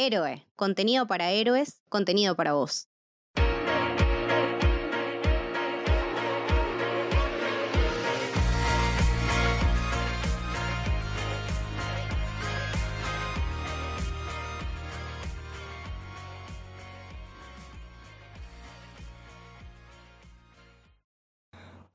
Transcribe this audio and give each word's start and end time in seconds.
Héroe, 0.00 0.46
contenido 0.54 1.08
para 1.08 1.32
héroes, 1.32 1.82
contenido 1.88 2.36
para 2.36 2.52
vos. 2.52 2.86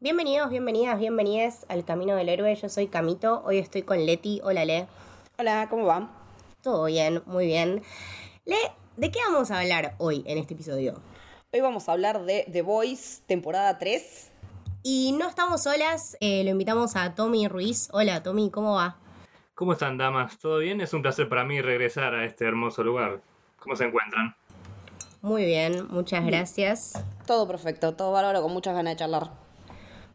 Bienvenidos, 0.02 0.50
bienvenidas, 0.50 1.00
bienvenidas 1.00 1.66
al 1.70 1.86
Camino 1.86 2.18
del 2.18 2.28
Héroe. 2.28 2.54
Yo 2.54 2.68
soy 2.68 2.88
Camito. 2.88 3.42
Hoy 3.46 3.60
estoy 3.60 3.84
con 3.84 4.06
Leti. 4.06 4.42
Hola, 4.44 4.66
Le. 4.66 4.88
Hola, 5.38 5.68
¿cómo 5.70 5.86
va? 5.86 6.23
Todo 6.64 6.86
bien, 6.86 7.22
muy 7.26 7.48
bien. 7.48 7.84
Le, 8.46 8.56
¿de 8.96 9.12
qué 9.12 9.20
vamos 9.28 9.52
a 9.52 9.60
hablar 9.60 9.96
hoy 9.98 10.24
en 10.26 10.38
este 10.38 10.54
episodio? 10.54 10.94
Hoy 11.52 11.60
vamos 11.60 11.90
a 11.90 11.92
hablar 11.92 12.24
de 12.24 12.48
The 12.50 12.62
Voice, 12.62 13.22
temporada 13.28 13.78
3. 13.78 14.32
Y 14.82 15.14
no 15.20 15.28
estamos 15.28 15.64
solas, 15.64 16.16
eh, 16.22 16.42
lo 16.46 16.52
invitamos 16.52 16.96
a 16.96 17.16
Tommy 17.16 17.50
Ruiz. 17.50 17.90
Hola, 17.92 18.24
Tommy, 18.24 18.50
¿cómo 18.50 18.76
va? 18.76 18.96
¿Cómo 19.56 19.74
están, 19.74 19.98
damas? 19.98 20.40
¿Todo 20.40 20.60
bien? 20.60 20.80
Es 20.80 20.94
un 20.94 21.02
placer 21.02 21.28
para 21.28 21.44
mí 21.44 21.60
regresar 21.60 22.16
a 22.16 22.24
este 22.24 22.46
hermoso 22.46 22.82
lugar. 22.82 23.20
¿Cómo 23.60 23.76
se 23.76 23.84
encuentran? 23.84 24.34
Muy 25.22 25.44
bien, 25.44 25.86
muchas 25.90 26.26
gracias. 26.26 26.94
Todo 27.28 27.46
perfecto, 27.46 27.94
todo 27.94 28.14
bárbaro, 28.14 28.42
con 28.42 28.54
muchas 28.54 28.74
ganas 28.74 28.94
de 28.94 29.00
charlar 29.00 29.43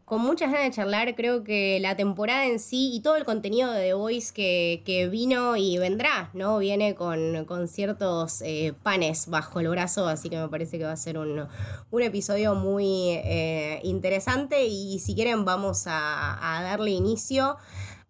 con 0.09 0.21
muchas 0.21 0.51
ganas 0.51 0.65
de 0.65 0.71
charlar. 0.71 1.15
Creo 1.15 1.43
que 1.43 1.79
la 1.79 1.95
temporada 1.95 2.47
en 2.47 2.59
sí 2.59 2.89
y 2.93 3.01
todo 3.01 3.15
el 3.15 3.25
contenido 3.25 3.71
de 3.71 3.89
The 3.89 3.93
Voice 3.93 4.33
que, 4.33 5.07
vino 5.09 5.55
y 5.55 5.77
vendrá, 5.77 6.31
¿no? 6.33 6.57
Viene 6.57 6.95
con, 6.95 7.45
ciertos 7.67 8.41
eh, 8.41 8.73
panes 8.81 9.27
bajo 9.27 9.59
el 9.59 9.69
brazo, 9.69 10.07
así 10.07 10.29
que 10.29 10.37
me 10.37 10.49
parece 10.49 10.79
que 10.79 10.85
va 10.85 10.93
a 10.93 10.97
ser 10.97 11.19
un, 11.19 11.47
episodio 12.01 12.55
muy 12.55 13.11
eh, 13.23 13.79
interesante. 13.83 14.65
Y 14.65 14.97
si 14.97 15.13
quieren, 15.13 15.45
vamos 15.45 15.85
a, 15.85 16.57
a 16.57 16.63
darle 16.63 16.89
inicio. 16.89 17.57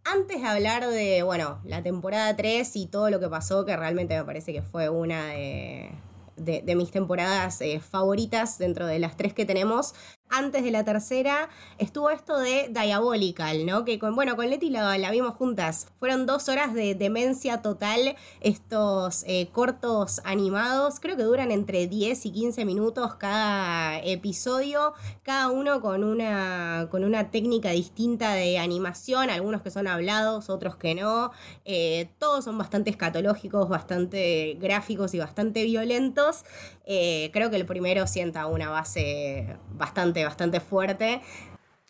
Antes 0.06 0.42
de 0.42 0.48
hablar 0.48 0.88
de, 0.88 1.22
bueno, 1.24 1.60
la 1.66 1.84
temporada 1.84 2.34
3 2.36 2.78
y 2.78 2.88
todo 2.88 3.10
lo 3.10 3.20
que 3.20 3.28
pasó, 3.28 3.66
que 3.66 3.76
realmente 3.76 4.18
me 4.18 4.24
parece 4.24 4.54
que 4.54 4.62
fue 4.62 4.88
una 4.88 5.28
de 5.28 5.92
de, 6.40 6.76
mis 6.76 6.92
temporadas 6.92 7.62
eh, 7.62 7.80
favoritas 7.80 8.58
dentro 8.58 8.88
de 8.88 9.00
las 9.00 9.18
tres 9.18 9.34
que 9.34 9.46
tenemos. 9.46 9.94
Antes 10.32 10.64
de 10.64 10.70
la 10.70 10.86
tercera 10.86 11.50
estuvo 11.80 12.12
esto 12.12 12.38
de 12.38 12.70
Diabolical, 12.70 13.66
¿no? 13.66 13.84
Que 13.84 13.98
con, 13.98 14.14
bueno, 14.14 14.36
con 14.36 14.48
Leti 14.48 14.70
la, 14.70 14.96
vimos 15.10 15.34
juntas. 15.34 15.88
Fueron 16.00 16.28
dos 16.28 16.50
horas 16.50 16.76
de 16.76 16.94
demencia 16.94 17.64
total, 17.64 18.16
estos 18.40 19.24
eh, 19.28 19.50
cortos 19.52 20.22
animados, 20.26 21.00
creo 21.00 21.18
que 21.18 21.24
duran 21.24 21.52
entre 21.52 21.88
10 21.88 22.28
y 22.28 22.32
15 22.32 22.64
minutos 22.66 23.16
cada 23.16 24.00
episodio, 24.02 24.94
cada 25.24 25.50
uno 25.50 25.82
con 25.82 26.04
una, 26.04 26.90
con 26.92 27.04
una 27.04 27.32
técnica 27.32 27.72
distinta 27.72 28.34
de 28.34 28.60
animación, 28.60 29.32
algunos 29.32 29.64
que 29.64 29.72
son 29.72 29.88
hablados, 29.88 30.52
otros 30.52 30.76
que 30.76 30.94
no. 30.94 31.32
Eh, 31.66 32.10
todos 32.20 32.46
son 32.46 32.58
bastante 32.58 32.92
escatológicos, 32.92 33.68
bastante 33.68 34.58
gráficos 34.60 35.14
y 35.16 35.20
bastante 35.20 35.64
violentos. 35.64 36.46
Eh, 36.86 37.30
creo 37.34 37.50
que 37.50 37.56
el 37.56 37.66
primero 37.66 38.08
sienta 38.08 38.48
una 38.48 38.70
base 38.70 39.58
bastante, 39.72 40.19
bastante 40.24 40.60
fuerte. 40.60 41.22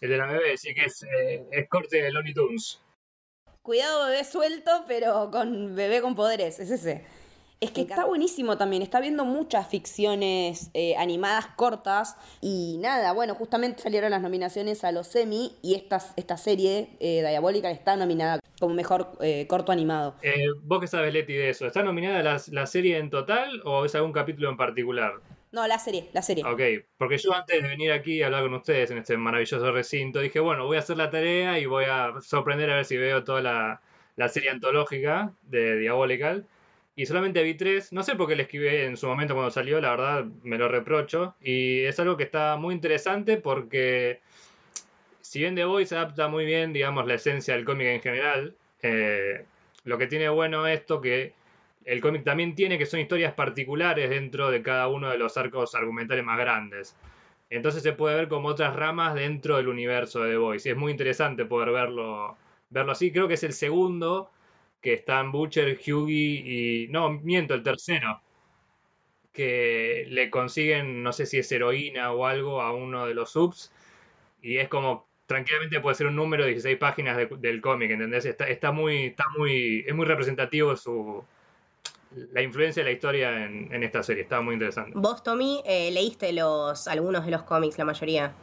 El 0.01 0.09
de 0.09 0.17
la 0.17 0.27
bebé, 0.27 0.57
sí 0.57 0.73
que 0.73 0.85
es, 0.85 1.03
eh, 1.03 1.67
corte 1.69 2.01
de 2.01 2.11
Looney 2.11 2.33
Tunes. 2.33 2.81
Cuidado 3.61 4.07
bebé 4.07 4.23
suelto, 4.23 4.85
pero 4.87 5.29
con 5.31 5.75
bebé 5.75 6.01
con 6.01 6.15
poderes, 6.15 6.59
es 6.59 6.71
ese. 6.71 7.05
Es 7.61 7.71
que 7.71 7.81
está 7.81 8.05
buenísimo 8.05 8.57
también, 8.57 8.81
está 8.81 9.01
viendo 9.01 9.25
muchas 9.25 9.67
ficciones 9.67 10.71
eh, 10.73 10.95
animadas 10.95 11.47
cortas 11.57 12.15
y 12.39 12.77
nada, 12.79 13.11
bueno, 13.11 13.35
justamente 13.35 13.81
salieron 13.81 14.11
las 14.11 14.21
nominaciones 14.21 14.85
a 14.85 14.93
los 14.93 15.07
semi 15.07 15.57
y 15.61 15.75
esta, 15.75 15.99
esta 16.15 16.37
serie 16.37 16.95
eh, 17.01 17.19
Diabólica 17.19 17.69
está 17.69 17.97
nominada 17.97 18.39
como 18.61 18.73
mejor 18.73 19.17
eh, 19.19 19.45
corto 19.47 19.73
animado. 19.73 20.15
Eh, 20.21 20.45
¿Vos 20.63 20.79
qué 20.79 20.87
sabes, 20.87 21.13
Leti, 21.13 21.33
de 21.33 21.49
eso? 21.49 21.67
¿Está 21.67 21.83
nominada 21.83 22.23
la, 22.23 22.41
la 22.51 22.65
serie 22.65 22.97
en 22.97 23.09
total 23.09 23.61
o 23.65 23.83
es 23.83 23.93
algún 23.93 24.13
capítulo 24.13 24.49
en 24.49 24.55
particular? 24.55 25.15
No, 25.51 25.65
la 25.67 25.79
serie, 25.79 26.09
la 26.13 26.21
serie. 26.21 26.43
Ok, 26.45 26.85
porque 26.97 27.17
yo 27.17 27.33
antes 27.33 27.61
de 27.61 27.67
venir 27.67 27.91
aquí 27.91 28.21
a 28.21 28.27
hablar 28.27 28.43
con 28.43 28.53
ustedes 28.53 28.91
en 28.91 28.99
este 28.99 29.17
maravilloso 29.17 29.71
recinto, 29.71 30.19
dije, 30.19 30.39
bueno, 30.39 30.65
voy 30.65 30.77
a 30.77 30.81
hacer 30.81 30.97
la 30.97 31.09
tarea 31.09 31.57
y 31.59 31.65
voy 31.65 31.85
a 31.85 32.13
sorprender 32.21 32.69
a 32.69 32.75
ver 32.75 32.85
si 32.85 32.97
veo 32.97 33.23
toda 33.23 33.41
la, 33.41 33.81
la 34.15 34.29
serie 34.29 34.51
antológica 34.51 35.33
de 35.43 35.79
Diabolical 35.79 36.45
y 36.99 37.05
solamente 37.05 37.41
vi 37.43 37.53
tres. 37.53 37.93
No 37.93 38.03
sé 38.03 38.17
por 38.17 38.27
qué 38.27 38.35
le 38.35 38.43
escribí 38.43 38.67
en 38.67 38.97
su 38.97 39.07
momento 39.07 39.33
cuando 39.33 39.51
salió, 39.51 39.79
la 39.79 39.91
verdad 39.91 40.25
me 40.43 40.57
lo 40.57 40.67
reprocho. 40.67 41.33
Y 41.41 41.83
es 41.83 41.97
algo 42.01 42.17
que 42.17 42.23
está 42.23 42.57
muy 42.57 42.75
interesante 42.75 43.37
porque, 43.37 44.19
si 45.21 45.39
bien 45.39 45.55
The 45.55 45.63
Voice 45.63 45.95
adapta 45.95 46.27
muy 46.27 46.43
bien, 46.43 46.73
digamos, 46.73 47.07
la 47.07 47.13
esencia 47.13 47.55
del 47.55 47.63
cómic 47.63 47.87
en 47.87 48.01
general, 48.01 48.55
eh, 48.81 49.45
lo 49.85 49.97
que 49.97 50.07
tiene 50.07 50.27
bueno 50.27 50.67
esto 50.67 50.99
que 50.99 51.31
el 51.85 52.01
cómic 52.01 52.23
también 52.23 52.55
tiene 52.55 52.77
que 52.77 52.85
son 52.85 52.99
historias 52.99 53.33
particulares 53.33 54.09
dentro 54.09 54.51
de 54.51 54.61
cada 54.61 54.87
uno 54.87 55.09
de 55.09 55.17
los 55.17 55.37
arcos 55.37 55.75
argumentales 55.75 56.23
más 56.25 56.37
grandes. 56.39 56.95
Entonces 57.49 57.83
se 57.83 57.93
puede 57.93 58.15
ver 58.15 58.27
como 58.27 58.49
otras 58.49 58.75
ramas 58.75 59.15
dentro 59.15 59.57
del 59.57 59.67
universo 59.69 60.21
de 60.23 60.31
The 60.31 60.37
Voice. 60.37 60.69
Y 60.69 60.71
es 60.73 60.77
muy 60.77 60.91
interesante 60.91 61.45
poder 61.45 61.71
verlo, 61.71 62.37
verlo 62.69 62.91
así. 62.91 63.11
Creo 63.11 63.27
que 63.27 63.33
es 63.35 63.43
el 63.43 63.53
segundo 63.53 64.31
que 64.81 64.93
están 64.93 65.31
Butcher, 65.31 65.79
Hughie 65.79 66.85
y. 66.85 66.87
No, 66.89 67.09
miento, 67.11 67.53
el 67.55 67.63
tercero. 67.63 68.21
Que 69.33 70.05
le 70.09 70.29
consiguen, 70.29 71.03
no 71.03 71.13
sé 71.13 71.25
si 71.25 71.37
es 71.39 71.51
heroína 71.51 72.11
o 72.11 72.25
algo, 72.25 72.61
a 72.61 72.73
uno 72.73 73.05
de 73.07 73.13
los 73.13 73.31
subs. 73.31 73.71
Y 74.41 74.57
es 74.57 74.69
como. 74.69 75.07
Tranquilamente 75.27 75.79
puede 75.81 75.95
ser 75.95 76.07
un 76.07 76.15
número 76.15 76.43
de 76.43 76.51
16 76.51 76.77
páginas 76.79 77.17
del 77.39 77.61
cómic, 77.61 77.91
¿entendés? 77.91 78.25
Está, 78.25 78.47
está 78.47 78.71
muy. 78.71 79.07
Está 79.07 79.25
muy. 79.37 79.83
Es 79.87 79.95
muy 79.95 80.05
representativo 80.05 80.75
su. 80.75 81.23
La 82.11 82.41
influencia 82.41 82.83
de 82.83 82.89
la 82.89 82.93
historia 82.93 83.45
en, 83.45 83.83
esta 83.83 84.01
serie. 84.01 84.23
Está 84.23 84.41
muy 84.41 84.53
interesante. 84.53 84.91
Vos, 84.95 85.23
Tommy, 85.23 85.61
eh, 85.65 85.91
leíste 85.91 86.33
los 86.33 86.87
algunos 86.87 87.25
de 87.25 87.31
los 87.31 87.43
cómics, 87.43 87.77
la 87.77 87.85
mayoría. 87.85 88.33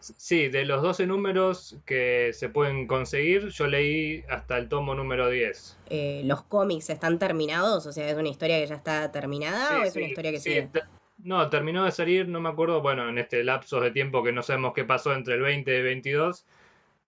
Sí, 0.00 0.48
de 0.48 0.64
los 0.64 0.80
12 0.82 1.06
números 1.06 1.76
que 1.84 2.30
se 2.32 2.48
pueden 2.48 2.86
conseguir, 2.86 3.48
yo 3.48 3.66
leí 3.66 4.24
hasta 4.30 4.56
el 4.56 4.68
tomo 4.68 4.94
número 4.94 5.28
10. 5.28 5.76
Eh, 5.90 6.22
¿Los 6.24 6.42
cómics 6.44 6.88
están 6.88 7.18
terminados? 7.18 7.84
O 7.86 7.92
sea, 7.92 8.08
¿es 8.08 8.16
una 8.16 8.28
historia 8.28 8.60
que 8.60 8.66
ya 8.68 8.76
está 8.76 9.10
terminada 9.10 9.80
o 9.80 9.82
es 9.82 9.96
una 9.96 10.06
historia 10.06 10.30
que 10.30 10.40
sigue? 10.40 10.70
No, 11.18 11.50
terminó 11.50 11.84
de 11.84 11.90
salir, 11.90 12.28
no 12.28 12.40
me 12.40 12.48
acuerdo, 12.48 12.80
bueno, 12.80 13.08
en 13.08 13.18
este 13.18 13.42
lapso 13.42 13.80
de 13.80 13.90
tiempo 13.90 14.22
que 14.22 14.30
no 14.30 14.42
sabemos 14.42 14.72
qué 14.72 14.84
pasó 14.84 15.12
entre 15.12 15.34
el 15.34 15.40
20 15.40 15.68
y 15.68 15.74
el 15.74 15.82
22, 15.82 16.46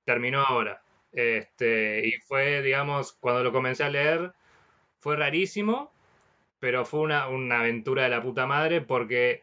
terminó 0.04 0.40
ahora. 0.40 0.82
Este, 1.12 2.06
y 2.06 2.12
fue, 2.20 2.60
digamos, 2.60 3.12
cuando 3.12 3.44
lo 3.44 3.52
comencé 3.52 3.84
a 3.84 3.90
leer, 3.90 4.32
fue 5.00 5.16
rarísimo, 5.16 5.92
pero 6.60 6.84
fue 6.84 7.00
una, 7.00 7.28
una 7.28 7.60
aventura 7.60 8.04
de 8.04 8.10
la 8.10 8.22
puta 8.22 8.46
madre 8.46 8.80
porque 8.80 9.42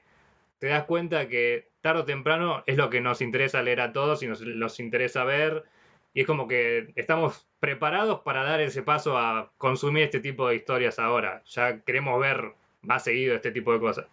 te 0.59 0.67
das 0.67 0.85
cuenta 0.85 1.27
que 1.27 1.69
tarde 1.81 2.01
o 2.01 2.05
temprano 2.05 2.63
es 2.65 2.77
lo 2.77 2.89
que 2.89 3.01
nos 3.01 3.21
interesa 3.21 3.61
leer 3.61 3.81
a 3.81 3.93
todos 3.93 4.23
y 4.23 4.27
nos, 4.27 4.79
interesa 4.79 5.23
ver. 5.23 5.65
Y 6.13 6.21
es 6.21 6.27
como 6.27 6.47
que 6.47 6.91
estamos 6.95 7.47
preparados 7.59 8.21
para 8.21 8.43
dar 8.43 8.59
ese 8.59 8.81
paso 8.81 9.17
a 9.17 9.51
consumir 9.57 10.03
este 10.03 10.19
tipo 10.19 10.47
de 10.47 10.55
historias 10.55 10.99
ahora. 10.99 11.43
Ya 11.45 11.81
queremos 11.81 12.19
ver 12.19 12.53
más 12.81 13.03
seguido 13.03 13.35
este 13.35 13.51
tipo 13.51 13.71
de 13.73 13.79
cosas. 13.79 14.07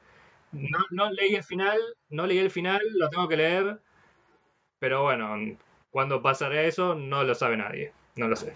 No, 0.53 0.79
no 0.91 1.11
leí 1.11 1.35
el 1.35 1.43
final, 1.43 1.79
no 2.11 2.27
leí 2.27 2.39
el 2.39 2.51
final, 2.51 2.81
lo 2.95 3.09
tengo 3.09 3.29
que 3.29 3.37
leer. 3.37 3.81
Pero 4.79 5.03
bueno, 5.03 5.57
cuando 5.91 6.23
pasará 6.23 6.63
eso 6.63 6.95
no 6.95 7.25
lo 7.25 7.35
sabe 7.35 7.57
nadie. 7.57 7.93
No 8.17 8.29
lo 8.29 8.37
sé. 8.37 8.55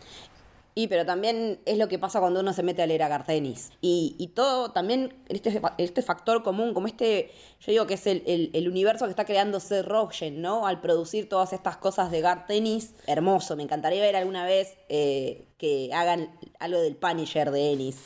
Y 0.78 0.86
pero 0.86 1.04
también 1.04 1.58
es 1.66 1.76
lo 1.76 1.88
que 1.88 1.98
pasa 1.98 2.20
cuando 2.20 2.38
uno 2.38 2.52
se 2.52 2.62
mete 2.62 2.82
a 2.82 2.86
leer 2.86 3.02
a 3.02 3.08
Gartenis. 3.08 3.72
Y, 3.80 4.14
y 4.16 4.28
todo 4.28 4.70
también, 4.70 5.12
este, 5.28 5.60
este 5.76 6.02
factor 6.02 6.44
común, 6.44 6.72
como 6.72 6.86
este, 6.86 7.32
yo 7.58 7.72
digo 7.72 7.88
que 7.88 7.94
es 7.94 8.06
el, 8.06 8.22
el, 8.52 8.68
universo 8.68 9.06
que 9.06 9.10
está 9.10 9.24
creando 9.24 9.58
Seth 9.58 9.84
Rogen, 9.84 10.40
¿no? 10.40 10.68
Al 10.68 10.80
producir 10.80 11.28
todas 11.28 11.52
estas 11.52 11.78
cosas 11.78 12.12
de 12.12 12.20
Gartenis, 12.20 12.94
hermoso. 13.08 13.56
Me 13.56 13.64
encantaría 13.64 14.00
ver 14.00 14.14
alguna 14.14 14.44
vez 14.44 14.76
eh, 14.88 15.48
que 15.58 15.90
hagan 15.92 16.30
algo 16.60 16.78
del 16.80 16.94
Punisher 16.94 17.50
de 17.50 17.72
Ennis 17.72 17.96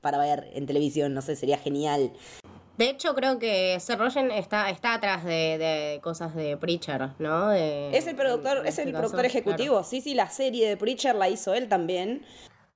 para 0.00 0.18
ver 0.18 0.48
en 0.54 0.64
televisión, 0.66 1.14
no 1.14 1.22
sé, 1.22 1.34
sería 1.34 1.58
genial. 1.58 2.12
De 2.78 2.88
hecho, 2.88 3.14
creo 3.14 3.38
que 3.38 3.78
Seth 3.80 3.98
Rogen 3.98 4.30
está, 4.30 4.70
está 4.70 4.94
atrás 4.94 5.24
de, 5.24 6.00
cosas 6.02 6.34
de 6.34 6.56
Preacher, 6.56 7.10
¿no? 7.18 7.52
es 7.52 8.06
el 8.06 8.16
productor, 8.16 8.66
es 8.66 8.78
el 8.78 8.88
este 8.88 8.98
productor 8.98 9.26
ejecutivo. 9.26 9.84
Sí, 9.84 10.00
sí, 10.00 10.14
la 10.14 10.30
serie 10.30 10.68
de 10.68 10.76
Preacher 10.76 11.14
la 11.14 11.28
hizo 11.28 11.54
él 11.54 11.68
también. 11.68 12.24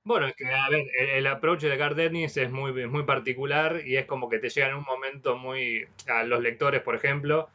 Bueno, 0.03 0.27
es 0.27 0.35
que, 0.35 0.45
a 0.45 0.69
ver, 0.69 0.85
el, 1.15 1.27
approach 1.27 1.61
de 1.63 1.75
Gardenis 1.75 2.37
es 2.37 2.51
muy, 2.51 2.87
muy 2.87 3.03
particular 3.03 3.81
y 3.85 3.97
es 3.97 4.05
como 4.05 4.29
que 4.29 4.39
te 4.39 4.49
llega 4.49 4.69
en 4.69 4.75
un 4.75 4.83
momento 4.83 5.35
muy. 5.35 5.85
a 6.07 6.23
los 6.23 6.41
lectores, 6.41 6.81
por 6.81 6.95
ejemplo. 6.95 7.49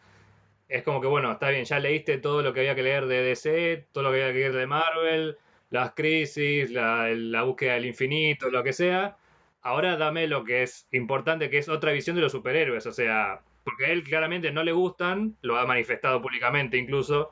Es 0.68 0.82
como 0.82 1.00
que, 1.00 1.06
bueno, 1.06 1.32
está 1.32 1.50
bien, 1.50 1.64
ya 1.64 1.78
leíste 1.78 2.18
todo 2.18 2.42
lo 2.42 2.52
que 2.52 2.60
había 2.60 2.74
que 2.74 2.82
leer 2.82 3.06
de 3.06 3.22
DC, 3.22 3.86
todo 3.92 4.04
lo 4.04 4.12
que 4.12 4.22
había 4.22 4.32
que 4.32 4.38
leer 4.40 4.52
de 4.54 4.66
Marvel, 4.66 5.38
las 5.70 5.92
crisis, 5.92 6.70
la, 6.70 7.08
la 7.08 7.42
búsqueda 7.42 7.74
del 7.74 7.86
infinito, 7.86 8.50
lo 8.50 8.62
que 8.62 8.72
sea 8.72 9.16
ahora 9.62 9.96
dame 9.96 10.26
lo 10.26 10.44
que 10.44 10.62
es 10.62 10.88
importante, 10.92 11.50
que 11.50 11.58
es 11.58 11.68
otra 11.68 11.92
visión 11.92 12.16
de 12.16 12.22
los 12.22 12.32
superhéroes, 12.32 12.86
o 12.86 12.92
sea, 12.92 13.40
porque 13.64 13.86
a 13.86 13.90
él 13.90 14.02
claramente 14.02 14.50
no 14.52 14.62
le 14.64 14.72
gustan, 14.72 15.36
lo 15.42 15.56
ha 15.56 15.66
manifestado 15.66 16.20
públicamente 16.20 16.76
incluso, 16.76 17.30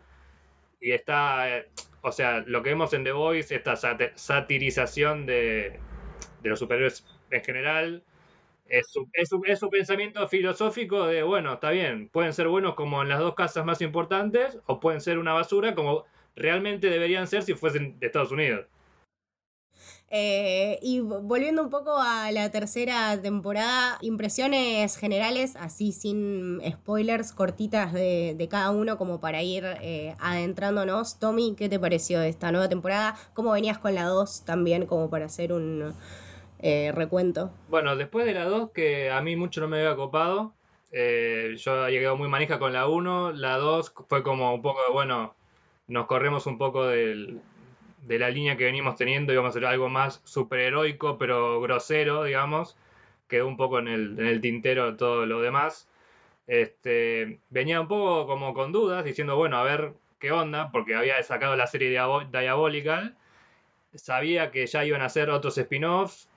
y 0.80 0.92
está, 0.92 1.58
eh, 1.58 1.68
o 2.02 2.12
sea, 2.12 2.42
lo 2.46 2.62
que 2.62 2.70
vemos 2.70 2.92
en 2.94 3.04
The 3.04 3.12
Voice, 3.12 3.54
esta 3.54 3.76
satirización 4.14 5.26
de, 5.26 5.78
los 6.42 6.58
superhéroes 6.58 7.04
en 7.30 7.44
general, 7.44 8.02
es 8.68 8.86
su, 8.88 9.70
pensamiento 9.70 10.26
filosófico 10.28 11.06
de, 11.06 11.24
bueno, 11.24 11.54
está 11.54 11.70
bien, 11.70 12.08
pueden 12.08 12.32
ser 12.32 12.46
buenos 12.48 12.76
como 12.76 13.02
en 13.02 13.08
las 13.08 13.18
dos 13.18 13.34
casas 13.34 13.64
más 13.64 13.82
importantes 13.82 14.58
o 14.66 14.78
pueden 14.78 15.00
ser 15.00 15.18
una 15.18 15.32
basura 15.32 15.74
como 15.74 16.04
realmente 16.36 16.88
deberían 16.88 17.26
ser 17.26 17.42
si 17.42 17.54
fuesen 17.54 17.98
de 17.98 18.06
Estados 18.06 18.30
Unidos. 18.30 18.66
Eh, 20.12 20.80
y 20.82 20.98
volviendo 21.00 21.62
un 21.62 21.70
poco 21.70 21.96
a 21.96 22.32
la 22.32 22.50
tercera 22.50 23.20
temporada, 23.22 23.96
impresiones 24.00 24.96
generales, 24.96 25.54
así 25.54 25.92
sin 25.92 26.60
spoilers, 26.68 27.32
cortitas 27.32 27.92
de, 27.92 28.34
de 28.36 28.48
cada 28.48 28.70
uno, 28.70 28.98
como 28.98 29.20
para 29.20 29.42
ir 29.42 29.64
eh, 29.80 30.16
adentrándonos. 30.18 31.20
Tommy, 31.20 31.54
¿qué 31.56 31.68
te 31.68 31.78
pareció 31.78 32.22
esta 32.22 32.50
nueva 32.50 32.68
temporada? 32.68 33.14
¿Cómo 33.34 33.52
venías 33.52 33.78
con 33.78 33.94
la 33.94 34.06
2 34.06 34.44
también, 34.44 34.86
como 34.86 35.10
para 35.10 35.26
hacer 35.26 35.52
un 35.52 35.94
eh, 36.58 36.90
recuento? 36.92 37.52
Bueno, 37.68 37.94
después 37.94 38.26
de 38.26 38.34
la 38.34 38.46
2, 38.46 38.70
que 38.72 39.10
a 39.12 39.20
mí 39.20 39.36
mucho 39.36 39.60
no 39.60 39.68
me 39.68 39.78
había 39.78 39.94
copado, 39.94 40.54
yo 40.92 41.88
llegué 41.88 42.12
muy 42.14 42.28
manija 42.28 42.58
con 42.58 42.72
la 42.72 42.88
1, 42.88 43.30
la 43.30 43.58
2 43.58 43.94
fue 44.08 44.24
como 44.24 44.52
un 44.52 44.60
poco 44.60 44.80
bueno, 44.92 45.36
nos 45.86 46.06
corremos 46.06 46.46
un 46.46 46.58
poco 46.58 46.86
del, 46.86 47.40
de 48.02 48.18
la 48.18 48.30
línea 48.30 48.56
que 48.56 48.64
venimos 48.64 48.96
teniendo, 48.96 49.32
íbamos 49.32 49.50
a 49.50 49.58
hacer 49.58 49.66
algo 49.66 49.88
más 49.88 50.20
superheroico, 50.24 51.18
pero 51.18 51.60
grosero, 51.60 52.24
digamos. 52.24 52.76
Quedó 53.28 53.46
un 53.46 53.56
poco 53.56 53.78
en 53.78 53.88
el, 53.88 54.40
tintero 54.40 54.96
todo 54.96 55.26
lo 55.26 55.40
demás. 55.40 55.88
Este, 56.46 57.40
venía 57.50 57.80
un 57.80 57.88
poco 57.88 58.26
como 58.26 58.54
con 58.54 58.72
dudas, 58.72 59.04
diciendo, 59.04 59.36
bueno, 59.36 59.58
a 59.58 59.64
ver 59.64 59.94
qué 60.18 60.32
onda, 60.32 60.70
porque 60.72 60.94
había 60.94 61.22
sacado 61.22 61.56
la 61.56 61.66
serie 61.66 61.90
Diabolical. 61.90 63.16
Sabía 63.94 64.50
que 64.50 64.66
ya 64.66 64.84
iban 64.84 65.02
a 65.02 65.06
hacer 65.06 65.30
otros 65.30 65.58
spin-offs. 65.58 66.28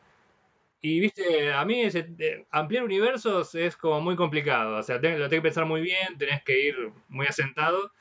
Y 0.81 1.00
viste, 1.00 1.54
a 1.54 1.63
mí 1.66 1.81
ese, 1.81 2.09
eh, 2.19 2.45
ampliar 2.51 2.83
universos 2.83 3.56
es 3.56 3.77
como 3.77 4.01
muy 4.01 4.16
complicado. 4.16 4.77
O 4.77 4.83
sea, 4.83 4.95
lo 4.98 5.01
tengo 5.01 5.30
que 5.30 5.42
pensar 5.42 5.66
muy 5.66 5.81
bien, 5.81 6.18
tenés 6.18 6.44
que 6.44 6.59
ir 6.68 6.92
muy 7.09 7.25
asentado. 7.27 7.92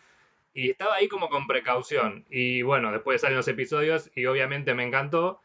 Y 0.54 0.70
estaba 0.70 0.96
ahí 0.96 1.08
como 1.08 1.28
con 1.28 1.46
precaución. 1.46 2.24
Y 2.30 2.62
bueno, 2.62 2.92
después 2.92 3.20
salen 3.20 3.36
los 3.36 3.48
episodios 3.48 4.10
y 4.14 4.26
obviamente 4.26 4.74
me 4.74 4.84
encantó 4.84 5.40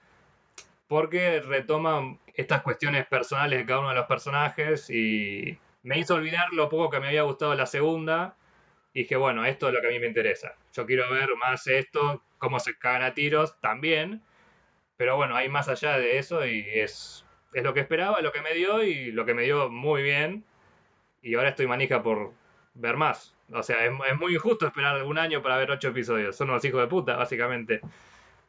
porque 0.87 1.41
retoma 1.41 2.17
estas 2.33 2.61
cuestiones 2.61 3.05
personales 3.07 3.59
de 3.59 3.65
cada 3.65 3.79
uno 3.79 3.89
de 3.89 3.95
los 3.95 4.05
personajes 4.05 4.89
y 4.89 5.57
me 5.83 5.99
hizo 5.99 6.15
olvidar 6.15 6.51
lo 6.53 6.69
poco 6.69 6.89
que 6.89 6.99
me 6.99 7.07
había 7.07 7.23
gustado 7.23 7.55
la 7.55 7.65
segunda. 7.65 8.35
Y 8.93 9.01
dije, 9.01 9.15
bueno, 9.15 9.45
esto 9.45 9.67
es 9.67 9.73
lo 9.73 9.81
que 9.81 9.87
a 9.87 9.91
mí 9.91 9.99
me 9.99 10.07
interesa. 10.07 10.55
Yo 10.73 10.85
quiero 10.85 11.09
ver 11.11 11.29
más 11.39 11.67
esto, 11.67 12.23
cómo 12.37 12.59
se 12.59 12.77
cagan 12.77 13.03
a 13.03 13.13
tiros 13.13 13.59
también. 13.61 14.21
Pero 14.97 15.15
bueno, 15.15 15.35
hay 15.35 15.49
más 15.49 15.69
allá 15.69 15.97
de 15.97 16.17
eso 16.17 16.45
y 16.45 16.65
es, 16.73 17.25
es 17.53 17.63
lo 17.63 17.73
que 17.73 17.81
esperaba, 17.81 18.21
lo 18.21 18.31
que 18.31 18.41
me 18.41 18.53
dio 18.53 18.83
y 18.83 19.11
lo 19.11 19.25
que 19.25 19.33
me 19.33 19.43
dio 19.43 19.69
muy 19.69 20.01
bien. 20.01 20.45
Y 21.21 21.35
ahora 21.35 21.49
estoy 21.49 21.67
manija 21.67 22.01
por 22.01 22.33
ver 22.77 22.97
más. 22.97 23.33
O 23.53 23.63
sea, 23.63 23.85
es, 23.85 23.91
es, 24.09 24.19
muy 24.19 24.35
injusto 24.35 24.67
esperar 24.67 25.03
un 25.03 25.17
año 25.17 25.41
para 25.41 25.57
ver 25.57 25.71
ocho 25.71 25.89
episodios. 25.89 26.35
Son 26.35 26.49
unos 26.49 26.63
hijos 26.65 26.81
de 26.81 26.87
puta, 26.87 27.15
básicamente. 27.15 27.81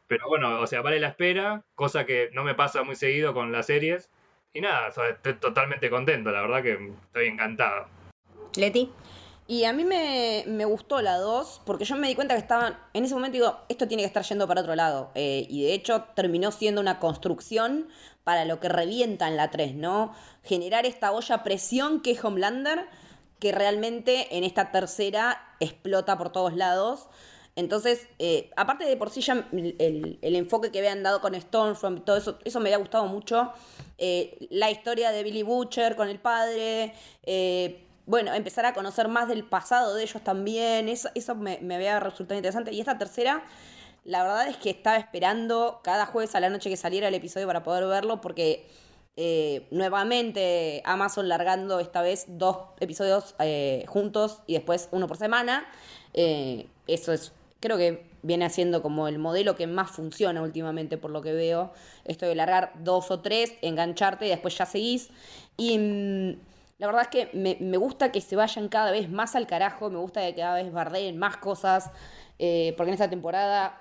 Pero 0.07 0.27
bueno, 0.29 0.61
o 0.61 0.67
sea, 0.67 0.81
vale 0.81 0.99
la 0.99 1.09
espera, 1.09 1.63
cosa 1.75 2.07
que 2.07 2.31
no 2.33 2.43
me 2.43 2.55
pasa 2.55 2.83
muy 2.83 2.97
seguido 2.97 3.35
con 3.35 3.53
las 3.53 3.67
series. 3.67 4.11
Y 4.55 4.61
nada, 4.61 4.89
o 4.89 4.93
sea, 4.93 5.09
estoy 5.09 5.35
totalmente 5.35 5.91
contento, 5.91 6.31
la 6.31 6.41
verdad 6.41 6.63
que 6.63 6.93
estoy 7.07 7.27
encantado. 7.27 7.87
Leti. 8.57 8.91
Y 9.47 9.65
a 9.65 9.73
mí 9.73 9.85
me, 9.85 10.45
me 10.47 10.67
gustó 10.67 11.01
la 11.01 11.17
2, 11.17 11.63
porque 11.65 11.87
yo 11.87 11.97
me 11.97 12.09
di 12.09 12.15
cuenta 12.15 12.35
que 12.35 12.41
estaban, 12.41 12.79
en 12.93 13.05
ese 13.05 13.15
momento 13.15 13.39
digo, 13.39 13.59
esto 13.71 13.89
tiene 13.89 14.03
que 14.03 14.07
estar 14.07 14.23
yendo 14.23 14.47
para 14.47 14.61
otro 14.61 14.75
lado. 14.75 15.11
Eh, 15.15 15.47
y 15.49 15.63
de 15.63 15.73
hecho 15.73 16.05
terminó 16.15 16.51
siendo 16.51 16.81
una 16.81 16.99
construcción 16.99 17.89
para 18.25 18.45
lo 18.45 18.61
que 18.61 18.69
revienta 18.69 19.27
en 19.27 19.37
la 19.37 19.51
3, 19.51 19.75
¿no? 19.75 20.15
Generar 20.43 20.85
esta 20.85 21.13
olla 21.13 21.37
a 21.37 21.45
presión 21.45 22.03
que 22.03 22.11
es 22.11 22.23
Homelander 22.23 22.87
que 23.39 23.53
realmente 23.53 24.37
en 24.37 24.45
esta 24.45 24.71
tercera 24.71 25.55
explota 25.61 26.19
por 26.19 26.31
todos 26.31 26.55
lados. 26.55 27.09
Entonces, 27.57 28.07
eh, 28.21 28.51
aparte 28.57 28.85
de 28.85 28.97
por 28.97 29.11
sí 29.11 29.21
ya 29.21 29.49
el, 29.53 30.19
el, 30.23 30.37
enfoque 30.37 30.71
que 30.71 30.79
habían 30.79 31.03
dado 31.03 31.21
con 31.21 31.35
Stormfront, 31.35 32.05
todo 32.05 32.17
eso, 32.17 32.39
eso 32.45 32.61
me 32.61 32.69
había 32.69 32.79
gustado 32.79 33.07
mucho. 33.07 33.53
Eh, 33.99 34.47
la 34.51 34.71
historia 34.71 35.11
de 35.11 35.25
Billy 35.25 35.43
Butcher 35.43 35.97
con 35.97 36.09
el 36.09 36.21
padre, 36.21 36.95
eh, 37.25 37.85
bueno, 38.07 38.33
empezar 38.33 38.65
a 38.65 38.75
conocer 38.75 39.09
más 39.09 39.27
del 39.27 39.45
pasado 39.45 39.95
de 39.95 40.05
ellos 40.05 40.23
también, 40.23 40.89
eso, 40.89 41.09
eso 41.17 41.35
me, 41.35 41.59
me 41.61 41.75
había 41.75 41.99
resultado 41.99 42.39
interesante. 42.39 42.73
Y 42.73 42.79
esta 42.79 42.97
tercera, 42.97 43.45
la 44.05 44.23
verdad 44.23 44.47
es 44.47 44.57
que 44.57 44.71
estaba 44.71 44.97
esperando 44.97 45.81
cada 45.83 46.07
jueves 46.07 46.37
a 46.37 46.41
la 46.41 46.51
noche 46.51 46.71
que 46.71 46.77
saliera 46.77 47.09
el 47.09 47.15
episodio 47.15 47.49
para 47.49 47.65
poder 47.65 47.87
verlo, 47.87 48.21
porque 48.21 48.69
eh, 49.21 49.67
nuevamente 49.73 50.81
Amazon 50.85 51.29
largando 51.29 51.81
esta 51.81 52.03
vez 52.03 52.27
dos 52.29 52.59
episodios 52.79 53.35
eh, 53.41 53.85
juntos 53.89 54.43
y 54.47 54.53
después 54.53 54.89
uno 54.93 55.09
por 55.09 55.17
semana. 55.17 55.67
Eh, 56.15 56.69
eso 56.87 57.13
es, 57.13 57.33
creo 57.59 57.77
que 57.77 58.07
viene 58.23 58.45
haciendo 58.45 58.81
como 58.81 59.09
el 59.09 59.19
modelo 59.19 59.57
que 59.57 59.67
más 59.67 59.91
funciona 59.91 60.41
últimamente 60.41 60.99
por 60.99 61.11
lo 61.11 61.21
que 61.21 61.33
veo. 61.33 61.73
Esto 62.05 62.27
de 62.27 62.37
largar 62.37 62.73
dos 62.85 63.11
o 63.11 63.19
tres, 63.19 63.55
engancharte 63.61 64.25
y 64.25 64.29
después 64.29 64.57
ya 64.57 64.67
seguís. 64.67 65.09
Y 65.57 65.77
mmm, 65.79 66.39
la 66.79 66.87
verdad 66.87 67.03
es 67.03 67.09
que 67.09 67.37
me, 67.37 67.57
me, 67.59 67.77
gusta 67.77 68.13
que 68.13 68.21
se 68.21 68.37
vayan 68.37 68.69
cada 68.69 68.93
vez 68.93 69.11
más 69.11 69.35
al 69.35 69.49
carajo, 69.49 69.91
me 69.91 69.99
gusta 69.99 70.21
que 70.21 70.37
cada 70.37 70.55
vez 70.55 70.73
bardeen 70.73 71.19
más 71.19 71.39
cosas, 71.39 71.91
porque 72.37 72.85
en 72.85 72.93
esta 72.93 73.11
temporada 73.11 73.81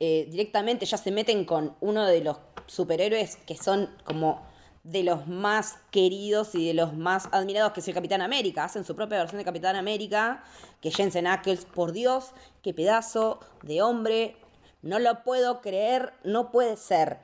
directamente 0.00 0.86
ya 0.86 0.96
se 0.96 1.12
meten 1.12 1.44
con 1.44 1.76
uno 1.80 2.04
de 2.04 2.20
los 2.20 2.36
superhéroes 2.66 3.36
que 3.46 3.56
son 3.56 3.90
como 4.04 4.42
de 4.84 5.02
los 5.02 5.26
más 5.26 5.78
queridos 5.90 6.54
y 6.54 6.66
de 6.66 6.74
los 6.74 6.94
más 6.94 7.28
admirados, 7.32 7.72
que 7.72 7.80
es 7.80 7.88
el 7.88 7.94
Capitán 7.94 8.20
América. 8.20 8.64
Hacen 8.64 8.84
su 8.84 8.94
propia 8.94 9.18
versión 9.18 9.38
de 9.38 9.44
Capitán 9.44 9.76
América, 9.76 10.44
que 10.80 10.90
Jensen 10.90 11.26
Ackles, 11.26 11.64
por 11.64 11.92
Dios, 11.92 12.32
qué 12.62 12.74
pedazo 12.74 13.40
de 13.62 13.82
hombre. 13.82 14.36
No 14.82 14.98
lo 14.98 15.24
puedo 15.24 15.62
creer, 15.62 16.12
no 16.22 16.50
puede 16.50 16.76
ser. 16.76 17.18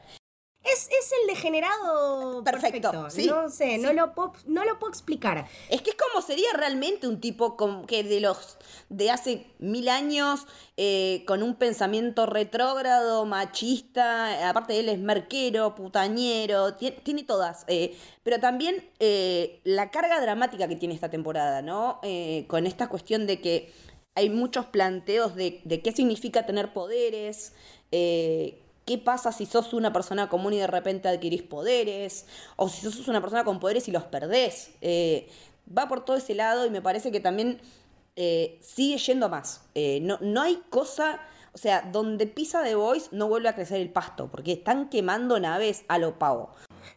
Es, 0.73 0.89
es, 0.89 1.13
el 1.21 1.35
degenerado 1.35 2.43
perfecto. 2.45 2.91
perfecto. 2.91 3.11
Sí, 3.11 3.27
no 3.27 3.49
sé, 3.49 3.77
sí. 3.77 3.79
no, 3.79 3.93
lo 3.93 4.15
puedo, 4.15 4.33
no 4.47 4.65
lo 4.65 4.79
puedo 4.79 4.91
explicar. 4.91 5.47
Es 5.69 5.83
que 5.83 5.91
es 5.91 5.97
como 5.97 6.23
sería 6.25 6.49
realmente 6.55 7.09
un 7.09 7.21
tipo 7.21 7.57
con, 7.57 7.87
que 7.87 8.05
de 8.05 8.21
los 8.21 8.59
de 8.89 9.11
hace 9.11 9.47
mil 9.59 9.89
años, 9.89 10.47
eh, 10.77 11.25
con 11.27 11.43
un 11.43 11.55
pensamiento 11.55 12.27
retrógrado, 12.27 13.25
machista, 13.27 14.49
aparte 14.49 14.79
él 14.79 14.89
es 14.89 14.99
merquero, 14.99 15.75
putañero, 15.75 16.75
tiene, 16.75 16.97
tiene 17.03 17.23
todas. 17.25 17.65
Eh, 17.69 17.97
pero 18.23 18.41
también 18.41 18.85
eh, 18.99 19.61
la 19.65 19.91
carga 19.91 20.21
dramática 20.21 20.69
que 20.69 20.77
tiene 20.77 20.95
esta 20.95 21.11
temporada, 21.11 21.63
¿no? 21.63 22.01
Con 22.49 22.67
esta 22.67 22.89
cuestión 22.89 23.27
de 23.27 23.41
que 23.41 23.73
hay 24.15 24.29
muchos 24.29 24.67
planteos 24.67 25.35
de, 25.35 25.61
de 25.65 25.83
qué 25.83 25.93
significa 25.93 26.47
tener 26.47 26.73
poderes. 26.73 27.55
Eh, 27.93 28.63
¿Qué 28.85 28.99
pasa 28.99 29.33
si 29.33 29.47
sos 29.47 29.73
una 29.73 29.93
persona 29.93 30.29
común 30.29 30.55
y 30.55 30.59
de 30.59 30.67
repente 30.67 31.09
adquirís 31.09 31.43
poderes? 31.43 32.27
O 32.57 32.69
si 32.69 32.81
sos 32.81 33.07
una 33.09 33.21
persona 33.21 33.45
con 33.45 33.61
poderes 33.61 33.89
y 33.89 33.93
los 33.93 34.05
perdés. 34.05 34.73
Eh, 34.81 35.29
va 35.77 35.89
por 35.89 36.05
todo 36.05 36.17
ese 36.17 36.35
lado 36.35 36.67
y 36.67 36.71
me 36.71 36.83
parece 36.83 37.13
que 37.13 37.21
también 37.21 37.61
eh, 38.17 38.59
sigue 38.63 38.99
yendo 38.99 39.29
más. 39.29 39.63
Eh, 39.75 40.01
no, 40.03 40.19
no 40.21 40.43
hay 40.43 40.57
cosa, 40.71 41.21
o 41.53 41.59
sea, 41.59 41.83
donde 41.83 42.27
pisa 42.27 42.63
The 42.63 42.75
Voice 42.75 43.09
no 43.13 43.29
vuelve 43.29 43.49
a 43.49 43.55
crecer 43.55 43.81
el 43.81 43.91
pasto, 43.91 44.29
porque 44.31 44.53
están 44.53 44.89
quemando 44.89 45.39
naves 45.39 45.85
a 45.89 45.99
lo 45.99 46.19
pavo. 46.19 46.51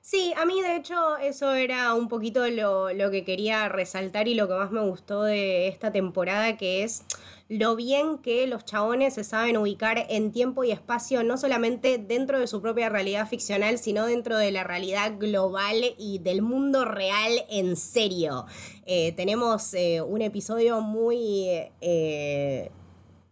Sí, 0.06 0.34
a 0.36 0.46
mí 0.46 0.62
de 0.62 0.76
hecho 0.76 1.16
eso 1.16 1.54
era 1.54 1.94
un 1.94 2.10
poquito 2.10 2.46
lo, 2.50 2.92
lo, 2.92 3.10
que 3.10 3.24
quería 3.24 3.70
resaltar 3.70 4.28
y 4.28 4.34
lo 4.34 4.50
que 4.50 4.54
más 4.54 4.70
me 4.70 4.82
gustó 4.82 5.24
de 5.24 5.70
esta 5.70 5.94
temporada, 5.94 6.58
que 6.58 6.84
es 6.84 7.06
lo 7.48 7.78
bien 7.78 8.18
que 8.18 8.46
los 8.46 8.66
chabones 8.66 9.14
se 9.14 9.24
saben 9.24 9.56
ubicar 9.56 10.06
en 10.10 10.34
tiempo 10.34 10.66
y 10.66 10.72
espacio, 10.72 11.24
no 11.24 11.38
solamente 11.38 12.00
dentro 12.00 12.38
de 12.38 12.48
su 12.48 12.62
propia 12.62 12.90
realidad 12.90 13.30
ficcional, 13.30 13.78
sino 13.78 14.06
dentro 14.06 14.38
de 14.38 14.52
la 14.52 14.66
realidad 14.66 15.14
global 15.18 15.96
y 15.98 16.20
del 16.20 16.42
mundo 16.42 16.84
real 16.84 17.32
en 17.50 17.78
serio. 17.78 18.46
Eh, 18.86 19.14
tenemos 19.14 19.74
eh, 19.74 20.02
un 20.02 20.22
episodio 20.22 20.82
muy... 20.82 21.48
Eh, 21.80 22.72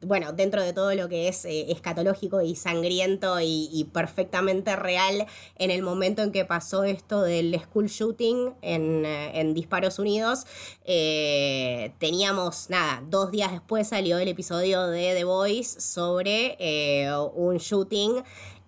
bueno, 0.01 0.33
dentro 0.33 0.63
de 0.63 0.73
todo 0.73 0.93
lo 0.95 1.07
que 1.09 1.27
es 1.27 1.45
eh, 1.45 1.71
escatológico 1.71 2.41
y 2.41 2.55
sangriento 2.55 3.39
y, 3.41 3.87
perfectamente 3.93 4.75
real 4.75 5.25
en 5.57 5.71
el 5.71 5.83
momento 5.83 6.21
en 6.23 6.31
que 6.31 6.45
pasó 6.45 6.83
esto 6.83 7.21
del 7.21 7.59
school 7.59 7.87
shooting 7.87 8.53
en, 8.61 9.05
en 9.05 9.53
Disparos 9.53 9.99
Unidos, 9.99 10.45
eh, 10.85 11.93
teníamos, 11.99 12.69
nada, 12.69 13.03
dos 13.09 13.31
días 13.31 13.51
después 13.51 13.87
salió 13.87 14.17
el 14.17 14.27
episodio 14.27 14.87
de 14.87 15.13
The 15.15 15.23
Voice 15.23 15.79
sobre 15.79 16.55
eh, 16.59 17.11
un 17.35 17.57
shooting 17.57 18.23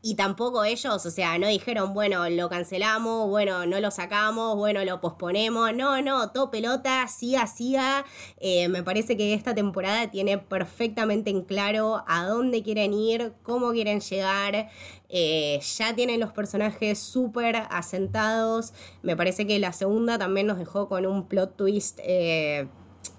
y 0.05 0.15
tampoco 0.15 0.65
ellos, 0.65 1.05
o 1.05 1.09
sea, 1.09 1.37
no 1.37 1.47
dijeron, 1.47 1.93
bueno, 1.93 2.29
lo 2.29 2.49
cancelamos, 2.49 3.29
bueno, 3.29 3.65
no 3.65 3.79
lo 3.79 3.89
sacamos, 3.89 4.57
bueno, 4.57 4.83
lo 4.83 4.99
posponemos. 4.99 5.73
No, 5.73 6.01
no, 6.01 6.29
todo 6.31 6.51
pelota, 6.51 7.07
siga, 7.07 7.47
siga. 7.47 8.03
Eh, 8.35 8.67
me 8.67 8.83
parece 8.83 9.15
que 9.15 9.33
esta 9.33 9.55
temporada 9.55 10.11
tiene 10.11 10.37
perfectamente 10.37 11.29
en 11.29 11.43
claro 11.43 12.03
a 12.05 12.25
dónde 12.25 12.63
quieren 12.63 12.93
ir, 12.93 13.31
cómo 13.43 13.71
quieren 13.71 14.01
llegar. 14.01 14.69
Eh, 15.07 15.61
ya 15.77 15.95
tienen 15.95 16.19
los 16.19 16.33
personajes 16.33 16.99
súper 16.99 17.55
asentados. 17.69 18.73
Me 19.03 19.15
parece 19.15 19.47
que 19.47 19.57
la 19.57 19.71
segunda 19.71 20.17
también 20.17 20.47
nos 20.47 20.59
dejó 20.59 20.89
con 20.89 21.05
un 21.05 21.29
plot 21.29 21.55
twist. 21.55 21.99
Eh, 22.03 22.67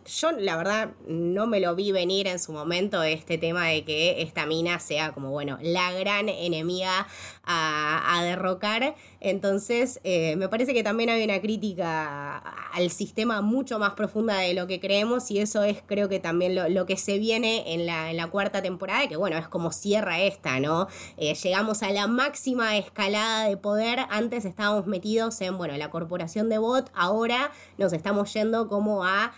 yo 0.07 0.33
la 0.33 0.57
verdad 0.57 0.91
no 1.07 1.47
me 1.47 1.61
lo 1.61 1.75
vi 1.75 1.93
venir 1.93 2.27
en 2.27 2.39
su 2.39 2.53
momento 2.53 3.03
este 3.03 3.39
tema 3.39 3.69
de 3.69 3.85
que 3.85 4.23
esta 4.23 4.47
mina 4.47 4.79
sea 4.79 5.13
como, 5.13 5.31
bueno, 5.31 5.59
la 5.63 5.93
gran 5.93 6.29
enemiga 6.29 7.07
a, 7.45 8.23
derrocar. 8.25 8.95
Entonces, 9.21 10.01
eh, 10.05 10.37
me 10.37 10.49
parece 10.49 10.73
que 10.73 10.83
también 10.83 11.11
hay 11.11 11.25
una 11.25 11.41
crítica 11.41 12.39
al 12.73 12.91
sistema 12.91 13.43
mucho 13.43 13.79
más 13.79 13.95
profunda 13.95 14.39
de 14.39 14.55
lo 14.55 14.67
que 14.67 14.81
creemos 14.81 15.31
y 15.31 15.39
eso 15.39 15.63
es 15.63 15.83
creo 15.87 16.09
que 16.09 16.21
también 16.21 16.55
lo, 16.75 16.87
que 16.87 16.97
se 16.97 17.19
viene 17.19 17.75
en 17.75 17.87
la, 17.87 18.11
en 18.11 18.17
la, 18.17 18.29
cuarta 18.29 18.63
temporada, 18.63 19.07
que 19.09 19.17
bueno, 19.17 19.37
es 19.37 19.49
como 19.49 19.73
cierra 19.73 20.21
esta, 20.21 20.61
¿no? 20.61 20.89
Eh, 21.17 21.35
llegamos 21.35 21.83
a 21.83 21.91
la 21.91 22.07
máxima 22.07 22.77
escalada 22.77 23.49
de 23.49 23.57
poder, 23.57 24.01
antes 24.11 24.45
estábamos 24.45 24.87
metidos 24.87 25.41
en, 25.41 25.57
bueno, 25.59 25.77
la 25.77 25.91
corporación 25.91 26.49
de 26.49 26.59
bot, 26.59 26.91
ahora 26.95 27.51
nos 27.79 27.93
estamos 27.93 28.33
yendo 28.33 28.69
como 28.69 29.05
a 29.05 29.33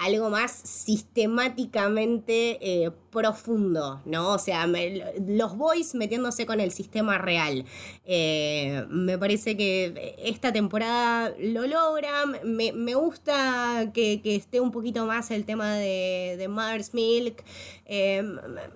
algo 0.00 0.30
más 0.30 0.52
sistemáticamente 0.52 2.58
eh, 2.60 2.90
profundo, 3.10 4.00
¿no? 4.04 4.34
O 4.34 4.38
sea, 4.38 4.66
los 4.66 5.56
boys 5.56 5.94
metiéndose 5.94 6.46
con 6.46 6.60
el 6.60 6.70
sistema 6.70 7.18
real. 7.18 7.64
Eh, 8.04 8.86
me 8.90 9.18
parece 9.18 9.56
que 9.56 10.14
esta 10.18 10.52
temporada 10.52 11.34
lo 11.40 11.66
logra. 11.66 12.26
Me, 12.44 12.94
gusta 12.94 13.90
que, 13.92 14.20
esté 14.24 14.60
un 14.60 14.70
poquito 14.70 15.06
más 15.06 15.30
el 15.30 15.44
tema 15.44 15.74
de, 15.74 16.36
de 16.38 16.48
Mother's 16.48 16.94
Milk. 16.94 17.42
Eh, 17.86 18.22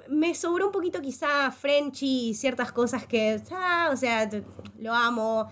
me 0.09 0.35
sobró 0.35 0.67
un 0.67 0.73
poquito 0.73 1.01
quizá 1.01 1.51
Frenchy 1.51 2.31
y 2.31 2.35
ciertas 2.35 2.73
cosas 2.73 3.07
que, 3.07 3.41
ah, 3.53 3.91
o 3.93 3.97
sea, 3.97 4.29
lo 4.79 4.93
amo 4.93 5.49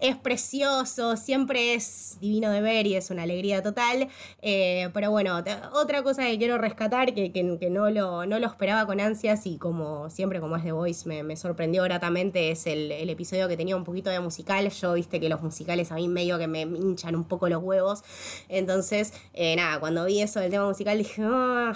es 0.00 0.16
precioso, 0.16 1.16
siempre 1.16 1.74
es 1.74 2.18
divino 2.20 2.50
de 2.50 2.60
ver 2.60 2.86
y 2.86 2.96
es 2.96 3.10
una 3.10 3.24
alegría 3.24 3.62
total. 3.62 4.08
Eh, 4.42 4.88
pero 4.94 5.10
bueno, 5.10 5.42
otra 5.72 6.02
cosa 6.02 6.26
que 6.26 6.38
quiero 6.38 6.58
rescatar, 6.58 7.14
que, 7.14 7.32
que, 7.32 7.70
no, 7.70 7.90
lo, 7.90 8.26
no 8.26 8.38
lo 8.38 8.46
esperaba 8.46 8.86
con 8.86 9.00
ansias 9.00 9.46
y 9.46 9.58
como 9.58 10.10
siempre, 10.10 10.40
como 10.40 10.56
es 10.56 10.64
The 10.64 10.72
Voice, 10.72 11.22
me, 11.22 11.36
sorprendió 11.36 11.82
gratamente, 11.84 12.50
es 12.50 12.66
el, 12.66 12.90
episodio 13.10 13.48
que 13.48 13.56
tenía 13.56 13.76
un 13.76 13.84
poquito 13.84 14.10
de 14.10 14.20
musical. 14.20 14.68
Yo 14.70 14.94
viste 14.94 15.20
que 15.20 15.28
los 15.28 15.42
musicales 15.42 15.90
a 15.92 15.96
mí 15.96 16.08
medio 16.08 16.38
que 16.38 16.46
me 16.46 16.62
hinchan 16.62 17.14
un 17.14 17.24
poco 17.24 17.48
los 17.48 17.62
huevos. 17.62 18.02
Entonces, 18.48 19.12
eh, 19.34 19.56
nada, 19.56 19.80
cuando 19.80 20.04
vi 20.04 20.20
eso 20.20 20.40
del 20.40 20.50
tema 20.50 20.66
musical 20.66 20.98
dije, 20.98 21.22
ah, 21.24 21.74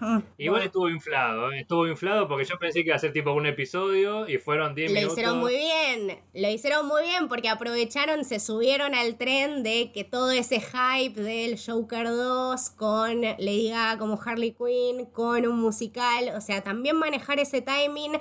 mm, 0.00 0.18
Igual 0.38 0.62
estuvo 0.62 0.88
inflado, 0.88 1.52
¿eh? 1.52 1.60
estuvo 1.60 1.86
inflado 1.86 2.26
porque 2.26 2.44
yo 2.44 2.58
pensé 2.58 2.80
que 2.80 2.88
iba 2.88 2.96
a 2.96 2.98
ser 2.98 3.12
tipo 3.12 3.32
un 3.32 3.46
episodio 3.46 4.28
y 4.28 4.38
fueron 4.38 4.74
10 4.74 4.92
minutos. 4.92 5.08
Lo 5.08 5.12
hicieron 5.12 5.38
muy 5.38 5.56
bien, 5.56 6.18
lo 6.34 6.48
hicieron 6.48 6.86
muy 6.86 7.02
bien 7.02 7.19
porque 7.28 7.48
aprovecharon, 7.48 8.24
se 8.24 8.40
subieron 8.40 8.94
al 8.94 9.16
tren 9.16 9.62
de 9.62 9.92
que 9.92 10.04
todo 10.04 10.30
ese 10.30 10.60
hype 10.60 11.20
del 11.20 11.58
Joker 11.58 12.08
2 12.08 12.70
con 12.70 13.22
Lady 13.22 13.70
Gaga 13.70 13.98
como 13.98 14.20
Harley 14.20 14.52
Quinn, 14.52 15.06
con 15.06 15.46
un 15.46 15.60
musical, 15.60 16.32
o 16.36 16.40
sea, 16.40 16.62
también 16.62 16.96
manejar 16.96 17.38
ese 17.38 17.62
timing 17.62 18.12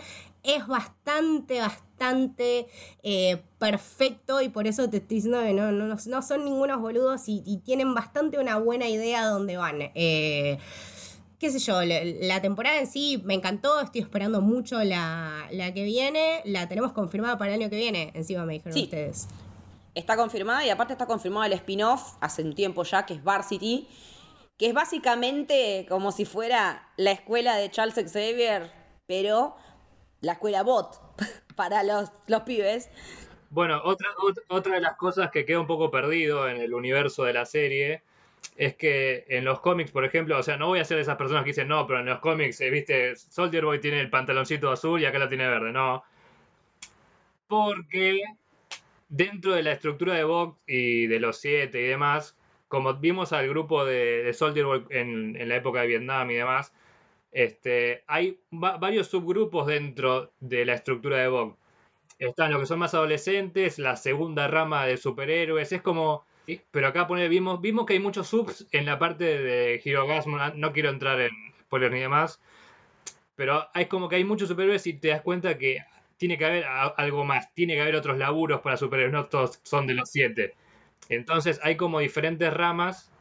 es 0.44 0.68
bastante, 0.68 1.60
bastante 1.60 2.68
eh, 3.04 3.42
perfecto 3.58 4.42
y 4.42 4.50
por 4.50 4.68
eso 4.68 4.90
te 4.90 4.98
estoy 4.98 5.18
diciendo 5.18 5.42
que 5.42 5.54
no, 5.54 5.72
no, 5.72 5.96
no 5.96 6.22
son 6.22 6.46
ningunos 6.46 6.80
boludos 6.80 7.24
y, 7.28 7.62
tienen 7.66 7.94
bastante 7.94 8.40
una 8.40 8.58
buena 8.58 8.88
idea 8.88 9.24
de 9.24 9.30
dónde 9.30 9.58
van. 9.58 9.92
Eh, 9.96 10.58
qué 11.40 11.50
sé 11.50 11.60
yo, 11.60 11.82
la, 11.84 12.42
temporada 12.42 12.80
en 12.80 12.88
sí 12.88 13.22
me 13.24 13.34
encantó, 13.34 13.80
estoy 13.80 14.02
esperando 14.02 14.42
mucho 14.42 14.84
la, 14.84 15.48
que 15.74 15.84
viene, 15.84 16.42
la 16.44 16.68
tenemos 16.68 16.92
confirmada 16.92 17.38
para 17.38 17.54
el 17.54 17.62
año 17.62 17.70
que 17.70 17.78
viene, 17.78 18.12
encima 18.14 18.46
me 18.46 18.54
dijeron 18.54 18.78
ustedes. 18.78 19.28
Está 19.96 20.18
confirmada 20.18 20.66
y 20.66 20.70
aparte 20.70 20.94
está 20.94 21.06
confirmado 21.06 21.46
el 21.46 21.54
spin-off 21.54 22.16
hace 22.20 22.44
un 22.44 22.54
tiempo 22.54 22.84
ya, 22.84 23.06
que 23.06 23.14
es 23.14 23.24
Varsity, 23.24 23.88
que 24.58 24.68
es 24.68 24.74
básicamente 24.74 25.86
como 25.88 26.12
si 26.12 26.26
fuera 26.26 26.90
la 26.98 27.12
escuela 27.12 27.56
de 27.56 27.72
Charles 27.72 27.96
Xavier, 27.96 28.72
pero 29.08 29.56
la 30.20 30.34
escuela 30.34 30.64
bot 30.64 31.00
para 31.56 31.84
los, 31.84 32.12
los 32.28 32.42
pibes. 32.42 32.90
Bueno, 33.50 33.82
otra, 33.86 34.10
otra 34.50 34.76
de 34.76 34.82
las 34.82 34.98
cosas 34.98 35.32
que 35.32 35.46
queda 35.46 35.62
un 35.62 35.68
poco 35.68 35.90
perdido 35.90 36.50
en 36.50 36.58
el 36.58 36.74
universo 36.74 37.24
de 37.24 37.34
la 37.34 37.46
serie 37.46 38.04
es 38.60 38.76
que 38.76 39.26
en 39.30 39.46
los 39.46 39.62
cómics, 39.62 39.90
por 39.92 40.04
ejemplo, 40.04 40.38
o 40.38 40.44
sea, 40.44 40.58
no 40.58 40.68
voy 40.68 40.80
a 40.80 40.86
ser 40.86 40.98
de 40.98 41.04
esas 41.04 41.16
personas 41.16 41.44
que 41.44 41.52
dicen, 41.52 41.70
no, 41.70 41.88
pero 41.88 42.02
en 42.02 42.06
los 42.08 42.20
cómics, 42.20 42.60
eh, 42.60 42.70
viste, 42.70 43.16
Soldier 43.16 43.64
Boy 43.64 43.80
tiene 43.80 44.02
el 44.02 44.10
pantaloncito 44.10 44.70
azul 44.70 45.02
y 45.02 45.06
acá 45.06 45.18
lo 45.18 45.30
tiene 45.30 45.48
verde, 45.48 45.72
no. 45.72 46.04
Porque 47.48 48.22
dentro 49.08 49.54
de 49.54 49.64
la 49.64 49.72
estructura 49.72 50.14
de 50.14 50.26
Vox 50.26 50.60
y 50.68 51.08
de 51.08 51.20
los 51.22 51.38
siete 51.38 51.80
y 51.82 51.86
demás, 51.86 52.38
como 52.68 52.94
vimos 52.96 53.32
al 53.32 53.48
grupo 53.48 53.86
de, 53.86 54.30
Soldier 54.34 54.66
Boy 54.66 54.86
en, 54.90 55.48
la 55.48 55.56
época 55.56 55.82
de 55.82 55.88
Vietnam 55.88 56.30
y 56.30 56.36
demás, 56.36 56.74
este, 57.32 58.04
hay 58.08 58.40
varios 58.52 59.08
subgrupos 59.08 59.68
dentro 59.68 60.34
de 60.42 60.66
la 60.66 60.74
estructura 60.74 61.18
de 61.18 61.30
Vox. 61.30 61.58
Están 62.20 62.52
los 62.52 62.60
que 62.60 62.68
son 62.68 62.80
más 62.80 62.94
adolescentes, 62.94 63.80
la 63.80 63.96
segunda 63.96 64.50
rama 64.50 64.86
de 64.86 64.98
superhéroes, 64.98 65.72
es 65.72 65.82
como 65.82 66.26
pero 66.72 66.88
acá 66.88 67.08
pone, 67.08 67.28
vimos, 67.28 67.62
vimos 67.62 67.86
que 67.86 67.94
hay 67.94 68.00
muchos 68.00 68.28
subs 68.28 68.68
en 68.72 68.86
la 68.86 68.98
parte 69.00 69.24
de 69.24 69.82
Hero 69.84 70.06
no 70.56 70.74
quiero 70.74 70.90
entrar 70.90 71.20
en 71.22 71.32
spoilers 71.62 71.94
ni 71.94 72.00
demás, 72.00 72.42
pero 73.36 73.68
hay 73.74 73.86
como 73.86 74.10
que 74.10 74.18
hay 74.18 74.24
muchos 74.24 74.50
superhéroes 74.50 74.86
y 74.88 74.94
te 74.94 75.10
das 75.10 75.22
cuenta 75.22 75.58
que 75.58 75.84
tiene 76.18 76.38
que 76.38 76.46
haber 76.46 76.66
algo 76.66 77.24
más, 77.24 77.54
tiene 77.54 77.76
que 77.76 77.82
haber 77.82 77.96
otros 77.96 78.18
laburos 78.18 78.62
para 78.62 78.78
superhéroes, 78.78 79.14
no 79.14 79.26
todos 79.28 79.60
son 79.64 79.88
de 79.88 79.94
los 79.94 80.10
siete. 80.10 80.56
Entonces 81.08 81.60
hay 81.64 81.78
como 81.78 82.00
diferentes 82.00 82.54
ramas 82.54 83.12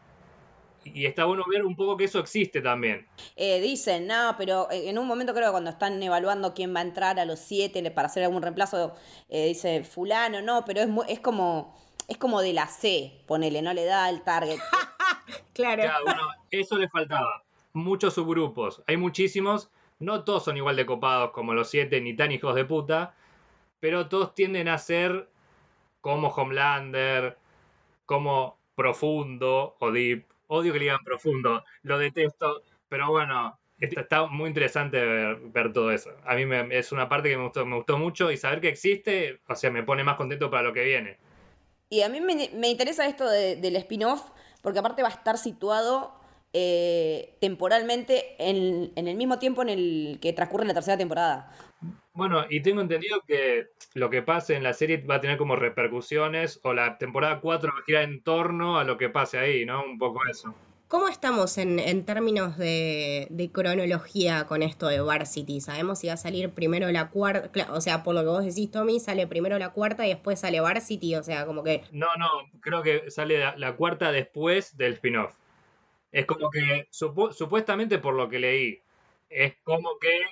y 0.85 1.07
está 1.07 1.25
bueno 1.25 1.45
ver 1.51 1.65
un 1.65 1.77
poco 1.77 1.97
que 1.97 2.05
eso 2.05 2.19
existe 2.19 2.61
también. 2.61 3.07
Eh, 3.37 3.61
dicen, 3.61 4.07
no, 4.07 4.35
pero 4.37 4.69
en 4.71 4.99
un 4.99 5.07
momento 5.07 5.35
creo 5.35 5.47
que 5.47 5.53
cuando 5.53 5.71
están 5.71 6.03
evaluando 6.03 6.55
quién 6.55 6.75
va 6.75 6.81
a 6.81 6.83
entrar 6.83 7.19
a 7.21 7.25
los 7.25 7.39
siete 7.39 7.89
para 7.91 8.07
hacer 8.07 8.25
algún 8.25 8.43
reemplazo, 8.43 8.95
eh, 9.29 9.47
dice 9.47 9.85
fulano, 9.85 10.43
no, 10.43 10.65
pero 10.65 10.81
es, 10.81 10.89
es 11.09 11.21
como 11.21 11.77
es 12.09 12.17
como 12.17 12.41
de 12.41 12.55
la 12.55 12.67
C, 12.67 13.23
ponele, 13.27 13.61
no 13.61 13.75
le 13.75 13.85
da 13.85 14.09
el 14.09 14.23
target. 14.23 14.59
claro. 15.53 15.83
bueno, 16.05 16.23
eso 16.51 16.79
le 16.79 16.89
faltaba. 16.89 17.45
Muchos 17.75 18.15
subgrupos. 18.15 18.83
Hay 18.87 18.97
muchísimos. 18.97 19.71
No 19.99 20.25
todos 20.25 20.45
son 20.45 20.57
igual 20.57 20.77
de 20.77 20.87
copados 20.87 21.33
como 21.33 21.53
los 21.53 21.69
siete, 21.69 22.01
ni 22.01 22.17
tan 22.17 22.33
hijos 22.33 22.55
de 22.55 22.65
puta. 22.65 23.15
Pero 23.79 24.09
todos 24.09 24.35
tienden 24.35 24.69
a 24.69 24.79
ser 24.79 25.29
como 26.01 26.29
Homelander, 26.29 27.37
como 28.07 28.59
Profundo 28.75 29.77
o 29.79 29.93
Deep. 29.93 30.27
Odio 30.47 30.73
que 30.73 30.79
le 30.79 30.85
digan 30.87 31.05
Profundo. 31.05 31.63
Lo 31.83 31.99
detesto. 31.99 32.63
Pero 32.89 33.11
bueno, 33.11 33.59
está 33.79 34.27
muy 34.27 34.49
interesante 34.49 34.99
ver, 34.99 35.73
todo 35.75 35.91
eso. 35.91 36.11
A 36.25 36.35
mí 36.37 36.45
es 36.71 36.91
una 36.91 37.11
parte 37.11 37.29
que 37.29 37.37
me 37.37 37.45
gustó, 37.45 37.67
me 37.67 37.77
gustó 37.77 37.99
mucho 37.99 38.31
y 38.31 38.39
saber 38.39 38.63
que 38.63 38.69
existe, 38.69 39.41
o 39.47 39.55
sea, 39.55 39.71
me 39.71 39.83
pone 39.83 40.05
más 40.05 40.17
contento 40.17 40.51
para 40.51 40.63
lo 40.63 40.73
que 40.73 40.85
viene. 40.85 41.19
Y 41.91 42.03
a 42.03 42.09
mí 42.09 42.21
me, 42.21 42.69
interesa 42.69 43.07
esto 43.07 43.29
del 43.29 43.77
spin-off, 43.77 44.23
porque 44.63 44.79
aparte 44.79 45.03
va 45.03 45.09
a 45.09 45.13
estar 45.13 45.39
situado 45.39 46.13
eh, 46.53 47.37
temporalmente 47.41 48.37
en, 48.39 48.93
el 48.95 49.17
mismo 49.17 49.39
tiempo 49.39 49.63
en 49.63 49.69
el 49.71 50.19
que 50.21 50.33
transcurre 50.33 50.67
la 50.67 50.75
tercera 50.75 50.99
temporada. 50.99 51.53
Bueno, 52.13 52.45
y 52.51 52.61
tengo 52.61 52.81
entendido 52.81 53.23
que 53.27 53.69
lo 53.95 54.11
que 54.11 54.23
pase 54.23 54.57
en 54.57 54.65
la 54.65 54.75
serie 54.75 54.99
va 54.99 55.17
a 55.17 55.21
tener 55.21 55.39
como 55.39 55.57
repercusiones, 55.57 56.61
o 56.63 56.75
la 56.75 56.99
temporada 56.99 57.41
4 57.41 57.71
va 57.73 57.79
a 57.79 57.85
girar 57.85 58.03
en 58.05 58.23
torno 58.23 58.79
a 58.79 58.85
lo 58.85 58.99
que 58.99 59.09
pase 59.09 59.39
ahí, 59.39 59.65
¿no? 59.65 59.85
Un 59.85 59.99
poco 59.99 60.21
eso. 60.29 60.55
¿Cómo 60.89 61.09
estamos 61.09 61.59
en, 61.59 62.07
términos 62.07 62.57
de, 62.57 63.51
cronología 63.53 64.47
con 64.47 64.63
esto 64.63 64.89
de 64.89 65.03
Varsity? 65.03 65.61
¿Sabemos 65.61 65.99
si 65.99 66.07
va 66.07 66.15
a 66.15 66.17
salir 66.17 66.49
primero 66.49 66.91
la 66.91 67.11
cuarta? 67.11 67.71
O 67.75 67.83
sea, 67.83 68.03
por 68.03 68.15
lo 68.15 68.23
que 68.23 68.29
vos 68.29 68.45
decís, 68.47 68.71
Tommy, 68.71 68.99
sale 68.99 69.27
primero 69.27 69.59
la 69.59 69.75
cuarta 69.75 70.07
y 70.07 70.09
después 70.09 70.41
sale 70.41 70.61
Varsity, 70.61 71.17
o 71.17 71.23
sea, 71.23 71.45
como 71.45 71.63
que... 71.63 71.83
No, 71.93 72.07
no, 72.19 72.31
creo 72.61 72.83
que 72.83 73.11
sale 73.11 73.39
la, 73.55 73.77
cuarta 73.77 74.13
después 74.13 74.79
del 74.79 74.95
spin-off. 74.95 75.35
Es 76.11 76.25
como 76.25 76.49
que, 76.51 76.89
supuestamente 76.91 77.99
por 77.99 78.15
lo 78.15 78.31
que 78.31 78.39
leí, 78.39 78.81
es 79.29 79.57
como 79.65 79.99
que 79.99 80.23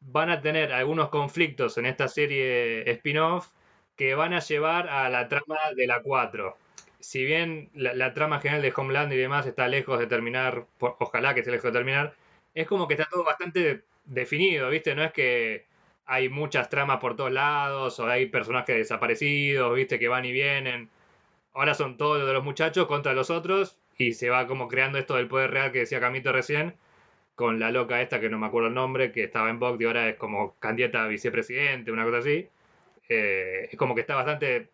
van 0.00 0.28
a 0.28 0.42
tener 0.42 0.70
algunos 0.70 1.08
conflictos 1.08 1.78
en 1.78 1.86
esta 1.86 2.08
serie 2.08 2.90
spin-off 2.90 3.48
que 3.96 4.14
van 4.14 4.34
a 4.34 4.40
llevar 4.40 4.86
a 4.90 5.08
la 5.08 5.28
trama 5.28 5.56
de 5.74 5.86
la 5.86 6.02
4 6.02 6.58
si 7.00 7.24
bien 7.24 7.70
la, 7.74 8.14
trama 8.14 8.40
general 8.40 8.62
de 8.62 8.72
Homeland 8.74 9.12
y 9.12 9.16
demás 9.16 9.46
está 9.46 9.68
lejos 9.68 9.98
de 9.98 10.06
terminar, 10.06 10.66
ojalá 10.78 11.34
que 11.34 11.40
esté 11.40 11.52
lejos 11.52 11.72
de 11.72 11.78
terminar, 11.78 12.14
es 12.54 12.66
como 12.66 12.88
que 12.88 12.94
está 12.94 13.08
todo 13.10 13.24
bastante 13.24 13.84
definido, 14.04 14.70
¿viste? 14.70 14.94
No 14.94 15.04
es 15.04 15.12
que 15.12 15.66
hay 16.06 16.28
muchas 16.28 16.68
tramas 16.70 16.98
por 17.00 17.16
todos 17.16 17.32
lados, 17.32 18.00
o 18.00 18.06
hay 18.08 18.26
personajes 18.26 18.76
desaparecidos, 18.76 19.74
viste, 19.74 19.98
que 19.98 20.08
van 20.08 20.24
y 20.24 20.32
vienen. 20.32 20.90
Ahora 21.54 21.74
son 21.74 21.96
todos 21.96 22.26
de 22.26 22.32
los 22.32 22.44
muchachos 22.44 22.86
contra 22.86 23.12
los 23.14 23.30
otros, 23.30 23.78
y 23.98 24.14
se 24.14 24.30
va 24.30 24.46
como 24.46 24.68
creando 24.68 24.98
esto 24.98 25.16
del 25.16 25.28
poder 25.28 25.50
real 25.50 25.72
que 25.72 25.80
decía 25.80 26.00
Camito 26.00 26.32
recién, 26.32 26.74
con 27.34 27.60
la 27.60 27.70
loca 27.70 28.02
esta 28.02 28.20
que 28.20 28.30
no 28.30 28.38
me 28.38 28.46
acuerdo 28.46 28.68
el 28.68 28.74
nombre, 28.74 29.12
que 29.12 29.24
estaba 29.24 29.50
en 29.50 29.58
Vogue 29.60 29.84
y 29.84 29.86
ahora 29.86 30.08
es 30.08 30.16
como 30.16 30.56
candidata 30.58 31.04
a 31.04 31.08
vicepresidente, 31.08 31.92
una 31.92 32.04
cosa 32.04 32.18
así. 32.18 32.48
Eh, 33.08 33.68
es 33.70 33.78
como 33.78 33.94
que 33.94 34.02
está 34.02 34.14
bastante, 34.16 34.68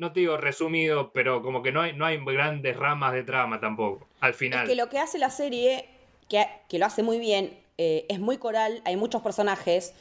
no 0.00 0.12
te 0.12 0.20
digo 0.20 0.38
resumido, 0.38 1.12
pero 1.12 1.42
como 1.42 1.62
que 1.62 1.72
no 1.72 1.82
hay, 1.82 1.92
no 1.92 2.06
hay 2.06 2.18
grandes 2.24 2.74
ramas 2.74 3.12
de 3.12 3.22
trama 3.22 3.60
tampoco, 3.60 4.08
al 4.20 4.32
final. 4.32 4.62
Es 4.62 4.70
que 4.70 4.74
lo 4.74 4.88
que 4.88 4.98
hace 4.98 5.18
la 5.18 5.28
serie, 5.28 5.88
que, 6.26 6.46
que 6.68 6.78
lo 6.78 6.86
hace 6.86 7.02
muy 7.02 7.18
bien, 7.18 7.60
eh, 7.76 8.06
es 8.08 8.18
muy 8.18 8.38
coral, 8.38 8.80
hay 8.86 8.96
muchos 8.96 9.20
personajes, 9.20 9.94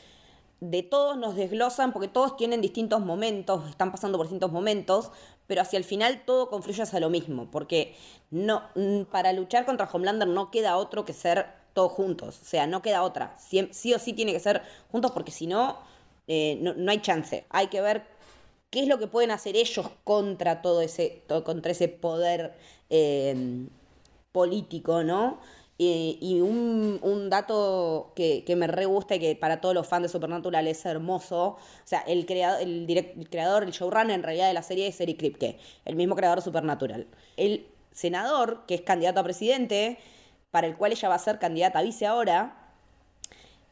de 0.61 0.83
todos 0.83 1.17
nos 1.17 1.35
desglosan 1.35 1.91
porque 1.91 2.07
todos 2.07 2.37
tienen 2.37 2.61
distintos 2.61 3.01
momentos, 3.01 3.69
están 3.69 3.91
pasando 3.91 4.17
por 4.17 4.27
distintos 4.27 4.53
momentos, 4.53 5.11
pero 5.47 5.61
hacia 5.61 5.77
el 5.77 5.83
final 5.83 6.23
todo 6.25 6.49
confluye 6.49 6.81
hacia 6.81 7.01
lo 7.01 7.09
mismo, 7.09 7.51
porque 7.51 7.93
no, 8.31 8.63
mm, 8.75 9.03
para 9.03 9.33
luchar 9.33 9.65
contra 9.65 9.89
Homelander 9.91 10.29
no 10.29 10.49
queda 10.49 10.77
otro 10.77 11.03
que 11.03 11.13
ser 11.13 11.47
todos 11.73 11.91
juntos, 11.91 12.39
o 12.41 12.45
sea, 12.45 12.67
no 12.67 12.81
queda 12.81 13.03
otra, 13.03 13.35
sí, 13.37 13.93
o 13.93 13.99
sí 13.99 14.13
tiene 14.13 14.31
que 14.31 14.39
ser 14.39 14.61
juntos 14.91 15.11
porque 15.11 15.31
si 15.31 15.45
no, 15.45 15.77
eh, 16.27 16.57
no, 16.61 16.89
hay 16.89 16.99
chance, 16.99 17.45
hay 17.49 17.67
que 17.67 17.81
ver 17.81 18.18
qué 18.69 18.81
es 18.81 18.87
lo 18.87 18.99
que 18.99 19.07
pueden 19.07 19.31
hacer 19.31 19.55
ellos 19.55 19.87
contra 20.03 20.61
todo 20.61 20.81
ese, 20.81 21.23
contra 21.45 21.71
ese 21.71 21.87
poder 21.87 22.53
eh, 22.89 23.67
político, 24.31 25.03
¿no? 25.03 25.39
y 25.81 26.41
un, 26.41 27.29
dato 27.29 28.11
que, 28.13 28.43
me 28.57 28.67
re 28.67 28.85
gusta 28.85 29.15
y 29.15 29.19
que 29.19 29.35
para 29.37 29.61
todos 29.61 29.73
los 29.73 29.87
fans 29.87 30.03
de 30.03 30.09
Supernatural 30.09 30.67
es 30.67 30.85
hermoso. 30.85 31.41
O 31.45 31.57
sea, 31.85 32.01
el 32.01 32.25
creador, 32.25 32.61
el, 32.61 33.27
creador, 33.29 33.63
el 33.63 33.71
showrunner 33.71 34.11
en 34.11 34.23
realidad 34.23 34.49
de 34.49 34.53
la 34.53 34.61
serie 34.61 34.87
es 34.87 34.99
Eric 34.99 35.17
Kripke, 35.19 35.57
el 35.85 35.95
mismo 35.95 36.17
creador 36.17 36.39
de 36.39 36.43
Supernatural. 36.43 37.07
El 37.37 37.65
senador, 37.93 38.65
que 38.67 38.75
es 38.75 38.81
candidato 38.81 39.21
a 39.21 39.23
presidente, 39.23 39.97
para 40.51 40.67
el 40.67 40.75
cual 40.75 40.91
ella 40.91 41.07
va 41.07 41.15
a 41.15 41.19
ser 41.19 41.39
candidata 41.39 41.79
a 41.79 41.83
vice 41.83 42.05
ahora, 42.05 42.73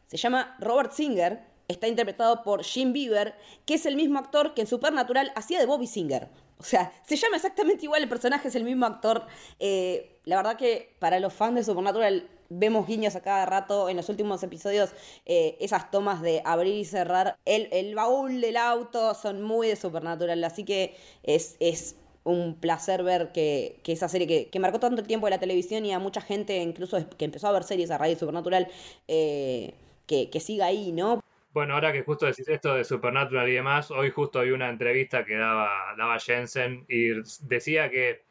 se 0.06 0.16
llama 0.16 0.56
Robert 0.60 0.92
Singer, 0.92 1.42
está 1.68 1.86
interpretado 1.86 2.42
por 2.42 2.64
Jim 2.64 2.92
Beaver, 2.92 3.34
que 3.66 3.74
es 3.74 3.84
el 3.84 3.94
mismo 3.94 4.18
actor 4.18 4.54
que 4.54 4.62
en 4.62 4.66
Supernatural 4.66 5.32
hacía 5.36 5.60
de 5.60 5.66
Bobby 5.66 5.86
Singer. 5.86 6.28
O 6.58 6.64
sea, 6.64 6.92
se 7.06 7.16
llama 7.16 7.36
exactamente 7.36 7.84
igual, 7.84 8.02
el 8.02 8.08
personaje 8.08 8.48
es 8.48 8.54
el 8.54 8.64
mismo 8.64 8.86
actor. 8.86 9.26
Eh, 9.60 10.18
la 10.24 10.36
verdad 10.36 10.56
que 10.56 10.94
para 10.98 11.20
los 11.20 11.32
fans 11.32 11.54
de 11.54 11.64
Supernatural 11.64 12.28
vemos 12.48 12.86
guiños 12.86 13.14
a 13.14 13.20
cada 13.20 13.44
rato 13.44 13.90
en 13.90 13.98
los 13.98 14.08
últimos 14.08 14.42
episodios, 14.42 14.90
eh, 15.26 15.56
esas 15.60 15.90
tomas 15.90 16.22
de 16.22 16.40
abrir 16.46 16.74
y 16.74 16.84
cerrar 16.86 17.36
el, 17.44 17.94
baúl 17.94 18.40
del 18.40 18.56
auto 18.56 19.14
son 19.14 19.42
muy 19.42 19.68
de 19.68 19.76
Supernatural, 19.76 20.42
así 20.44 20.64
que 20.64 20.96
es, 21.22 21.96
un 22.24 22.54
placer 22.56 23.02
ver 23.02 23.32
que, 23.32 23.80
esa 23.86 24.08
serie 24.08 24.48
que, 24.50 24.58
marcó 24.58 24.80
tanto 24.80 25.00
el 25.00 25.06
tiempo 25.06 25.26
de 25.26 25.30
la 25.30 25.38
televisión 25.38 25.84
y 25.86 25.92
a 25.92 25.98
mucha 25.98 26.20
gente 26.22 26.56
incluso 26.62 26.98
que 27.16 27.24
empezó 27.26 27.48
a 27.48 27.52
ver 27.52 27.64
series 27.64 27.90
a 27.90 27.98
raíz 27.98 28.16
de 28.16 28.20
Supernatural, 28.20 28.68
eh, 29.06 29.74
que 30.06 30.40
siga 30.40 30.66
ahí, 30.66 30.92
¿no? 30.92 31.20
Bueno, 31.58 31.74
ahora 31.74 31.92
que 31.92 32.04
justo 32.04 32.24
decís 32.24 32.46
esto 32.48 32.76
de 32.76 32.84
Supernatural 32.84 33.48
y 33.48 33.54
demás, 33.54 33.90
hoy 33.90 34.10
justo 34.10 34.42
vi 34.42 34.52
una 34.52 34.68
entrevista 34.70 35.24
que 35.24 35.34
daba, 35.34 36.16
Jensen 36.20 36.84
y 36.88 37.08
decía 37.48 37.90
que 37.90 38.22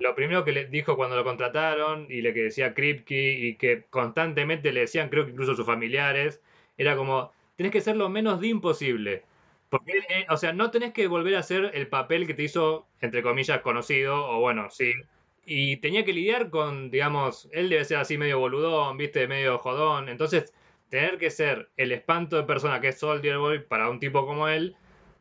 lo 0.00 0.16
primero 0.16 0.44
que 0.44 0.50
le 0.50 0.66
dijo 0.66 0.96
cuando 0.96 1.14
lo 1.14 1.22
contrataron 1.22 2.08
y 2.10 2.22
le 2.22 2.34
que 2.34 2.42
decía 2.42 2.74
Kripke 2.74 3.34
y 3.38 3.54
que 3.54 3.84
constantemente 3.88 4.72
le 4.72 4.80
decían, 4.80 5.10
creo 5.10 5.24
que 5.24 5.30
incluso 5.30 5.54
sus 5.54 5.64
familiares, 5.64 6.42
era 6.76 6.96
como, 6.96 7.30
tenés 7.54 7.70
que 7.70 7.80
ser 7.80 7.96
lo 7.96 8.08
menos 8.08 8.40
de 8.40 8.48
imposible. 8.48 9.22
Porque, 9.68 9.98
eh, 10.08 10.26
o 10.28 10.36
sea, 10.36 10.52
no 10.52 10.72
tenés 10.72 10.92
que 10.92 11.06
volver 11.06 11.36
a 11.36 11.38
hacer 11.38 11.70
el 11.74 11.86
papel 11.86 12.26
que 12.26 12.34
te 12.34 12.42
hizo, 12.42 12.88
entre 13.00 13.22
comillas, 13.22 13.60
conocido, 13.60 14.26
o 14.28 14.40
bueno, 14.40 14.70
sí. 14.70 14.92
Y 15.46 15.76
tenía 15.76 16.04
que 16.04 16.12
lidiar 16.12 16.50
con, 16.50 16.90
digamos, 16.90 17.48
él 17.52 17.68
debe 17.68 17.84
ser 17.84 17.98
así 17.98 18.18
medio 18.18 18.40
boludón, 18.40 18.96
viste, 18.96 19.28
medio 19.28 19.58
jodón. 19.58 20.08
Entonces, 20.08 20.52
tener 20.92 21.16
que 21.16 21.30
ser 21.30 21.70
el 21.78 21.90
espanto 21.90 22.36
de 22.36 22.42
persona 22.42 22.82
que 22.82 22.88
es 22.88 22.98
Soldier 22.98 23.38
Boy 23.38 23.60
para 23.60 23.88
un 23.88 23.98
tipo 23.98 24.26
como 24.26 24.46
él, 24.48 24.76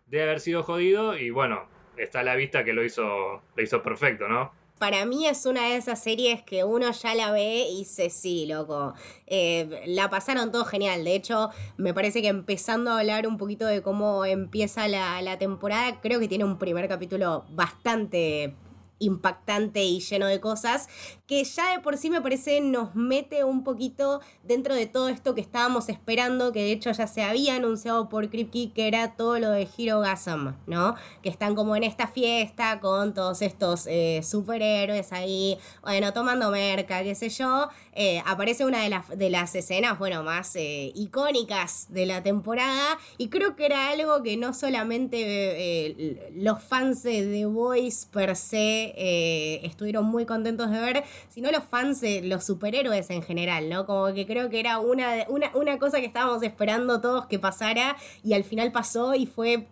debe 0.06 0.24
haber 0.24 0.42
sido 0.42 0.64
jodido 0.64 1.18
y 1.18 1.30
bueno, 1.30 1.66
está 1.96 2.20
a 2.20 2.24
la 2.24 2.36
vista 2.36 2.66
que 2.66 2.74
lo 2.74 2.84
hizo, 2.84 3.42
lo 3.56 3.64
hizo 3.64 3.82
perfecto, 3.82 4.28
¿no? 4.28 4.52
para 4.80 5.06
mí 5.06 5.28
es 5.28 5.46
una 5.46 5.68
de 5.68 5.76
esas 5.76 6.02
series 6.02 6.42
que 6.42 6.64
uno 6.64 6.92
ya 6.92 7.14
la 7.14 7.32
ve 7.32 7.68
y 7.70 7.78
dice, 7.78 8.10
sí, 8.10 8.48
loco. 8.48 8.96
Eh, 9.28 9.84
la 9.86 10.10
pasaron 10.10 10.52
todo 10.52 10.66
genial. 10.66 11.04
De 11.04 11.14
hecho, 11.14 11.52
me 11.78 11.94
parece 11.94 12.24
que 12.24 12.30
empezando 12.30 12.90
a 12.90 13.02
hablar 13.02 13.28
un 13.28 13.38
poquito 13.38 13.68
de 13.68 13.84
cómo 13.84 14.26
empieza 14.26 14.88
la, 14.88 15.22
la 15.22 15.38
temporada, 15.38 16.02
creo 16.02 16.20
que 16.20 16.28
tiene 16.28 16.46
un 16.46 16.58
primer 16.58 16.88
capítulo 16.88 17.46
bastante 17.52 18.56
impactante 19.02 19.84
y 19.84 20.00
lleno 20.00 20.28
de 20.28 20.40
cosas, 20.40 20.88
que 21.28 21.44
ya 21.44 21.72
de 21.72 21.80
por 21.80 21.98
sí 21.98 22.10
me 22.10 22.22
parece 22.22 22.62
nos 22.62 22.96
mete 22.96 23.44
un 23.44 23.64
poquito 23.64 24.22
dentro 24.44 24.76
de 24.76 24.86
todo 24.86 25.10
esto 25.10 25.36
que 25.36 25.42
estábamos 25.42 25.90
esperando, 25.90 26.52
que 26.52 26.60
de 26.60 26.72
hecho 26.72 26.92
ya 26.92 27.08
se 27.08 27.24
había 27.24 27.56
anunciado 27.56 28.10
por 28.10 28.30
Kripke, 28.30 28.72
que 28.74 28.88
era 28.88 29.16
todo 29.16 29.40
lo 29.40 29.52
de 29.52 29.68
Hero 29.78 30.00
Gasm, 30.00 30.54
¿no? 30.68 30.96
Que 31.22 31.30
están 31.30 31.56
como 31.56 31.76
en 31.76 31.84
esta 31.84 32.08
fiesta 32.08 32.80
con 32.80 33.14
todos 33.14 33.42
estos 33.42 33.88
eh, 33.88 34.22
superhéroes 34.24 35.12
ahí, 35.14 35.58
bueno, 35.82 36.14
tomando 36.14 36.52
merca, 36.52 37.04
qué 37.04 37.16
sé 37.16 37.30
yo. 37.30 37.70
Eh, 37.94 38.22
aparece 38.26 38.66
una 38.66 38.84
de, 38.84 38.90
las 38.90 39.10
de 39.10 39.30
las 39.30 39.56
escenas, 39.56 39.98
bueno, 39.98 40.24
más 40.24 40.56
eh, 40.56 40.92
icónicas 40.96 41.88
de 41.90 42.06
la 42.06 42.24
temporada, 42.24 42.98
y 43.18 43.30
creo 43.30 43.56
que 43.56 43.66
era 43.66 43.90
algo 43.90 44.22
que 44.24 44.38
no 44.38 44.54
solamente 44.54 46.32
los 46.36 46.62
fans 46.62 47.04
de 47.04 47.24
The 47.24 47.46
Voice 47.46 48.08
per 48.12 48.36
se 48.36 48.91
eh, 48.96 49.62
estuvieron 49.64 50.06
muy 50.06 50.26
contentos 50.26 50.70
de 50.72 50.80
ver, 50.80 51.04
sino 51.30 51.52
los 51.52 51.64
fans 51.64 52.02
de 52.02 52.22
los 52.24 52.46
superhéroes 52.46 53.10
en 53.10 53.22
general, 53.22 53.70
¿no? 53.70 53.86
Como 53.86 54.14
que 54.14 54.26
creo 54.26 54.50
que 54.50 54.60
era 54.60 54.80
una, 54.80 55.26
una, 55.30 55.52
una 55.56 55.78
cosa 55.80 56.00
que 56.00 56.06
estábamos 56.06 56.44
esperando 56.44 57.02
todos 57.02 57.26
que 57.28 57.40
pasara 57.40 57.96
y 58.24 58.34
al 58.34 58.44
final 58.44 58.72
pasó 58.72 59.16
y 59.16 59.26
fue 59.26 59.68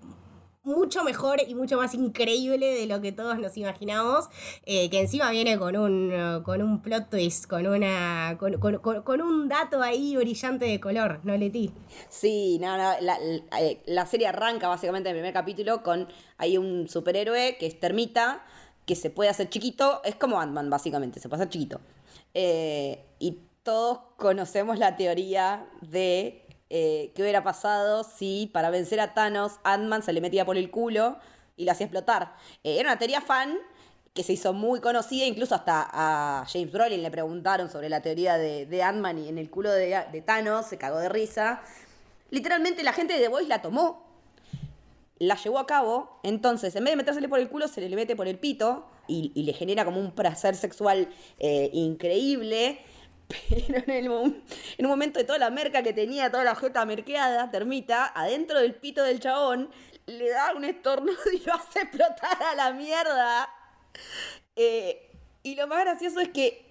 mucho 0.70 1.04
mejor 1.04 1.42
y 1.48 1.56
mucho 1.56 1.78
más 1.78 1.94
increíble 1.94 2.74
de 2.74 2.86
lo 2.86 3.02
que 3.02 3.12
todos 3.12 3.40
nos 3.40 3.56
imaginamos, 3.58 4.30
eh, 4.66 4.90
que 4.90 5.00
encima 5.02 5.32
viene 5.32 5.58
con 5.58 5.76
un, 5.78 6.42
con 6.44 6.62
un 6.62 6.82
plot 6.82 7.10
twist, 7.10 7.48
con, 7.48 7.66
una, 7.66 8.38
con, 8.38 9.22
un 9.22 9.48
dato 9.48 9.82
ahí 9.82 10.16
brillante 10.16 10.66
de 10.66 10.80
color, 10.80 11.22
¿no, 11.24 11.36
Leti? 11.36 11.72
Sí, 12.10 12.60
no, 12.60 12.78
no, 12.78 12.94
la, 13.02 13.18
eh, 13.60 13.82
la, 13.86 14.06
serie 14.06 14.28
arranca 14.28 14.68
básicamente 14.68 15.10
en 15.10 15.16
el 15.16 15.22
primer 15.22 15.34
capítulo 15.34 15.82
con 15.82 16.08
hay 16.38 16.58
un 16.58 16.88
superhéroe 16.88 17.58
que 17.58 17.66
es 17.66 17.80
Termita, 17.80 18.46
que 18.90 18.96
se 18.96 19.12
puede 19.12 19.30
hacer 19.30 19.50
chiquito, 19.50 20.02
es 20.04 20.16
como 20.16 20.42
Ant-Man 20.42 20.72
básicamente, 20.72 21.20
se 21.20 21.30
puede 21.30 21.44
hacer 21.44 21.52
chiquito. 21.52 21.80
Eh, 22.34 23.06
y 23.20 23.38
todos 23.62 24.00
conocemos 24.18 24.80
la 24.80 24.96
teoría 24.96 25.68
de 25.82 26.44
eh, 26.72 27.12
qué 27.14 27.22
hubiera 27.22 27.44
pasado 27.44 28.04
si 28.04 28.50
para 28.52 28.72
vencer 28.72 29.00
a 29.00 29.14
Thanos 29.14 29.60
Ant-Man 29.64 30.02
se 30.02 30.12
le 30.12 30.22
metía 30.22 30.44
por 30.44 30.58
el 30.58 30.72
culo 30.72 31.20
y 31.56 31.66
lo 31.66 31.72
hacía 31.72 31.86
explotar. 31.86 32.34
Eh, 32.64 32.80
era 32.80 32.90
una 32.90 32.98
teoría 32.98 33.22
fan 33.22 33.60
que 34.16 34.24
se 34.24 34.34
hizo 34.34 34.54
muy 34.54 34.80
conocida, 34.80 35.28
incluso 35.28 35.54
hasta 35.54 35.88
a 35.88 36.48
James 36.52 36.72
Brolin 36.72 37.04
le 37.04 37.12
preguntaron 37.12 37.70
sobre 37.70 37.90
la 37.90 38.02
teoría 38.02 38.40
de, 38.40 38.66
de 38.66 38.82
Ant-Man 38.82 39.20
y 39.20 39.30
en 39.30 39.38
el 39.38 39.52
culo 39.52 39.72
de, 39.72 40.04
de 40.12 40.22
Thanos 40.24 40.66
se 40.66 40.80
cagó 40.80 40.98
de 40.98 41.10
risa. 41.10 41.62
Literalmente 42.32 42.82
la 42.82 42.94
gente 42.94 43.14
de 43.14 43.20
The 43.20 43.28
Voice 43.28 43.50
la 43.50 43.62
tomó 43.62 44.09
la 45.20 45.36
llevó 45.36 45.60
a 45.60 45.68
cabo, 45.68 46.20
entonces 46.24 46.76
en 46.76 46.86
vez 46.86 46.94
de 46.94 46.98
metérsele 46.98 47.28
por 47.28 47.40
el 47.40 47.50
culo, 47.50 47.68
se 47.68 47.82
le 47.82 47.96
mete 47.96 48.16
por 48.16 48.28
el 48.28 48.40
pito 48.40 48.90
y, 49.08 49.32
le 49.44 49.54
genera 49.54 49.86
como 49.86 50.00
un 50.00 50.12
placer 50.12 50.56
sexual 50.56 51.10
eh, 51.40 51.70
increíble. 51.74 52.80
Pero 53.86 53.94
en, 53.94 54.10
un 54.10 54.90
momento 54.90 55.20
de 55.20 55.26
toda 55.26 55.38
la 55.38 55.50
merca 55.50 55.84
que 55.84 55.94
tenía, 55.94 56.32
toda 56.32 56.44
la 56.44 56.56
jeta 56.56 56.86
merqueada, 56.86 57.52
termita, 57.52 58.12
adentro 58.16 58.60
del 58.60 58.74
pito 58.76 59.04
del 59.04 59.20
chabón, 59.20 59.70
le 60.08 60.30
da 60.30 60.54
un 60.56 60.64
estornudo 60.64 61.18
y 61.34 61.40
lo 61.46 61.54
hace 61.54 61.82
explotar 61.82 62.42
a 62.52 62.56
la 62.56 62.72
mierda. 62.72 63.50
Eh, 64.56 65.12
y 65.44 65.56
lo 65.56 65.68
más 65.68 65.82
gracioso 65.82 66.22
es 66.22 66.30
que 66.30 66.66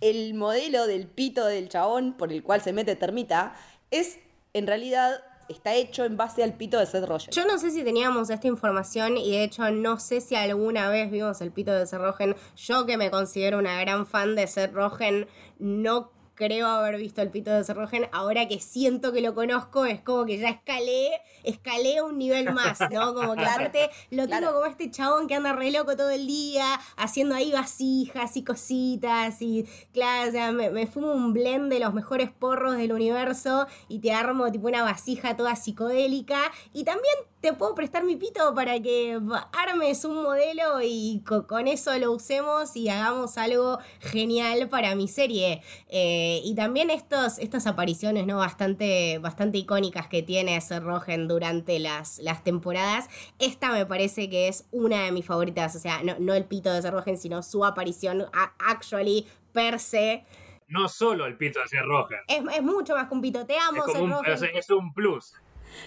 el 0.00 0.34
modelo 0.34 0.86
del 0.86 1.06
pito 1.06 1.44
del 1.44 1.68
chabón 1.68 2.16
por 2.16 2.32
el 2.32 2.42
cual 2.42 2.62
se 2.62 2.72
mete 2.72 2.96
termita 2.96 3.54
es 3.90 4.18
en 4.54 4.66
realidad 4.66 5.22
está 5.50 5.74
hecho 5.74 6.04
en 6.04 6.16
base 6.16 6.42
al 6.42 6.54
pito 6.54 6.78
de 6.78 6.86
Seth 6.86 7.06
Rogen. 7.06 7.30
Yo 7.32 7.44
no 7.46 7.58
sé 7.58 7.70
si 7.70 7.82
teníamos 7.82 8.30
esta 8.30 8.46
información 8.46 9.16
y 9.16 9.32
de 9.32 9.44
hecho 9.44 9.70
no 9.70 9.98
sé 9.98 10.20
si 10.20 10.34
alguna 10.34 10.88
vez 10.88 11.10
vimos 11.10 11.40
el 11.40 11.50
pito 11.52 11.72
de 11.72 11.86
Seth 11.86 12.00
Rogen. 12.00 12.36
Yo 12.56 12.86
que 12.86 12.96
me 12.96 13.10
considero 13.10 13.58
una 13.58 13.80
gran 13.80 14.06
fan 14.06 14.34
de 14.36 14.46
Seth 14.46 14.72
Rogen, 14.72 15.26
no 15.58 16.12
creo 16.40 16.68
haber 16.68 16.96
visto 16.96 17.20
el 17.20 17.28
pito 17.28 17.50
de 17.50 17.62
Serrogen, 17.62 18.06
ahora 18.12 18.48
que 18.48 18.60
siento 18.60 19.12
que 19.12 19.20
lo 19.20 19.34
conozco, 19.34 19.84
es 19.84 20.00
como 20.00 20.24
que 20.24 20.38
ya 20.38 20.48
escalé, 20.48 21.10
escalé 21.44 22.00
un 22.00 22.16
nivel 22.16 22.54
más, 22.54 22.78
¿no? 22.90 23.12
Como 23.12 23.34
que 23.34 23.44
aparte 23.44 23.90
lo 24.10 24.26
tengo 24.26 24.50
como 24.54 24.64
este 24.64 24.90
chabón 24.90 25.26
que 25.26 25.34
anda 25.34 25.52
re 25.52 25.70
loco 25.70 25.96
todo 25.96 26.08
el 26.08 26.26
día, 26.26 26.80
haciendo 26.96 27.34
ahí 27.34 27.52
vasijas 27.52 28.38
y 28.38 28.42
cositas, 28.42 29.42
y 29.42 29.68
claro, 29.92 30.30
o 30.30 30.32
sea, 30.32 30.50
me, 30.50 30.70
me 30.70 30.86
fumo 30.86 31.12
un 31.12 31.34
blend 31.34 31.70
de 31.70 31.78
los 31.78 31.92
mejores 31.92 32.30
porros 32.30 32.78
del 32.78 32.94
universo 32.94 33.66
y 33.88 33.98
te 33.98 34.12
armo 34.12 34.50
tipo 34.50 34.68
una 34.68 34.82
vasija 34.82 35.36
toda 35.36 35.56
psicodélica, 35.56 36.40
y 36.72 36.84
también 36.84 37.14
te 37.40 37.54
puedo 37.54 37.74
prestar 37.74 38.04
mi 38.04 38.16
pito 38.16 38.54
para 38.54 38.80
que 38.80 39.18
armes 39.52 40.04
un 40.04 40.22
modelo 40.22 40.80
y 40.82 41.22
con 41.46 41.68
eso 41.68 41.96
lo 41.98 42.12
usemos 42.12 42.76
y 42.76 42.88
hagamos 42.90 43.38
algo 43.38 43.78
genial 44.00 44.68
para 44.68 44.94
mi 44.94 45.08
serie. 45.08 45.62
Eh, 45.88 46.42
y 46.44 46.54
también 46.54 46.90
estos, 46.90 47.38
estas 47.38 47.66
apariciones 47.66 48.26
¿no? 48.26 48.36
bastante, 48.36 49.18
bastante 49.18 49.58
icónicas 49.58 50.06
que 50.06 50.22
tiene 50.22 50.60
Rogen 50.80 51.28
durante 51.28 51.78
las, 51.78 52.18
las 52.18 52.44
temporadas. 52.44 53.08
Esta 53.38 53.72
me 53.72 53.86
parece 53.86 54.28
que 54.28 54.48
es 54.48 54.66
una 54.70 55.04
de 55.04 55.12
mis 55.12 55.24
favoritas. 55.24 55.74
O 55.76 55.78
sea, 55.78 56.02
no, 56.02 56.34
el 56.34 56.44
pito 56.44 56.70
de 56.70 56.90
Rogen, 56.90 57.16
sino 57.16 57.42
su 57.42 57.64
aparición 57.64 58.26
actually 58.58 59.26
per 59.52 59.80
se. 59.80 60.24
No 60.68 60.88
solo 60.88 61.26
el 61.26 61.36
pito 61.36 61.60
de 61.60 61.68
Sir 61.68 61.84
Rogen. 61.84 62.18
Es, 62.28 62.62
mucho 62.62 62.94
más 62.94 63.08
que 63.08 63.14
un 63.14 63.22
pito. 63.22 63.46
Te 63.46 63.56
amo, 63.58 63.84
es, 63.86 63.94
un, 63.94 64.14
es 64.54 64.70
un 64.70 64.92
plus. 64.92 65.34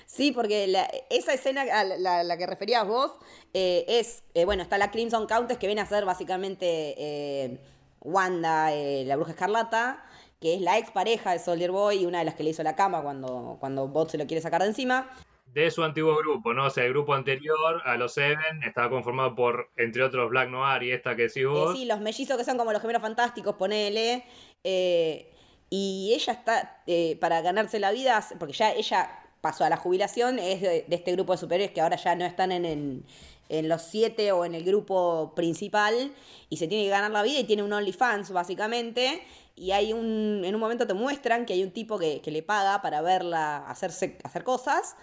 Sí, 0.05 0.31
porque 0.31 0.71
esa 1.09 1.33
escena 1.33 1.61
a 1.61 1.83
la, 2.23 2.37
que 2.37 2.45
referías 2.45 2.87
vos 2.87 3.11
eh, 3.53 3.85
es, 3.87 4.23
eh, 4.33 4.45
bueno, 4.45 4.63
está 4.63 4.77
la 4.77 4.91
Crimson 4.91 5.27
Countess 5.27 5.57
que 5.57 5.67
viene 5.67 5.81
a 5.81 5.85
ser 5.85 6.05
básicamente 6.05 6.95
eh, 6.97 7.59
Wanda, 8.01 8.69
la 8.71 9.15
bruja 9.15 9.31
escarlata, 9.31 10.05
que 10.39 10.55
es 10.55 10.61
la 10.61 10.77
ex 10.77 10.91
pareja 10.91 11.31
de 11.31 11.39
Soldier 11.39 11.71
Boy 11.71 12.01
y 12.01 12.05
una 12.05 12.19
de 12.19 12.25
las 12.25 12.35
que 12.35 12.43
le 12.43 12.49
hizo 12.49 12.63
la 12.63 12.75
cama 12.75 13.01
cuando, 13.01 13.57
cuando 13.59 13.87
Bot 13.87 14.09
se 14.09 14.17
lo 14.17 14.27
quiere 14.27 14.41
sacar 14.41 14.61
de 14.61 14.67
encima. 14.67 15.09
De 15.45 15.69
su 15.69 15.83
antiguo 15.83 16.15
grupo, 16.17 16.53
¿no? 16.53 16.65
O 16.65 16.69
sea, 16.69 16.83
el 16.83 16.89
grupo 16.89 17.13
anterior 17.13 17.81
a 17.85 17.95
los 17.95 18.13
Seven 18.13 18.63
estaba 18.63 18.89
conformado 18.89 19.35
por, 19.35 19.69
entre 19.77 20.03
otros, 20.03 20.29
Black 20.29 20.49
Noir 20.49 20.83
y 20.83 20.91
esta 20.91 21.15
que 21.15 21.23
decís 21.23 21.45
vos. 21.45 21.77
sí, 21.77 21.85
los 21.85 22.01
mellizos 22.01 22.37
que 22.37 22.43
son 22.43 22.57
como 22.57 22.73
los 22.73 22.81
gemelos 22.81 23.01
fantásticos, 23.01 23.55
ponele. 23.55 24.25
y 24.63 26.11
ella 26.13 26.33
está, 26.33 26.83
para 27.19 27.41
ganarse 27.41 27.79
la 27.79 27.91
vida, 27.91 28.23
porque 28.39 28.53
ya 28.53 28.73
ella 28.73 29.22
pasó 29.43 29.65
a 29.65 29.69
la 29.69 29.75
jubilación 29.75 30.39
es 30.39 30.61
de, 30.61 30.85
este 30.89 31.11
grupo 31.11 31.33
de 31.33 31.37
superhéroes 31.37 31.71
que 31.71 31.81
ahora 31.81 31.97
ya 31.97 32.15
no 32.15 32.23
están 32.23 32.53
en, 32.53 33.03
los 33.49 33.81
siete 33.81 34.31
o 34.31 34.45
en 34.45 34.55
el 34.55 34.63
grupo 34.63 35.33
principal 35.35 36.13
y 36.49 36.55
se 36.55 36.69
tiene 36.69 36.85
que 36.85 36.89
ganar 36.89 37.11
la 37.11 37.21
vida 37.21 37.39
y 37.39 37.43
tiene 37.43 37.61
un 37.61 37.73
OnlyFans 37.73 38.31
básicamente 38.31 39.21
y 39.57 39.71
hay 39.71 39.91
un 39.91 40.43
en 40.45 40.55
un 40.55 40.61
momento 40.61 40.87
te 40.87 40.93
muestran 40.93 41.45
que 41.45 41.51
hay 41.53 41.61
un 41.61 41.71
tipo 41.71 41.99
que, 41.99 42.21
le 42.25 42.41
paga 42.41 42.81
para 42.81 43.01
verla 43.01 43.57
hacerse, 43.67 44.17
hacer 44.23 44.45
cosas 44.45 44.95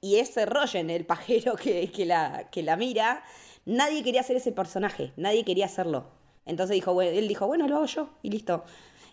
y 0.00 0.16
ese 0.16 0.46
Rogen, 0.46 0.88
el 0.88 1.04
pajero 1.04 1.54
que, 1.62 1.92
la, 2.06 2.48
que 2.50 2.62
la 2.62 2.76
mira, 2.76 3.22
nadie 3.66 4.02
quería 4.02 4.22
hacer 4.22 4.36
ese 4.36 4.52
personaje, 4.52 5.12
nadie 5.16 5.44
quería 5.44 5.66
hacerlo. 5.66 6.06
Entonces 6.46 6.74
dijo, 6.74 7.00
él 7.02 7.28
dijo, 7.28 7.46
bueno, 7.46 7.68
lo 7.68 7.76
hago 7.76 7.86
yo 7.86 8.08
y 8.22 8.30
listo 8.30 8.64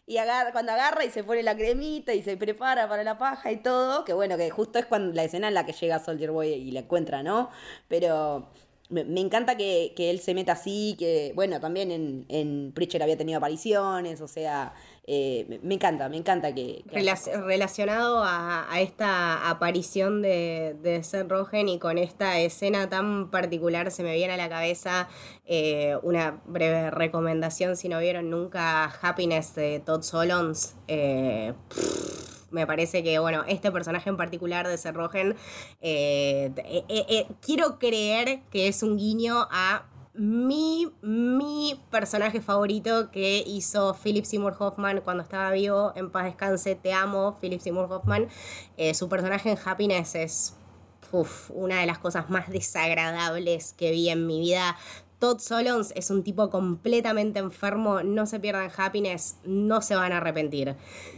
y 0.09 0.17
cuando 0.51 0.71
agarra 0.71 1.05
y 1.05 1.11
se 1.11 1.23
pone 1.23 1.43
la 1.43 1.55
cremita 1.55 2.15
y 2.15 2.23
se 2.23 2.35
prepara 2.35 2.89
para 2.89 3.03
la 3.03 3.19
paja 3.19 3.51
y 3.51 3.57
todo, 3.57 4.03
que 4.05 4.13
bueno, 4.13 4.37
que 4.37 4.49
justo 4.49 4.79
es 4.79 4.87
cuando 4.87 5.13
la 5.13 5.23
escena 5.23 5.49
en 5.49 5.53
la 5.53 5.67
que 5.67 5.73
llega 5.73 5.99
Soldier 5.99 6.31
Boy 6.31 6.49
y 6.49 6.71
la 6.71 6.79
encuentra, 6.79 7.21
¿no? 7.21 7.51
Pero 7.87 8.49
me, 8.89 9.21
encanta 9.21 9.55
que, 9.55 9.93
él 9.95 10.19
se 10.19 10.33
meta 10.33 10.53
así, 10.53 10.95
que 10.97 11.31
bueno, 11.35 11.59
también 11.59 11.91
en, 11.91 12.25
en 12.27 12.71
Preacher 12.73 13.03
había 13.03 13.17
tenido 13.17 13.37
apariciones, 13.37 14.19
o 14.21 14.27
sea, 14.27 14.73
eh, 15.11 15.59
me 15.63 15.73
encanta, 15.73 16.07
me 16.07 16.17
encanta 16.17 16.53
que... 16.53 16.83
relacionado 16.91 18.21
a, 18.23 18.67
esta 18.79 19.49
aparición 19.49 20.21
de, 20.21 20.75
de 20.83 21.01
Seth 21.01 21.27
Rogen 21.27 21.67
y 21.67 21.79
con 21.79 21.97
esta 21.97 22.37
escena 22.39 22.89
tan 22.89 23.31
particular 23.31 23.89
se 23.89 24.03
me 24.03 24.13
viene 24.13 24.33
a 24.33 24.37
la 24.37 24.49
cabeza 24.49 25.07
eh, 25.47 25.97
una 26.03 26.39
breve 26.45 26.91
recomendación 26.91 27.75
si 27.75 27.89
no 27.89 27.97
vieron 27.99 28.29
nunca 28.29 28.85
Happiness 29.01 29.55
de 29.55 29.79
Todd 29.79 30.03
Solons. 30.03 30.75
Eh, 30.87 31.55
me 32.51 32.67
parece 32.67 33.01
que, 33.01 33.17
bueno, 33.17 33.43
este 33.47 33.71
personaje 33.71 34.11
en 34.11 34.17
particular 34.17 34.67
de 34.67 34.77
Seth 34.77 34.93
Rogen, 34.93 35.35
quiero 37.41 37.79
creer 37.79 38.41
que 38.51 38.67
es 38.67 38.83
un 38.83 38.95
guiño 38.97 39.47
a 39.49 39.85
mi, 40.19 40.91
mi 41.01 41.81
personaje 41.89 42.41
favorito 42.41 43.09
que 43.09 43.41
hizo 43.47 43.95
Philip 44.03 44.25
Seymour 44.25 44.53
Hoffman 44.59 44.99
cuando 44.99 45.23
estaba 45.23 45.49
vivo, 45.51 45.93
en 45.95 46.11
paz 46.11 46.25
descanse, 46.25 46.75
te 46.75 46.91
amo, 46.91 47.37
Philip 47.39 47.61
Seymour 47.61 47.89
Hoffman. 47.89 48.27
Eh, 48.75 48.93
su 48.93 49.07
personaje 49.07 49.49
en 49.49 49.57
Happiness 49.63 50.15
es 50.15 50.55
una 51.53 51.79
de 51.79 51.85
las 51.85 51.99
cosas 51.99 52.29
más 52.29 52.49
desagradables 52.49 53.73
que 53.73 53.91
vi 53.91 54.09
en 54.09 54.27
mi 54.27 54.41
vida. 54.41 54.75
Todd 55.19 55.39
Solons 55.39 55.91
es 55.97 56.11
un 56.11 56.23
tipo 56.23 56.49
completamente 56.49 57.39
enfermo, 57.39 58.03
no 58.03 58.25
se 58.25 58.39
pierdan 58.39 58.71
happiness, 58.75 59.35
no 59.43 59.81
se 59.81 59.93
van 59.93 60.13
a 60.13 60.17
arrepentir. 60.17 60.77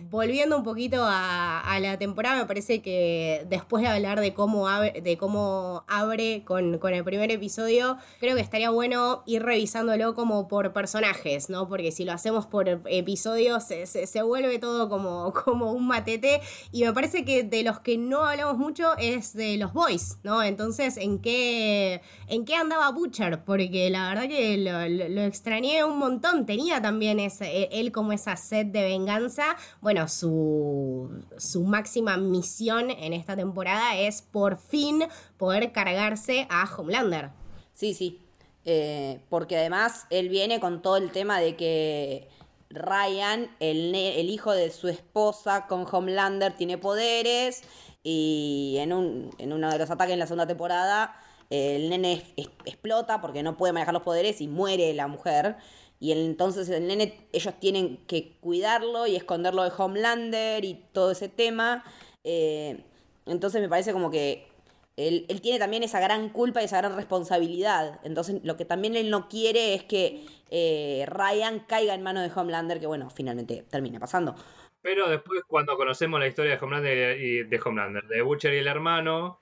Volviendo 0.10 0.58
un 0.58 0.64
poquito 0.64 1.04
a, 1.06 1.78
la 1.80 2.00
temporada, 2.00 2.38
me 2.38 2.46
parece 2.48 2.82
que 2.82 3.46
después 3.48 3.84
de 3.84 3.90
hablar 3.90 4.20
de 4.20 4.34
cómo 4.34 4.68
abre, 4.68 5.02
de 5.02 5.18
cómo 5.18 5.84
abre 5.88 6.44
con, 6.46 6.80
el 6.82 7.04
primer 7.04 7.30
episodio, 7.30 7.98
creo 8.20 8.36
que 8.36 8.42
estaría 8.42 8.72
bueno 8.72 9.22
ir 9.28 9.44
revisándolo 9.44 10.16
como 10.16 10.48
por 10.48 10.74
personajes, 10.74 11.52
¿no? 11.52 11.70
Porque 11.70 11.92
si 11.92 12.04
lo 12.04 12.12
hacemos 12.12 12.48
por 12.48 12.68
episodios 12.88 13.66
se, 13.66 14.22
vuelve 14.24 14.58
todo 14.58 14.90
como, 14.90 15.32
como 15.46 15.74
un 15.74 15.86
matete 15.86 16.42
y 16.72 16.86
me 16.86 16.94
parece 16.94 17.24
que 17.24 17.44
de 17.44 17.62
los 17.62 17.80
que 17.80 18.00
no 18.00 18.26
hablamos 18.26 18.58
mucho 18.58 18.98
es 18.98 19.34
de 19.34 19.58
los 19.58 19.74
boys, 19.74 20.18
¿no? 20.24 20.42
Entonces, 20.42 20.98
¿en 20.98 21.20
qué, 21.20 22.02
en 22.28 22.46
qué 22.46 22.56
andaba 22.56 22.92
Butcher? 22.92 23.44
Porque 23.44 23.91
la 23.92 24.10
verdad 24.10 24.28
que 24.28 24.58
lo, 24.58 25.22
extrañé 25.22 25.84
un 25.84 26.00
montón. 26.00 26.46
Tenía 26.46 26.82
también 26.82 27.20
e, 27.20 27.30
él 27.72 27.92
como 27.92 28.12
esa 28.12 28.36
sed 28.36 28.68
de 28.68 28.84
venganza. 28.84 29.56
Bueno, 29.82 30.08
su, 30.08 31.24
su 31.38 31.64
máxima 31.64 32.18
misión 32.18 32.90
en 32.90 33.14
esta 33.14 33.36
temporada 33.36 33.98
es 33.98 34.22
por 34.22 34.58
fin 34.58 35.04
poder 35.38 35.72
cargarse 35.72 36.48
a 36.50 36.70
Homelander. 36.76 37.30
Sí, 37.74 37.94
sí. 37.94 38.20
Eh, 38.66 39.20
porque 39.30 39.58
además 39.58 40.06
él 40.10 40.30
viene 40.30 40.60
con 40.60 40.82
todo 40.82 40.98
el 40.98 41.12
tema 41.12 41.40
de 41.40 41.56
que 41.56 42.28
Ryan, 42.70 43.50
el, 43.60 43.94
el 43.96 44.30
hijo 44.30 44.52
de 44.54 44.72
su 44.72 44.88
esposa 44.88 45.68
con 45.68 45.86
Homelander, 45.90 46.56
tiene 46.56 46.78
poderes. 46.78 47.64
Y 48.04 48.78
en, 48.80 48.94
un, 48.94 49.30
en 49.38 49.54
uno 49.54 49.70
de 49.70 49.78
los 49.78 49.92
ataques 49.92 50.14
en 50.14 50.20
la 50.20 50.26
segunda 50.26 50.48
temporada 50.48 51.16
el 51.52 51.90
nene 51.90 52.24
explota 52.66 53.20
porque 53.20 53.44
no 53.44 53.58
puede 53.58 53.74
manejar 53.74 53.94
los 53.94 54.04
poderes 54.04 54.40
y 54.40 54.48
muere 54.48 54.94
la 54.94 55.08
mujer. 55.08 55.58
Y 56.00 56.14
entonces 56.14 56.68
el 56.70 56.88
nene, 56.88 57.28
ellos 57.34 57.54
tienen 57.60 57.98
que 58.08 58.38
cuidarlo 58.40 59.06
y 59.06 59.18
esconderlo 59.18 59.64
de 59.64 59.72
Homelander 59.78 60.64
y 60.64 60.82
todo 60.94 61.12
ese 61.12 61.28
tema. 61.28 61.84
Eh, 62.24 62.84
entonces 63.26 63.62
me 63.62 63.68
parece 63.68 63.92
como 63.92 64.10
que 64.10 64.48
él, 64.96 65.28
tiene 65.42 65.60
también 65.60 65.84
esa 65.84 66.00
gran 66.00 66.30
culpa 66.30 66.62
y 66.62 66.66
esa 66.66 66.78
gran 66.78 66.96
responsabilidad. 66.96 68.00
Entonces 68.04 68.42
lo 68.44 68.56
que 68.56 68.64
también 68.64 68.96
él 68.96 69.10
no 69.10 69.28
quiere 69.28 69.74
es 69.74 69.84
que 69.84 70.26
eh, 70.50 71.06
Ryan 71.08 71.60
caiga 71.68 71.94
en 71.94 72.02
manos 72.02 72.24
de 72.24 72.40
Homelander, 72.40 72.80
que 72.80 72.88
bueno, 72.88 73.10
finalmente 73.10 73.66
termina 73.70 74.00
pasando. 74.00 74.36
Pero 74.82 75.10
después 75.10 75.42
cuando 75.48 75.76
conocemos 75.76 76.18
la 76.18 76.28
historia 76.28 76.56
de 76.56 76.64
Homelander 76.64 77.20
y 77.20 77.44
de 77.44 77.60
Homelander, 77.64 78.08
de 78.08 78.22
Butcher 78.22 78.54
y 78.54 78.60
el 78.60 78.68
hermano, 78.68 79.42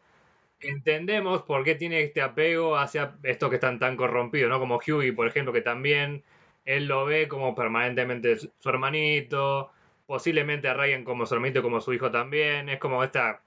entendemos 0.61 1.43
por 1.43 1.63
qué 1.63 1.75
tiene 1.75 2.01
este 2.01 2.21
apego 2.21 2.77
hacia 2.77 3.15
estos 3.23 3.49
que 3.49 3.55
están 3.55 3.79
tan 3.79 3.95
corrompidos, 3.95 4.49
¿no? 4.49 4.59
Como 4.59 4.77
Hughie, 4.77 5.13
por 5.13 5.27
ejemplo, 5.27 5.53
que 5.53 5.61
también 5.61 6.23
él 6.65 6.85
lo 6.85 7.05
ve 7.05 7.27
como 7.27 7.55
permanentemente 7.55 8.37
su 8.37 8.69
hermanito, 8.69 9.71
posiblemente 10.05 10.67
a 10.67 10.73
Ryan 10.73 11.03
como 11.03 11.25
su 11.25 11.35
hermanito, 11.35 11.61
como 11.61 11.81
su 11.81 11.93
hijo 11.93 12.11
también. 12.11 12.69
Es 12.69 12.79
como 12.79 13.03
esta 13.03 13.41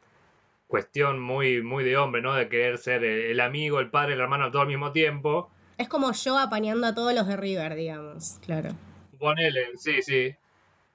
cuestión 0.67 1.21
muy, 1.21 1.63
muy 1.63 1.85
de 1.85 1.97
hombre, 1.97 2.23
¿no? 2.23 2.35
De 2.35 2.49
querer 2.49 2.79
ser 2.79 3.05
el 3.05 3.41
amigo, 3.41 3.79
el 3.81 3.91
padre, 3.91 4.15
el 4.15 4.21
hermano 4.21 4.51
todo 4.51 4.63
al 4.63 4.69
mismo 4.69 4.93
tiempo. 4.93 5.51
Es 5.77 5.89
como 5.89 6.13
yo 6.13 6.39
apañando 6.39 6.87
a 6.87 6.95
todos 6.95 7.15
los 7.15 7.27
de 7.27 7.37
River, 7.37 7.75
digamos, 7.75 8.39
claro. 8.45 8.71
Ponele, 9.19 9.77
sí, 9.77 10.03
sí. 10.03 10.35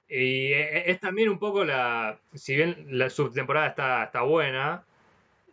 Y 0.08 0.52
e, 0.52 0.78
e, 0.78 0.90
es 0.90 1.00
también 1.00 1.28
un 1.28 1.38
poco 1.38 1.64
la. 1.64 2.18
Si 2.34 2.56
bien 2.56 2.86
la 2.90 3.10
subtemporada 3.10 3.68
está, 3.68 4.04
está 4.04 4.22
buena, 4.22 4.84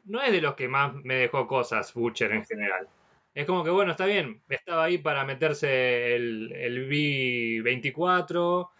no 0.05 0.21
es 0.21 0.31
de 0.31 0.41
los 0.41 0.55
que 0.55 0.67
más 0.67 0.93
me 1.03 1.15
dejó 1.15 1.47
cosas 1.47 1.93
Butcher 1.93 2.31
en 2.31 2.45
general. 2.45 2.89
Es 3.33 3.45
como 3.45 3.63
que, 3.63 3.69
bueno, 3.69 3.91
está 3.91 4.05
bien, 4.05 4.43
estaba 4.49 4.85
ahí 4.85 4.97
para 4.97 5.25
meterse 5.25 6.15
el, 6.15 6.51
el 6.53 6.87
B24, 6.87 8.71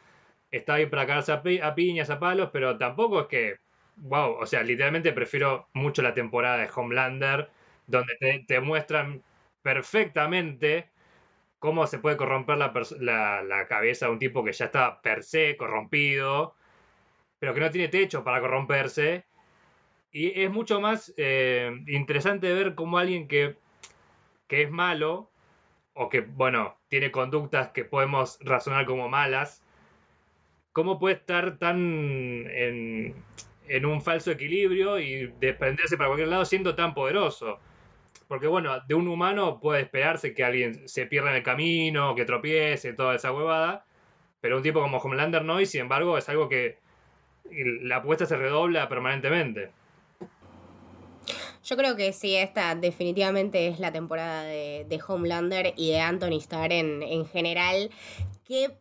estaba 0.52 0.78
ahí 0.78 0.86
para 0.88 1.06
caerse 1.08 1.34
a, 1.34 1.76
piñas, 1.76 2.10
a 2.10 2.20
palos, 2.20 2.50
pero 2.54 2.78
tampoco 2.78 3.22
es 3.22 3.28
que, 3.28 3.56
wow, 3.98 4.34
o 4.40 4.46
sea, 4.46 4.64
literalmente 4.64 5.12
prefiero 5.14 5.70
mucho 5.74 6.02
la 6.02 6.14
temporada 6.14 6.58
de 6.58 6.70
Homelander, 6.74 7.50
donde 7.88 8.16
te, 8.20 8.46
te 8.48 8.60
muestran 8.62 9.24
perfectamente 9.62 10.92
cómo 11.60 11.88
se 11.88 12.00
puede 12.00 12.18
corromper 12.18 12.58
la, 12.58 12.74
la, 13.00 13.44
la, 13.44 13.68
cabeza 13.68 14.08
de 14.08 14.12
un 14.14 14.20
tipo 14.20 14.44
que 14.44 14.54
ya 14.54 14.66
está 14.66 15.02
per 15.02 15.24
se 15.24 15.58
corrompido, 15.58 16.56
pero 17.40 17.54
que 17.54 17.60
no 17.62 17.72
tiene 17.72 17.88
techo 17.90 18.24
para 18.24 18.42
corromperse. 18.42 19.26
Y 20.16 20.32
es 20.44 20.50
mucho 20.50 20.80
más 20.80 21.14
eh, 21.18 21.84
interesante 21.88 22.54
ver 22.54 22.74
cómo 22.74 22.98
alguien 22.98 23.28
que, 23.28 23.58
que 24.48 24.62
es 24.62 24.72
malo, 24.72 25.30
o 25.94 26.08
que, 26.08 26.22
bueno, 26.22 26.78
tiene 26.88 27.12
conductas 27.12 27.72
que 27.72 27.84
podemos 27.84 28.40
razonar 28.40 28.86
como 28.86 29.10
malas, 29.10 29.62
cómo 30.72 31.00
puede 31.00 31.16
estar 31.16 31.58
tan 31.58 32.48
en, 32.50 33.14
en 33.68 33.86
un 33.86 34.02
falso 34.02 34.32
equilibrio 34.32 35.00
y 35.00 35.34
desprenderse 35.42 35.98
para 35.98 36.08
cualquier 36.08 36.30
lado 36.30 36.46
siendo 36.46 36.76
tan 36.76 36.94
poderoso. 36.94 37.60
Porque 38.30 38.48
bueno, 38.48 38.80
de 38.88 38.96
un 38.96 39.10
humano 39.10 39.60
puede 39.60 39.82
esperarse 39.82 40.34
que 40.34 40.46
alguien 40.46 40.88
se 40.88 41.08
pierda 41.08 41.32
en 41.32 41.36
el 41.36 41.44
camino, 41.44 42.16
que 42.16 42.24
tropiece, 42.24 42.94
toda 42.94 43.16
esa 43.16 43.34
huevada. 43.34 43.86
Pero 44.40 44.56
un 44.56 44.64
tipo 44.64 44.80
como 44.80 45.00
Homelander 45.00 45.44
no, 45.44 45.60
y 45.60 45.66
sin 45.66 45.82
embargo 45.82 46.18
es 46.18 46.30
algo 46.30 46.48
que 46.48 46.78
la 47.52 47.98
apuesta 47.98 48.26
se 48.26 48.38
redobla 48.38 48.88
permanentemente. 48.88 49.72
Yo 51.66 51.76
creo 51.76 51.96
que 51.96 52.14
sí, 52.14 52.36
esta 52.36 52.76
definitivamente 52.76 53.68
es 53.68 53.80
la 53.80 53.92
temporada 53.92 54.44
de, 54.44 55.00
Homelander 55.06 55.74
y 55.76 55.92
de 55.92 56.00
Anthony 56.00 56.38
Starr 56.38 56.72
en, 56.72 57.04
en 57.04 57.26
general. 57.26 57.90
Que 58.44 58.78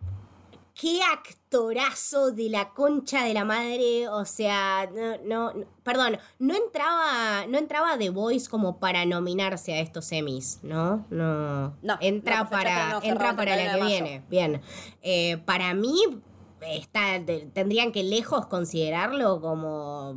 qué 0.75 1.01
actorazo 1.03 2.33
de 2.33 2.51
la 2.51 2.70
concha 2.70 3.25
de 3.25 3.33
la 3.33 3.44
madre, 3.44 4.09
o 4.09 4.25
sea, 4.25 4.90
no, 4.92 5.18
no, 5.25 5.66
perdón, 5.83 6.18
no 6.38 6.55
entraba, 6.55 7.47
no 7.49 7.59
entraba 7.59 7.97
The 7.97 8.11
Voice 8.11 8.51
como 8.51 8.79
para 8.79 9.07
nominarse 9.07 9.75
a 9.75 9.81
estos 9.81 10.07
semis, 10.07 10.59
¿no? 10.62 11.07
No, 11.11 11.77
no 11.81 11.97
entra 12.01 12.49
para, 12.51 12.99
entra 13.03 13.37
para 13.37 13.57
la 13.57 13.79
que 13.79 13.85
viene, 13.85 14.23
bien. 14.29 14.61
Eh, 15.03 15.38
para 15.44 15.75
mí 15.75 15.97
está, 16.61 17.25
tendrían 17.53 17.92
que 17.92 18.03
lejos 18.03 18.47
considerarlo 18.47 19.40
como 19.40 20.16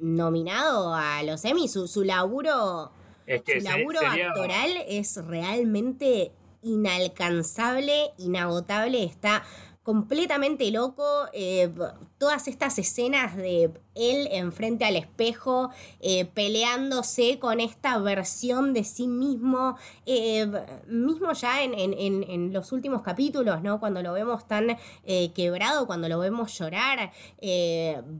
nominado 0.00 0.94
a 0.94 1.22
los 1.22 1.40
semis, 1.40 1.72
su, 1.72 1.88
su 1.88 2.04
laburo, 2.04 2.92
su 3.26 3.60
laburo 3.60 4.00
actoral 4.00 4.70
es 4.88 5.16
realmente 5.24 6.32
inalcanzable, 6.62 8.12
inagotable, 8.18 9.04
está 9.04 9.44
completamente 9.82 10.70
loco. 10.70 11.28
Eh, 11.32 11.70
todas 12.18 12.48
estas 12.48 12.78
escenas 12.78 13.36
de 13.36 13.70
él 13.94 14.28
enfrente 14.32 14.84
al 14.84 14.96
espejo, 14.96 15.70
eh, 16.00 16.24
peleándose 16.24 17.38
con 17.38 17.60
esta 17.60 17.98
versión 17.98 18.72
de 18.72 18.84
sí 18.84 19.08
mismo, 19.08 19.76
eh, 20.06 20.50
mismo 20.86 21.32
ya 21.32 21.62
en, 21.62 22.52
los 22.52 22.72
últimos 22.72 23.02
capítulos, 23.02 23.62
¿no? 23.62 23.80
Cuando 23.80 24.02
lo 24.02 24.12
vemos 24.12 24.46
tan 24.46 24.76
eh, 25.04 25.32
quebrado, 25.32 25.86
cuando 25.86 26.08
lo 26.08 26.18
vemos 26.18 26.56
llorar, 26.58 27.12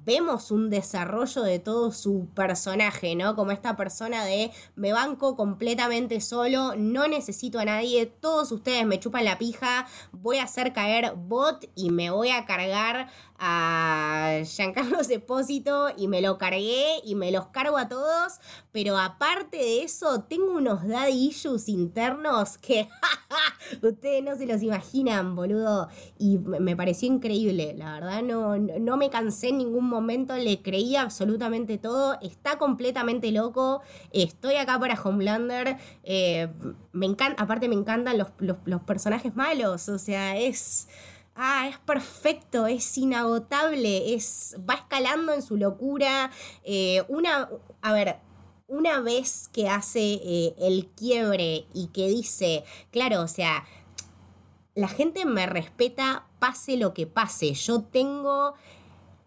vemos 0.05 0.51
un 0.51 0.71
desarrollo 0.71 1.43
de 1.43 1.59
todo 1.59 1.93
su 1.93 2.29
personaje, 2.35 3.15
¿no? 3.15 3.35
Como 3.37 3.53
esta 3.53 3.77
persona 3.77 4.25
de 4.25 4.51
me 4.77 4.93
banco 4.93 5.37
completamente 5.37 6.21
solo, 6.21 6.75
no 6.77 7.09
necesito 7.09 7.59
a 7.59 7.65
nadie, 7.65 8.07
todos 8.07 8.53
ustedes 8.53 8.87
me 8.87 9.01
chupan 9.01 9.25
la 9.25 9.39
pija, 9.39 9.87
voy 10.13 10.39
a 10.39 10.45
hacer 10.45 10.73
caer 10.73 11.15
bot 11.17 11.69
y 11.75 11.91
me 11.91 12.11
voy 12.11 12.31
a 12.31 12.45
cargar 12.45 13.09
a 13.38 14.40
Giancarlo 14.44 15.03
Depósito 15.03 15.88
y 15.96 16.09
me 16.09 16.20
lo 16.20 16.38
cargué 16.38 17.01
y 17.05 17.14
me 17.14 17.31
los 17.31 17.46
cargo 17.46 17.79
a 17.79 17.88
todos, 17.88 18.40
pero 18.72 18.98
aparte 18.98 19.57
de 19.57 19.83
eso 19.83 20.22
tengo 20.22 20.53
unos 20.53 20.87
daddy 20.87 21.29
issues 21.29 21.68
internos 21.68 22.59
que 22.59 22.88
ustedes 23.83 24.24
no 24.24 24.37
se 24.37 24.46
los 24.46 24.62
imaginan, 24.62 25.37
boludo, 25.37 25.88
y 26.18 26.38
me 26.38 26.77
pareció 26.77 27.09
increíble, 27.09 27.74
la 27.77 27.94
verdad 27.94 28.22
no, 28.22 28.57
no 28.59 28.96
me 28.96 29.09
cansé 29.11 29.48
en 29.48 29.59
ningún 29.59 29.88
momento, 29.88 30.37
le 30.37 30.61
creí 30.61 30.96
absolutamente 30.96 31.79
todo, 31.79 32.18
está 32.20 32.59
completamente 32.59 33.31
loco, 33.31 33.83
estoy 34.12 34.57
acá 34.57 34.79
para 34.79 35.01
Homelander, 35.01 35.77
eh, 36.03 36.48
me 36.92 37.07
encanta, 37.07 37.40
aparte 37.42 37.68
me 37.68 37.77
encantan 37.77 38.18
los, 38.18 38.29
los 38.38 38.83
personajes 38.83 39.37
malos, 39.37 39.88
o 39.88 39.98
sea, 39.98 40.37
es 40.37 40.88
ah, 41.38 41.68
es 41.68 41.79
perfecto, 41.79 42.66
es 42.66 42.98
inagotable, 42.98 44.14
es, 44.14 44.57
va 44.68 44.74
escalando 44.74 45.33
en 45.33 45.40
su 45.40 45.57
locura. 45.57 46.31
Eh, 46.64 47.05
una, 47.09 47.48
a 47.81 47.92
ver, 47.92 48.16
una 48.66 49.01
vez 49.01 49.48
que 49.53 49.68
hace 49.68 50.14
eh, 50.14 50.55
el 50.59 50.88
quiebre 50.88 51.66
y 51.72 51.87
que 51.92 52.09
dice, 52.09 52.64
claro, 52.90 53.22
o 53.22 53.29
sea, 53.29 53.64
la 54.74 54.88
gente 54.88 55.24
me 55.24 55.46
respeta 55.46 56.27
pase 56.40 56.77
lo 56.77 56.92
que 56.92 57.07
pase. 57.07 57.55
Yo 57.55 57.83
tengo, 57.83 58.55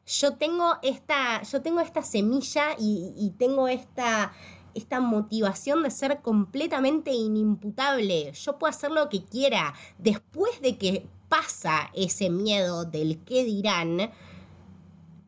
yo 0.06 0.36
tengo 0.36 0.76
esta, 0.82 1.42
yo 1.44 1.62
tengo 1.62 1.80
esta 1.80 2.04
semilla 2.04 2.76
y, 2.78 3.14
y 3.16 3.32
tengo 3.32 3.70
esta, 3.70 4.34
esta 4.74 5.00
motivación 5.00 5.82
de 5.84 5.92
ser 5.92 6.22
completamente 6.22 7.12
inimputable. 7.12 8.34
Yo 8.34 8.60
puedo 8.60 8.70
hacer 8.70 8.92
lo 8.92 9.08
que 9.08 9.24
quiera. 9.24 9.74
Después 9.98 10.62
de 10.62 10.78
que 10.78 11.06
pasa 11.32 11.90
ese 11.94 12.30
miedo 12.30 12.84
del 12.84 13.24
qué 13.24 13.46
dirán, 13.46 14.12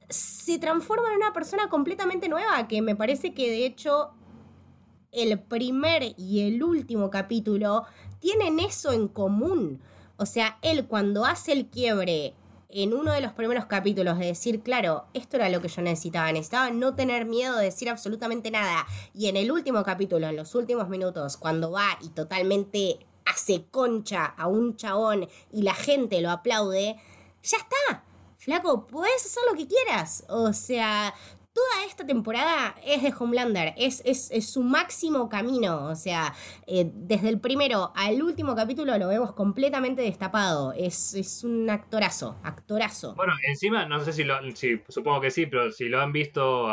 se 0.09 0.59
transforma 0.59 1.07
en 1.07 1.15
una 1.15 1.31
persona 1.31 1.69
completamente 1.69 2.27
nueva, 2.27 2.67
que 2.67 2.81
me 2.81 2.93
parece 2.93 3.33
que 3.33 3.49
de 3.49 3.65
hecho 3.65 4.11
el 5.13 5.39
primer 5.39 6.13
y 6.17 6.41
el 6.41 6.61
último 6.61 7.09
capítulo 7.09 7.85
tienen 8.19 8.59
eso 8.59 8.91
en 8.91 9.07
común. 9.07 9.79
O 10.17 10.25
sea, 10.25 10.57
él 10.61 10.87
cuando 10.87 11.23
hace 11.23 11.53
el 11.53 11.67
quiebre 11.67 12.33
en 12.67 12.93
uno 12.93 13.13
de 13.13 13.21
los 13.21 13.31
primeros 13.31 13.67
capítulos 13.67 14.19
de 14.19 14.25
decir, 14.25 14.59
claro, 14.59 15.05
esto 15.13 15.37
era 15.37 15.47
lo 15.47 15.61
que 15.61 15.69
yo 15.69 15.81
necesitaba, 15.81 16.33
necesitaba 16.33 16.69
no 16.71 16.95
tener 16.95 17.23
miedo 17.23 17.55
de 17.55 17.65
decir 17.65 17.89
absolutamente 17.89 18.51
nada. 18.51 18.85
Y 19.13 19.27
en 19.27 19.37
el 19.37 19.53
último 19.53 19.83
capítulo, 19.83 20.27
en 20.27 20.35
los 20.35 20.53
últimos 20.53 20.89
minutos, 20.89 21.37
cuando 21.37 21.71
va 21.71 21.97
y 22.01 22.09
totalmente 22.09 22.99
hace 23.25 23.65
concha 23.69 24.25
a 24.25 24.47
un 24.47 24.75
chabón 24.75 25.27
y 25.51 25.63
la 25.63 25.73
gente 25.73 26.21
lo 26.21 26.31
aplaude, 26.31 26.95
ya 27.41 27.57
está. 27.57 28.03
Flaco, 28.37 28.87
puedes 28.87 29.25
hacer 29.25 29.43
lo 29.49 29.57
que 29.57 29.67
quieras. 29.67 30.25
O 30.27 30.51
sea, 30.51 31.13
toda 31.53 31.85
esta 31.87 32.05
temporada 32.05 32.75
es 32.83 33.03
de 33.03 33.13
Homelander, 33.17 33.73
es, 33.77 34.01
es, 34.05 34.49
su 34.49 34.63
máximo 34.63 35.29
camino, 35.29 35.85
o 35.85 35.95
sea, 35.95 36.33
eh, 36.65 36.89
desde 36.93 37.29
el 37.29 37.39
primero 37.39 37.91
al 37.95 38.21
último 38.23 38.55
capítulo 38.55 38.97
lo 38.97 39.07
vemos 39.07 39.33
completamente 39.33 40.01
destapado, 40.01 40.73
es, 40.73 41.13
es 41.13 41.43
un 41.43 41.69
actorazo, 41.69 42.37
actorazo. 42.43 43.13
Bueno, 43.15 43.33
encima, 43.47 43.85
no 43.85 44.03
sé 44.03 44.13
si 44.13 44.23
lo, 44.23 44.39
supongo 44.89 45.21
que 45.21 45.31
sí, 45.31 45.45
pero 45.45 45.71
si 45.71 45.85
lo 45.89 46.01
han 46.01 46.11
visto, 46.11 46.67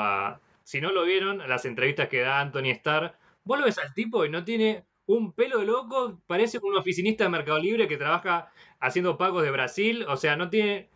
si 0.64 0.80
no 0.80 0.92
lo 0.92 1.04
vieron, 1.04 1.46
las 1.46 1.66
entrevistas 1.66 2.08
que 2.08 2.20
da 2.20 2.40
Anthony 2.40 2.70
Starr, 2.70 3.14
vos 3.44 3.62
ves 3.62 3.78
al 3.78 3.92
tipo 3.92 4.24
y 4.24 4.30
no 4.30 4.44
tiene 4.44 4.86
un 5.16 5.32
pelo 5.32 5.58
de 5.58 5.66
loco, 5.66 6.20
parece 6.26 6.58
un 6.62 6.76
oficinista 6.76 7.24
de 7.24 7.30
Mercado 7.30 7.58
Libre 7.58 7.88
que 7.88 7.96
trabaja 7.96 8.52
haciendo 8.78 9.18
pagos 9.18 9.42
de 9.42 9.50
Brasil, 9.50 10.04
o 10.08 10.16
sea, 10.16 10.36
no 10.36 10.50
tiene 10.50 10.88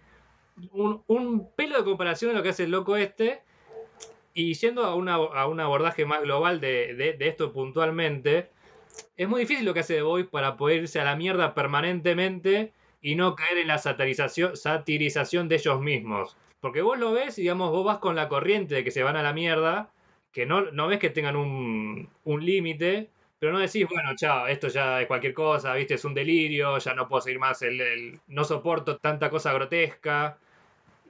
un, 0.73 1.51
pelo 1.57 1.79
de 1.79 1.85
comparación 1.85 2.31
de 2.31 2.37
lo 2.37 2.43
que 2.43 2.51
hace 2.51 2.65
el 2.65 2.71
loco 2.71 2.97
este. 2.97 3.43
Y 4.33 4.55
yendo 4.55 4.85
a, 4.85 4.91
a 4.91 5.47
un 5.47 5.61
abordaje 5.61 6.07
más 6.07 6.23
global 6.23 6.61
de, 6.61 7.17
esto 7.21 7.53
puntualmente, 7.53 8.51
es 9.17 9.29
muy 9.29 9.41
difícil 9.43 9.65
lo 9.65 9.75
que 9.75 9.81
hace 9.81 9.95
The 9.95 10.03
Voice 10.03 10.29
para 10.29 10.57
poder 10.57 10.83
irse 10.83 11.01
a 11.01 11.05
la 11.05 11.17
mierda 11.17 11.55
permanentemente 11.55 12.73
y 13.01 13.15
no 13.17 13.37
caer 13.37 13.59
en 13.59 13.69
la 13.69 13.79
satirización, 13.79 14.57
satirización 14.57 15.49
de 15.49 15.57
ellos 15.57 15.81
mismos. 15.81 16.37
Porque 16.61 16.83
vos 16.83 16.99
lo 16.99 17.13
ves 17.13 17.39
y 17.39 17.43
digamos, 17.43 17.71
vos 17.71 17.85
vas 17.85 17.99
con 17.99 18.17
la 18.17 18.29
corriente 18.29 18.77
de 18.77 18.85
que 18.85 18.91
se 18.91 19.03
van 19.03 19.17
a 19.17 19.23
la 19.23 19.33
mierda, 19.33 19.93
que 20.33 20.47
no, 20.47 20.71
no 20.73 20.89
ves 20.89 20.99
que 20.99 21.11
tengan 21.11 21.37
un, 21.37 22.09
un 22.25 22.45
límite, 22.45 23.11
pero 23.45 23.53
no 23.53 23.61
decís, 23.61 23.87
bueno, 23.91 24.17
chao, 24.17 24.47
esto 24.47 24.69
ya 24.69 25.03
es 25.03 25.07
cualquier 25.07 25.35
cosa, 25.35 25.75
viste, 25.75 25.95
es 25.95 26.05
un 26.07 26.15
delirio, 26.15 26.79
ya 26.79 26.95
no 26.95 27.07
puedo 27.07 27.21
seguir 27.21 27.39
más, 27.39 27.61
el, 27.61 28.19
no 28.27 28.43
soporto 28.43 28.97
tanta 28.97 29.29
cosa 29.29 29.53
grotesca. 29.53 30.39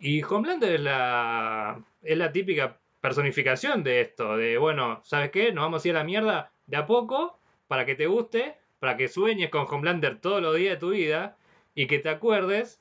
Y 0.00 0.20
Homelander 0.24 0.74
es 0.74 0.80
la, 0.80 1.80
es 2.02 2.18
la 2.18 2.32
típica 2.32 2.80
personificación 3.00 3.84
de 3.84 4.00
esto, 4.00 4.36
de, 4.36 4.58
bueno, 4.58 5.00
¿sabes 5.04 5.30
qué? 5.30 5.52
Nos 5.52 5.62
vamos 5.62 5.84
a 5.84 5.88
ir 5.88 5.94
a 5.94 6.00
la 6.00 6.04
mierda 6.04 6.50
de 6.66 6.76
a 6.76 6.86
poco 6.86 7.38
para 7.68 7.86
que 7.86 7.94
te 7.94 8.08
guste, 8.08 8.56
para 8.80 8.96
que 8.96 9.06
sueñes 9.06 9.50
con 9.50 9.68
Homelander 9.70 10.20
todos 10.20 10.42
los 10.42 10.56
días 10.56 10.74
de 10.74 10.80
tu 10.80 10.90
vida 10.90 11.36
y 11.76 11.86
que 11.86 12.00
te 12.00 12.08
acuerdes 12.08 12.80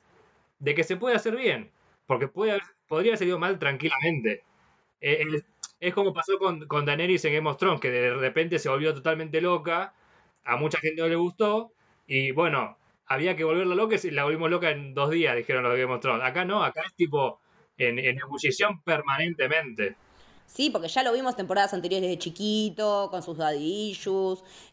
de 0.58 0.74
que 0.74 0.82
se 0.82 0.96
puede 0.96 1.14
hacer 1.14 1.36
bien, 1.36 1.70
porque 2.06 2.26
puede, 2.26 2.60
podría 2.88 3.10
haber 3.10 3.18
salido 3.18 3.38
mal 3.38 3.60
tranquilamente. 3.60 4.42
Eh, 5.00 5.24
es 5.88 5.94
como 5.94 6.12
pasó 6.14 6.38
con, 6.38 6.66
con 6.66 6.84
Daenerys 6.86 7.24
en 7.24 7.34
Game 7.34 7.48
of 7.50 7.56
Thrones, 7.58 7.80
que 7.80 7.90
de 7.90 8.14
repente 8.14 8.58
se 8.58 8.68
volvió 8.68 8.94
totalmente 8.94 9.40
loca, 9.40 9.94
a 10.44 10.56
mucha 10.56 10.78
gente 10.78 11.02
no 11.02 11.08
le 11.08 11.16
gustó, 11.16 11.72
y 12.06 12.30
bueno, 12.32 12.78
había 13.06 13.36
que 13.36 13.44
volverla 13.44 13.74
loca 13.74 13.96
y 14.02 14.10
la 14.10 14.24
volvimos 14.24 14.50
loca 14.50 14.70
en 14.70 14.94
dos 14.94 15.10
días, 15.10 15.36
dijeron 15.36 15.62
los 15.64 15.72
de 15.74 15.80
Game 15.82 15.94
of 15.94 16.00
Thrones. 16.00 16.24
Acá 16.24 16.44
no, 16.44 16.64
acá 16.64 16.82
es 16.86 16.94
tipo 16.94 17.40
en, 17.76 17.98
en 17.98 18.18
ebullición 18.18 18.82
permanentemente. 18.82 19.96
Sí, 20.46 20.70
porque 20.70 20.86
ya 20.86 21.02
lo 21.02 21.12
vimos 21.12 21.34
temporadas 21.34 21.74
anteriores 21.74 22.08
de 22.08 22.18
chiquito, 22.18 23.08
con 23.10 23.22
sus 23.22 23.36
daddy 23.36 23.98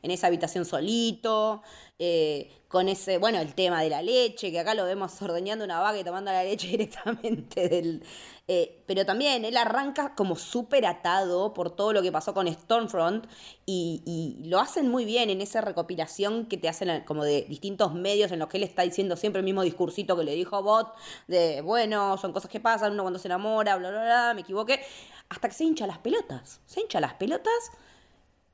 en 0.04 0.12
esa 0.12 0.28
habitación 0.28 0.64
solito, 0.64 1.64
eh, 1.98 2.52
con 2.68 2.88
ese, 2.88 3.18
bueno, 3.18 3.40
el 3.40 3.54
tema 3.54 3.82
de 3.82 3.90
la 3.90 4.02
leche, 4.02 4.52
que 4.52 4.60
acá 4.60 4.74
lo 4.76 4.86
vemos 4.86 5.20
ordeñando 5.22 5.66
una 5.66 5.80
vaca 5.80 6.00
y 6.00 6.04
tomando 6.04 6.32
la 6.32 6.44
leche 6.44 6.68
directamente 6.70 7.68
del... 7.68 8.04
Eh, 8.48 8.84
pero 8.86 9.06
también 9.06 9.46
él 9.46 9.56
arranca 9.56 10.14
como 10.14 10.36
súper 10.36 10.86
atado 10.86 11.54
por 11.54 11.74
todo 11.74 11.94
lo 11.94 12.02
que 12.02 12.12
pasó 12.12 12.34
con 12.34 12.52
Stormfront 12.52 13.26
y, 13.66 14.02
y, 14.06 14.50
lo 14.50 14.60
hacen 14.60 14.90
muy 14.90 15.06
bien 15.06 15.30
en 15.30 15.40
esa 15.40 15.62
recopilación 15.62 16.48
que 16.48 16.58
te 16.58 16.68
hacen 16.68 17.04
como 17.06 17.24
de 17.24 17.44
distintos 17.44 17.94
medios 17.94 18.32
en 18.32 18.40
los 18.40 18.50
que 18.50 18.58
él 18.58 18.64
está 18.64 18.82
diciendo 18.82 19.16
siempre 19.16 19.40
el 19.40 19.46
mismo 19.46 19.62
discursito 19.62 20.18
que 20.18 20.26
le 20.26 20.36
dijo 20.36 20.62
Bot, 20.64 20.94
de, 21.28 21.62
bueno, 21.62 22.18
son 22.18 22.34
cosas 22.34 22.52
que 22.52 22.60
pasan, 22.60 22.94
uno 22.94 23.04
cuando 23.04 23.20
se 23.20 23.30
enamora, 23.30 23.78
bla, 23.78 23.90
bla, 23.90 24.04
bla, 24.04 24.34
me 24.34 24.42
equivoqué 24.42 24.82
hasta 25.32 25.48
que 25.48 25.56
se 25.56 25.64
hincha 25.64 25.88
las 25.88 25.98
pelotas. 26.00 26.60
Se 26.66 26.82
hincha 26.82 27.00
las 27.00 27.14
pelotas 27.14 27.72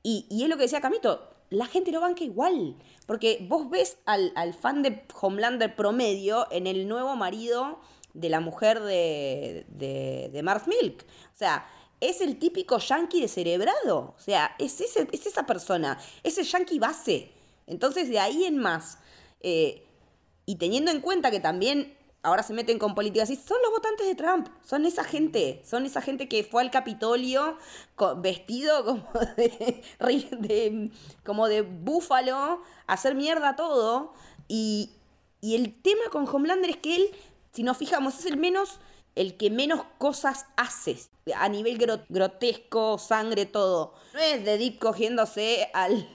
y, 0.04 0.26
y 0.30 0.44
es 0.44 0.48
lo 0.48 0.56
que 0.56 0.62
decía 0.62 0.80
Camito, 0.80 1.28
la 1.50 1.66
gente 1.66 1.90
lo 1.90 2.00
banca 2.00 2.22
igual. 2.22 2.76
Porque 3.04 3.44
vos 3.48 3.68
ves 3.68 3.98
al, 4.06 4.32
al, 4.36 4.54
fan 4.54 4.82
de 4.82 5.04
Homelander 5.20 5.74
promedio 5.74 6.46
en 6.52 6.68
el 6.68 6.86
nuevo 6.86 7.16
marido 7.16 7.80
de 8.14 8.28
la 8.28 8.38
mujer 8.38 8.80
de, 8.80 9.66
de, 9.70 10.30
de 10.32 10.42
Milk. 10.42 11.04
O 11.34 11.36
sea, 11.36 11.66
es 12.00 12.20
el 12.20 12.38
típico 12.38 12.78
yankee 12.78 13.22
descerebrado. 13.22 14.14
O 14.16 14.20
sea, 14.20 14.54
es, 14.60 14.80
ese, 14.80 15.08
es 15.10 15.26
esa 15.26 15.46
persona, 15.46 15.98
es 16.22 16.38
el 16.38 16.44
yankee 16.44 16.78
base. 16.78 17.32
Entonces, 17.66 18.08
de 18.08 18.20
ahí 18.20 18.44
en 18.44 18.56
más. 18.56 18.98
Eh, 19.40 19.84
y 20.46 20.56
teniendo 20.56 20.92
en 20.92 21.00
cuenta 21.00 21.32
que 21.32 21.40
también 21.40 21.97
ahora 22.28 22.42
se 22.42 22.52
meten 22.52 22.78
con 22.78 22.94
políticas 22.94 23.30
y 23.30 23.36
son 23.36 23.58
los 23.62 23.70
votantes 23.70 24.06
de 24.06 24.14
Trump, 24.14 24.48
son 24.64 24.86
esa 24.86 25.04
gente, 25.04 25.62
son 25.64 25.86
esa 25.86 26.00
gente 26.00 26.28
que 26.28 26.44
fue 26.44 26.62
al 26.62 26.70
Capitolio 26.70 27.58
vestido 28.18 28.84
como 28.84 29.02
de, 29.36 30.90
como 31.24 31.48
de 31.48 31.62
búfalo, 31.62 32.36
a 32.36 32.60
hacer 32.86 33.14
mierda 33.14 33.56
todo. 33.56 34.12
Y, 34.46 34.92
y 35.40 35.54
el 35.56 35.74
tema 35.80 36.02
con 36.10 36.28
Homelander 36.28 36.70
es 36.70 36.76
que 36.76 36.96
él, 36.96 37.10
si 37.52 37.62
nos 37.62 37.76
fijamos, 37.76 38.18
es 38.18 38.26
el 38.26 38.36
menos 38.36 38.80
el 39.14 39.36
que 39.36 39.50
menos 39.50 39.80
cosas 39.98 40.46
hace 40.56 40.96
a 41.34 41.48
nivel 41.48 41.76
grotesco, 42.08 42.98
sangre, 42.98 43.46
todo. 43.46 43.94
No 44.14 44.20
es 44.20 44.44
de 44.44 44.58
Deep 44.58 44.78
cogiéndose 44.78 45.68
al, 45.74 46.08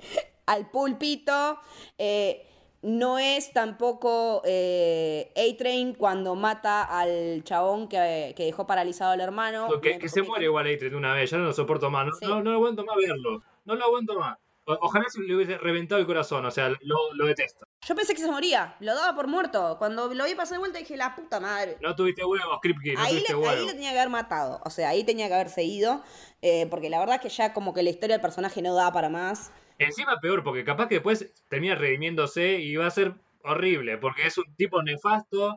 al 0.46 0.70
pulpito. 0.70 1.58
Eh, 1.96 2.46
no 2.82 3.18
es 3.18 3.52
tampoco 3.52 4.42
eh, 4.44 5.32
A-Train 5.36 5.94
cuando 5.94 6.34
mata 6.34 6.82
al 6.82 7.44
chabón 7.44 7.88
que, 7.88 8.34
dejó 8.36 8.66
paralizado 8.66 9.12
al 9.12 9.20
hermano. 9.20 9.68
que, 9.80 10.08
se 10.08 10.22
muere 10.22 10.46
igual 10.46 10.66
A-Train 10.66 10.94
una 10.94 11.14
vez, 11.14 11.30
ya 11.30 11.38
no 11.38 11.44
lo 11.44 11.52
soporto 11.52 11.90
más. 11.90 12.08
No, 12.22 12.42
no, 12.42 12.50
lo 12.50 12.56
aguanto 12.56 12.84
más 12.84 12.96
verlo. 12.96 13.42
No 13.66 13.74
lo 13.74 13.84
aguanto 13.84 14.18
más. 14.18 14.38
ojalá 14.64 15.04
se 15.10 15.20
le 15.20 15.34
hubiese 15.34 15.58
reventado 15.58 16.00
el 16.00 16.06
corazón, 16.06 16.46
o 16.46 16.50
sea, 16.50 16.70
lo, 16.70 17.14
lo, 17.14 17.26
detesto. 17.26 17.66
Yo 17.82 17.94
pensé 17.94 18.14
que 18.14 18.22
se 18.22 18.30
moría, 18.30 18.76
lo 18.80 18.94
daba 18.94 19.14
por 19.14 19.26
muerto. 19.26 19.76
Cuando 19.78 20.12
lo 20.14 20.24
vi 20.24 20.34
pasar 20.34 20.54
de 20.54 20.60
vuelta 20.60 20.78
dije, 20.78 20.96
la 20.96 21.14
puta 21.14 21.38
madre. 21.38 21.76
No 21.82 21.94
tuviste 21.94 22.24
huevos, 22.24 22.58
Kripke, 22.62 22.94
no 22.94 23.00
ahí 23.00 23.10
tuviste 23.10 23.32
le, 23.32 23.38
huevos. 23.38 23.58
Ahí 23.58 23.66
le 23.66 23.72
tenía 23.72 23.92
que 23.92 23.98
haber 23.98 24.10
matado, 24.10 24.60
o 24.64 24.70
sea, 24.70 24.88
ahí 24.88 25.04
tenía 25.04 25.28
que 25.28 25.34
haberse 25.34 25.64
ido, 25.64 26.02
eh, 26.40 26.66
porque 26.70 26.88
la 26.88 26.98
verdad 26.98 27.16
es 27.16 27.20
que 27.20 27.28
ya 27.28 27.52
como 27.52 27.74
que 27.74 27.82
la 27.82 27.90
historia 27.90 28.14
del 28.14 28.22
personaje 28.22 28.62
no 28.62 28.74
da 28.74 28.90
para 28.90 29.10
más. 29.10 29.52
Encima 29.80 30.20
peor, 30.20 30.44
porque 30.44 30.62
capaz 30.62 30.88
que 30.88 30.96
después 30.96 31.32
termina 31.48 31.74
redimiéndose 31.74 32.60
y 32.60 32.76
va 32.76 32.86
a 32.86 32.90
ser 32.90 33.14
horrible, 33.42 33.96
porque 33.98 34.26
es 34.26 34.36
un 34.36 34.54
tipo 34.54 34.82
nefasto. 34.82 35.56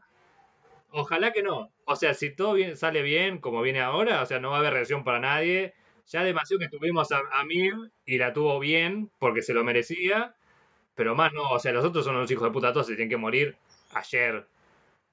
Ojalá 0.92 1.34
que 1.34 1.44
no. 1.44 1.72
O 1.86 1.96
sea, 1.98 2.14
si 2.14 2.36
todo 2.36 2.54
bien, 2.54 2.78
sale 2.78 3.02
bien, 3.02 3.40
como 3.40 3.62
viene 3.62 3.82
ahora, 3.82 4.22
o 4.22 4.26
sea, 4.26 4.40
no 4.40 4.52
va 4.52 4.58
a 4.58 4.60
haber 4.60 4.74
reacción 4.74 5.04
para 5.04 5.20
nadie. 5.20 5.74
Ya 6.08 6.24
demasiado 6.24 6.60
que 6.60 6.70
tuvimos 6.70 7.12
a, 7.12 7.18
a 7.20 7.44
y 8.06 8.18
la 8.18 8.34
tuvo 8.34 8.60
bien 8.60 9.12
porque 9.20 9.42
se 9.42 9.54
lo 9.54 9.64
merecía. 9.66 10.36
Pero 10.96 11.16
más 11.16 11.34
no, 11.34 11.50
o 11.52 11.60
sea, 11.60 11.74
los 11.74 11.86
otros 11.86 12.06
son 12.06 12.16
unos 12.18 12.32
hijos 12.32 12.46
de 12.46 12.52
puta, 12.52 12.74
todos 12.74 12.88
se 12.88 12.96
tienen 12.96 13.10
que 13.10 13.18
morir 13.18 13.58
ayer. 13.94 14.48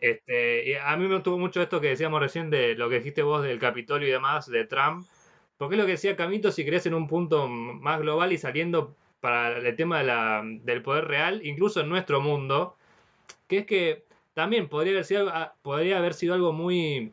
Este, 0.00 0.70
y 0.70 0.74
a 0.74 0.96
mí 0.96 1.08
me 1.08 1.14
gustó 1.16 1.38
mucho 1.38 1.62
esto 1.62 1.80
que 1.80 1.88
decíamos 1.88 2.20
recién 2.20 2.50
de 2.50 2.74
lo 2.76 2.88
que 2.90 2.96
dijiste 2.96 3.22
vos 3.22 3.42
del 3.42 3.58
Capitolio 3.58 4.08
y 4.08 4.12
demás, 4.12 4.46
de 4.50 4.64
Trump. 4.66 5.06
Porque 5.58 5.76
es 5.76 5.80
lo 5.80 5.86
que 5.86 5.92
decía 5.92 6.16
Camito, 6.16 6.52
si 6.52 6.64
querés 6.64 6.86
en 6.86 6.94
un 6.94 7.08
punto 7.08 7.48
más 7.48 8.00
global 8.00 8.32
y 8.32 8.38
saliendo 8.38 8.96
para 9.20 9.58
el 9.58 9.76
tema 9.76 9.98
de 9.98 10.04
la, 10.04 10.42
del 10.44 10.82
poder 10.82 11.06
real, 11.06 11.40
incluso 11.44 11.80
en 11.80 11.88
nuestro 11.88 12.20
mundo, 12.20 12.76
que 13.48 13.58
es 13.58 13.66
que 13.66 14.04
también 14.34 14.68
podría 14.68 14.92
haber 14.92 15.04
sido, 15.04 15.32
podría 15.62 15.98
haber 15.98 16.14
sido 16.14 16.34
algo 16.34 16.52
muy... 16.52 17.12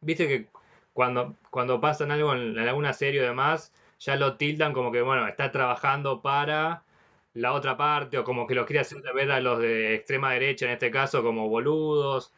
Viste 0.00 0.28
que 0.28 0.46
cuando, 0.92 1.36
cuando 1.50 1.80
pasan 1.80 2.10
algo 2.10 2.34
en, 2.34 2.58
en 2.58 2.68
alguna 2.68 2.92
serie 2.92 3.20
o 3.20 3.24
demás, 3.24 3.72
ya 3.98 4.16
lo 4.16 4.36
tildan 4.36 4.72
como 4.72 4.92
que, 4.92 5.02
bueno, 5.02 5.28
está 5.28 5.52
trabajando 5.52 6.22
para 6.22 6.84
la 7.34 7.52
otra 7.52 7.76
parte, 7.76 8.18
o 8.18 8.24
como 8.24 8.46
que 8.46 8.54
lo 8.54 8.66
quiere 8.66 8.80
hacer 8.80 9.02
ver 9.14 9.30
a 9.30 9.40
los 9.40 9.60
de 9.60 9.94
extrema 9.94 10.32
derecha, 10.32 10.66
en 10.66 10.72
este 10.72 10.90
caso, 10.90 11.22
como 11.22 11.48
boludos. 11.48 12.32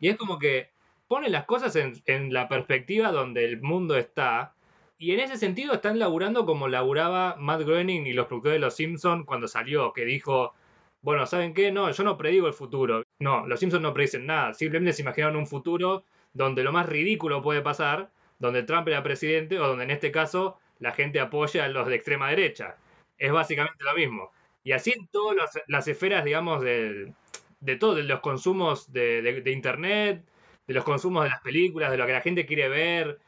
Y 0.00 0.08
es 0.08 0.16
como 0.16 0.38
que 0.38 0.70
pone 1.08 1.28
las 1.30 1.44
cosas 1.46 1.76
en 1.76 2.32
la 2.32 2.48
perspectiva 2.48 3.12
donde 3.12 3.44
el 3.44 3.60
mundo 3.62 3.96
está, 3.96 4.54
y 5.00 5.12
en 5.12 5.20
ese 5.20 5.38
sentido 5.38 5.72
están 5.72 5.98
laburando 5.98 6.44
como 6.44 6.68
laburaba 6.68 7.34
Matt 7.38 7.62
Groening 7.62 8.06
y 8.06 8.12
los 8.12 8.26
productores 8.26 8.56
de 8.56 8.60
Los 8.60 8.76
Simpsons 8.76 9.24
cuando 9.24 9.48
salió, 9.48 9.94
que 9.94 10.04
dijo, 10.04 10.52
bueno, 11.00 11.24
¿saben 11.24 11.54
qué? 11.54 11.72
No, 11.72 11.90
yo 11.90 12.04
no 12.04 12.18
predigo 12.18 12.46
el 12.46 12.52
futuro. 12.52 13.02
No, 13.18 13.46
los 13.46 13.60
Simpsons 13.60 13.82
no 13.82 13.94
predicen 13.94 14.26
nada. 14.26 14.52
Simplemente 14.52 14.92
se 14.92 15.00
imaginaron 15.00 15.36
un 15.36 15.46
futuro 15.46 16.04
donde 16.34 16.62
lo 16.62 16.70
más 16.70 16.86
ridículo 16.86 17.40
puede 17.40 17.62
pasar, 17.62 18.10
donde 18.38 18.62
Trump 18.62 18.88
era 18.88 19.02
presidente 19.02 19.58
o 19.58 19.68
donde 19.68 19.84
en 19.84 19.90
este 19.90 20.12
caso 20.12 20.58
la 20.80 20.92
gente 20.92 21.18
apoya 21.18 21.64
a 21.64 21.68
los 21.68 21.86
de 21.86 21.94
extrema 21.94 22.28
derecha. 22.28 22.76
Es 23.16 23.32
básicamente 23.32 23.82
lo 23.82 23.94
mismo. 23.94 24.32
Y 24.64 24.72
así 24.72 24.92
en 24.92 25.06
todas 25.06 25.62
las, 25.66 25.88
esferas, 25.88 26.26
digamos, 26.26 26.60
de, 26.60 27.14
de 27.60 27.76
todo, 27.76 27.94
de 27.94 28.02
los 28.02 28.20
consumos 28.20 28.92
de 28.92 29.42
Internet, 29.46 30.26
de 30.66 30.74
los 30.74 30.84
consumos 30.84 31.24
de 31.24 31.30
las 31.30 31.40
películas, 31.40 31.90
de 31.90 31.96
lo 31.96 32.04
que 32.04 32.12
la 32.12 32.20
gente 32.20 32.44
quiere 32.44 32.68
ver, 32.68 33.18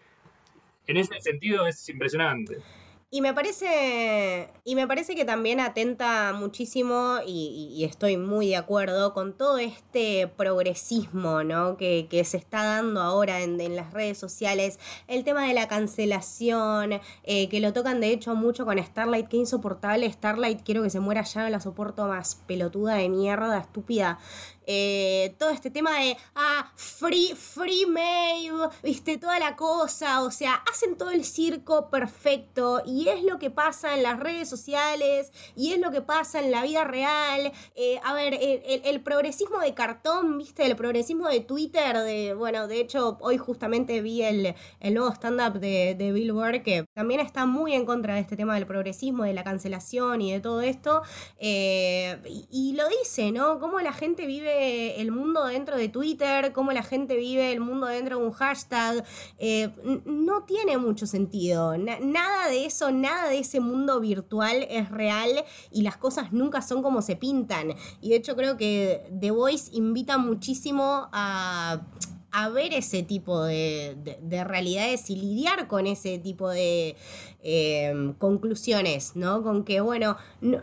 en 0.86 0.96
ese 0.96 1.20
sentido 1.20 1.66
es 1.66 1.88
impresionante. 1.88 2.58
Y 3.14 3.20
me 3.20 3.34
parece. 3.34 4.48
Y 4.64 4.74
me 4.74 4.86
parece 4.86 5.14
que 5.14 5.26
también 5.26 5.60
atenta 5.60 6.32
muchísimo, 6.32 7.18
y, 7.26 7.70
y 7.76 7.84
estoy 7.84 8.16
muy 8.16 8.48
de 8.48 8.56
acuerdo, 8.56 9.12
con 9.12 9.36
todo 9.36 9.58
este 9.58 10.28
progresismo, 10.28 11.44
¿no? 11.44 11.76
Que, 11.76 12.06
que 12.08 12.24
se 12.24 12.38
está 12.38 12.64
dando 12.64 13.02
ahora 13.02 13.42
en, 13.42 13.60
en, 13.60 13.76
las 13.76 13.92
redes 13.92 14.16
sociales. 14.16 14.80
El 15.08 15.24
tema 15.24 15.46
de 15.46 15.52
la 15.52 15.68
cancelación, 15.68 17.02
eh, 17.24 17.50
que 17.50 17.60
lo 17.60 17.74
tocan 17.74 18.00
de 18.00 18.12
hecho 18.12 18.34
mucho 18.34 18.64
con 18.64 18.82
Starlight, 18.82 19.28
que 19.28 19.36
insoportable. 19.36 20.10
Starlight, 20.10 20.62
quiero 20.64 20.82
que 20.82 20.88
se 20.88 21.00
muera 21.00 21.22
ya, 21.22 21.50
la 21.50 21.60
soporto 21.60 22.08
más 22.08 22.36
pelotuda 22.46 22.94
de 22.94 23.10
mierda, 23.10 23.58
estúpida. 23.58 24.20
Eh, 24.66 25.35
todo 25.38 25.51
este 25.51 25.70
tema 25.70 25.98
de, 25.98 26.16
ah, 26.35 26.70
free, 26.77 27.35
free 27.35 27.87
Maeve, 27.87 28.68
viste, 28.83 29.18
toda 29.18 29.38
la 29.38 29.57
cosa, 29.57 30.22
o 30.22 30.31
sea, 30.31 30.62
hacen 30.70 30.96
todo 30.96 31.11
el 31.11 31.25
circo 31.25 31.90
perfecto 31.90 32.83
y 32.87 33.09
es 33.09 33.25
lo 33.25 33.38
que 33.38 33.51
pasa 33.51 33.96
en 33.96 34.03
las 34.03 34.20
redes 34.20 34.48
sociales 34.48 35.33
y 35.57 35.72
es 35.72 35.81
lo 35.81 35.90
que 35.90 36.01
pasa 36.01 36.40
en 36.40 36.51
la 36.51 36.62
vida 36.62 36.85
real. 36.85 37.53
Eh, 37.75 38.01
a 38.05 38.14
ver, 38.14 38.38
el, 38.40 39.01
progresismo 39.03 39.59
de 39.59 39.75
cartón, 39.75 40.38
viste, 40.38 40.64
el 40.64 40.77
progresismo 40.77 41.29
de 41.29 41.40
Twitter, 41.40 41.98
de, 41.98 42.35
bueno, 42.35 42.68
de 42.68 42.81
hecho, 42.81 43.18
hoy 43.20 43.38
justamente 43.38 44.01
vi 44.01 44.22
el, 44.22 44.55
el 44.81 44.94
nuevo 44.94 45.11
stand-up 45.12 45.59
de, 45.59 45.94
de 45.98 46.12
Bill 46.12 46.33
Burr 46.33 46.62
que 46.62 46.85
también 46.94 47.20
está 47.20 47.46
muy 47.46 47.75
en 47.75 47.85
contra 47.85 48.14
de 48.14 48.20
este 48.20 48.37
tema 48.37 48.55
del 48.55 48.66
progresismo, 48.66 49.25
de 49.25 49.33
la 49.33 49.44
cancelación 49.44 50.20
y 50.20 50.33
de 50.33 50.40
todo 50.40 50.61
esto. 50.61 51.03
Eh, 51.38 52.18
y, 52.27 52.46
y 52.51 52.72
lo 52.75 52.88
dice, 52.88 53.33
¿no? 53.33 53.59
Cómo 53.59 53.81
la 53.81 53.92
gente 53.92 54.27
vive 54.27 54.51
el 54.98 55.10
mundo 55.10 55.44
dentro 55.46 55.76
de 55.76 55.88
Twitter, 55.88 56.52
cómo 56.52 56.72
la 56.72 56.82
gente 56.82 57.16
vive 57.16 57.52
el 57.52 57.60
mundo 57.60 57.86
dentro 57.86 58.18
de 58.18 58.26
un 58.26 58.32
hashtag, 58.32 59.04
eh, 59.38 59.70
no 60.04 60.44
tiene 60.44 60.78
mucho 60.78 61.06
sentido. 61.06 61.76
Na 61.76 61.98
nada 62.00 62.48
de 62.48 62.66
eso, 62.66 62.90
nada 62.90 63.28
de 63.28 63.38
ese 63.38 63.60
mundo 63.60 64.00
virtual 64.00 64.66
es 64.68 64.90
real 64.90 65.44
y 65.70 65.82
las 65.82 65.96
cosas 65.96 66.32
nunca 66.32 66.62
son 66.62 66.82
como 66.82 67.02
se 67.02 67.16
pintan. 67.16 67.74
Y 68.00 68.10
de 68.10 68.16
hecho 68.16 68.36
creo 68.36 68.56
que 68.56 69.10
The 69.20 69.30
Voice 69.30 69.70
invita 69.72 70.18
muchísimo 70.18 71.08
a 71.12 72.48
ver 72.54 72.72
ese 72.72 73.02
tipo 73.02 73.44
de, 73.44 73.96
de, 74.02 74.18
de, 74.22 74.44
realidades 74.44 75.10
y 75.10 75.16
lidiar 75.16 75.68
con 75.68 75.86
ese 75.86 76.18
tipo 76.18 76.48
de 76.48 76.96
eh, 77.42 78.14
conclusiones, 78.18 79.16
¿no? 79.16 79.42
Con 79.42 79.64
que, 79.64 79.80
bueno, 79.80 80.16
no, 80.40 80.58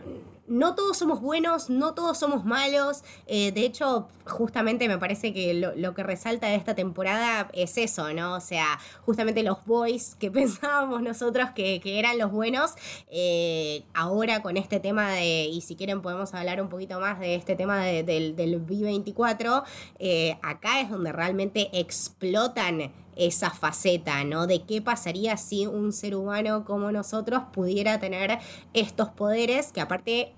no 0.50 0.74
todos 0.74 0.98
somos 0.98 1.20
buenos, 1.20 1.70
no 1.70 1.94
todos 1.94 2.18
somos 2.18 2.44
malos. 2.44 3.04
Eh, 3.28 3.52
de 3.52 3.64
hecho, 3.64 4.08
justamente 4.26 4.88
me 4.88 4.98
parece 4.98 5.32
que 5.32 5.54
lo, 5.54 5.94
que 5.94 6.02
resalta 6.02 6.48
de 6.48 6.56
esta 6.56 6.74
temporada 6.74 7.48
es 7.52 7.78
eso, 7.78 8.12
¿no? 8.12 8.34
O 8.34 8.40
sea, 8.40 8.78
justamente 9.06 9.44
los 9.44 9.64
boys 9.64 10.16
que 10.16 10.30
pensábamos 10.30 11.02
nosotros 11.02 11.50
que, 11.54 11.80
que 11.80 12.00
eran 12.00 12.18
los 12.18 12.32
buenos, 12.32 12.74
eh, 13.10 13.84
ahora 13.94 14.42
con 14.42 14.56
este 14.56 14.80
tema 14.80 15.12
de, 15.12 15.44
y 15.44 15.60
si 15.60 15.76
quieren 15.76 16.02
podemos 16.02 16.34
hablar 16.34 16.60
un 16.60 16.68
poquito 16.68 16.98
más 16.98 17.20
de 17.20 17.36
este 17.36 17.54
tema 17.54 17.84
de, 17.84 18.02
del, 18.02 18.34
del 18.34 18.66
B24, 18.66 19.62
eh, 20.00 20.36
acá 20.42 20.80
es 20.80 20.90
donde 20.90 21.12
realmente 21.12 21.70
explotan 21.72 22.92
esa 23.14 23.50
faceta, 23.50 24.24
¿no? 24.24 24.46
De 24.46 24.62
qué 24.62 24.80
pasaría 24.80 25.36
si 25.36 25.66
un 25.66 25.92
ser 25.92 26.16
humano 26.16 26.64
como 26.64 26.90
nosotros 26.90 27.42
pudiera 27.52 28.00
tener 28.00 28.38
estos 28.72 29.10
poderes 29.10 29.72
que 29.72 29.80
aparte 29.80 30.32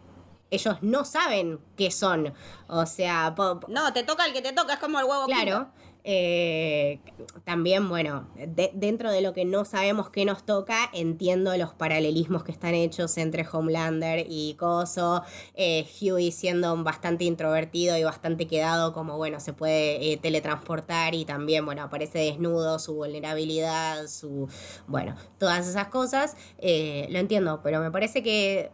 ellos 0.53 0.77
no 0.83 1.05
saben 1.05 1.59
qué 1.77 1.91
son. 1.91 2.33
O 2.69 2.87
sea, 2.87 3.35
no, 3.69 3.93
te 3.93 4.05
toca 4.05 4.27
el 4.27 4.33
que 4.33 4.43
te 4.43 4.53
toca, 4.53 4.75
es 4.75 4.79
como 4.79 5.01
el 5.01 5.07
huevo. 5.07 5.25
Claro. 5.27 5.71
Eh, 6.05 6.99
también, 7.45 7.89
bueno, 7.89 8.29
dentro 8.75 9.13
de 9.13 9.21
lo 9.21 9.33
que 9.33 9.45
no 9.45 9.65
sabemos 9.65 10.11
qué 10.11 10.25
nos 10.25 10.45
toca, 10.45 10.91
entiendo 10.93 11.57
los 11.57 11.75
paralelismos 11.75 12.43
que 12.43 12.51
están 12.51 12.75
hechos 12.75 13.17
entre 13.19 13.47
Homelander 13.51 14.27
y 14.29 14.55
Coso, 14.55 15.23
eh, 15.55 15.87
Huey 16.01 16.33
siendo 16.33 16.77
bastante 16.83 17.25
introvertido 17.25 17.97
y 17.97 18.03
bastante 18.03 18.49
quedado, 18.49 18.93
como 18.93 19.17
bueno, 19.17 19.39
se 19.39 19.53
puede 19.53 20.13
eh, 20.13 20.17
teletransportar 20.17 21.15
y 21.15 21.25
también, 21.25 21.65
bueno, 21.65 21.83
aparece 21.83 22.19
desnudo, 22.19 22.81
su 22.81 22.95
vulnerabilidad, 22.95 24.09
su, 24.09 24.49
bueno, 24.89 25.15
todas 25.39 25.69
esas 25.69 25.87
cosas, 25.87 26.37
lo 26.59 27.19
entiendo, 27.19 27.61
pero 27.63 27.81
me 27.81 27.93
parece 27.93 28.25
que 28.25 28.73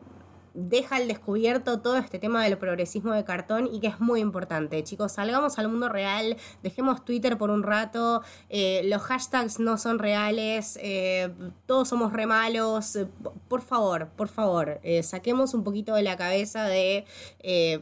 deja 0.55 0.97
al 0.97 1.09
descubierto 1.09 1.81
todo 1.81 1.97
este 1.97 2.19
tema 2.19 2.45
del 2.45 2.59
progresismo 2.59 3.13
de 3.13 3.25
cartón 3.25 3.69
y 3.73 3.81
que 3.81 3.89
es 3.89 4.01
muy 4.01 4.21
importante. 4.21 4.83
Chicos, 4.85 5.13
salgamos 5.13 5.59
al 5.59 5.69
mundo 5.69 5.89
real, 5.89 6.37
dejemos 6.63 7.05
Twitter 7.05 7.39
por 7.39 7.51
un 7.51 7.63
rato, 7.63 8.23
eh, 8.49 8.83
los 8.85 9.03
hashtags 9.03 9.61
no 9.61 9.79
son 9.79 9.99
reales, 9.99 10.79
eh, 10.83 11.31
todos 11.67 11.89
somos 11.89 12.13
re 12.13 12.27
malos. 12.27 12.97
Eh, 12.97 13.07
por 13.49 13.63
favor, 13.63 14.09
por 14.17 14.29
favor, 14.29 14.81
saquemos 15.03 15.55
un 15.55 15.65
poquito 15.65 15.95
de 15.95 16.03
la 16.03 16.17
cabeza 16.17 16.65
de 16.65 17.05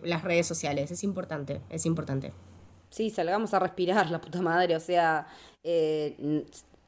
las 0.03 0.23
redes 0.23 0.47
sociales. 0.47 0.91
Es 0.91 1.05
importante, 1.05 1.61
es 1.71 1.87
importante. 1.87 2.33
Sí, 2.91 3.11
salgamos 3.11 3.53
a 3.53 3.59
respirar, 3.59 4.11
la 4.11 4.21
puta 4.21 4.41
madre. 4.41 4.77
O 4.77 4.81
sea, 4.81 5.27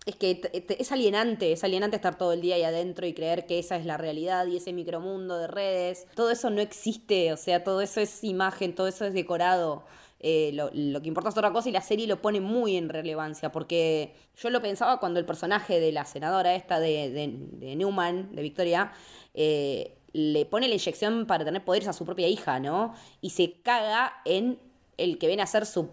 es 0.08 0.16
que 0.16 0.40
es 0.78 0.90
alienante, 0.90 1.52
es 1.52 1.64
alienante 1.64 1.96
estar 1.96 2.16
todo 2.16 2.32
el 2.32 2.40
día 2.40 2.54
ahí 2.54 2.62
adentro 2.62 3.06
y 3.06 3.12
creer 3.12 3.44
que 3.44 3.58
esa 3.58 3.76
es 3.76 3.84
la 3.84 3.98
realidad 3.98 4.46
y 4.46 4.56
ese 4.56 4.72
micromundo 4.72 5.36
de 5.36 5.46
redes. 5.46 6.06
Todo 6.14 6.30
eso 6.30 6.48
no 6.48 6.62
existe, 6.62 7.30
o 7.32 7.36
sea, 7.36 7.62
todo 7.62 7.82
eso 7.82 8.00
es 8.00 8.24
imagen, 8.24 8.74
todo 8.74 8.88
eso 8.88 9.04
es 9.04 9.12
decorado. 9.12 9.84
Eh, 10.20 10.50
lo, 10.54 11.02
que 11.02 11.08
importa 11.08 11.28
es 11.28 11.36
otra 11.36 11.52
cosa 11.52 11.68
y 11.68 11.72
la 11.72 11.82
serie 11.82 12.06
lo 12.06 12.22
pone 12.22 12.40
muy 12.40 12.76
en 12.76 12.88
relevancia, 12.88 13.52
porque 13.52 14.14
yo 14.36 14.48
lo 14.48 14.62
pensaba 14.62 14.98
cuando 14.98 15.20
el 15.20 15.26
personaje 15.26 15.78
de 15.78 15.92
la 15.92 16.06
senadora 16.06 16.54
esta 16.54 16.80
de, 16.80 17.74
Newman, 17.76 18.34
de 18.34 18.42
Victoria, 18.42 18.92
eh, 19.34 19.98
le 20.14 20.46
pone 20.46 20.68
la 20.68 20.74
inyección 20.74 21.26
para 21.26 21.44
tener 21.44 21.64
poderes 21.64 21.86
a 21.86 21.92
su 21.92 22.06
propia 22.06 22.28
hija, 22.28 22.60
¿no? 22.60 22.94
Y 23.20 23.30
se 23.30 23.60
caga 23.60 24.22
en 24.24 24.58
el 24.96 25.18
que 25.18 25.26
viene 25.26 25.42
a 25.42 25.46
ser 25.46 25.66
su 25.66 25.90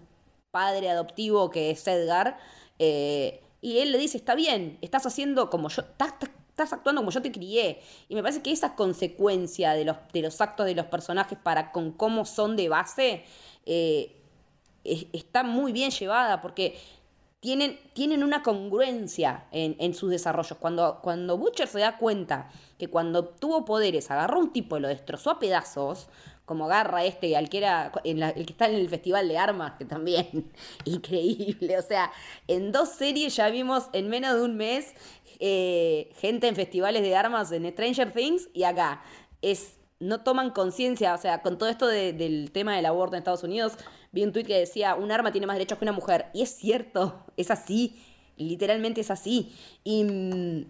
padre 0.51 0.89
adoptivo, 0.89 1.49
que 1.49 1.70
es 1.72 1.86
Edgar. 1.86 2.38
Eh, 2.80 3.41
y 3.66 3.80
él 3.80 3.91
le 3.91 3.97
dice, 3.97 4.18
está 4.18 4.36
bien, 4.36 4.78
estás 4.84 5.07
haciendo 5.07 5.49
como 5.49 5.70
yo, 5.70 5.82
estás, 5.82 6.72
actuando 6.72 7.01
como 7.01 7.09
yo 7.09 7.20
te 7.24 7.32
crié. 7.32 7.82
Y 8.07 8.13
me 8.13 8.22
parece 8.22 8.43
que 8.43 8.51
esa 8.51 8.76
consecuencia 8.76 9.74
de 9.74 9.86
los, 9.86 9.97
de 10.13 10.22
los 10.22 10.39
actos 10.39 10.68
de 10.68 10.76
los 10.76 10.86
personajes 10.86 11.36
para 11.41 11.72
con 11.72 11.91
cómo 11.91 12.26
son 12.26 12.55
de 12.57 12.70
base 12.70 13.24
eh, 13.66 14.22
está 14.84 15.41
muy 15.41 15.72
bien 15.72 15.89
llevada 15.89 16.43
porque 16.43 16.78
tienen, 17.39 17.80
tienen 17.93 18.24
una 18.24 18.43
congruencia 18.43 19.47
en, 19.51 19.76
en, 19.80 19.95
sus 19.95 20.11
desarrollos. 20.11 20.59
Cuando, 20.59 20.99
cuando 21.01 21.36
Butcher 21.36 21.68
se 21.68 21.80
da 21.80 21.97
cuenta 21.97 22.51
que 22.78 22.88
cuando 22.88 23.26
tuvo 23.26 23.66
poderes 23.66 24.11
agarró 24.11 24.38
a 24.38 24.43
un 24.43 24.53
tipo 24.53 24.78
y 24.78 24.80
lo 24.80 24.89
destrozó 24.89 25.32
a 25.32 25.39
pedazos, 25.39 26.07
como 26.45 26.67
Garra 26.67 27.03
este, 27.03 27.35
al 27.35 27.49
que 27.49 27.57
era 27.57 27.91
el 28.03 28.45
que 28.45 28.53
está 28.53 28.67
en 28.67 28.75
el 28.75 28.87
Festival 28.87 29.27
de 29.27 29.37
Armas, 29.37 29.73
que 29.77 29.85
también, 29.85 30.51
increíble. 30.85 31.77
O 31.77 31.81
sea, 31.81 32.11
en 32.47 32.71
dos 32.71 32.89
series 32.89 33.35
ya 33.35 33.49
vimos 33.49 33.85
en 33.93 34.09
menos 34.09 34.35
de 34.35 34.41
un 34.43 34.55
mes 34.55 34.93
eh, 35.39 36.11
gente 36.17 36.47
en 36.47 36.55
festivales 36.55 37.01
de 37.01 37.15
armas 37.15 37.51
en 37.51 37.69
Stranger 37.71 38.13
Things 38.13 38.49
y 38.53 38.63
acá. 38.63 39.01
Es, 39.41 39.77
no 39.99 40.21
toman 40.21 40.51
conciencia, 40.51 41.13
o 41.13 41.17
sea, 41.17 41.41
con 41.41 41.57
todo 41.57 41.69
esto 41.69 41.87
del 41.87 42.51
tema 42.51 42.75
del 42.75 42.85
aborto 42.85 43.15
en 43.15 43.19
Estados 43.19 43.43
Unidos, 43.43 43.73
vi 44.11 44.23
un 44.23 44.31
tuit 44.31 44.45
que 44.45 44.59
decía, 44.59 44.95
un 44.95 45.11
arma 45.11 45.31
tiene 45.31 45.47
más 45.47 45.55
derechos 45.55 45.77
que 45.77 45.85
una 45.85 45.91
mujer. 45.91 46.27
Y 46.33 46.41
es 46.41 46.49
cierto, 46.49 47.25
es 47.37 47.49
así, 47.51 48.01
literalmente 48.37 49.01
es 49.01 49.11
así. 49.11 49.55
Y, 49.83 50.67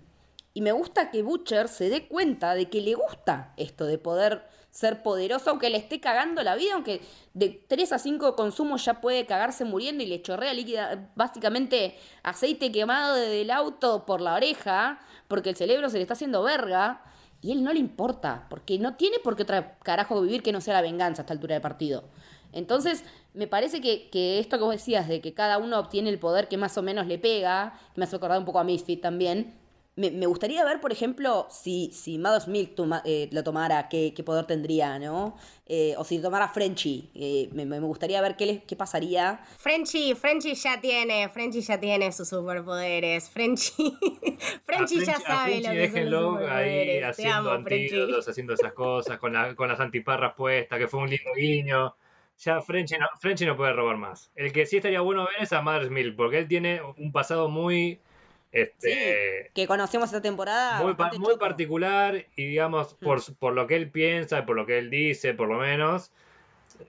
y 0.54 0.62
me 0.62 0.72
gusta 0.72 1.12
que 1.12 1.22
Butcher 1.22 1.68
se 1.68 1.90
dé 1.90 2.08
cuenta 2.08 2.56
de 2.56 2.70
que 2.70 2.82
le 2.82 2.94
gusta 2.96 3.54
esto 3.58 3.86
de 3.86 3.98
poder 3.98 4.48
ser 4.76 5.02
poderoso, 5.02 5.52
aunque 5.52 5.70
le 5.70 5.78
esté 5.78 6.02
cagando 6.02 6.44
la 6.44 6.54
vida, 6.56 6.74
aunque 6.74 7.00
de 7.34 7.64
3 7.66 7.94
a 7.94 7.98
5 7.98 8.36
consumos 8.36 8.84
ya 8.84 9.00
puede 9.00 9.26
cagarse 9.26 9.64
muriendo 9.64 10.04
y 10.04 10.06
le 10.06 10.22
chorrea 10.22 10.54
líquida, 10.54 11.12
básicamente 11.16 11.98
aceite 12.24 12.74
quemado 12.74 13.16
del 13.16 13.52
auto 13.52 14.06
por 14.06 14.20
la 14.20 14.34
oreja, 14.34 15.00
porque 15.30 15.50
el 15.50 15.56
cerebro 15.56 15.90
se 15.90 15.96
le 15.96 16.02
está 16.02 16.14
haciendo 16.14 16.44
verga, 16.44 17.02
y 17.42 17.54
él 17.54 17.64
no 17.64 17.72
le 17.72 17.80
importa, 17.80 18.48
porque 18.50 18.78
no 18.78 18.96
tiene 18.96 19.20
por 19.20 19.38
qué 19.38 19.44
otra 19.44 19.78
carajo 19.80 20.22
vivir 20.22 20.44
que 20.44 20.52
no 20.52 20.60
sea 20.60 20.74
la 20.74 20.82
venganza 20.82 21.22
a 21.22 21.24
esta 21.24 21.34
altura 21.34 21.56
del 21.56 21.62
partido. 21.62 22.04
Entonces, 22.52 23.06
me 23.34 23.48
parece 23.48 23.80
que, 23.80 24.10
que, 24.10 24.40
esto 24.40 24.58
que 24.58 24.64
vos 24.66 24.74
decías, 24.74 25.08
de 25.08 25.22
que 25.22 25.34
cada 25.34 25.58
uno 25.58 25.80
obtiene 25.80 26.10
el 26.10 26.20
poder 26.20 26.50
que 26.50 26.58
más 26.58 26.78
o 26.78 26.82
menos 26.82 27.08
le 27.08 27.18
pega, 27.18 27.80
me 27.96 28.04
hace 28.04 28.18
acordar 28.18 28.40
un 28.40 28.46
poco 28.46 28.60
a 28.60 28.66
Misfit 28.66 29.02
también, 29.02 29.54
me, 29.98 30.26
gustaría 30.26 30.66
ver, 30.66 30.82
por 30.82 30.92
ejemplo, 30.92 31.48
si, 31.50 31.90
si 31.94 32.18
Mother's 32.18 32.50
Milk 32.50 32.74
eh, 33.06 33.30
lo 33.32 33.44
tomara, 33.46 33.88
qué, 33.88 34.14
poder 34.26 34.46
tendría, 34.46 35.00
¿no? 35.00 35.38
Eh, 35.68 35.96
o 35.98 36.04
si 36.04 36.22
tomara 36.22 36.50
Frenchy. 36.50 37.10
Eh, 37.16 37.50
me, 37.54 37.80
gustaría 37.80 38.22
ver 38.22 38.36
qué, 38.36 38.64
qué 38.68 38.76
pasaría. 38.76 39.40
Frenchy, 39.58 40.14
Frenchy 40.14 40.54
ya 40.54 40.82
tiene, 40.82 41.30
Frenchy 41.30 41.62
ya 41.62 41.80
tiene 41.80 42.12
sus 42.12 42.28
superpoderes. 42.28 43.30
Frenchy, 43.30 43.98
Frenchy 44.66 45.06
ya 45.06 45.18
sabe 45.18 45.62
lo 45.62 45.72
que 45.72 45.90
son 45.90 46.12
los 46.12 46.34
superpoderes. 46.34 47.04
Ahí 47.04 47.10
haciendo 47.10 47.52
antídotos, 47.52 48.28
haciendo 48.28 48.54
esas 48.54 48.74
cosas, 48.74 49.18
con, 49.18 49.56
con 49.56 49.70
las 49.70 49.80
antiparras 49.80 50.34
puestas, 50.36 50.78
que 50.78 50.90
fue 50.90 51.00
un 51.00 51.10
lindo 51.10 51.32
guiño. 51.34 51.96
Ya 52.40 52.60
Frenchy 52.60 52.98
no, 52.98 53.08
Frenchy 53.22 53.46
no 53.46 53.56
puede 53.56 53.72
robar 53.72 53.96
más. 53.96 54.30
El 54.36 54.52
que 54.52 54.66
sí 54.66 54.76
estaría 54.76 55.00
bueno 55.00 55.24
ver 55.24 55.42
es 55.42 55.54
a 55.54 55.62
Mother's 55.62 55.90
Milk, 55.90 56.18
porque 56.18 56.40
él 56.40 56.50
tiene 56.50 56.82
un 56.98 57.14
pasado 57.14 57.48
muy 57.48 58.02
este, 58.56 59.52
que 59.54 59.68
conocemos 59.68 60.08
esta 60.08 60.22
temporada. 60.22 60.82
Muy, 60.82 60.96
muy 61.20 61.38
particular 61.38 62.26
y 62.38 62.46
digamos, 62.48 62.94
mm. 62.94 63.04
por, 63.04 63.36
por, 63.36 63.54
lo 63.54 63.68
que 63.68 63.76
él 63.76 63.92
piensa, 63.92 64.46
por 64.46 64.56
lo 64.56 64.66
que 64.66 64.78
él 64.78 64.90
dice, 64.90 65.34
por 65.34 65.50
lo 65.50 65.58
menos, 65.58 66.14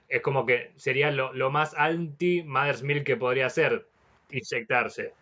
es 0.07 0.21
como 0.21 0.45
que 0.45 0.71
sería 0.77 1.11
lo, 1.11 1.33
lo 1.33 1.51
más 1.51 1.73
anti 1.75 2.41
Mother's 2.43 2.83
Milk 2.83 3.03
que 3.03 3.17
podría 3.17 3.49
ser, 3.49 3.85
inyectarse. 4.29 5.13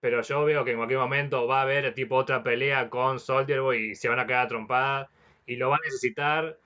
Pero 0.00 0.20
yo 0.22 0.44
veo 0.44 0.64
que 0.64 0.72
en 0.72 0.78
cualquier 0.78 0.98
momento 0.98 1.46
va 1.46 1.60
a 1.60 1.62
haber 1.62 1.94
tipo 1.94 2.16
otra 2.16 2.42
pelea 2.42 2.90
con 2.90 3.20
Soldier 3.20 3.60
Boy 3.60 3.92
y 3.92 3.94
se 3.94 4.08
van 4.08 4.18
a 4.18 4.26
quedar 4.26 4.48
trompadas 4.48 5.10
y 5.46 5.54
lo 5.54 5.70
va 5.70 5.76
a 5.76 5.84
necesitar 5.84 6.58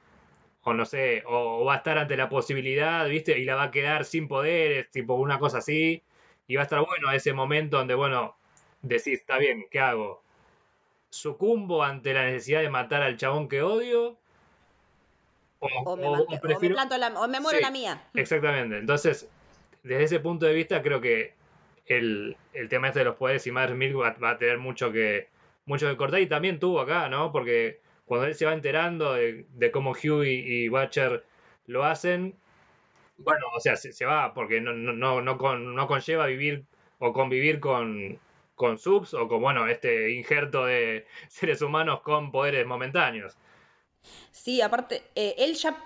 o 0.62 0.72
no 0.72 0.86
sé, 0.86 1.22
o, 1.26 1.64
va 1.66 1.74
a 1.74 1.76
estar 1.76 1.98
ante 1.98 2.16
la 2.16 2.30
posibilidad, 2.30 3.06
¿viste? 3.08 3.38
Y 3.38 3.44
la 3.44 3.56
va 3.56 3.64
a 3.64 3.70
quedar 3.70 4.06
sin 4.06 4.26
poderes, 4.26 4.90
tipo 4.90 5.14
una 5.14 5.38
cosa 5.38 5.58
así. 5.58 6.02
Y 6.46 6.56
va 6.56 6.62
a 6.62 6.64
estar 6.64 6.80
bueno 6.80 7.12
ese 7.12 7.32
momento 7.34 7.76
donde, 7.76 7.94
bueno, 7.94 8.36
decís, 8.88 9.20
está 9.20 9.38
bien, 9.38 9.66
¿qué 9.70 9.80
hago? 9.80 10.22
¿Sucumbo 11.10 11.82
ante 11.82 12.12
la 12.12 12.24
necesidad 12.24 12.60
de 12.60 12.70
matar 12.70 13.02
al 13.02 13.16
chabón 13.16 13.48
que 13.48 13.62
odio? 13.62 14.18
O, 15.58 15.96
me, 15.96 17.40
muero 17.40 17.60
la 17.60 17.70
mía. 17.70 18.02
Exactamente. 18.14 18.78
Entonces, 18.78 19.28
desde 19.82 20.04
ese 20.04 20.20
punto 20.20 20.46
de 20.46 20.54
vista, 20.54 20.82
creo 20.82 21.00
que 21.00 21.34
el, 21.86 22.36
tema 22.68 22.88
este 22.88 23.00
de 23.00 23.04
los 23.06 23.16
poderes 23.16 23.46
y 23.46 23.52
Madre 23.52 23.74
Milk 23.74 23.96
va, 23.98 24.30
a 24.30 24.38
tener 24.38 24.58
mucho 24.58 24.92
que, 24.92 25.28
mucho 25.64 25.88
que 25.88 25.96
cortar. 25.96 26.20
Y 26.20 26.26
también 26.26 26.58
tuvo 26.58 26.80
acá, 26.80 27.08
¿no? 27.08 27.32
Porque 27.32 27.80
cuando 28.04 28.26
él 28.26 28.34
se 28.34 28.44
va 28.44 28.52
enterando 28.52 29.14
de, 29.14 29.70
cómo 29.72 29.92
Huey 29.92 30.44
y 30.46 30.68
Butcher 30.68 31.24
lo 31.66 31.84
hacen, 31.84 32.34
bueno, 33.18 33.46
o 33.54 33.60
sea, 33.60 33.76
se, 33.76 34.04
va, 34.04 34.34
porque 34.34 34.60
no, 34.60 34.72
no, 34.72 35.22
no, 35.22 35.34
no 35.56 35.86
conlleva 35.86 36.26
vivir 36.26 36.64
o 36.98 37.12
convivir 37.12 37.60
con, 37.60 38.18
con 38.56 38.78
subs 38.78 39.14
o 39.14 39.28
con, 39.28 39.40
bueno, 39.40 39.68
este 39.68 40.10
injerto 40.12 40.64
de 40.64 41.06
seres 41.28 41.62
humanos 41.62 42.00
con 42.00 42.32
poderes 42.32 42.66
momentáneos. 42.66 43.36
Sí, 44.32 44.60
aparte, 44.60 45.02
eh, 45.14 45.34
él 45.38 45.54
ya 45.54 45.76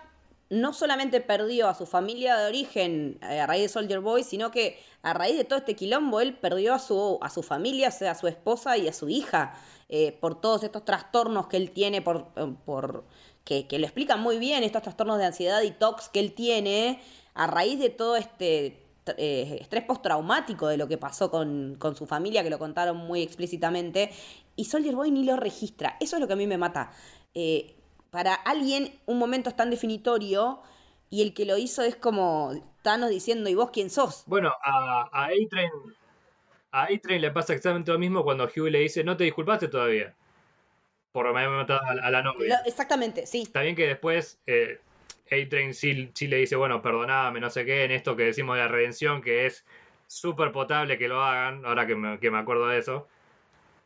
no 0.51 0.73
solamente 0.73 1.21
perdió 1.21 1.69
a 1.69 1.75
su 1.75 1.87
familia 1.87 2.37
de 2.37 2.49
origen 2.49 3.19
eh, 3.23 3.41
a 3.41 3.47
raíz 3.47 3.63
de 3.63 3.69
Soldier 3.69 4.01
Boy, 4.01 4.25
sino 4.25 4.51
que 4.51 4.83
a 5.03 5.15
raíz 5.15 5.37
de 5.37 5.45
todo 5.45 5.59
este 5.59 5.77
quilombo, 5.77 6.21
él 6.21 6.35
perdió 6.35 6.75
a 6.75 6.79
su, 6.79 7.19
a 7.23 7.31
su 7.31 7.43
familia, 7.43 7.89
o 7.89 7.93
sea, 7.93 8.13
a 8.13 8.15
su 8.15 8.27
esposa 8.27 8.77
y 8.77 8.89
a 8.89 8.93
su 8.93 9.09
hija, 9.09 9.55
eh, 9.89 10.17
por 10.21 10.41
todos 10.41 10.63
estos 10.63 10.85
trastornos 10.85 11.47
que 11.47 11.57
él 11.57 11.71
tiene, 11.71 12.03
por, 12.03 12.29
por 12.65 13.05
que, 13.45 13.67
que 13.67 13.79
lo 13.79 13.87
explican 13.87 14.21
muy 14.21 14.39
bien, 14.39 14.63
estos 14.63 14.83
trastornos 14.83 15.19
de 15.19 15.27
ansiedad 15.27 15.63
y 15.63 15.71
tox 15.71 16.09
que 16.09 16.21
él 16.21 16.33
tiene, 16.33 17.01
a 17.35 17.47
raíz 17.47 17.79
de 17.79 17.91
todo 17.91 18.17
este 18.17 18.90
eh, 19.19 19.59
estrés 19.61 19.85
postraumático 19.85 20.69
de 20.69 20.77
lo 20.77 20.89
que 20.89 20.99
pasó 20.99 21.31
con, 21.31 21.79
su 21.97 22.07
familia, 22.07 22.43
que 22.43 22.51
lo 22.51 22.59
contaron 22.59 22.97
muy 22.97 23.23
explícitamente, 23.23 24.11
y 24.57 24.65
Soldier 24.65 24.95
Boy 24.95 25.11
ni 25.11 25.25
lo 25.25 25.37
registra. 25.37 25.97
Eso 26.01 26.17
es 26.17 26.21
lo 26.21 26.27
que 26.27 26.35
a 26.35 26.37
mí 26.37 26.47
me 26.47 26.59
mata. 26.59 26.93
Eh, 27.35 27.77
para 28.11 28.35
alguien 28.35 28.93
un 29.07 29.19
momento 29.19 29.49
es 29.49 29.57
tan 29.57 29.71
definitorio 29.71 30.61
y 31.11 31.23
el 31.23 31.35
que 31.35 31.45
lo 31.45 31.57
hizo 31.57 31.83
es 31.83 31.97
como 31.97 32.53
Thanos 32.83 33.11
diciendo, 33.11 33.51
¿y 33.51 33.55
vos 33.55 33.71
quién 33.71 33.91
sos? 33.91 34.25
Bueno, 34.27 34.53
a, 34.63 35.09
a 35.13 35.27
A-Train 35.27 35.71
A 36.73 36.89
le 36.89 37.31
pasa 37.31 37.53
exactamente 37.53 37.93
lo 37.93 37.99
mismo 37.99 38.23
cuando 38.23 38.49
Huey 38.55 38.71
le 38.71 38.81
dice, 38.81 39.05
no 39.05 39.17
te 39.17 39.25
disculpaste 39.25 39.69
todavía. 39.69 40.15
Por 41.13 41.27
haberme 41.27 41.57
matado 41.57 41.81
a, 41.83 42.07
a 42.07 42.11
la 42.11 42.23
novia. 42.23 42.61
Lo- 42.61 42.69
exactamente, 42.69 43.27
sí. 43.27 43.43
Está 43.43 43.63
bien 43.63 43.75
que 43.75 43.87
después 43.87 44.39
eh, 44.47 44.81
A-Train 45.31 45.75
sí, 45.75 46.11
sí 46.15 46.27
le 46.29 46.39
dice, 46.39 46.57
bueno, 46.57 46.83
perdoname, 46.83 47.41
no 47.41 47.51
sé 47.51 47.65
qué, 47.65 47.85
en 47.85 47.93
esto 47.93 48.17
que 48.17 48.25
decimos 48.25 48.57
de 48.57 48.63
la 48.63 48.69
redención, 48.69 49.23
que 49.23 49.47
es 49.47 49.65
súper 50.07 50.53
potable 50.53 50.99
que 50.99 51.09
lo 51.09 51.23
hagan, 51.23 51.65
ahora 51.65 51.87
que 51.87 51.95
me, 51.97 52.19
que 52.21 52.31
me 52.31 52.39
acuerdo 52.39 52.69
de 52.69 52.79
eso. 52.79 53.09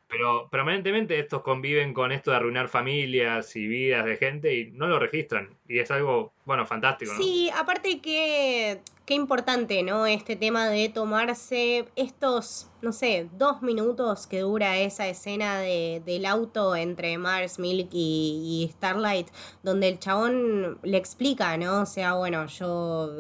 Pero 0.09 0.49
permanentemente 0.51 1.18
estos 1.18 1.42
conviven 1.42 1.95
con 1.95 2.12
esto 2.12 2.30
de 2.30 2.36
arruinar 2.38 2.68
familias 2.68 3.57
y 3.57 3.66
vidas 3.66 4.05
de 4.07 4.16
gente 4.16 4.55
y 4.55 4.70
no 4.72 4.86
lo 4.86 4.99
registran. 4.99 5.59
Y 5.67 5.79
es 5.79 5.91
algo, 5.91 6.33
bueno, 6.45 6.67
fantástico. 6.67 7.12
Sí, 7.17 7.51
aparte 7.55 8.01
que 8.01 8.81
qué 9.07 9.15
importante, 9.15 9.83
¿no? 9.83 10.07
Este 10.07 10.35
tema 10.35 10.69
de 10.69 10.89
tomarse 10.89 11.87
estos, 11.95 12.69
no 12.81 12.93
sé, 12.93 13.29
dos 13.37 13.61
minutos 13.61 14.27
que 14.27 14.41
dura 14.41 14.79
esa 14.79 15.07
escena 15.09 15.59
de, 15.59 16.03
del 16.07 16.25
auto 16.25 16.75
entre 16.75 17.19
Mars, 17.19 17.59
Milk 17.59 17.91
y, 17.93 18.71
Starlight, 18.73 19.29
donde 19.62 19.89
el 19.89 19.99
chabón 19.99 20.79
le 20.83 20.97
explica, 20.97 21.57
¿no? 21.59 21.83
O 21.83 21.87
sea, 21.87 22.15
bueno, 22.15 22.47
yo 22.47 23.11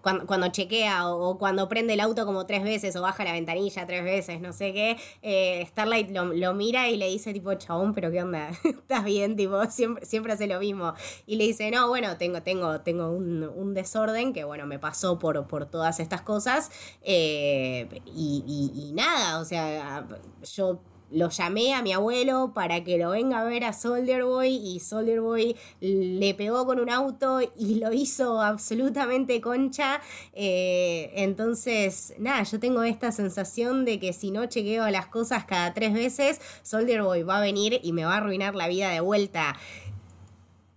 cuando, 0.00 0.26
cuando 0.26 0.48
chequea 0.48 1.08
o, 1.08 1.30
o 1.30 1.38
cuando 1.38 1.68
prende 1.68 1.92
el 1.92 2.00
auto 2.00 2.24
como 2.24 2.46
tres 2.46 2.62
veces 2.64 2.96
o 2.96 3.02
baja 3.02 3.24
la 3.24 3.32
ventanilla 3.32 3.86
tres 3.86 4.02
veces, 4.02 4.40
no 4.40 4.52
sé 4.52 4.72
qué, 4.72 4.96
eh, 5.20 5.66
Starlight 5.68 6.10
lo, 6.10 6.24
lo 6.32 6.54
mira 6.54 6.88
y 6.88 6.96
le 6.96 7.08
dice 7.08 7.34
tipo, 7.34 7.52
chabón, 7.54 7.92
pero 7.92 8.10
¿qué 8.10 8.22
onda? 8.22 8.48
¿Estás 8.64 9.04
bien? 9.04 9.36
Tipo, 9.36 9.62
siempre, 9.66 10.06
siempre 10.06 10.32
hace 10.32 10.46
lo 10.46 10.58
mismo. 10.58 10.94
Y 11.26 11.36
le 11.36 11.44
dice, 11.44 11.70
no, 11.70 11.88
bueno, 11.94 12.16
tengo, 12.16 12.42
tengo, 12.42 12.80
tengo 12.80 13.08
un, 13.12 13.72
desorden 13.72 14.32
que, 14.32 14.42
bueno, 14.42 14.66
me 14.66 14.80
pasó 14.80 15.16
por, 15.16 15.46
por 15.46 15.66
todas 15.66 16.00
estas 16.00 16.22
cosas. 16.22 16.72
eh, 17.02 18.02
y 18.04 18.90
nada, 18.96 19.38
o 19.38 19.44
sea, 19.44 20.04
yo 20.42 20.80
lo 21.14 21.30
llamé 21.30 21.74
a 21.74 21.82
mi 21.82 21.92
abuelo 21.92 22.52
para 22.54 22.82
que 22.82 22.98
lo 22.98 23.10
venga 23.10 23.40
a 23.40 23.44
ver 23.44 23.64
a 23.64 23.72
Soldier 23.72 24.24
Boy 24.24 24.56
y 24.56 24.80
Soldier 24.80 25.20
Boy 25.20 25.56
le 25.80 26.34
pegó 26.34 26.66
con 26.66 26.80
un 26.80 26.90
auto 26.90 27.40
y 27.56 27.76
lo 27.76 27.92
hizo 27.92 28.40
absolutamente 28.40 29.40
concha. 29.40 30.00
Eh, 30.32 31.12
entonces, 31.14 32.14
nada, 32.18 32.42
yo 32.42 32.58
tengo 32.58 32.82
esta 32.82 33.12
sensación 33.12 33.84
de 33.84 34.00
que 34.00 34.12
si 34.12 34.32
no 34.32 34.46
chequeo 34.46 34.88
las 34.90 35.06
cosas 35.06 35.44
cada 35.44 35.72
tres 35.72 35.94
veces, 35.94 36.40
Soldier 36.62 37.02
Boy 37.02 37.22
va 37.22 37.38
a 37.38 37.40
venir 37.40 37.80
y 37.82 37.92
me 37.92 38.04
va 38.04 38.14
a 38.14 38.16
arruinar 38.16 38.54
la 38.54 38.66
vida 38.66 38.90
de 38.90 39.00
vuelta 39.00 39.56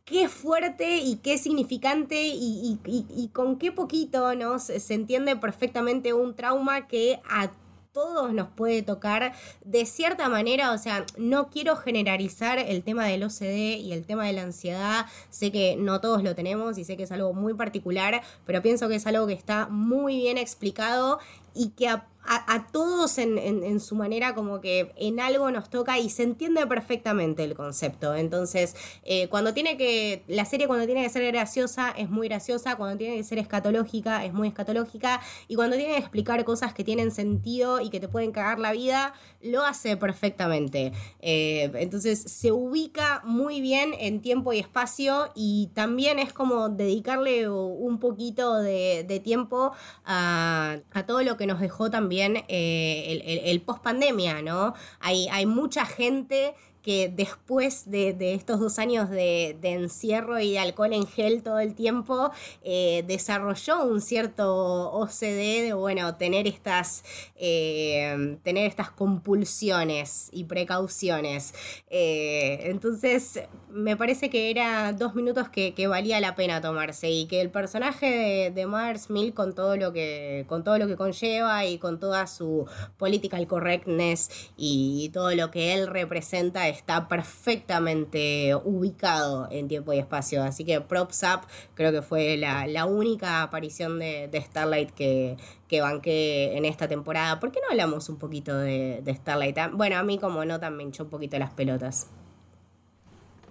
qué 0.08 0.30
fuerte 0.30 0.98
y 1.00 1.18
qué 1.18 1.38
significante 1.38 2.20
y, 2.28 2.80
y- 2.86 3.06
y- 3.16 3.28
con 3.28 3.58
qué 3.58 3.72
poquito 3.74 4.34
¿no? 4.36 4.58
se, 4.58 4.80
se 4.80 4.94
entiende 4.94 5.36
perfectamente 5.36 6.14
un 6.14 6.34
trauma 6.34 6.88
que 6.88 7.20
a 7.30 7.52
todos 7.92 8.32
nos 8.32 8.48
puede 8.50 8.84
tocar 8.84 9.34
de 9.66 9.86
cierta 9.88 10.30
manera, 10.30 10.72
o 10.72 10.78
sea, 10.78 11.04
no 11.18 11.50
quiero 11.50 11.76
generalizar 11.76 12.60
el 12.60 12.84
tema 12.84 13.06
del 13.08 13.24
OCD 13.24 13.80
y 13.80 13.92
el 13.92 14.06
tema 14.06 14.26
de 14.28 14.34
la 14.34 14.44
ansiedad, 14.44 15.08
sé 15.32 15.52
que 15.52 15.76
no 15.78 16.00
todos 16.00 16.24
lo 16.24 16.36
tenemos 16.36 16.78
y 16.78 16.84
sé 16.84 16.96
que 16.96 17.04
es 17.04 17.12
algo 17.12 17.34
muy 17.34 17.56
particular, 17.56 18.22
pero 18.46 18.62
pienso 18.62 18.88
que 18.88 18.96
es 18.96 19.08
algo 19.08 19.26
que 19.26 19.34
está 19.34 19.68
muy 19.68 20.16
bien 20.18 20.38
explicado 20.38 21.20
y 21.58 21.70
que 21.70 21.90
a, 22.28 22.68
todos 22.72 23.18
en, 23.18 23.80
su 23.80 23.96
manera 23.96 24.36
como 24.36 24.60
que 24.60 24.92
en 24.98 25.20
algo 25.20 25.50
nos 25.50 25.70
toca 25.70 25.98
y 25.98 26.10
se 26.10 26.24
entiende 26.24 26.66
perfectamente 26.68 27.44
el 27.44 27.56
concepto. 27.56 28.16
Entonces, 28.16 28.76
eh, 29.04 29.30
cuando 29.30 29.54
tiene 29.54 29.78
que, 29.78 30.24
la 30.28 30.44
serie 30.46 30.68
cuando 30.68 30.86
tiene 30.86 31.04
que 31.04 31.10
ser 31.10 31.26
graciosa 31.32 31.92
es 31.92 32.10
muy 32.10 32.28
graciosa, 32.28 32.76
cuando 32.76 32.98
tiene 32.98 33.16
que 33.16 33.24
ser 33.24 33.40
escatológica 33.40 34.26
es 34.26 34.34
muy 34.34 34.50
escatológica 34.50 35.22
y 35.48 35.56
cuando 35.56 35.78
tiene 35.78 35.94
que 35.94 36.00
explicar 36.00 36.44
cosas 36.44 36.74
que 36.74 36.84
tienen 36.84 37.12
sentido 37.12 37.80
y 37.80 37.90
que 37.90 38.00
te 38.00 38.10
pueden 38.10 38.32
cagar 38.32 38.60
la 38.60 38.74
vida, 38.74 39.14
lo 39.42 39.64
hace 39.64 39.96
perfectamente. 39.96 40.92
Eh, 41.22 41.72
entonces, 41.76 42.20
se 42.20 42.52
ubica 42.52 43.22
muy 43.24 43.62
bien 43.62 43.92
en 43.98 44.22
tiempo 44.22 44.52
y 44.52 44.60
espacio 44.60 45.30
y 45.34 45.70
también 45.74 46.20
es 46.20 46.34
como 46.34 46.68
dedicarle 46.70 47.50
un 47.50 48.00
poquito 48.00 48.56
de, 48.58 49.22
tiempo 49.24 49.72
a 50.06 50.80
todo 51.08 51.24
lo 51.24 51.38
que 51.38 51.47
nos 51.48 51.60
dejó 51.60 51.90
también 51.90 52.44
eh, 52.48 53.06
el, 53.08 53.22
el- 53.26 53.46
el 53.50 53.62
post 53.62 53.82
pandemia, 53.82 54.42
¿no? 54.44 54.74
Hay, 55.00 55.28
hay 55.30 55.46
mucha 55.46 55.86
gente 55.86 56.54
que 56.88 57.12
después 57.14 57.92
de, 57.92 58.16
estos 58.34 58.62
dos 58.62 58.80
años 58.80 59.10
de, 59.10 59.58
encierro 59.62 60.40
y 60.40 60.54
de 60.54 60.60
alcohol 60.60 60.94
en 60.94 61.06
gel 61.06 61.44
todo 61.44 61.60
el 61.60 61.76
tiempo, 61.76 62.32
eh, 62.64 63.04
desarrolló 63.06 63.84
un 63.84 64.00
cierto 64.00 64.94
OCD 64.94 65.66
de, 65.66 65.74
bueno, 65.74 66.16
tener 66.16 66.48
estas, 66.48 67.04
eh, 67.36 68.38
tener 68.42 68.68
estas 68.68 68.90
compulsiones 68.90 70.30
y 70.32 70.46
precauciones. 70.46 71.54
Eh, 71.90 72.60
entonces, 72.70 73.42
me 73.70 73.98
parece 73.98 74.30
que 74.30 74.50
era 74.50 74.94
dos 74.94 75.14
minutos 75.14 75.50
que, 75.50 75.88
valía 75.88 76.22
la 76.22 76.36
pena 76.36 76.62
tomarse 76.62 77.10
y 77.10 77.28
que 77.28 77.42
el 77.42 77.50
personaje 77.50 78.52
de, 78.56 78.66
Mars 78.66 79.10
Mill 79.10 79.34
con 79.34 79.56
todo 79.56 79.76
lo 79.78 79.94
que 79.94 80.46
con 80.48 80.64
todo 80.64 80.78
lo 80.78 80.88
que 80.88 80.98
conlleva 80.98 81.66
y 81.66 81.78
con 81.78 82.00
toda 82.00 82.28
su 82.28 82.66
political 82.98 83.48
correctness 83.48 84.30
y 84.58 85.10
todo 85.14 85.34
lo 85.34 85.50
que 85.50 85.74
él 85.74 85.88
representa 85.88 86.68
está 86.78 87.08
perfectamente 87.08 88.56
ubicado 88.56 89.48
en 89.52 89.68
tiempo 89.68 89.94
y 89.94 90.00
espacio. 90.00 90.44
Así 90.44 90.64
que 90.64 90.80
props 90.82 91.24
up, 91.24 91.42
creo 91.74 91.92
que 91.92 92.02
fue 92.02 92.38
la, 92.38 92.86
única 92.86 93.42
aparición 93.42 94.00
de, 94.00 94.30
Starlight 94.42 94.92
que, 94.92 95.38
que 95.68 95.82
banqué 95.82 96.56
en 96.58 96.66
esta 96.66 96.88
temporada. 96.88 97.40
¿Por 97.40 97.52
qué 97.52 97.60
no 97.62 97.68
hablamos 97.72 98.10
un 98.10 98.18
poquito 98.18 98.58
de, 98.58 99.02
de 99.04 99.16
Starlight? 99.16 99.58
Ah, 99.58 99.70
Bueno, 99.74 99.98
a 99.98 100.04
mí 100.04 100.18
como 100.18 100.46
no 100.46 100.60
también 100.60 100.90
echó 100.90 101.04
un 101.04 101.10
poquito 101.10 101.38
las 101.38 101.52
pelotas. 101.52 102.08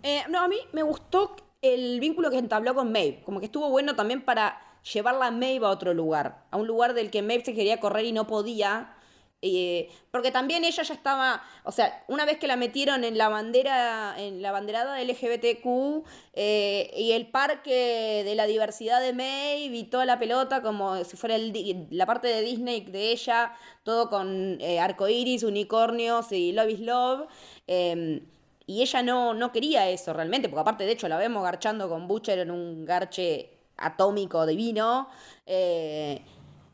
Eh, 0.02 0.22
no, 0.28 0.40
a 0.40 0.48
mí 0.48 0.58
me 0.72 0.82
gustó 0.82 1.34
el 1.62 1.98
vínculo 2.00 2.30
que 2.30 2.38
entabló 2.38 2.74
con 2.74 2.92
Maeve. 2.92 3.22
Como 3.24 3.40
que 3.40 3.46
estuvo 3.46 3.68
bueno 3.70 3.96
también 3.96 4.24
para 4.24 4.60
llevarla 4.92 5.26
a 5.26 5.30
Maeve 5.30 5.66
a 5.66 5.70
otro 5.70 5.94
lugar. 5.94 6.44
A 6.50 6.56
un 6.56 6.66
lugar 6.66 6.94
del 6.94 7.10
que 7.10 7.22
Maeve 7.22 7.44
se 7.44 7.54
quería 7.54 7.80
correr 7.80 8.04
y 8.04 8.12
no 8.12 8.26
podía. 8.26 8.95
Eh, 9.42 9.88
porque 10.10 10.30
también 10.30 10.64
ella 10.64 10.82
ya 10.82 10.94
estaba, 10.94 11.42
o 11.64 11.72
sea, 11.72 12.04
una 12.08 12.24
vez 12.24 12.38
que 12.38 12.46
la 12.46 12.56
metieron 12.56 13.04
en 13.04 13.18
la 13.18 13.28
bandera, 13.28 14.14
en 14.18 14.42
la 14.42 14.52
banderada 14.52 15.00
LGBTQ 15.02 16.04
eh, 16.32 16.90
y 16.96 17.12
el 17.12 17.26
parque 17.28 18.22
de 18.24 18.34
la 18.34 18.46
diversidad 18.46 19.00
de 19.00 19.12
Maeve 19.12 19.76
y 19.76 19.84
toda 19.84 20.04
la 20.04 20.18
pelota 20.18 20.62
como 20.62 21.02
si 21.04 21.16
fuera 21.16 21.36
el 21.36 21.86
la 21.90 22.06
parte 22.06 22.28
de 22.28 22.42
Disney 22.42 22.80
de 22.80 23.12
ella, 23.12 23.52
todo 23.82 24.08
con 24.08 24.58
eh, 24.60 24.80
arcoíris, 24.80 25.42
unicornios 25.42 26.32
y 26.32 26.52
Love 26.52 26.70
is 26.70 26.80
Love. 26.80 27.28
eh, 27.66 28.22
y 28.66 28.82
ella 28.82 29.02
no, 29.02 29.32
no 29.32 29.52
quería 29.52 29.88
eso 29.88 30.12
realmente, 30.12 30.48
porque 30.48 30.62
aparte 30.62 30.84
de 30.84 30.92
hecho 30.92 31.08
la 31.08 31.16
vemos 31.16 31.42
garchando 31.44 31.88
con 31.88 32.08
Butcher 32.08 32.40
en 32.40 32.50
un 32.50 32.84
garche 32.84 33.50
atómico 33.76 34.44
divino. 34.44 35.08
Eh, 35.46 36.20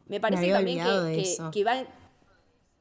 me 0.07 0.19
parece 0.19 0.45
había 0.45 0.55
también 0.57 0.83
que, 0.83 1.23
que, 1.23 1.51
que 1.53 1.65
va... 1.65 1.85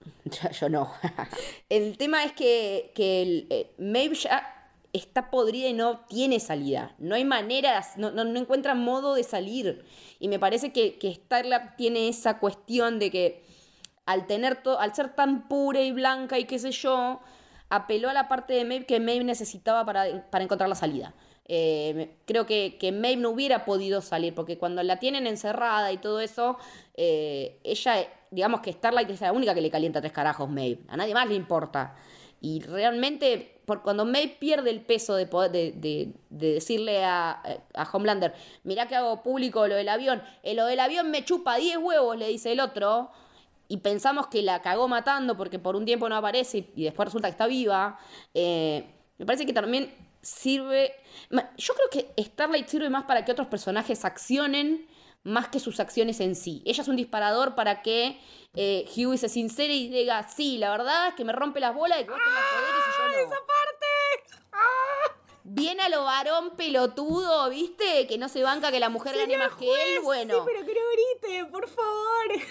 Yo, 0.25 0.49
yo 0.51 0.69
no. 0.69 0.91
el 1.69 1.97
tema 1.97 2.23
es 2.23 2.31
que, 2.33 2.91
que 2.95 3.47
eh, 3.49 3.71
Maeve 3.77 4.15
ya 4.15 4.47
está 4.93 5.31
podrida 5.31 5.67
y 5.69 5.73
no 5.73 5.99
tiene 6.01 6.39
salida. 6.39 6.95
No 6.99 7.15
hay 7.15 7.23
maneras, 7.25 7.97
no, 7.97 8.11
no, 8.11 8.23
no 8.23 8.39
encuentra 8.39 8.75
modo 8.75 9.15
de 9.15 9.23
salir. 9.23 9.85
Y 10.19 10.27
me 10.27 10.37
parece 10.39 10.71
que, 10.71 10.97
que 10.97 11.13
Starlab 11.13 11.75
tiene 11.75 12.07
esa 12.07 12.39
cuestión 12.39 12.99
de 12.99 13.09
que 13.11 13.43
al 14.05 14.27
tener 14.27 14.61
to- 14.63 14.79
al 14.79 14.93
ser 14.95 15.15
tan 15.15 15.47
pura 15.47 15.81
y 15.81 15.91
blanca 15.91 16.37
y 16.39 16.45
qué 16.45 16.59
sé 16.59 16.71
yo, 16.71 17.21
apeló 17.69 18.09
a 18.09 18.13
la 18.13 18.27
parte 18.27 18.53
de 18.53 18.65
Maeve 18.65 18.85
que 18.85 18.99
Maeve 18.99 19.23
necesitaba 19.23 19.85
para, 19.85 20.29
para 20.29 20.43
encontrar 20.43 20.67
la 20.69 20.75
salida. 20.75 21.13
Eh, 21.53 22.15
creo 22.25 22.45
que, 22.45 22.77
que 22.79 22.93
Maeve 22.93 23.17
no 23.21 23.29
hubiera 23.31 23.65
podido 23.65 23.99
salir, 24.01 24.33
porque 24.33 24.57
cuando 24.57 24.81
la 24.83 24.99
tienen 24.99 25.27
encerrada 25.27 25.91
y 25.91 25.97
todo 25.97 26.21
eso, 26.21 26.57
eh, 26.95 27.59
ella, 27.65 28.07
digamos 28.31 28.61
que 28.61 28.71
Starlight 28.71 29.09
es 29.09 29.19
la 29.19 29.33
única 29.33 29.53
que 29.53 29.59
le 29.59 29.69
calienta 29.69 29.99
tres 29.99 30.13
carajos 30.13 30.49
Maeve. 30.49 30.79
A 30.87 30.95
nadie 30.95 31.13
más 31.13 31.27
le 31.27 31.35
importa. 31.35 31.93
Y 32.39 32.61
realmente, 32.61 33.59
por 33.65 33.81
cuando 33.83 34.05
Maeve 34.05 34.37
pierde 34.39 34.69
el 34.69 34.79
peso 34.79 35.15
de, 35.15 35.25
poder, 35.27 35.51
de, 35.51 35.71
de- 35.73 36.13
de 36.29 36.53
decirle 36.53 37.03
a, 37.03 37.31
a 37.73 37.83
Homelander, 37.91 38.33
mirá 38.63 38.87
que 38.87 38.95
hago 38.95 39.21
público 39.21 39.67
lo 39.67 39.75
del 39.75 39.89
avión, 39.89 40.23
eh, 40.43 40.53
lo 40.53 40.65
del 40.65 40.79
avión 40.79 41.11
me 41.11 41.25
chupa 41.25 41.57
10 41.57 41.77
huevos, 41.77 42.17
le 42.17 42.29
dice 42.29 42.53
el 42.53 42.61
otro, 42.61 43.11
y 43.67 43.77
pensamos 43.77 44.27
que 44.27 44.41
la 44.41 44.61
cagó 44.61 44.87
matando 44.87 45.35
porque 45.35 45.59
por 45.59 45.75
un 45.75 45.83
tiempo 45.85 46.07
no 46.07 46.15
aparece 46.15 46.59
y, 46.59 46.71
y 46.77 46.83
después 46.85 47.07
resulta 47.07 47.27
que 47.27 47.31
está 47.31 47.47
viva, 47.47 47.99
eh, 48.33 48.85
me 49.17 49.25
parece 49.25 49.45
que 49.45 49.53
también 49.53 49.93
sirve... 50.21 50.95
Yo 51.57 51.73
creo 51.73 51.89
que 52.15 52.23
Starlight 52.23 52.67
sirve 52.67 52.89
más 52.89 53.05
para 53.05 53.25
que 53.25 53.31
otros 53.31 53.47
personajes 53.47 54.05
accionen 54.05 54.87
más 55.23 55.49
que 55.49 55.59
sus 55.59 55.79
acciones 55.79 56.19
en 56.19 56.35
sí. 56.35 56.63
Ella 56.65 56.81
es 56.81 56.87
un 56.87 56.95
disparador 56.95 57.55
para 57.55 57.81
que 57.81 58.19
eh, 58.55 58.85
Huey 58.95 59.17
se 59.17 59.29
sincere 59.29 59.73
y 59.73 59.89
diga, 59.89 60.27
sí, 60.27 60.57
la 60.57 60.71
verdad 60.71 61.09
es 61.09 61.13
que 61.15 61.23
me 61.23 61.33
rompe 61.33 61.59
las 61.59 61.75
bolas 61.75 61.99
de 61.99 62.05
que 62.05 62.11
vos 62.11 62.19
tengas 62.23 62.43
poderes 62.51 62.81
y 62.87 62.91
yo 62.97 63.07
no. 63.07 63.27
¡Esa 63.27 63.39
parte! 63.45 63.85
Bien 65.43 65.81
a 65.81 65.89
lo 65.89 66.03
varón 66.03 66.51
pelotudo, 66.55 67.49
¿viste? 67.49 68.07
Que 68.07 68.17
no 68.17 68.29
se 68.29 68.43
banca 68.43 68.71
que 68.71 68.79
la 68.79 68.89
mujer 68.89 69.17
gane 69.17 69.37
más 69.37 69.53
que 69.53 69.65
él. 69.65 70.01
Bueno. 70.01 70.35
Sí, 70.35 70.41
pero 70.45 70.65
que 70.65 70.73
no 70.73 70.81
grite, 70.93 71.45
por 71.51 71.67
favor. 71.67 72.47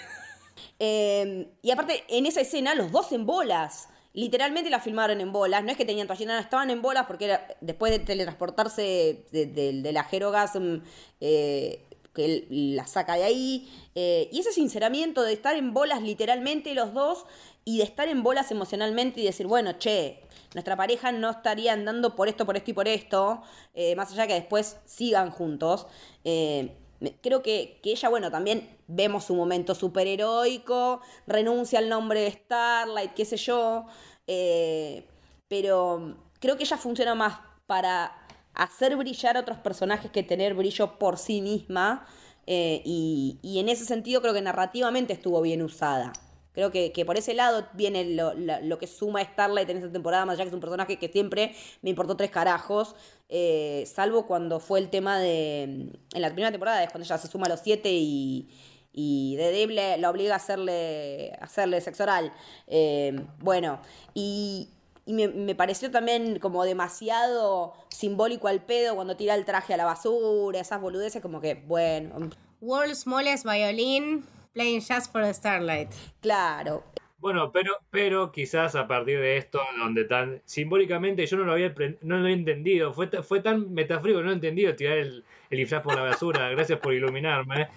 Eh, 0.83 1.47
y 1.61 1.71
aparte, 1.71 2.03
en 2.09 2.25
esa 2.25 2.41
escena, 2.41 2.75
los 2.75 2.91
dos 2.91 3.11
en 3.11 3.25
bolas. 3.25 3.87
Literalmente 4.13 4.69
la 4.69 4.79
filmaron 4.79 5.21
en 5.21 5.31
bolas. 5.31 5.63
No 5.63 5.71
es 5.71 5.77
que 5.77 5.85
tenían 5.85 6.07
toallina, 6.07 6.39
estaban 6.39 6.69
en 6.69 6.81
bolas 6.81 7.05
porque 7.07 7.25
era, 7.25 7.47
después 7.61 7.91
de 7.91 7.99
teletransportarse 7.99 9.25
de, 9.31 9.45
de, 9.45 9.81
de 9.81 9.91
la 9.91 10.05
Herogasm, 10.11 10.81
eh, 11.19 11.85
que 12.13 12.25
él 12.25 12.75
la 12.75 12.87
saca 12.87 13.15
de 13.15 13.23
ahí. 13.23 13.69
Eh, 13.95 14.29
y 14.31 14.39
ese 14.39 14.51
sinceramiento 14.51 15.21
de 15.23 15.33
estar 15.33 15.55
en 15.55 15.73
bolas 15.73 16.01
literalmente 16.01 16.73
los 16.73 16.93
dos 16.93 17.25
y 17.63 17.77
de 17.77 17.83
estar 17.83 18.07
en 18.07 18.23
bolas 18.23 18.51
emocionalmente 18.51 19.21
y 19.21 19.25
decir, 19.25 19.47
bueno, 19.47 19.73
che, 19.73 20.23
nuestra 20.53 20.75
pareja 20.75 21.11
no 21.11 21.29
estaría 21.29 21.73
andando 21.73 22.15
por 22.15 22.27
esto, 22.27 22.45
por 22.45 22.57
esto 22.57 22.71
y 22.71 22.73
por 22.73 22.87
esto, 22.87 23.41
eh, 23.73 23.95
más 23.95 24.11
allá 24.11 24.27
que 24.27 24.33
después 24.33 24.77
sigan 24.85 25.31
juntos. 25.31 25.87
Eh, 26.25 26.75
creo 27.21 27.41
que, 27.41 27.79
que, 27.81 27.91
ella, 27.91 28.09
bueno, 28.09 28.31
también 28.31 28.77
vemos 28.87 29.25
su 29.25 29.35
momento 29.35 29.75
superheroico, 29.75 31.01
renuncia 31.27 31.79
al 31.79 31.89
nombre 31.89 32.21
de 32.21 32.31
Starlight, 32.31 33.13
qué 33.13 33.25
sé 33.25 33.37
yo, 33.37 33.85
eh, 34.27 35.07
pero 35.47 36.17
creo 36.39 36.57
que 36.57 36.63
ella 36.63 36.77
funciona 36.77 37.15
más 37.15 37.39
para 37.65 38.15
hacer 38.53 38.95
brillar 38.95 39.37
a 39.37 39.41
otros 39.41 39.57
personajes 39.59 40.11
que 40.11 40.23
tener 40.23 40.53
brillo 40.53 40.99
por 40.99 41.17
sí 41.17 41.41
misma, 41.41 42.05
eh, 42.47 42.81
y, 42.85 43.39
y 43.41 43.59
en 43.59 43.69
ese 43.69 43.85
sentido 43.85 44.21
creo 44.21 44.33
que 44.33 44.41
narrativamente 44.41 45.13
estuvo 45.13 45.41
bien 45.41 45.61
usada. 45.61 46.13
Creo 46.53 46.69
que, 46.69 46.91
que, 46.91 47.05
por 47.05 47.17
ese 47.17 47.33
lado 47.33 47.67
viene 47.73 48.03
lo, 48.03 48.33
lo, 48.33 48.59
lo, 48.61 48.77
que 48.77 48.87
suma 48.87 49.23
Starlight 49.23 49.69
en 49.69 49.77
esta 49.77 49.91
temporada, 49.91 50.25
más 50.25 50.35
allá 50.35 50.43
que 50.43 50.49
es 50.49 50.53
un 50.53 50.59
personaje 50.59 50.99
que 50.99 51.07
siempre 51.07 51.55
me 51.81 51.89
importó 51.89 52.17
tres 52.17 52.29
carajos, 52.29 52.95
eh, 53.29 53.85
salvo 53.87 54.27
cuando 54.27 54.59
fue 54.59 54.79
el 54.79 54.89
tema 54.89 55.17
de... 55.17 55.63
En 55.63 56.21
la 56.21 56.27
primera 56.27 56.51
temporada 56.51 56.83
es 56.83 56.89
cuando 56.91 57.05
ella 57.05 57.17
se 57.17 57.29
suma 57.29 57.45
a 57.45 57.49
los 57.49 57.61
siete 57.61 57.89
y, 57.93 58.49
y 58.91 59.37
de 59.37 59.45
Dave 59.45 59.97
la 59.97 60.09
obliga 60.09 60.33
a 60.33 60.37
hacerle, 60.37 61.31
a 61.39 61.45
hacerle 61.45 61.79
sexo 61.79 62.03
oral. 62.03 62.33
Eh, 62.67 63.17
bueno, 63.39 63.79
y, 64.13 64.69
y 65.05 65.13
me, 65.13 65.29
me, 65.29 65.55
pareció 65.55 65.89
también 65.89 66.39
como 66.39 66.65
demasiado 66.65 67.73
simbólico 67.87 68.49
al 68.49 68.61
pedo 68.61 68.95
cuando 68.95 69.15
tira 69.15 69.35
el 69.35 69.45
traje 69.45 69.73
a 69.73 69.77
la 69.77 69.85
basura, 69.85 70.59
esas 70.59 70.81
boludeces 70.81 71.21
como 71.21 71.39
que, 71.39 71.55
bueno... 71.55 72.29
World's 72.59 72.99
Smallest 72.99 73.45
Violin 73.45 74.25
Playing 74.53 74.81
Jazz 74.81 75.09
for 75.09 75.23
the 75.23 75.33
Starlight. 75.33 75.91
Claro. 76.21 76.83
Bueno, 77.19 77.51
pero, 77.51 77.77
pero 77.91 78.31
quizás 78.31 78.73
a 78.75 78.87
partir 78.87 79.19
de 79.19 79.37
esto, 79.37 79.61
donde 79.77 80.05
tan 80.05 80.41
simbólicamente 80.45 81.25
yo 81.27 81.37
no 81.37 81.43
lo 81.43 81.51
había, 81.53 81.73
no 82.01 82.17
lo 82.17 82.23
había 82.23 82.35
entendido, 82.35 82.93
fue, 82.93 83.09
fue 83.21 83.41
tan 83.41 83.71
metafórico, 83.73 84.23
no 84.23 84.31
he 84.31 84.33
entendido 84.33 84.75
tirar 84.75 84.97
el, 84.97 85.23
el 85.51 85.57
disfraz 85.57 85.83
por 85.83 85.95
la 85.95 86.01
basura, 86.01 86.49
gracias 86.51 86.79
por 86.79 86.95
iluminarme. 86.95 87.69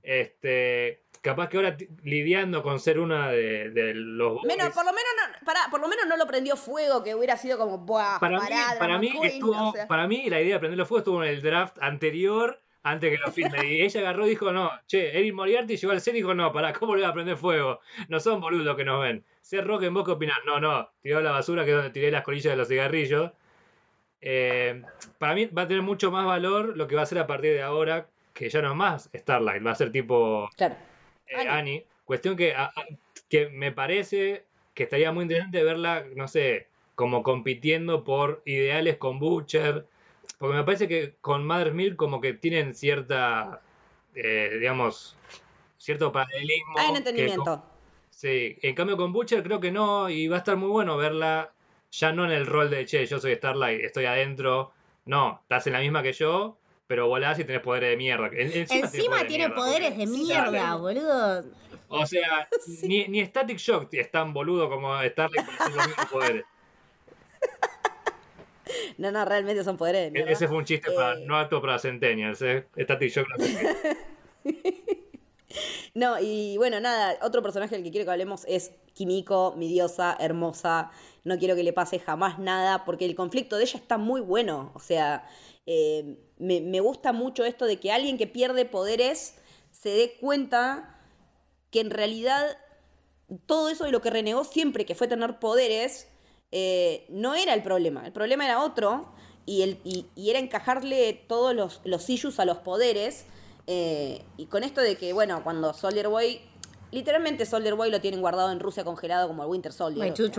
Este, 0.00 1.02
capaz 1.20 1.48
que 1.48 1.56
ahora 1.56 1.76
lidiando 2.04 2.62
con 2.62 2.78
ser 2.78 3.00
una 3.00 3.30
de, 3.32 3.70
de 3.70 3.94
los 3.94 4.44
menos, 4.44 4.72
por 4.72 4.84
lo 4.84 4.92
menos 4.92 5.10
no, 5.16 5.44
para, 5.44 5.68
por 5.68 5.80
lo 5.80 5.88
menos 5.88 6.06
no 6.06 6.16
lo 6.16 6.26
prendió 6.28 6.56
fuego 6.56 7.02
que 7.02 7.16
hubiera 7.16 7.36
sido 7.36 7.58
como 7.58 7.78
buah, 7.78 8.20
para 8.20 8.38
mí 8.38 8.46
para 8.78 8.98
mí 8.98 9.10
Queen, 9.10 9.24
estuvo, 9.24 9.70
o 9.70 9.72
sea. 9.72 9.88
para 9.88 10.06
mí 10.06 10.30
la 10.30 10.40
idea 10.40 10.54
de 10.54 10.60
prenderlo 10.60 10.86
fuego 10.86 10.98
estuvo 11.00 11.24
en 11.24 11.30
el 11.30 11.42
draft 11.42 11.78
anterior 11.80 12.62
antes 12.86 13.10
que 13.10 13.18
lo 13.18 13.32
filme. 13.32 13.66
Y 13.66 13.82
ella 13.82 14.00
agarró 14.00 14.26
y 14.26 14.30
dijo, 14.30 14.52
no, 14.52 14.70
che, 14.86 15.18
Eric 15.18 15.34
Moriarty 15.34 15.76
llegó 15.76 15.92
al 15.92 16.00
set 16.00 16.14
y 16.14 16.18
dijo, 16.18 16.34
no, 16.34 16.52
pará, 16.52 16.72
¿cómo 16.72 16.94
le 16.94 17.02
voy 17.02 17.10
a 17.10 17.12
prender 17.12 17.36
fuego? 17.36 17.80
No 18.08 18.20
son 18.20 18.40
boludos 18.40 18.76
que 18.76 18.84
nos 18.84 19.02
ven. 19.02 19.24
Ser 19.40 19.66
rock 19.66 19.82
en 19.82 19.94
vos 19.94 20.04
qué 20.04 20.12
opinás. 20.12 20.38
No, 20.46 20.60
no, 20.60 20.88
tiró 21.02 21.20
la 21.20 21.32
basura 21.32 21.64
que 21.64 21.70
es 21.70 21.76
donde 21.76 21.90
tiré 21.90 22.10
las 22.10 22.22
colillas 22.22 22.52
de 22.52 22.56
los 22.56 22.68
cigarrillos. 22.68 23.32
Eh, 24.20 24.82
para 25.18 25.34
mí 25.34 25.46
va 25.46 25.62
a 25.62 25.68
tener 25.68 25.82
mucho 25.82 26.10
más 26.10 26.24
valor 26.26 26.76
lo 26.76 26.86
que 26.86 26.96
va 26.96 27.02
a 27.02 27.06
ser 27.06 27.18
a 27.18 27.26
partir 27.26 27.52
de 27.52 27.62
ahora, 27.62 28.08
que 28.32 28.48
ya 28.48 28.62
no 28.62 28.70
es 28.70 28.76
más 28.76 29.10
Starlight, 29.14 29.66
va 29.66 29.72
a 29.72 29.74
ser 29.74 29.92
tipo 29.92 30.48
claro. 30.56 30.76
eh, 31.26 31.36
Annie. 31.36 31.48
Annie. 31.48 31.86
Cuestión 32.04 32.36
que, 32.36 32.54
a, 32.54 32.72
que 33.28 33.48
me 33.48 33.72
parece 33.72 34.44
que 34.74 34.84
estaría 34.84 35.10
muy 35.10 35.22
interesante 35.22 35.64
verla, 35.64 36.04
no 36.14 36.28
sé, 36.28 36.68
como 36.94 37.22
compitiendo 37.24 38.04
por 38.04 38.42
ideales 38.44 38.96
con 38.96 39.18
Butcher 39.18 39.86
porque 40.38 40.56
me 40.56 40.64
parece 40.64 40.88
que 40.88 41.16
con 41.20 41.46
Mother's 41.46 41.74
Milk 41.74 41.96
como 41.96 42.20
que 42.20 42.34
tienen 42.34 42.74
cierta, 42.74 43.62
eh, 44.14 44.56
digamos, 44.60 45.16
cierto 45.78 46.12
paralelismo. 46.12 46.78
Hay 46.78 46.90
un 46.90 46.96
entendimiento. 46.96 47.64
sí, 48.10 48.56
en 48.62 48.74
cambio 48.74 48.96
con 48.96 49.12
Butcher 49.12 49.42
creo 49.42 49.60
que 49.60 49.70
no, 49.70 50.10
y 50.10 50.28
va 50.28 50.36
a 50.36 50.38
estar 50.38 50.56
muy 50.56 50.68
bueno 50.68 50.96
verla 50.96 51.52
ya 51.90 52.12
no 52.12 52.24
en 52.24 52.32
el 52.32 52.46
rol 52.46 52.70
de, 52.70 52.84
che, 52.84 53.06
yo 53.06 53.18
soy 53.18 53.34
Starlight, 53.36 53.82
estoy 53.82 54.04
adentro. 54.04 54.72
No, 55.04 55.40
estás 55.42 55.66
en 55.66 55.74
la 55.74 55.80
misma 55.80 56.02
que 56.02 56.12
yo, 56.12 56.58
pero 56.86 57.08
volás 57.08 57.38
y 57.38 57.44
tenés 57.44 57.62
poderes 57.62 57.90
de 57.90 57.96
mierda. 57.96 58.26
En, 58.26 58.52
encima, 58.52 58.86
encima, 58.86 59.26
tiene 59.26 59.50
poderes, 59.50 59.94
tiene 59.94 59.94
poderes 59.94 59.98
de 59.98 60.06
mierda, 60.06 60.74
boludo. 60.76 61.44
O 61.88 62.06
sea, 62.06 62.48
sí. 62.60 62.88
ni, 62.88 63.06
ni 63.06 63.24
Static 63.24 63.58
Shock 63.58 63.94
es 63.94 64.10
tan 64.10 64.32
boludo 64.32 64.68
como 64.68 65.00
Starlight 65.00 65.46
con 65.56 65.76
los 65.76 65.86
mismos 65.86 66.06
poderes. 66.06 66.44
No, 68.98 69.10
no, 69.10 69.24
realmente 69.24 69.62
son 69.64 69.76
poderes 69.76 70.04
de 70.04 70.10
mierda. 70.10 70.30
Ese 70.30 70.48
fue 70.48 70.56
un 70.56 70.64
chiste 70.64 70.90
eh... 70.90 70.94
para, 70.94 71.16
no 71.20 71.38
apto 71.38 71.60
para 71.60 71.78
Centennials, 71.78 72.42
¿eh? 72.42 72.66
Static 72.76 73.10
Shock 73.12 73.28
no 73.28 73.44
No, 75.94 76.20
y 76.20 76.56
bueno, 76.58 76.78
nada, 76.80 77.16
otro 77.22 77.42
personaje 77.42 77.74
del 77.74 77.84
que 77.84 77.90
quiero 77.90 78.04
que 78.04 78.10
hablemos 78.10 78.44
es 78.46 78.72
Kimiko, 78.92 79.54
mi 79.56 79.68
diosa, 79.68 80.16
hermosa. 80.20 80.90
No 81.24 81.38
quiero 81.38 81.56
que 81.56 81.62
le 81.62 81.72
pase 81.72 81.98
jamás 81.98 82.38
nada, 82.38 82.84
porque 82.84 83.06
el 83.06 83.14
conflicto 83.14 83.56
de 83.56 83.64
ella 83.64 83.78
está 83.78 83.96
muy 83.96 84.20
bueno. 84.20 84.72
O 84.74 84.80
sea, 84.80 85.26
eh, 85.64 86.18
me, 86.38 86.60
me 86.60 86.80
gusta 86.80 87.12
mucho 87.12 87.44
esto 87.44 87.64
de 87.64 87.78
que 87.78 87.92
alguien 87.92 88.18
que 88.18 88.26
pierde 88.26 88.66
poderes 88.66 89.36
se 89.70 89.88
dé 89.90 90.16
cuenta 90.20 90.98
que 91.70 91.80
en 91.80 91.90
realidad 91.90 92.58
todo 93.46 93.70
eso 93.70 93.84
de 93.84 93.90
lo 93.90 94.00
que 94.00 94.10
renegó 94.10 94.44
siempre, 94.44 94.84
que 94.84 94.94
fue 94.94 95.08
tener 95.08 95.38
poderes, 95.38 96.08
eh, 96.58 97.04
no 97.10 97.34
era 97.34 97.52
el 97.52 97.62
problema. 97.62 98.06
El 98.06 98.12
problema 98.12 98.46
era 98.46 98.62
otro 98.62 98.88
y, 99.44 99.60
el, 99.60 99.78
y, 99.84 100.06
y 100.14 100.30
era 100.30 100.38
encajarle 100.38 101.12
todos 101.28 101.54
los, 101.54 101.80
los 101.84 102.08
issues 102.08 102.40
a 102.40 102.44
los 102.44 102.58
poderes. 102.58 103.26
Eh, 103.66 104.24
y 104.38 104.46
con 104.46 104.62
esto 104.62 104.80
de 104.80 104.96
que, 104.96 105.12
bueno, 105.12 105.42
cuando 105.44 105.74
Soldier 105.74 106.08
Boy. 106.08 106.40
Literalmente 106.92 107.44
Soldier 107.44 107.74
Boy 107.74 107.90
lo 107.90 108.00
tienen 108.00 108.20
guardado 108.20 108.50
en 108.52 108.60
Rusia 108.60 108.84
congelado 108.84 109.26
como 109.28 109.42
el 109.42 109.50
Winter 109.50 109.72
Soldier. 109.72 110.06
My 110.06 110.14
two. 110.14 110.30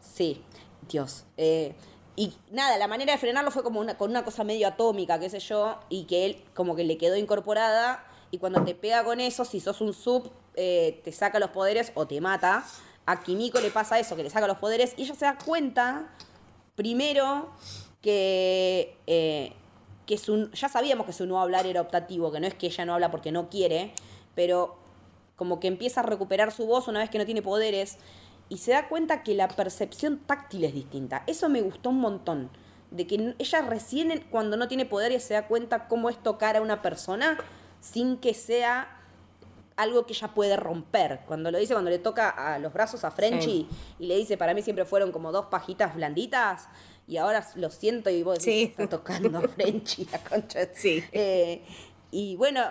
Sí, 0.00 0.42
Dios. 0.90 1.24
Eh, 1.36 1.74
y 2.16 2.34
nada, 2.50 2.76
la 2.76 2.88
manera 2.88 3.12
de 3.12 3.18
frenarlo 3.18 3.50
fue 3.52 3.62
como 3.62 3.78
una, 3.80 3.96
con 3.96 4.10
una 4.10 4.24
cosa 4.24 4.42
medio 4.42 4.66
atómica, 4.66 5.18
qué 5.20 5.30
sé 5.30 5.38
yo, 5.38 5.78
y 5.88 6.04
que 6.04 6.26
él 6.26 6.44
como 6.54 6.74
que 6.74 6.82
le 6.82 6.98
quedó 6.98 7.16
incorporada. 7.16 8.04
Y 8.32 8.38
cuando 8.38 8.62
te 8.64 8.74
pega 8.74 9.04
con 9.04 9.20
eso, 9.20 9.44
si 9.44 9.60
sos 9.60 9.80
un 9.80 9.94
sub, 9.94 10.30
eh, 10.54 11.00
te 11.04 11.12
saca 11.12 11.38
los 11.38 11.50
poderes 11.50 11.92
o 11.94 12.04
te 12.06 12.20
mata 12.20 12.64
a 13.08 13.20
Kimiko 13.20 13.58
le 13.60 13.70
pasa 13.70 13.98
eso, 13.98 14.16
que 14.16 14.22
le 14.22 14.28
saca 14.28 14.46
los 14.46 14.58
poderes, 14.58 14.92
y 14.98 15.04
ella 15.04 15.14
se 15.14 15.24
da 15.24 15.38
cuenta, 15.38 16.10
primero, 16.74 17.50
que, 18.02 18.98
eh, 19.06 19.54
que 20.04 20.18
su, 20.18 20.50
ya 20.50 20.68
sabíamos 20.68 21.06
que 21.06 21.14
su 21.14 21.24
no 21.24 21.40
hablar 21.40 21.66
era 21.66 21.80
optativo, 21.80 22.30
que 22.30 22.38
no 22.38 22.46
es 22.46 22.52
que 22.52 22.66
ella 22.66 22.84
no 22.84 22.92
habla 22.92 23.10
porque 23.10 23.32
no 23.32 23.48
quiere, 23.48 23.94
pero 24.34 24.76
como 25.36 25.58
que 25.58 25.68
empieza 25.68 26.00
a 26.00 26.02
recuperar 26.02 26.52
su 26.52 26.66
voz 26.66 26.86
una 26.86 26.98
vez 26.98 27.08
que 27.08 27.16
no 27.16 27.24
tiene 27.24 27.40
poderes, 27.40 27.96
y 28.50 28.58
se 28.58 28.72
da 28.72 28.88
cuenta 28.88 29.22
que 29.22 29.34
la 29.34 29.48
percepción 29.48 30.18
táctil 30.18 30.64
es 30.64 30.74
distinta. 30.74 31.24
Eso 31.26 31.48
me 31.48 31.62
gustó 31.62 31.88
un 31.88 32.00
montón. 32.00 32.50
De 32.90 33.06
que 33.06 33.34
ella 33.38 33.62
recién 33.62 34.26
cuando 34.30 34.58
no 34.58 34.68
tiene 34.68 34.84
poderes 34.84 35.22
se 35.22 35.32
da 35.32 35.46
cuenta 35.46 35.88
cómo 35.88 36.10
es 36.10 36.22
tocar 36.22 36.56
a 36.56 36.60
una 36.60 36.82
persona 36.82 37.38
sin 37.80 38.18
que 38.18 38.34
sea 38.34 38.97
algo 39.78 40.04
que 40.06 40.12
ella 40.12 40.28
puede 40.28 40.56
romper. 40.56 41.20
Cuando 41.26 41.50
lo 41.50 41.58
dice, 41.58 41.72
cuando 41.72 41.90
le 41.90 41.98
toca 41.98 42.28
a 42.30 42.58
los 42.58 42.72
brazos 42.72 43.04
a 43.04 43.10
Frenchy 43.10 43.46
sí. 43.46 43.68
y 44.00 44.06
le 44.06 44.16
dice, 44.16 44.36
para 44.36 44.52
mí 44.52 44.60
siempre 44.60 44.84
fueron 44.84 45.12
como 45.12 45.30
dos 45.30 45.46
pajitas 45.46 45.94
blanditas 45.94 46.68
y 47.06 47.16
ahora 47.16 47.46
lo 47.54 47.70
siento 47.70 48.10
y 48.10 48.22
vos 48.22 48.38
decís, 48.38 48.52
sí. 48.52 48.62
está 48.64 48.88
tocando 48.88 49.38
a 49.38 49.42
Frenchy, 49.42 50.06
la 50.10 50.18
concha. 50.18 50.60
Sí. 50.74 51.02
Eh, 51.12 51.62
y 52.10 52.34
bueno, 52.36 52.62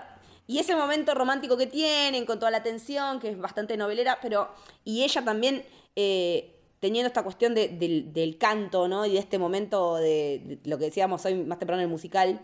y 0.47 0.59
ese 0.59 0.75
momento 0.75 1.13
romántico 1.15 1.57
que 1.57 1.67
tienen 1.67 2.25
con 2.25 2.39
toda 2.39 2.51
la 2.51 2.61
tensión, 2.61 3.19
que 3.19 3.29
es 3.29 3.37
bastante 3.39 3.77
novelera, 3.77 4.19
pero, 4.21 4.49
y 4.83 5.03
ella 5.03 5.23
también... 5.23 5.65
Eh, 5.95 6.53
teniendo 6.79 7.07
esta 7.07 7.23
cuestión 7.23 7.55
de, 7.55 7.69
de, 7.69 8.03
del 8.13 8.37
canto, 8.37 8.87
¿no? 8.87 9.03
Y 9.07 9.13
de 9.13 9.17
este 9.17 9.39
momento 9.39 9.95
de, 9.95 10.59
de, 10.63 10.69
lo 10.69 10.77
que 10.77 10.85
decíamos 10.85 11.25
hoy 11.25 11.33
más 11.43 11.57
temprano 11.57 11.81
en 11.81 11.87
el 11.87 11.91
musical, 11.91 12.39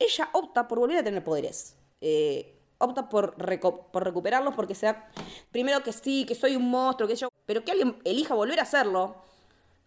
ella 0.00 0.30
opta 0.32 0.66
por 0.66 0.80
volver 0.80 0.98
a 0.98 1.04
tener 1.04 1.22
poderes. 1.22 1.76
Eh, 2.00 2.61
opta 2.82 3.08
por, 3.08 3.34
por 3.92 4.04
recuperarlos 4.04 4.54
porque 4.54 4.74
se 4.74 4.86
da, 4.86 5.08
primero 5.50 5.82
que 5.82 5.92
sí, 5.92 6.24
que 6.26 6.34
soy 6.34 6.56
un 6.56 6.70
monstruo, 6.70 7.08
que 7.08 7.16
yo, 7.16 7.28
pero 7.46 7.64
que 7.64 7.72
alguien 7.72 7.96
elija 8.04 8.34
volver 8.34 8.58
a 8.60 8.62
hacerlo 8.64 9.16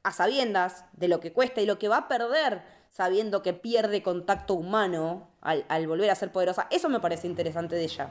a 0.04 0.12
sabiendas 0.12 0.86
de 0.93 1.08
lo 1.08 1.20
que 1.20 1.34
cuesta 1.34 1.62
y 1.62 1.66
lo 1.66 1.78
que 1.80 1.88
va 1.88 1.98
a 1.98 2.08
perder 2.08 2.62
sabiendo 2.89 3.41
que 3.41 3.54
pierde 3.54 4.02
contacto 4.02 4.54
humano 4.54 5.28
al, 5.41 5.66
al 5.68 5.86
volver 5.88 6.10
a 6.10 6.16
ser 6.16 6.32
poderosa. 6.32 6.68
Eso 6.70 6.88
me 6.88 7.00
parece 7.00 7.28
interesante 7.28 7.76
de 7.76 7.84
ella. 7.84 8.10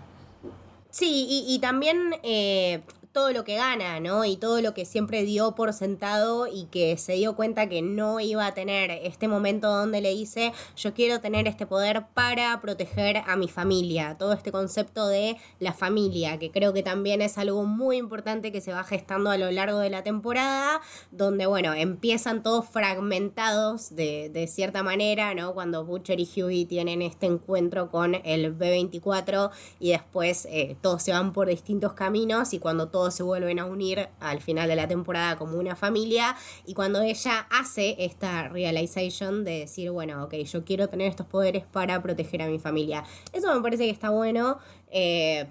Sí, 0.91 1.27
y, 1.29 1.55
y 1.55 1.59
también 1.59 2.15
eh, 2.23 2.83
todo 3.15 3.33
lo 3.33 3.45
que 3.45 3.55
gana, 3.55 4.01
¿no? 4.01 4.25
Y 4.25 4.37
todo 4.37 4.61
lo 4.61 4.75
que 4.75 4.85
siempre 4.85 5.23
dio 5.23 5.55
por 5.55 5.73
sentado 5.73 6.49
y 6.49 6.65
que 6.65 6.99
se 6.99 7.13
dio 7.13 7.37
cuenta 7.37 7.69
que 7.69 7.81
no 7.81 8.19
iba 8.19 8.45
a 8.45 8.55
tener 8.55 8.91
este 8.91 9.29
momento 9.29 9.69
donde 9.69 10.01
le 10.01 10.11
dice, 10.11 10.53
yo 10.77 10.93
quiero 10.95 11.21
tener 11.21 11.47
este 11.47 11.65
poder 11.65 12.07
para 12.13 12.61
proteger 12.61 13.19
a 13.25 13.37
mi 13.37 13.47
familia. 13.47 14.17
Todo 14.19 14.33
este 14.33 14.51
concepto 14.51 15.07
de 15.07 15.37
la 15.61 15.73
familia, 15.73 16.41
que 16.41 16.51
creo 16.51 16.73
que 16.73 16.83
también 16.83 17.23
es 17.23 17.39
algo 17.39 17.65
muy 17.65 17.99
importante 17.99 18.51
que 18.51 18.61
se 18.61 18.73
va 18.73 18.83
gestando 18.83 19.31
a 19.31 19.39
lo 19.39 19.49
largo 19.53 19.79
de 19.79 19.91
la 19.91 20.03
temporada, 20.03 20.81
donde, 21.13 21.47
bueno, 21.47 21.73
empiezan 21.73 22.43
todos 22.43 22.67
fragmentados 22.67 23.95
de, 23.95 24.29
de 24.29 24.49
cierta 24.49 24.83
manera, 24.83 25.35
¿no? 25.35 25.55
Cuando 25.55 25.85
Butcher 25.85 26.19
y 26.19 26.29
Huey 26.37 26.65
tienen 26.65 27.01
este 27.01 27.27
encuentro 27.27 27.93
con 27.93 28.17
el 28.25 28.59
B24 28.59 29.53
y 29.79 29.91
después 29.91 30.49
eh, 30.51 30.77
todos 30.81 31.01
se 31.01 31.13
van 31.13 31.33
por 31.33 31.47
distintos 31.47 31.93
caminos 31.93 32.53
y 32.55 32.59
cuando 32.59 32.89
se 33.11 33.23
vuelven 33.23 33.59
a 33.59 33.67
unir 33.67 34.09
al 34.21 34.41
final 34.41 34.69
de 34.69 34.77
la 34.77 34.89
temporada 34.89 35.37
como 35.37 35.59
una 35.59 35.77
familia 35.77 36.37
y 36.67 36.75
cuando 36.75 37.01
ella 37.01 37.47
hace 37.51 37.97
esta 37.99 38.49
realization 38.49 39.45
de 39.45 39.61
decir, 39.61 39.91
bueno, 39.91 40.25
ok, 40.25 40.35
yo 40.35 40.65
quiero 40.65 40.89
tener 40.89 41.09
estos 41.09 41.27
poderes 41.27 41.65
para 41.65 42.03
proteger 42.03 42.43
a 42.43 42.47
mi 42.47 42.59
familia. 42.59 43.05
Eso 43.33 43.55
me 43.55 43.61
parece 43.61 43.85
que 43.85 43.91
está 43.91 44.11
bueno. 44.11 44.59
Eh, 44.91 45.47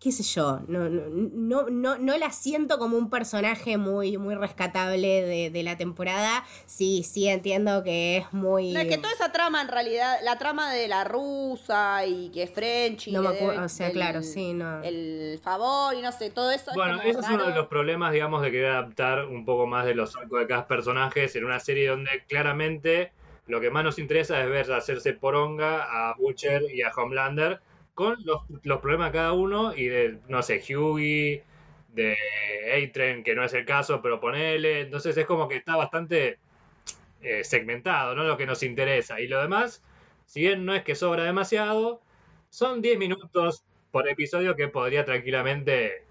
qué 0.00 0.12
sé 0.12 0.22
yo, 0.22 0.60
no, 0.66 0.88
no, 0.88 1.66
no, 1.68 1.98
no, 1.98 2.16
la 2.16 2.30
siento 2.30 2.78
como 2.78 2.96
un 2.96 3.10
personaje 3.10 3.76
muy, 3.76 4.16
muy 4.16 4.34
rescatable 4.34 5.50
de, 5.50 5.62
la 5.62 5.76
temporada. 5.76 6.42
Sí, 6.64 7.02
sí 7.02 7.28
entiendo 7.28 7.84
que 7.84 8.16
es 8.16 8.32
muy. 8.32 8.72
No, 8.72 8.80
es 8.80 8.86
que 8.86 8.96
toda 8.96 9.12
esa 9.12 9.30
trama 9.30 9.60
en 9.60 9.68
realidad, 9.68 10.16
la 10.22 10.38
trama 10.38 10.72
de 10.72 10.88
la 10.88 11.04
rusa 11.04 12.06
y 12.06 12.30
que 12.30 12.44
es 12.44 12.50
French 12.50 13.08
y 13.08 13.12
No 13.12 13.20
me 13.20 13.28
acuerdo, 13.28 13.62
o 13.62 13.68
sea, 13.68 13.92
claro, 13.92 14.22
sí, 14.22 14.54
no. 14.54 14.82
El 14.82 15.38
favor 15.42 15.94
y 15.94 16.00
no 16.00 16.12
sé, 16.12 16.30
todo 16.30 16.50
eso. 16.50 16.70
Bueno, 16.74 17.02
ese 17.02 17.20
es 17.20 17.28
uno 17.28 17.44
de 17.44 17.54
los 17.54 17.66
problemas, 17.66 18.12
digamos, 18.12 18.40
de 18.40 18.50
querer 18.50 18.70
adaptar 18.70 19.26
un 19.26 19.44
poco 19.44 19.66
más 19.66 19.84
de 19.84 19.94
los 19.94 20.16
arcos 20.16 20.40
de 20.40 20.46
cada 20.46 20.66
personajes 20.66 21.36
en 21.36 21.44
una 21.44 21.60
serie 21.60 21.88
donde 21.88 22.24
claramente 22.26 23.12
lo 23.46 23.60
que 23.60 23.70
más 23.70 23.84
nos 23.84 23.98
interesa 23.98 24.40
es 24.40 24.48
ver 24.48 24.72
hacerse 24.72 25.12
poronga 25.12 25.82
a 25.82 26.14
Butcher 26.14 26.62
y 26.72 26.80
a 26.80 26.90
Homelander 26.96 27.60
con 28.00 28.16
los, 28.24 28.80
problemas 28.80 29.12
de 29.12 29.18
cada 29.18 29.34
uno 29.34 29.74
y 29.76 29.84
de, 29.84 30.20
no 30.26 30.42
sé, 30.42 30.62
Hughie, 30.66 31.44
de 31.92 32.16
A-Train, 32.72 33.22
que 33.22 33.34
no 33.34 33.44
es 33.44 33.52
el 33.52 33.66
caso, 33.66 34.00
pero 34.00 34.20
ponele. 34.20 34.80
Entonces 34.80 35.14
es 35.18 35.26
como 35.26 35.48
que 35.48 35.56
está 35.56 35.76
bastante 35.76 36.38
eh, 37.20 37.44
segmentado, 37.44 38.14
¿no? 38.14 38.24
Lo 38.24 38.38
que 38.38 38.46
nos 38.46 38.62
interesa. 38.62 39.20
Y 39.20 39.28
lo 39.28 39.42
demás, 39.42 39.82
si 40.24 40.40
bien 40.40 40.64
no 40.64 40.74
es 40.74 40.82
que 40.82 40.94
sobra 40.94 41.24
demasiado, 41.24 42.00
son 42.48 42.80
10 42.80 42.96
minutos 42.98 43.64
por 43.90 44.08
episodio 44.08 44.56
que 44.56 44.68
podría 44.68 45.04
tranquilamente, 45.04 46.06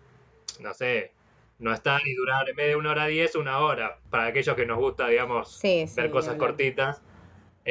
no 0.59 0.75
sé, 0.75 1.13
no 1.57 1.73
estar 1.73 2.01
y 2.05 2.13
durar 2.13 2.47
en 2.49 2.55
vez 2.55 2.67
de 2.67 2.75
una 2.75 2.91
hora 2.91 3.07
10, 3.07 3.33
una 3.37 3.57
hora. 3.61 3.97
Para 4.11 4.27
aquellos 4.27 4.55
que 4.55 4.67
nos 4.67 4.77
gusta, 4.77 5.07
digamos, 5.07 5.59
ver 5.63 6.11
cosas 6.11 6.35
cortitas. 6.35 7.01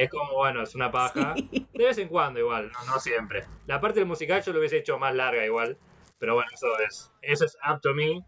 Es 0.03 0.11
como, 0.11 0.33
bueno, 0.35 0.63
es 0.63 0.75
una 0.77 0.93
paja. 0.93 1.35
De 1.35 1.85
vez 1.85 1.99
en 1.99 2.09
cuando 2.09 2.39
igual, 2.39 2.71
no, 2.87 3.01
siempre. 3.01 3.45
La 3.67 3.81
parte 3.81 3.99
del 3.99 4.09
musical 4.09 4.43
yo 4.43 4.53
lo 4.53 4.61
hubiese 4.61 4.79
hecho 4.79 4.97
más 4.99 5.13
larga 5.13 5.45
igual. 5.45 5.77
Pero 6.21 6.35
bueno, 6.35 6.49
eso 6.53 6.67
es, 6.87 7.11
eso 7.23 7.45
es 7.45 7.57
up 7.69 7.81
to 7.81 7.95
me. 7.95 8.25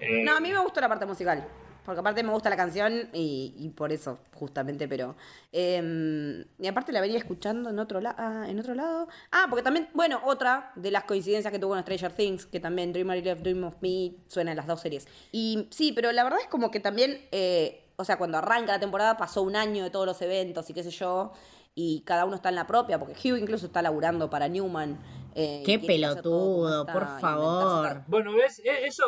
Eh, 0.00 0.22
no, 0.22 0.36
a 0.36 0.40
mí 0.40 0.52
me 0.52 0.58
gusta 0.58 0.82
la 0.82 0.88
parte 0.88 1.06
musical. 1.06 1.48
Porque 1.84 2.00
aparte 2.00 2.22
me 2.22 2.30
gusta 2.30 2.48
la 2.48 2.56
canción 2.56 3.08
y, 3.12 3.72
por 3.74 3.90
eso, 3.90 4.20
justamente, 4.34 4.86
pero... 4.86 5.16
Em, 5.50 6.44
y 6.58 6.66
aparte 6.68 6.92
la 6.92 7.00
venía 7.00 7.18
escuchando 7.18 7.70
en 7.70 7.78
otro, 7.78 8.00
ah, 8.04 8.46
en 8.48 8.58
otro 8.60 8.74
lado. 8.74 9.08
Ah, 9.32 9.46
porque 9.50 9.64
también, 9.64 9.88
bueno, 9.92 10.20
otra 10.24 10.72
de 10.76 10.92
las 10.92 11.04
coincidencias 11.04 11.50
que 11.50 11.58
tuvo 11.58 11.74
en 11.74 11.82
Stranger 11.82 12.12
Things, 12.12 12.46
que 12.46 12.60
también 12.60 12.92
Dreamer 12.92 13.18
y 13.18 13.22
Love 13.22 13.40
Dream 13.40 13.64
of 13.64 13.74
Me 13.80 14.12
suena 14.28 14.52
en 14.52 14.58
las 14.58 14.66
dos 14.66 14.80
series. 14.80 15.08
Y 15.32 15.66
sí, 15.70 15.92
pero 15.92 16.12
la 16.12 16.22
verdad 16.22 16.38
es 16.40 16.46
como 16.46 16.70
que 16.70 16.78
también 16.78 17.26
eh, 17.32 17.81
o 18.02 18.04
sea, 18.04 18.18
cuando 18.18 18.38
arranca 18.38 18.72
la 18.72 18.80
temporada 18.80 19.16
pasó 19.16 19.42
un 19.42 19.56
año 19.56 19.84
de 19.84 19.90
todos 19.90 20.06
los 20.06 20.20
eventos 20.22 20.68
y 20.68 20.74
qué 20.74 20.82
sé 20.82 20.90
yo, 20.90 21.32
y 21.74 22.02
cada 22.04 22.24
uno 22.24 22.34
está 22.34 22.48
en 22.48 22.56
la 22.56 22.66
propia, 22.66 22.98
porque 22.98 23.14
Hugh 23.14 23.38
incluso 23.38 23.66
está 23.66 23.80
laburando 23.80 24.28
para 24.28 24.48
Newman. 24.48 24.98
Eh, 25.34 25.62
qué 25.64 25.78
pelotudo, 25.78 26.84
por 26.84 27.06
favor. 27.20 28.02
Bueno, 28.08 28.34
¿ves? 28.34 28.60
E-, 28.64 28.86
eso 28.86 29.04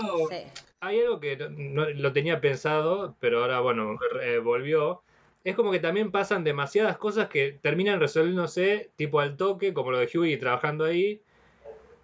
hay 0.80 1.00
algo 1.00 1.20
que 1.20 1.36
no, 1.36 1.90
lo 1.90 2.12
tenía 2.12 2.40
pensado, 2.40 3.16
pero 3.20 3.42
ahora, 3.42 3.60
bueno, 3.60 3.98
volvió. 4.42 5.02
Es 5.42 5.56
como 5.56 5.72
que 5.72 5.80
también 5.80 6.10
pasan 6.10 6.44
demasiadas 6.44 6.96
cosas 6.96 7.28
que 7.28 7.58
terminan 7.60 8.00
resolviéndose 8.00 8.92
tipo 8.96 9.20
al 9.20 9.36
toque, 9.36 9.74
como 9.74 9.90
lo 9.90 9.98
de 9.98 10.06
Hughie 10.06 10.38
trabajando 10.38 10.84
ahí. 10.84 11.20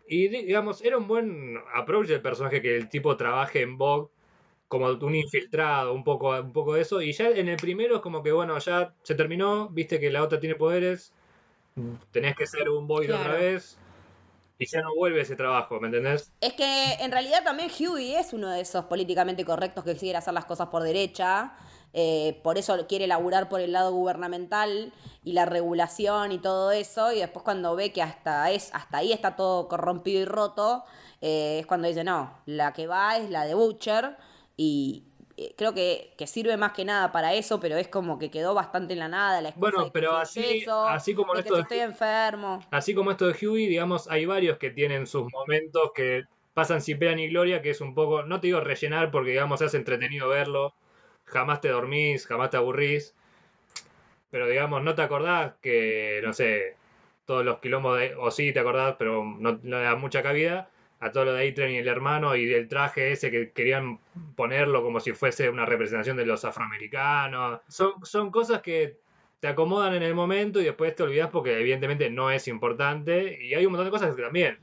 Y 0.07 0.29
digamos, 0.29 0.83
era 0.83 0.99
un 0.99 1.07
buen 1.07 1.57
approach 1.73 2.09
del 2.09 2.21
personaje 2.21 2.61
que 2.61 2.77
el 2.77 2.89
tipo 2.89 3.17
trabaje 3.17 3.63
en 3.63 3.79
Vogue 3.79 4.11
como 4.71 4.87
un 4.87 5.15
infiltrado, 5.17 5.93
un 5.93 6.05
poco, 6.05 6.31
un 6.31 6.53
poco 6.53 6.75
de 6.75 6.83
eso. 6.83 7.03
Y 7.03 7.13
ya 7.13 7.29
en 7.29 7.49
el 7.49 7.57
primero 7.57 7.97
es 7.97 8.03
como 8.03 8.23
que, 8.23 8.31
bueno, 8.31 8.57
ya 8.61 8.95
se 9.03 9.17
terminó, 9.17 9.69
viste 9.69 9.99
que 9.99 10.13
la 10.13 10.23
otra 10.23 10.39
tiene 10.39 10.55
poderes, 10.55 11.13
tenés 12.13 12.37
que 12.37 12.47
ser 12.47 12.69
un 12.69 12.87
boy 12.87 13.11
otra 13.11 13.35
vez. 13.35 13.77
Y 14.61 14.67
ya 14.67 14.81
no 14.83 14.95
vuelve 14.95 15.23
ese 15.23 15.35
trabajo, 15.35 15.81
¿me 15.81 15.89
entendés? 15.89 16.33
Es 16.41 16.53
que 16.53 16.93
en 17.01 17.11
realidad 17.11 17.43
también 17.43 17.69
Huey 17.69 18.15
es 18.15 18.33
uno 18.33 18.49
de 18.51 18.61
esos 18.61 18.85
políticamente 18.85 19.45
correctos 19.45 19.83
que 19.83 19.97
quiere 19.97 20.19
hacer 20.19 20.35
las 20.35 20.45
cosas 20.45 20.69
por 20.69 20.85
derecha. 20.85 21.53
Eh, 21.93 22.39
por 22.45 22.57
eso 22.57 22.87
quiere 22.87 23.09
laburar 23.09 23.49
por 23.49 23.61
el 23.61 23.73
lado 23.73 23.91
gubernamental 23.91 24.93
y 25.25 25.33
la 25.33 25.47
regulación 25.47 26.31
y 26.31 26.39
todo 26.39 26.71
eso. 26.71 27.11
Y 27.11 27.19
después 27.19 27.43
cuando 27.43 27.75
ve 27.75 27.91
que 27.91 28.03
hasta, 28.03 28.53
es, 28.53 28.73
hasta 28.73 28.99
ahí 28.99 29.13
está 29.13 29.35
todo 29.35 29.67
corrompido 29.67 30.21
y 30.21 30.27
roto, 30.27 30.85
eh, 31.21 31.59
es 31.59 31.67
cuando 31.67 31.89
dice, 31.89 32.05
no, 32.05 32.39
la 32.47 32.73
que 32.73 32.87
va 32.87 33.17
es 33.17 33.31
la 33.31 33.47
de 33.47 33.55
Butcher 33.55 34.17
y 34.63 35.05
eh, 35.39 35.55
creo 35.57 35.73
que, 35.73 36.13
sirve 36.27 36.59
más 36.59 36.73
que 36.73 36.85
nada 36.85 37.13
para 37.13 37.33
eso, 37.33 37.61
pero 37.61 37.79
es 37.79 37.89
como 37.89 38.19
que 38.19 38.31
quedó 38.31 38.53
bastante 38.53 38.93
en 38.93 38.99
la 38.99 39.09
nada 39.09 39.41
la 39.41 39.55
Bueno, 39.57 39.91
pero 39.91 40.19
así, 40.19 40.67
así 40.87 41.15
como 41.15 41.35
esto 41.35 41.55
de, 41.55 41.63
estoy 41.63 41.79
enfermo. 41.79 42.63
Así 42.71 42.95
como 42.95 43.11
esto 43.11 43.27
de 43.27 43.33
Huey, 43.33 43.69
digamos, 43.69 44.07
hay 44.11 44.27
varios 44.27 44.59
que 44.59 44.69
tienen 44.69 45.07
sus 45.07 45.33
momentos 45.33 45.93
que 45.95 46.25
pasan 46.53 46.83
sin 46.83 46.99
pena 46.99 47.15
ni 47.15 47.31
gloria, 47.31 47.63
que 47.63 47.71
es 47.71 47.81
un 47.81 47.95
poco, 47.95 48.23
no 48.23 48.39
te 48.39 48.49
digo 48.49 48.61
rellenar 48.61 49.11
porque 49.11 49.31
digamos 49.31 49.63
es 49.63 49.73
entretenido 49.73 50.29
verlo, 50.29 50.75
jamás 51.25 51.63
te 51.63 51.69
dormís, 51.69 52.27
jamás 52.27 52.51
te 52.51 52.59
aburrís, 52.59 53.15
pero 54.31 54.47
digamos, 54.47 54.83
no 54.83 54.95
te 54.95 55.01
acordás 55.01 55.55
que, 55.63 56.21
no 56.23 56.35
sé, 56.35 56.77
todos 57.25 57.47
los 57.47 57.61
quilombos 57.61 57.99
de, 57.99 58.15
o 58.15 58.31
sí 58.31 58.53
te 58.53 58.61
acordás, 58.61 58.97
pero 58.99 59.25
no, 59.25 59.59
no 59.63 59.81
da 59.81 59.97
mucha 59.97 60.23
cabida, 60.23 60.69
a 61.01 61.11
todo 61.11 61.25
lo 61.25 61.33
de 61.33 61.43
a 61.43 61.69
y 61.71 61.77
el 61.77 61.89
hermano 61.89 62.37
y 62.37 62.53
el 62.53 62.69
traje 62.69 63.13
ese 63.13 63.31
que 63.31 63.53
querían 63.53 63.99
ponerlo 64.37 64.83
como 64.83 65.01
si 65.01 65.13
fuese 65.13 65.49
una 65.49 65.65
representación 65.65 66.17
de 66.17 66.27
los 66.27 66.45
afroamericanos. 66.45 67.61
Son, 67.69 68.05
son 68.05 68.31
cosas 68.31 68.61
que 68.61 68.99
te 69.41 69.49
acomodan 69.49 69.95
en 69.95 70.03
el 70.03 70.15
momento 70.15 70.61
y 70.61 70.65
después 70.65 70.95
te 70.95 71.03
olvidas 71.03 71.31
porque 71.31 71.59
evidentemente 71.59 72.11
no 72.11 72.31
es 72.31 72.47
importante 72.49 73.43
y 73.43 73.55
hay 73.55 73.65
un 73.65 73.73
montón 73.73 73.87
de 73.87 73.91
cosas 73.91 74.15
que 74.15 74.23
también. 74.23 74.59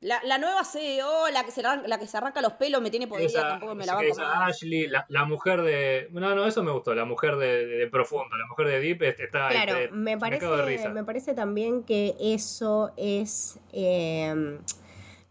La, 0.00 0.18
la 0.24 0.38
nueva 0.38 0.64
CEO, 0.64 1.28
la 1.30 1.44
que, 1.44 1.50
se, 1.50 1.62
la 1.62 1.98
que 1.98 2.06
se 2.06 2.16
arranca 2.16 2.40
los 2.40 2.54
pelos, 2.54 2.80
me 2.80 2.90
tiene 2.90 3.06
podrida, 3.06 3.50
tampoco 3.50 3.74
me 3.74 3.84
la 3.84 3.96
va 3.96 4.00
a 4.00 4.08
comer. 4.08 4.26
Ashley, 4.26 4.86
la, 4.86 5.24
mujer 5.26 5.60
de... 5.60 6.08
No, 6.12 6.34
no, 6.34 6.46
eso 6.46 6.62
me 6.62 6.70
gustó, 6.70 6.94
la 6.94 7.04
mujer 7.04 7.36
de, 7.36 7.86
Profundo, 7.92 8.34
la 8.34 8.46
mujer 8.46 8.68
de 8.68 8.80
Deep 8.80 9.02
este, 9.02 9.24
está... 9.24 9.50
Claro, 9.50 9.74
me, 9.92 10.16
parece, 10.16 10.88
me, 10.88 11.04
parece 11.04 11.34
también 11.34 11.82
que 11.82 12.16
eso 12.18 12.94
es... 12.96 13.60
Eh, 13.74 14.58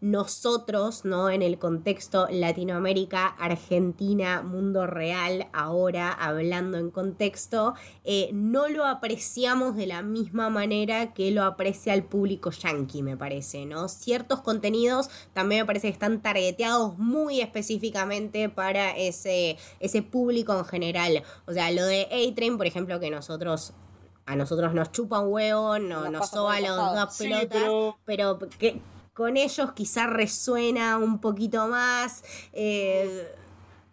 nosotros, 0.00 1.04
¿no? 1.04 1.28
En 1.28 1.42
el 1.42 1.58
contexto 1.58 2.26
Latinoamérica, 2.30 3.26
Argentina, 3.26 4.42
mundo 4.42 4.86
real, 4.86 5.48
ahora 5.52 6.12
hablando 6.12 6.78
en 6.78 6.90
contexto, 6.90 7.74
eh, 8.04 8.30
no 8.32 8.68
lo 8.68 8.86
apreciamos 8.86 9.76
de 9.76 9.86
la 9.86 10.02
misma 10.02 10.48
manera 10.48 11.12
que 11.12 11.30
lo 11.30 11.44
aprecia 11.44 11.92
el 11.92 12.02
público 12.02 12.50
yankee, 12.50 13.02
me 13.02 13.16
parece, 13.16 13.66
¿no? 13.66 13.88
Ciertos 13.88 14.40
contenidos 14.40 15.10
también 15.34 15.62
me 15.62 15.66
parece 15.66 15.88
que 15.88 15.92
están 15.92 16.22
targeteados 16.22 16.96
muy 16.98 17.40
específicamente 17.40 18.48
para 18.48 18.96
ese, 18.96 19.58
ese 19.80 20.02
público 20.02 20.56
en 20.58 20.64
general. 20.64 21.22
O 21.46 21.52
sea, 21.52 21.70
lo 21.70 21.84
de 21.84 22.02
A-Train, 22.04 22.56
por 22.56 22.66
ejemplo, 22.66 23.00
que 23.00 23.10
nosotros 23.10 23.74
a 24.26 24.36
nosotros 24.36 24.74
nos 24.74 24.92
chupa 24.92 25.20
un 25.20 25.32
huevo, 25.32 25.78
no, 25.80 26.08
nos 26.08 26.30
soba 26.30 26.60
los 26.60 26.76
dos 26.76 27.18
pelotas, 27.18 27.48
pero, 27.50 27.98
pero 28.04 28.38
que, 28.58 28.80
con 29.14 29.36
ellos 29.36 29.72
quizá 29.72 30.06
resuena 30.06 30.98
un 30.98 31.20
poquito 31.20 31.68
más. 31.68 32.24
Eh, 32.52 33.28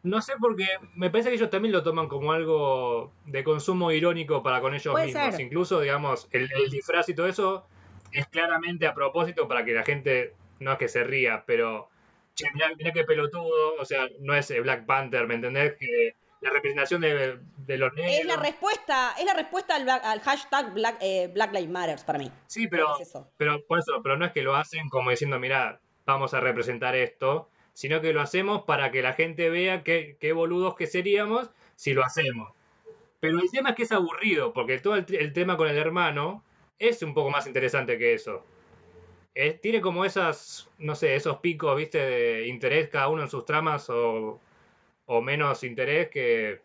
no 0.04 0.22
sé 0.22 0.34
porque 0.40 0.66
me 0.96 1.10
parece 1.10 1.30
que 1.30 1.36
ellos 1.36 1.50
también 1.50 1.74
lo 1.74 1.84
toman 1.84 2.08
como 2.08 2.32
algo 2.32 3.12
de 3.26 3.44
consumo 3.44 3.92
irónico 3.92 4.42
para 4.44 4.62
con 4.62 4.74
ellos 4.74 4.96
mismos. 4.96 5.40
Incluso, 5.40 5.82
digamos, 5.82 6.28
el, 6.32 6.50
disfraz 6.70 7.10
y 7.10 7.14
todo 7.14 7.28
eso 7.28 7.68
es 8.12 8.26
claramente 8.28 8.88
a 8.88 8.94
propósito 8.94 9.48
para 9.48 9.66
que 9.66 9.74
la 9.74 9.84
gente, 9.84 10.34
no 10.60 10.72
es 10.72 10.78
que 10.78 10.88
se 10.88 11.04
ría, 11.04 11.44
pero, 11.46 11.90
che, 12.36 12.46
mirá, 12.54 12.72
qué 12.94 13.04
pelotudo, 13.04 13.76
o 13.80 13.86
sea, 13.86 14.08
no 14.22 14.34
es 14.34 14.54
Black 14.62 14.86
Panther, 14.86 15.28
¿me 15.28 15.36
entendés? 15.36 15.74
Que 15.78 16.16
la 16.42 16.50
representación 16.52 17.02
de, 17.02 17.40
los 17.78 17.94
negros. 17.94 18.16
Es 18.20 18.26
la 18.26 18.38
respuesta, 18.38 19.16
es 19.18 19.26
la 19.26 19.34
respuesta 19.34 19.76
al, 19.76 20.20
hashtag 20.22 20.74
Black, 20.74 20.98
eh, 21.02 21.30
Black 21.34 21.54
Lives 21.54 21.70
Matter 21.70 22.00
para 22.06 22.20
mí. 22.20 22.32
Sí, 22.48 22.68
pero, 22.68 22.98
pero 23.38 23.66
por 23.66 23.80
eso, 23.80 24.02
pero 24.04 24.18
no 24.18 24.26
es 24.26 24.32
que 24.32 24.42
lo 24.42 24.56
hacen 24.56 24.90
como 24.90 25.10
diciendo, 25.10 25.40
mira, 25.40 25.80
vamos 26.06 26.34
a 26.34 26.40
representar 26.40 26.96
esto, 26.96 27.50
sino 27.74 28.02
que 28.02 28.14
lo 28.14 28.22
hacemos 28.22 28.64
para 28.64 28.92
que 28.92 29.02
la 29.02 29.14
gente 29.14 29.50
vea 29.50 29.84
qué, 29.84 30.18
qué 30.20 30.34
boludos 30.34 30.76
que 30.76 30.88
seríamos 30.88 31.50
si 31.76 31.94
lo 31.94 32.04
hacemos. 32.04 32.52
Pero 33.20 33.40
el 33.40 33.50
tema 33.50 33.70
es 33.72 33.76
que 33.76 33.84
es 33.84 33.92
aburrido, 33.92 34.54
porque 34.54 34.80
todo 34.80 34.96
el, 34.96 35.06
el 35.16 35.34
tema 35.34 35.58
con 35.58 35.68
el 35.68 35.78
hermano 35.78 36.44
es 36.80 37.02
un 37.02 37.14
poco 37.14 37.30
más 37.32 37.48
interesante 37.48 37.98
que 37.98 38.14
eso. 38.14 38.44
Es- 39.34 39.60
tiene 39.62 39.82
como 39.82 40.06
esas, 40.06 40.70
no 40.78 40.96
sé, 40.96 41.16
esos 41.16 41.38
picos, 41.38 41.76
viste, 41.76 42.00
de 42.00 42.48
interés 42.48 42.90
cada 42.90 43.08
uno 43.10 43.24
en 43.24 43.30
sus 43.30 43.46
tramas 43.46 43.90
o, 43.90 44.40
o 45.08 45.22
menos 45.22 45.64
interés 45.64 46.10
que 46.10 46.62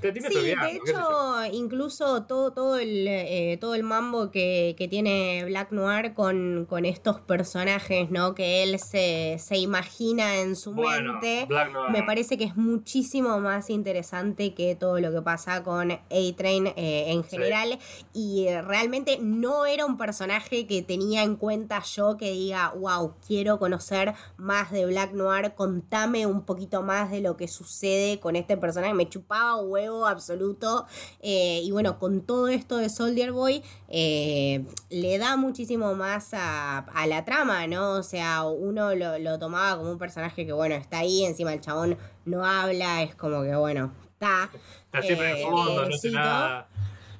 te 0.00 0.20
Sí, 0.20 0.34
de 0.34 0.52
hecho, 0.72 1.44
incluso 1.52 2.22
todo, 2.24 2.52
todo, 2.52 2.78
el, 2.78 3.06
eh, 3.08 3.58
todo 3.60 3.74
el 3.74 3.82
mambo 3.82 4.30
que, 4.30 4.74
que 4.78 4.88
tiene 4.88 5.44
Black 5.46 5.72
Noir 5.72 6.14
con, 6.14 6.66
con 6.68 6.84
estos 6.84 7.20
personajes, 7.20 8.10
¿no? 8.10 8.34
Que 8.34 8.62
él 8.62 8.78
se, 8.78 9.36
se 9.38 9.56
imagina 9.58 10.40
en 10.40 10.56
su 10.56 10.72
Bueno, 10.72 11.12
mente. 11.14 11.46
Black 11.48 11.72
Noir. 11.72 11.90
Me 11.92 12.02
parece 12.02 12.36
que 12.38 12.44
es 12.44 12.56
muchísimo 12.56 13.38
más 13.40 13.70
interesante 13.70 14.54
que 14.54 14.74
todo 14.74 15.00
lo 15.00 15.10
que 15.12 15.22
pasa 15.22 15.62
con 15.62 15.90
A-Train 15.92 16.68
eh, 16.76 17.10
en 17.12 17.22
Sí. 17.24 17.30
general. 17.30 17.78
Y 18.12 18.46
eh, 18.48 18.62
realmente 18.62 19.18
no 19.20 19.66
era 19.66 19.86
un 19.86 19.96
personaje 19.96 20.66
que 20.66 20.82
tenía 20.82 21.22
en 21.22 21.36
cuenta 21.36 21.82
yo 21.82 22.16
que 22.16 22.30
diga, 22.32 22.72
wow, 22.76 23.14
quiero 23.26 23.58
conocer 23.58 24.14
más 24.36 24.70
de 24.70 24.86
Black 24.86 25.12
Noir, 25.12 25.54
contame 25.54 26.26
un 26.26 26.42
poquito 26.42 26.82
más 26.82 27.10
de 27.10 27.20
lo 27.20 27.36
que 27.36 27.48
sucede 27.48 28.18
con 28.20 28.36
este 28.36 28.56
personaje. 28.56 28.94
Me 28.94 29.08
chupaba 29.08 29.56
un 29.56 29.70
absoluto. 30.06 30.86
Eh, 31.20 31.60
y 31.62 31.70
bueno, 31.70 31.98
con 31.98 32.22
todo 32.22 32.48
esto 32.48 32.76
de 32.76 32.88
Soldier 32.88 33.32
Boy, 33.32 33.62
eh, 33.88 34.64
le 34.90 35.18
da 35.18 35.36
muchísimo 35.36 35.94
más 35.94 36.34
a, 36.34 36.78
a 36.78 37.06
la 37.06 37.24
trama, 37.24 37.66
¿no? 37.66 37.92
O 37.92 38.02
sea, 38.02 38.44
uno 38.44 38.94
lo, 38.94 39.18
lo 39.18 39.38
tomaba 39.38 39.76
como 39.76 39.90
un 39.92 39.98
personaje 39.98 40.46
que, 40.46 40.52
bueno, 40.52 40.74
está 40.74 40.98
ahí, 40.98 41.24
encima 41.24 41.52
el 41.52 41.60
chabón 41.60 41.98
no 42.24 42.44
habla, 42.44 43.02
es 43.02 43.14
como 43.14 43.42
que, 43.42 43.54
bueno, 43.56 43.92
está. 44.12 44.50
Está 44.86 45.02
siempre 45.02 45.32
eh, 45.32 45.42
en 45.42 45.50
fondo, 45.50 45.74
no 45.74 45.80
hace 45.82 45.88
quierecito. 45.88 46.18
nada. 46.18 46.68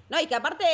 No, 0.08 0.20
y 0.20 0.26
que 0.26 0.34
aparte 0.34 0.64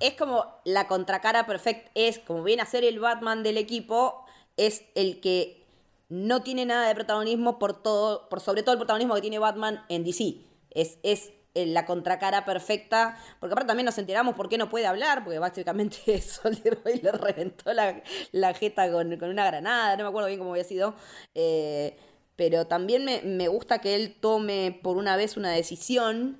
es 0.00 0.14
como 0.14 0.44
la 0.64 0.88
contracara 0.88 1.46
perfecta, 1.46 1.90
es 1.94 2.18
como 2.18 2.42
viene 2.42 2.62
a 2.62 2.66
ser 2.66 2.84
el 2.84 2.98
Batman 2.98 3.42
del 3.42 3.56
equipo, 3.56 4.24
es 4.56 4.84
el 4.94 5.20
que 5.20 5.64
no 6.08 6.42
tiene 6.42 6.66
nada 6.66 6.86
de 6.88 6.94
protagonismo 6.94 7.58
por 7.58 7.82
todo, 7.82 8.28
por 8.28 8.40
sobre 8.40 8.62
todo 8.62 8.72
el 8.72 8.78
protagonismo 8.78 9.14
que 9.14 9.20
tiene 9.20 9.38
Batman 9.38 9.84
en 9.88 10.04
DC. 10.04 10.36
Es, 10.70 10.98
es 11.02 11.32
eh, 11.54 11.66
la 11.66 11.86
contracara 11.86 12.44
perfecta, 12.44 13.16
porque 13.40 13.54
aparte 13.54 13.68
también 13.68 13.86
nos 13.86 13.96
enteramos 13.98 14.34
por 14.34 14.48
qué 14.48 14.58
no 14.58 14.68
puede 14.68 14.86
hablar, 14.86 15.24
porque 15.24 15.38
básicamente 15.38 16.20
Soldier 16.20 16.78
Boy 16.84 17.00
le 17.00 17.12
reventó 17.12 17.72
la, 17.72 18.02
la 18.32 18.52
jeta 18.54 18.90
con, 18.92 19.16
con 19.16 19.30
una 19.30 19.46
granada, 19.46 19.96
no 19.96 20.02
me 20.04 20.08
acuerdo 20.10 20.28
bien 20.28 20.38
cómo 20.38 20.52
había 20.52 20.64
sido. 20.64 20.94
eh, 21.34 21.96
pero 22.36 22.66
también 22.66 23.04
me, 23.06 23.22
me 23.22 23.48
gusta 23.48 23.78
que 23.80 23.94
él 23.94 24.14
tome 24.20 24.78
por 24.82 24.98
una 24.98 25.16
vez 25.16 25.38
una 25.38 25.50
decisión 25.52 26.38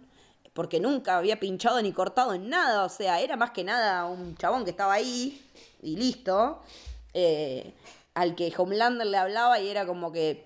porque 0.53 0.81
nunca 0.81 1.19
había 1.19 1.39
pinchado 1.41 1.81
ni 1.83 1.93
cortado 1.93 2.35
en 2.35 2.49
nada, 2.49 2.85
o 2.85 2.89
sea, 2.89 3.21
era 3.21 3.37
más 3.37 3.51
que 3.53 3.65
nada 3.65 4.07
un 4.07 4.37
chabón 4.37 4.65
que 4.65 4.71
estaba 4.71 4.95
ahí 4.95 5.43
y 5.83 5.97
listo, 5.97 6.61
eh, 7.15 7.75
al 8.15 8.35
que 8.35 8.53
Homelander 8.57 9.07
le 9.07 9.19
hablaba 9.19 9.61
y 9.61 9.69
era 9.69 9.87
como 9.87 10.13
que 10.13 10.45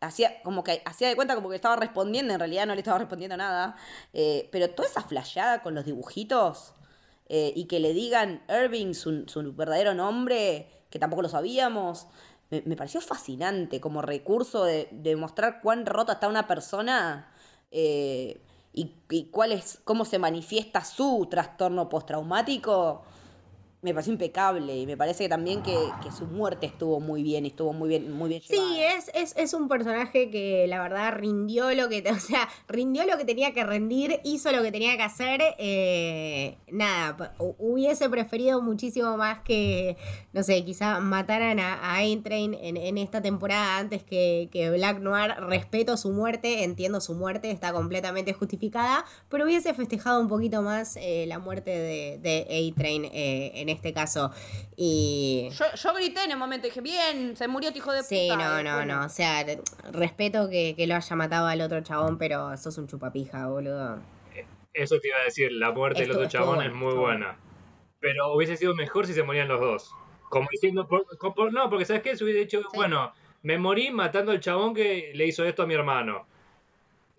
hacía 0.00 0.42
como 0.42 0.62
que 0.62 0.82
hacía 0.84 1.08
de 1.08 1.16
cuenta 1.16 1.34
como 1.34 1.48
que 1.48 1.56
estaba 1.56 1.76
respondiendo, 1.76 2.32
en 2.34 2.38
realidad 2.38 2.66
no 2.66 2.74
le 2.74 2.80
estaba 2.80 2.98
respondiendo 2.98 3.36
nada, 3.36 3.76
eh, 4.12 4.48
pero 4.52 4.70
toda 4.70 4.88
esa 4.88 5.02
flasheada 5.02 5.62
con 5.62 5.74
los 5.74 5.84
dibujitos 5.84 6.74
eh, 7.28 7.52
y 7.56 7.64
que 7.64 7.80
le 7.80 7.92
digan 7.92 8.42
Irving 8.48 8.94
su, 8.94 9.26
su 9.26 9.52
verdadero 9.54 9.94
nombre, 9.94 10.68
que 10.90 10.98
tampoco 10.98 11.22
lo 11.22 11.28
sabíamos, 11.28 12.06
me, 12.50 12.76
pareció 12.76 13.00
fascinante 13.00 13.80
como 13.80 14.02
recurso 14.02 14.64
de, 14.64 14.88
de 14.92 15.16
mostrar 15.16 15.60
cuán 15.60 15.84
rota 15.84 16.12
está 16.14 16.28
una 16.28 16.46
persona 16.46 17.32
eh, 17.72 18.40
y, 18.72 18.94
y 19.10 19.24
cuál 19.30 19.50
es, 19.50 19.80
cómo 19.82 20.04
se 20.04 20.20
manifiesta 20.20 20.84
su 20.84 21.26
trastorno 21.28 21.88
postraumático. 21.88 23.02
Me 23.82 23.92
pareció 23.94 24.12
impecable 24.12 24.76
y 24.76 24.86
me 24.86 24.96
parece 24.96 25.28
también 25.28 25.62
que, 25.62 25.76
que 26.02 26.10
su 26.10 26.24
muerte 26.26 26.66
estuvo 26.66 26.98
muy 26.98 27.22
bien 27.22 27.44
y 27.44 27.48
estuvo 27.48 27.72
muy 27.72 27.88
bien, 27.88 28.10
muy 28.10 28.28
bien 28.28 28.42
Sí, 28.42 28.56
llevada. 28.56 28.94
es, 28.96 29.10
es, 29.14 29.34
es 29.36 29.54
un 29.54 29.68
personaje 29.68 30.30
que 30.30 30.66
la 30.66 30.82
verdad 30.82 31.12
rindió 31.12 31.72
lo 31.74 31.88
que, 31.88 32.02
o 32.10 32.18
sea, 32.18 32.48
rindió 32.68 33.04
lo 33.06 33.16
que 33.18 33.24
tenía 33.24 33.52
que 33.52 33.64
rendir, 33.64 34.18
hizo 34.24 34.50
lo 34.50 34.62
que 34.62 34.72
tenía 34.72 34.96
que 34.96 35.02
hacer. 35.02 35.40
eh, 35.58 36.56
nada, 36.72 37.34
hubiese 37.58 38.08
preferido 38.08 38.60
muchísimo 38.62 39.16
más 39.16 39.40
que, 39.42 39.96
no 40.32 40.42
sé, 40.42 40.64
quizá 40.64 40.98
mataran 41.00 41.60
a, 41.60 41.74
a 41.74 41.98
A-Train 41.98 42.54
en, 42.54 42.76
en 42.76 42.98
esta 42.98 43.20
temporada 43.22 43.78
antes 43.78 44.02
que, 44.02 44.48
que 44.50 44.70
Black 44.70 44.98
Noir. 45.00 45.34
Respeto 45.38 45.96
su 45.96 46.10
muerte, 46.10 46.64
entiendo 46.64 47.00
su 47.00 47.14
muerte, 47.14 47.50
está 47.50 47.72
completamente 47.72 48.32
justificada, 48.32 49.04
pero 49.28 49.44
hubiese 49.44 49.74
festejado 49.74 50.20
un 50.20 50.28
poquito 50.28 50.62
más 50.62 50.96
eh, 50.96 51.26
la 51.28 51.38
muerte 51.38 51.70
de, 51.70 52.18
de 52.18 52.72
A-Train 52.72 53.04
eh, 53.06 53.52
en 53.54 53.65
este 53.68 53.92
caso. 53.92 54.30
Y... 54.76 55.48
Yo, 55.52 55.64
yo 55.74 55.94
grité 55.94 56.24
en 56.24 56.30
el 56.32 56.36
momento, 56.38 56.66
dije, 56.66 56.80
bien, 56.80 57.36
se 57.36 57.48
murió 57.48 57.70
tu 57.72 57.78
hijo 57.78 57.92
de 57.92 57.98
puta. 57.98 58.08
Sí, 58.08 58.28
no, 58.28 58.62
no, 58.62 58.84
no. 58.84 59.04
O 59.04 59.08
sea, 59.08 59.44
respeto 59.92 60.48
que, 60.48 60.74
que 60.76 60.86
lo 60.86 60.94
haya 60.96 61.16
matado 61.16 61.46
al 61.46 61.60
otro 61.60 61.80
chabón, 61.82 62.18
pero 62.18 62.56
sos 62.56 62.78
un 62.78 62.86
chupapija, 62.86 63.46
boludo. 63.48 63.98
Eso 64.74 64.98
te 65.00 65.08
iba 65.08 65.16
a 65.18 65.24
decir, 65.24 65.52
la 65.52 65.70
muerte 65.72 66.00
del 66.02 66.10
Estuvo- 66.10 66.26
otro 66.26 66.30
chabón 66.30 66.62
estuvo 66.62 66.68
es 66.70 66.74
muy 66.74 66.94
bueno, 66.94 67.00
buena. 67.26 67.38
Pero 68.00 68.34
hubiese 68.34 68.56
sido 68.56 68.74
mejor 68.74 69.06
si 69.06 69.14
se 69.14 69.22
morían 69.22 69.48
los 69.48 69.60
dos. 69.60 69.94
Como 70.28 70.48
diciendo, 70.50 70.86
por- 70.86 71.06
no, 71.52 71.70
porque 71.70 71.84
¿sabes 71.86 72.02
qué? 72.02 72.16
Se 72.16 72.24
hubiese 72.24 72.40
dicho, 72.40 72.62
bueno, 72.74 73.12
me 73.42 73.58
morí 73.58 73.90
matando 73.90 74.32
al 74.32 74.40
chabón 74.40 74.74
que 74.74 75.12
le 75.14 75.26
hizo 75.26 75.44
esto 75.44 75.62
a 75.62 75.66
mi 75.66 75.74
hermano. 75.74 76.26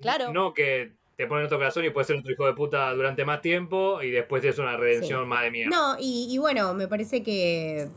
Claro. 0.01 0.31
No 0.31 0.53
que 0.53 0.91
te 1.17 1.25
ponen 1.27 1.45
otro 1.45 1.57
corazón 1.57 1.83
y 1.83 1.89
puede 1.89 2.05
ser 2.05 2.17
otro 2.17 2.31
hijo 2.31 2.45
de 2.45 2.53
puta 2.53 2.93
durante 2.93 3.25
más 3.25 3.41
tiempo 3.41 4.01
y 4.03 4.11
después 4.11 4.43
es 4.45 4.59
una 4.59 4.77
redención 4.77 5.23
Sí. 5.23 5.27
más 5.27 5.43
de 5.43 5.51
mierda. 5.51 5.75
No, 5.75 5.95
y, 5.99 6.27
y 6.29 6.37
bueno, 6.37 6.73
me 6.75 6.87
parece 6.87 7.23
que 7.23 7.87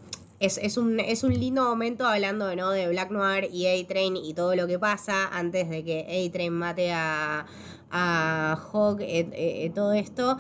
es, 0.41 0.57
es, 0.57 0.79
un, 0.79 0.99
es 1.01 1.23
un 1.23 1.35
lindo 1.35 1.63
momento 1.65 2.07
hablando 2.07 2.57
¿no? 2.57 2.71
de 2.71 2.89
Black 2.89 3.11
Noir 3.11 3.49
y 3.53 3.67
A-Train 3.67 4.17
y 4.17 4.33
todo 4.33 4.57
lo 4.57 4.67
que 4.67 4.79
pasa 4.79 5.29
antes 5.29 5.69
de 5.69 5.85
que 5.85 6.01
A-Train 6.29 6.53
mate 6.53 6.93
a, 6.93 7.45
a 7.91 8.57
Hawk, 8.73 9.01
eh, 9.03 9.29
eh, 9.33 9.71
todo 9.75 9.93
esto. 9.93 10.39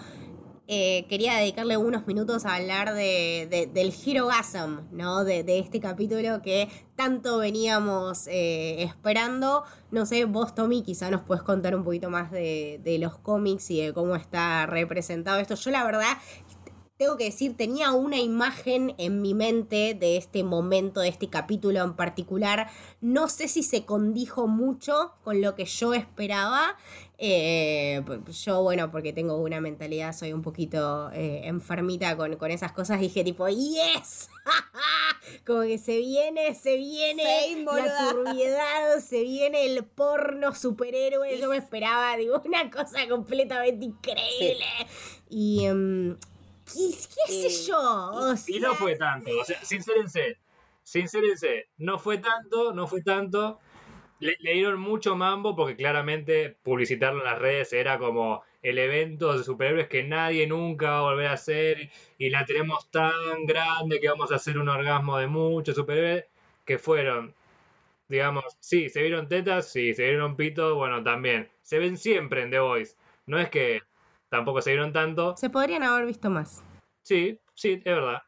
Eh, 0.72 1.04
quería 1.08 1.34
dedicarle 1.34 1.76
unos 1.76 2.06
minutos 2.06 2.46
a 2.46 2.54
hablar 2.54 2.94
de, 2.94 3.48
de- 3.50 3.66
del 3.66 3.92
Hero 4.06 4.28
Gasm, 4.28 4.82
¿no? 4.92 5.24
De, 5.24 5.42
de 5.42 5.58
este 5.58 5.80
capítulo 5.80 6.42
que 6.42 6.68
tanto 6.94 7.38
veníamos 7.38 8.28
eh, 8.28 8.82
esperando. 8.84 9.64
No 9.90 10.06
sé, 10.06 10.26
vos, 10.26 10.54
Tommy, 10.54 10.82
quizá 10.82 11.10
nos 11.10 11.22
puedes 11.22 11.42
contar 11.42 11.74
un 11.74 11.82
poquito 11.82 12.08
más 12.08 12.30
de, 12.30 12.80
de 12.84 12.98
los 12.98 13.18
cómics 13.18 13.68
y 13.72 13.80
de 13.84 13.92
cómo 13.92 14.14
está 14.14 14.64
representado 14.66 15.40
esto. 15.40 15.56
Yo, 15.56 15.72
la 15.72 15.82
verdad, 15.82 16.16
tengo 16.96 17.16
que 17.16 17.24
decir, 17.24 17.56
tenía 17.56 17.92
una 17.92 18.18
imagen 18.18 18.94
en 18.98 19.22
mi 19.22 19.32
mente 19.32 19.94
de 19.98 20.18
este 20.18 20.44
momento, 20.44 21.00
de 21.00 21.08
este 21.08 21.30
capítulo 21.30 21.82
en 21.82 21.94
particular. 21.94 22.68
No 23.00 23.28
sé 23.28 23.48
si 23.48 23.62
se 23.62 23.86
condijo 23.86 24.46
mucho 24.46 25.14
con 25.24 25.40
lo 25.40 25.54
que 25.54 25.64
yo 25.64 25.94
esperaba. 25.94 26.76
Eh, 27.22 28.02
yo, 28.44 28.62
bueno, 28.62 28.90
porque 28.90 29.12
tengo 29.12 29.36
una 29.36 29.60
mentalidad, 29.60 30.14
soy 30.14 30.32
un 30.32 30.40
poquito 30.40 31.10
eh, 31.12 31.42
enfermita 31.44 32.16
con, 32.16 32.36
con 32.36 32.50
esas 32.50 32.72
cosas, 32.72 32.98
dije 32.98 33.22
tipo, 33.22 33.46
¡yes! 33.46 34.30
Como 35.46 35.60
que 35.62 35.76
se 35.76 35.98
viene, 35.98 36.54
se 36.54 36.76
viene 36.78 37.22
Same, 37.22 37.82
la 37.86 38.12
turbiedad, 38.12 38.98
se 39.00 39.22
viene 39.22 39.66
el 39.66 39.84
porno 39.84 40.54
superhéroe. 40.54 41.38
Yo 41.38 41.50
me 41.50 41.58
esperaba, 41.58 42.16
digo, 42.16 42.40
una 42.44 42.70
cosa 42.70 43.06
completamente 43.06 43.84
increíble. 43.84 44.64
Y... 45.28 45.66
em, 45.66 46.16
¿Qué, 46.72 46.90
qué 47.26 47.32
sé 47.50 47.66
yo? 47.66 47.78
O 47.78 48.34
Y 48.46 48.60
no 48.60 48.74
fue 48.74 48.96
tanto, 48.96 49.30
o 49.40 49.44
sea, 49.44 49.62
sincérense, 49.64 50.38
sincérense, 50.84 51.68
no 51.78 51.98
fue 51.98 52.18
tanto, 52.18 52.72
no 52.72 52.86
fue 52.86 53.02
tanto. 53.02 53.58
Le, 54.20 54.36
le 54.40 54.52
dieron 54.52 54.80
mucho 54.80 55.16
mambo 55.16 55.56
porque 55.56 55.76
claramente 55.76 56.56
publicitarlo 56.62 57.20
en 57.20 57.24
las 57.24 57.38
redes 57.38 57.72
era 57.72 57.98
como 57.98 58.42
el 58.62 58.78
evento 58.78 59.36
de 59.36 59.42
superhéroes 59.44 59.88
que 59.88 60.04
nadie 60.04 60.46
nunca 60.46 60.90
va 60.90 60.98
a 60.98 61.02
volver 61.02 61.26
a 61.28 61.32
hacer 61.32 61.90
y 62.18 62.30
la 62.30 62.44
tenemos 62.44 62.90
tan 62.90 63.46
grande 63.46 64.00
que 64.00 64.08
vamos 64.08 64.30
a 64.32 64.36
hacer 64.36 64.58
un 64.58 64.68
orgasmo 64.68 65.18
de 65.18 65.26
muchos 65.26 65.74
superhéroes 65.74 66.26
que 66.64 66.78
fueron, 66.78 67.34
digamos, 68.08 68.44
sí, 68.60 68.88
se 68.90 69.02
vieron 69.02 69.28
tetas, 69.28 69.72
sí, 69.72 69.94
se 69.94 70.04
vieron 70.04 70.36
pitos, 70.36 70.74
bueno, 70.74 71.02
también. 71.02 71.48
Se 71.62 71.78
ven 71.78 71.96
siempre 71.96 72.42
en 72.42 72.50
The 72.50 72.60
Voice. 72.60 72.96
No 73.26 73.38
es 73.38 73.48
que 73.50 73.80
tampoco 74.28 74.60
se 74.60 74.70
vieron 74.70 74.92
tanto. 74.92 75.36
Se 75.36 75.50
podrían 75.50 75.82
haber 75.82 76.06
visto 76.06 76.30
más. 76.30 76.62
Sí, 77.02 77.40
sí, 77.54 77.72
es 77.72 77.84
verdad. 77.84 78.22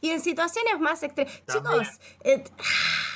Y 0.00 0.10
en 0.10 0.20
situaciones 0.20 0.78
más 0.80 1.02
extremas. 1.02 1.42
También. 1.46 1.82
Chicos, 1.82 2.00
eh, 2.24 2.44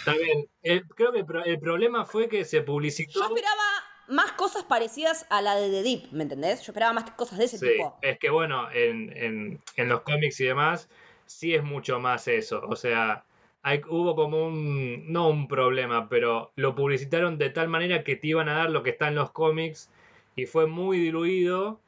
También, 0.05 0.49
el- 0.63 0.87
creo 0.89 1.13
que 1.13 1.19
el, 1.21 1.27
pro- 1.27 1.45
el 1.45 1.59
problema 1.59 2.05
fue 2.05 2.29
que 2.29 2.45
se 2.45 2.63
publicitó. 2.63 3.21
Yo 3.21 3.27
esperaba 3.27 3.63
más 4.09 4.33
cosas 4.33 4.65
parecidas 4.65 5.27
a 5.31 5.43
la 5.43 5.55
de 5.57 5.69
The 5.71 5.83
Deep, 5.83 6.13
¿me 6.13 6.23
entendés? 6.23 6.61
Yo 6.63 6.73
esperaba 6.73 6.93
más 6.95 7.11
cosas 7.11 7.39
de 7.39 7.45
ese 7.45 7.59
Sí, 7.59 7.67
tipo. 7.69 7.99
es 8.03 8.19
que 8.19 8.31
bueno, 8.31 8.71
en, 8.73 9.15
en, 9.17 9.61
en 9.77 9.89
los 9.89 10.01
cómics 10.03 10.41
y 10.41 10.45
demás, 10.47 10.89
sí 11.27 11.55
es 11.55 11.63
mucho 11.63 11.99
más 12.01 12.27
eso. 12.29 12.63
O 12.67 12.75
sea, 12.77 13.25
hay, 13.63 13.83
hubo 13.89 14.15
como 14.17 14.47
un, 14.47 15.13
no 15.13 15.29
un 15.29 15.47
problema, 15.47 16.09
pero 16.09 16.53
lo 16.57 16.75
publicitaron 16.75 17.37
de 17.37 17.51
tal 17.51 17.69
manera 17.69 18.03
que 18.03 18.17
te 18.17 18.29
iban 18.29 18.49
a 18.49 18.55
dar 18.55 18.71
lo 18.71 18.83
que 18.83 18.91
está 18.91 19.09
en 19.09 19.15
los 19.17 19.31
cómics 19.31 19.91
y 20.37 20.47
fue 20.47 20.67
muy 20.67 20.99
diluido, 20.99 21.81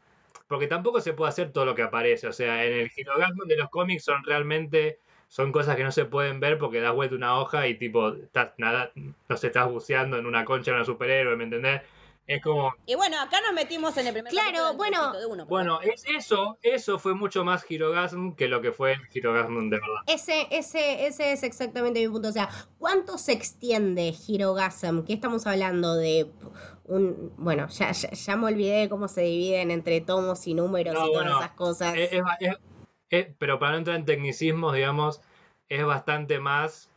porque 0.51 0.67
tampoco 0.67 1.01
se 1.01 1.13
puede 1.13 1.29
hacer 1.29 1.53
todo 1.53 1.65
lo 1.65 1.77
que 1.77 1.83
aparece, 1.83 2.27
o 2.27 2.33
sea, 2.33 2.65
en 2.65 2.73
el 2.73 2.91
Hirogasmo 2.97 3.45
de 3.45 3.57
los 3.57 3.71
cómics 3.71 4.03
son 4.03 4.25
realmente, 4.25 4.99
son 5.29 5.53
cosas 5.53 5.77
que 5.77 5.85
no 5.85 5.93
se 5.93 6.07
pueden 6.07 6.41
ver 6.41 6.59
porque 6.59 6.81
das 6.81 6.93
vuelta 6.93 7.15
una 7.15 7.39
hoja 7.39 7.69
y 7.69 7.77
tipo, 7.77 8.09
estás 8.15 8.55
nada, 8.59 8.91
no 9.29 9.37
sé, 9.37 9.47
estás 9.47 9.71
buceando 9.71 10.19
en 10.19 10.27
una 10.27 10.45
concha 10.45 10.73
de 10.73 10.79
una 10.79 10.85
superhéroe, 10.85 11.37
¿me 11.37 11.45
entendés? 11.45 11.83
Es 12.27 12.41
como. 12.43 12.73
Y 12.87 12.95
bueno, 12.95 13.21
acá 13.21 13.39
nos 13.41 13.53
metimos 13.55 13.97
en 13.97 14.07
el 14.07 14.13
primer 14.13 14.31
Claro, 14.33 14.75
bueno. 14.75 14.99
dibujito 14.99 15.19
de 15.21 15.27
uno, 15.27 15.47
Bueno, 15.47 15.81
es 15.81 16.05
eso, 16.07 16.59
eso 16.63 16.99
fue 17.01 17.15
mucho 17.15 17.45
más 17.45 17.69
Hirogasm 17.69 18.33
que 18.35 18.47
lo 18.47 18.61
que 18.61 18.71
fue 18.71 18.93
el 18.93 19.01
Hirogasm 19.13 19.69
de 19.69 19.81
verdad. 19.81 20.03
Ese, 20.07 20.47
ese, 20.51 21.07
ese 21.07 21.33
es 21.33 21.43
exactamente 21.43 21.99
mi 22.01 22.09
punto. 22.13 22.29
O 22.29 22.33
sea, 22.33 22.49
¿cuánto 22.79 23.19
se 23.19 23.33
extiende 23.33 24.15
Hirogasm? 24.29 25.01
¿Qué 25.05 25.13
estamos 25.15 25.47
hablando 25.47 25.97
de 25.97 26.31
un. 26.85 27.33
Bueno, 27.37 27.67
ya, 27.69 27.91
ya, 27.91 28.11
ya 28.11 28.37
me 28.37 28.47
olvidé 28.47 28.83
de 28.83 28.89
cómo 28.89 29.09
se 29.09 29.23
dividen 29.23 29.73
entre 29.73 30.01
tomos 30.01 30.47
y 30.47 30.55
números 30.55 30.95
No, 30.95 31.07
y 31.07 31.11
todas 31.13 31.25
bueno, 31.25 31.39
esas 31.41 31.53
cosas. 31.57 31.97
Es- 31.97 32.13
es- 32.13 32.23
es- 32.41 32.57
es- 33.11 33.27
pero 33.39 33.59
para 33.59 33.73
no 33.73 33.79
entrar 33.79 33.97
en 33.97 34.05
tecnicismos, 34.05 34.75
digamos, 34.75 35.21
es 35.69 35.85
bastante 35.85 36.39
más. 36.39 36.91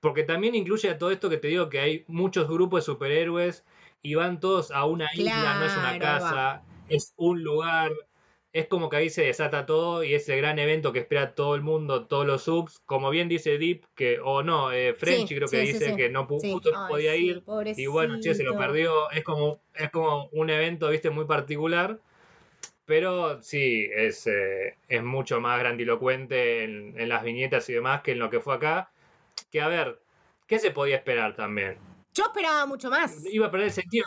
Porque 0.00 0.22
también 0.24 0.54
incluye 0.54 0.88
a 0.88 0.96
todo 0.98 1.10
esto 1.10 1.28
que 1.28 1.36
te 1.36 1.48
digo 1.48 1.68
que 1.68 1.78
hay 1.78 2.04
muchos 2.08 2.48
grupos 2.48 2.80
de 2.80 2.86
superhéroes 2.92 3.64
y 4.02 4.14
van 4.14 4.40
todos 4.40 4.70
a 4.70 4.84
una 4.84 5.08
isla, 5.14 5.58
no 5.58 5.66
es 5.66 5.76
una 5.76 5.98
casa, 5.98 6.62
es 6.88 7.14
un 7.16 7.42
lugar. 7.42 7.92
Es 8.52 8.66
como 8.66 8.90
que 8.90 8.96
ahí 8.96 9.08
se 9.08 9.22
desata 9.22 9.64
todo 9.64 10.04
y 10.04 10.12
ese 10.12 10.36
gran 10.36 10.58
evento 10.58 10.92
que 10.92 10.98
espera 10.98 11.34
todo 11.34 11.54
el 11.54 11.62
mundo, 11.62 12.04
todos 12.04 12.26
los 12.26 12.42
subs. 12.42 12.80
Como 12.84 13.08
bien 13.08 13.26
dice 13.26 13.56
Deep, 13.56 13.86
que, 13.94 14.18
o 14.22 14.42
no, 14.42 14.72
eh, 14.72 14.92
Frenchy 14.92 15.28
Sí, 15.28 15.34
creo 15.36 15.48
que 15.48 15.60
sí, 15.64 15.72
dice 15.72 15.90
sí. 15.90 15.96
que 15.96 16.10
no, 16.10 16.26
justo 16.26 16.70
no 16.70 16.84
Ay, 16.84 16.90
podía 16.90 17.16
ir. 17.16 17.42
Y 17.76 17.86
bueno, 17.86 18.20
che, 18.20 18.34
se 18.34 18.42
lo 18.42 18.58
perdió. 18.58 19.10
Es 19.10 19.24
como, 19.24 19.60
es 19.74 19.90
como 19.90 20.28
un 20.32 20.50
evento, 20.50 20.90
viste, 20.90 21.08
muy 21.08 21.24
particular. 21.24 21.98
Pero 22.84 23.40
sí, 23.42 23.88
es, 23.94 24.26
eh, 24.26 24.76
es 24.86 25.02
mucho 25.02 25.40
más 25.40 25.58
grandilocuente 25.58 26.64
en, 26.64 27.00
en 27.00 27.08
las 27.08 27.22
viñetas 27.22 27.66
y 27.70 27.72
demás 27.72 28.02
que 28.02 28.12
en 28.12 28.18
lo 28.18 28.28
que 28.28 28.40
fue 28.40 28.54
acá. 28.54 28.90
Que 29.50 29.62
a 29.62 29.68
ver, 29.68 29.98
¿qué 30.46 30.58
se 30.58 30.72
podía 30.72 30.96
esperar 30.96 31.36
también? 31.36 31.78
Yo 32.14 32.24
esperaba 32.24 32.66
mucho 32.66 32.90
más. 32.90 33.24
Iba 33.32 33.46
a 33.46 33.50
perder 33.50 33.68
el 33.68 33.72
sentido. 33.72 34.06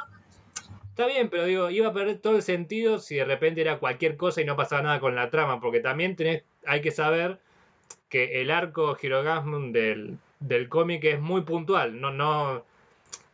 Está 0.89 1.07
bien, 1.07 1.29
pero 1.29 1.45
digo, 1.45 1.69
iba 1.69 1.89
a 1.89 1.93
perder 1.93 2.19
todo 2.19 2.35
el 2.37 2.41
sentido 2.41 2.99
si 2.99 3.15
de 3.15 3.25
repente 3.25 3.61
era 3.61 3.79
cualquier 3.79 4.15
cosa 4.15 4.41
y 4.41 4.45
no 4.45 4.55
pasaba 4.55 4.81
nada 4.81 4.99
con 4.99 5.15
la 5.15 5.29
trama. 5.29 5.59
Porque 5.59 5.79
también 5.81 6.15
tenés, 6.15 6.43
hay 6.65 6.81
que 6.81 6.91
saber 6.91 7.39
que 8.09 8.41
el 8.41 8.51
arco 8.51 8.95
Hirogasm 9.01 9.71
del, 9.71 10.17
del 10.39 10.69
cómic 10.69 11.03
es 11.03 11.19
muy 11.19 11.41
puntual. 11.41 11.99
No, 11.99 12.11
no. 12.11 12.63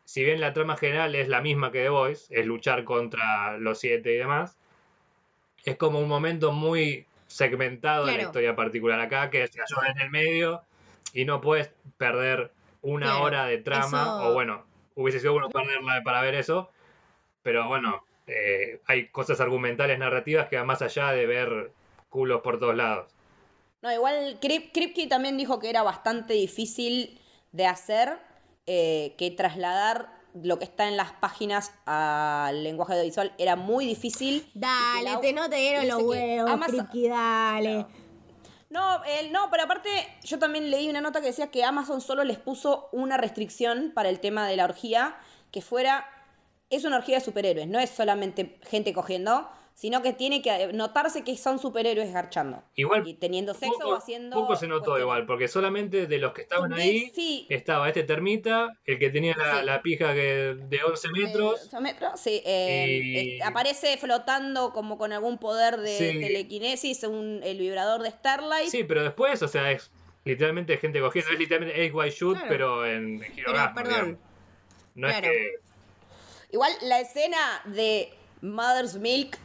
Si 0.05 0.23
bien 0.23 0.41
la 0.41 0.53
trama 0.53 0.75
general 0.75 1.13
es 1.15 1.27
la 1.27 1.41
misma 1.41 1.71
que 1.71 1.83
The 1.83 1.89
Voice, 1.89 2.33
es 2.37 2.45
luchar 2.45 2.83
contra 2.83 3.57
los 3.59 3.79
siete 3.79 4.13
y 4.13 4.17
demás, 4.17 4.57
es 5.63 5.77
como 5.77 5.99
un 5.99 6.07
momento 6.09 6.51
muy 6.51 7.05
segmentado 7.27 8.05
de 8.05 8.11
la 8.13 8.17
Claro. 8.17 8.29
historia 8.29 8.55
particular 8.55 8.99
acá, 8.99 9.29
que 9.29 9.47
se 9.47 9.59
cayó 9.59 9.77
en 9.89 10.01
el 10.01 10.09
medio 10.09 10.63
y 11.13 11.23
no 11.25 11.39
puedes 11.39 11.71
perder 11.97 12.51
una 12.81 13.07
Claro, 13.07 13.23
hora 13.23 13.45
de 13.45 13.57
trama, 13.59 14.01
eso- 14.03 14.29
o 14.29 14.33
bueno, 14.33 14.63
hubiese 14.95 15.19
sido 15.19 15.33
bueno 15.33 15.49
perderla 15.49 16.01
para 16.03 16.21
ver 16.21 16.35
eso, 16.35 16.69
pero 17.43 17.67
bueno, 17.67 18.03
eh, 18.27 18.81
hay 18.87 19.07
cosas 19.09 19.39
argumentales, 19.41 19.97
narrativas 19.99 20.47
que 20.47 20.57
van 20.57 20.67
más 20.67 20.81
allá 20.81 21.11
de 21.11 21.25
ver 21.25 21.71
culos 22.09 22.41
por 22.41 22.59
todos 22.59 22.75
lados. 22.75 23.11
No, 23.81 23.91
igual 23.91 24.39
Krip- 24.39 24.71
Kripke 24.73 25.07
también 25.07 25.37
dijo 25.37 25.59
que 25.59 25.69
era 25.69 25.81
bastante 25.83 26.33
difícil 26.33 27.19
de 27.51 27.65
hacer, 27.65 28.19
eh, 28.67 29.15
que 29.17 29.31
trasladar 29.31 30.09
lo 30.33 30.59
que 30.59 30.65
está 30.65 30.87
en 30.87 30.95
las 30.95 31.11
páginas 31.13 31.73
al 31.85 32.63
lenguaje 32.63 32.93
audiovisual 32.93 33.33
era 33.37 33.55
muy 33.55 33.85
difícil. 33.85 34.49
Dale, 34.53 35.09
la- 35.09 35.19
te 35.19 35.33
no 35.33 35.49
te 35.49 35.57
dieron 35.57 35.87
los 35.87 36.03
huevos, 36.03 36.59
Triki, 36.67 37.07
dale. 37.09 37.73
No, 37.79 37.87
él- 39.05 39.31
no, 39.31 39.49
pero 39.51 39.63
aparte 39.63 39.89
yo 40.23 40.39
también 40.39 40.71
leí 40.71 40.89
una 40.89 41.01
nota 41.01 41.19
que 41.21 41.27
decía 41.27 41.51
que 41.51 41.63
Amazon 41.63 42.01
solo 42.01 42.23
les 42.23 42.37
puso 42.37 42.89
una 42.91 43.17
restricción 43.17 43.91
para 43.93 44.09
el 44.09 44.19
tema 44.19 44.47
de 44.47 44.55
la 44.55 44.65
orgía, 44.65 45.17
que 45.51 45.61
fuera, 45.61 46.05
es 46.69 46.85
una 46.85 46.97
orgía 46.97 47.17
de 47.17 47.25
superhéroes, 47.25 47.67
no 47.67 47.79
es 47.79 47.89
solamente 47.89 48.59
gente 48.63 48.93
cogiendo, 48.93 49.49
sino 49.73 50.01
que 50.03 50.13
tiene 50.13 50.41
que 50.43 50.71
notarse 50.73 51.23
que 51.23 51.35
son 51.37 51.57
superhéroes 51.57 52.13
garchando. 52.13 52.61
Igual 52.75 53.07
y 53.07 53.15
teniendo 53.15 53.53
sexo 53.53 53.79
poco, 53.79 53.89
o 53.89 53.95
haciendo... 53.95 54.35
poco 54.35 54.55
se 54.55 54.67
notó 54.67 54.99
igual, 54.99 55.25
porque 55.25 55.47
solamente 55.47 56.05
de 56.07 56.17
los 56.19 56.33
que 56.33 56.41
estaban 56.43 56.71
ahí 56.73 57.11
sí. 57.15 57.47
estaba 57.49 57.87
este 57.87 58.03
termita, 58.03 58.69
el 58.85 58.99
que 58.99 59.09
tenía 59.09 59.35
la, 59.35 59.59
Sí. 59.59 59.65
la 59.65 59.81
pija 59.81 60.13
que, 60.13 60.55
de 60.59 60.83
11 60.83 61.07
metros. 61.09 61.73
Eh, 61.73 61.79
metros, 61.79 62.19
sí, 62.19 62.41
eh, 62.45 62.99
Y- 63.03 63.17
eh, 63.39 63.43
aparece 63.43 63.97
flotando 63.97 64.71
como 64.71 64.97
con 64.97 65.13
algún 65.13 65.37
poder 65.39 65.77
de 65.77 65.97
Sí. 65.97 66.19
telequinesis, 66.19 67.03
un, 67.03 67.41
el 67.43 67.57
vibrador 67.57 68.01
de 68.03 68.11
Starlight. 68.11 68.69
Sí, 68.69 68.83
pero 68.83 69.01
después, 69.03 69.41
o 69.41 69.47
sea, 69.47 69.71
es 69.71 69.89
literalmente 70.25 70.77
gente 70.77 70.99
cogiendo. 71.01 71.31
Es 71.31 71.39
literalmente 71.39 71.81
Ace 71.81 71.91
White 71.91 72.15
Shoot, 72.15 72.33
Claro. 72.35 72.49
pero 72.49 72.85
en 72.85 73.19
Pero, 73.19 73.33
Hirogasmo, 73.35 73.75
perdón. 73.75 73.93
digamos. 73.93 74.19
No 74.93 75.07
claro. 75.07 75.27
es 75.27 75.31
que. 75.31 75.55
Igual 76.53 76.71
la 76.83 76.99
escena 76.99 77.37
de 77.65 78.13
Mother's 78.41 78.95
Milk, 78.97 79.37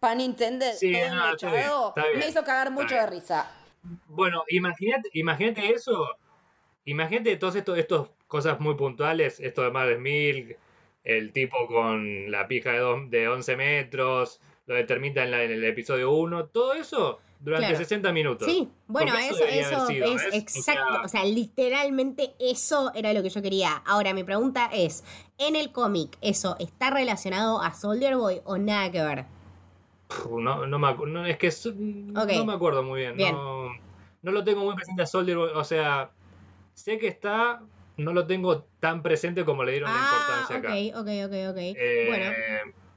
pan 0.00 0.20
intended, 0.20 0.72
Sí, 0.74 0.92
todo 0.92 1.14
no, 1.14 1.32
está 1.32 1.46
bien, 1.50 1.60
enmechado, 1.60 1.88
está 1.88 2.06
bien, 2.06 2.18
me 2.18 2.28
hizo 2.28 2.44
cagar 2.44 2.70
mucho 2.70 2.94
de 2.94 3.06
risa. 3.06 3.50
Bueno, 4.08 4.44
imagínate, 4.48 5.08
imagínate 5.12 5.72
eso. 5.72 6.08
Imagínate 6.84 7.36
todas 7.36 7.56
estos, 7.56 7.78
estos 7.78 8.10
cosas 8.28 8.60
muy 8.60 8.74
puntuales, 8.76 9.40
esto 9.40 9.62
de 9.62 9.70
Mother's 9.70 10.00
Milk, 10.00 10.56
el 11.04 11.32
tipo 11.32 11.66
con 11.66 12.30
la 12.30 12.46
pija 12.48 12.72
de, 12.72 12.78
dos- 12.78 13.10
de 13.10 13.28
11 13.28 13.56
metros, 13.56 14.40
lo 14.66 14.74
de 14.74 14.84
Termita 14.84 15.24
en, 15.24 15.30
la- 15.32 15.42
en 15.42 15.50
el 15.52 15.64
episodio 15.64 16.12
1, 16.12 16.46
todo 16.46 16.74
eso 16.74 17.20
durante 17.40 17.68
Claro. 17.68 17.78
60 17.78 18.12
minutos. 18.12 18.46
Sí, 18.48 18.68
bueno, 18.86 19.12
Porque 19.12 19.28
eso, 19.28 19.44
eso 19.44 19.86
sido, 19.86 20.06
es 20.16 20.24
¿ves? 20.24 20.56
exacto. 20.56 21.00
O 21.04 21.08
sea, 21.08 21.24
literalmente 21.24 22.34
eso 22.38 22.92
era 22.94 23.12
lo 23.12 23.22
que 23.22 23.30
yo 23.30 23.42
quería. 23.42 23.82
Ahora, 23.84 24.14
mi 24.14 24.24
pregunta 24.24 24.70
es: 24.72 25.04
¿en 25.38 25.54
el 25.56 25.70
cómic 25.72 26.16
eso 26.20 26.56
está 26.58 26.90
relacionado 26.90 27.60
a 27.62 27.74
Soldier 27.74 28.16
Boy 28.16 28.40
o 28.44 28.58
nada 28.58 28.90
que 28.90 29.02
ver? 29.02 29.24
No, 30.38 30.66
no 30.66 30.78
me 30.78 30.86
acu- 30.88 31.08
no, 31.08 31.26
es 31.26 31.36
que 31.38 31.48
es- 31.48 31.66
no 31.74 32.22
Ok. 32.22 32.46
me 32.46 32.52
acuerdo 32.52 32.82
muy 32.82 33.00
bien. 33.00 33.16
Bien. 33.16 33.34
No, 33.34 33.70
no 34.22 34.32
lo 34.32 34.44
tengo 34.44 34.64
muy 34.64 34.74
presente 34.74 35.02
a 35.02 35.06
Soldier 35.06 35.36
Boy. 35.36 35.50
O 35.54 35.64
sea, 35.64 36.10
sé 36.74 36.98
que 36.98 37.08
está, 37.08 37.62
no 37.96 38.12
lo 38.12 38.26
tengo 38.26 38.68
tan 38.80 39.02
presente 39.02 39.44
como 39.44 39.64
le 39.64 39.72
dieron 39.72 39.90
la 39.92 39.98
Ah, 39.98 40.02
importancia 40.02 40.56
ok, 40.56 40.64
acá. 40.64 41.00
ok, 41.00 41.08
ok, 41.26 41.50
ok. 41.50 41.58
Eh, 41.58 42.04
bueno. 42.06 42.32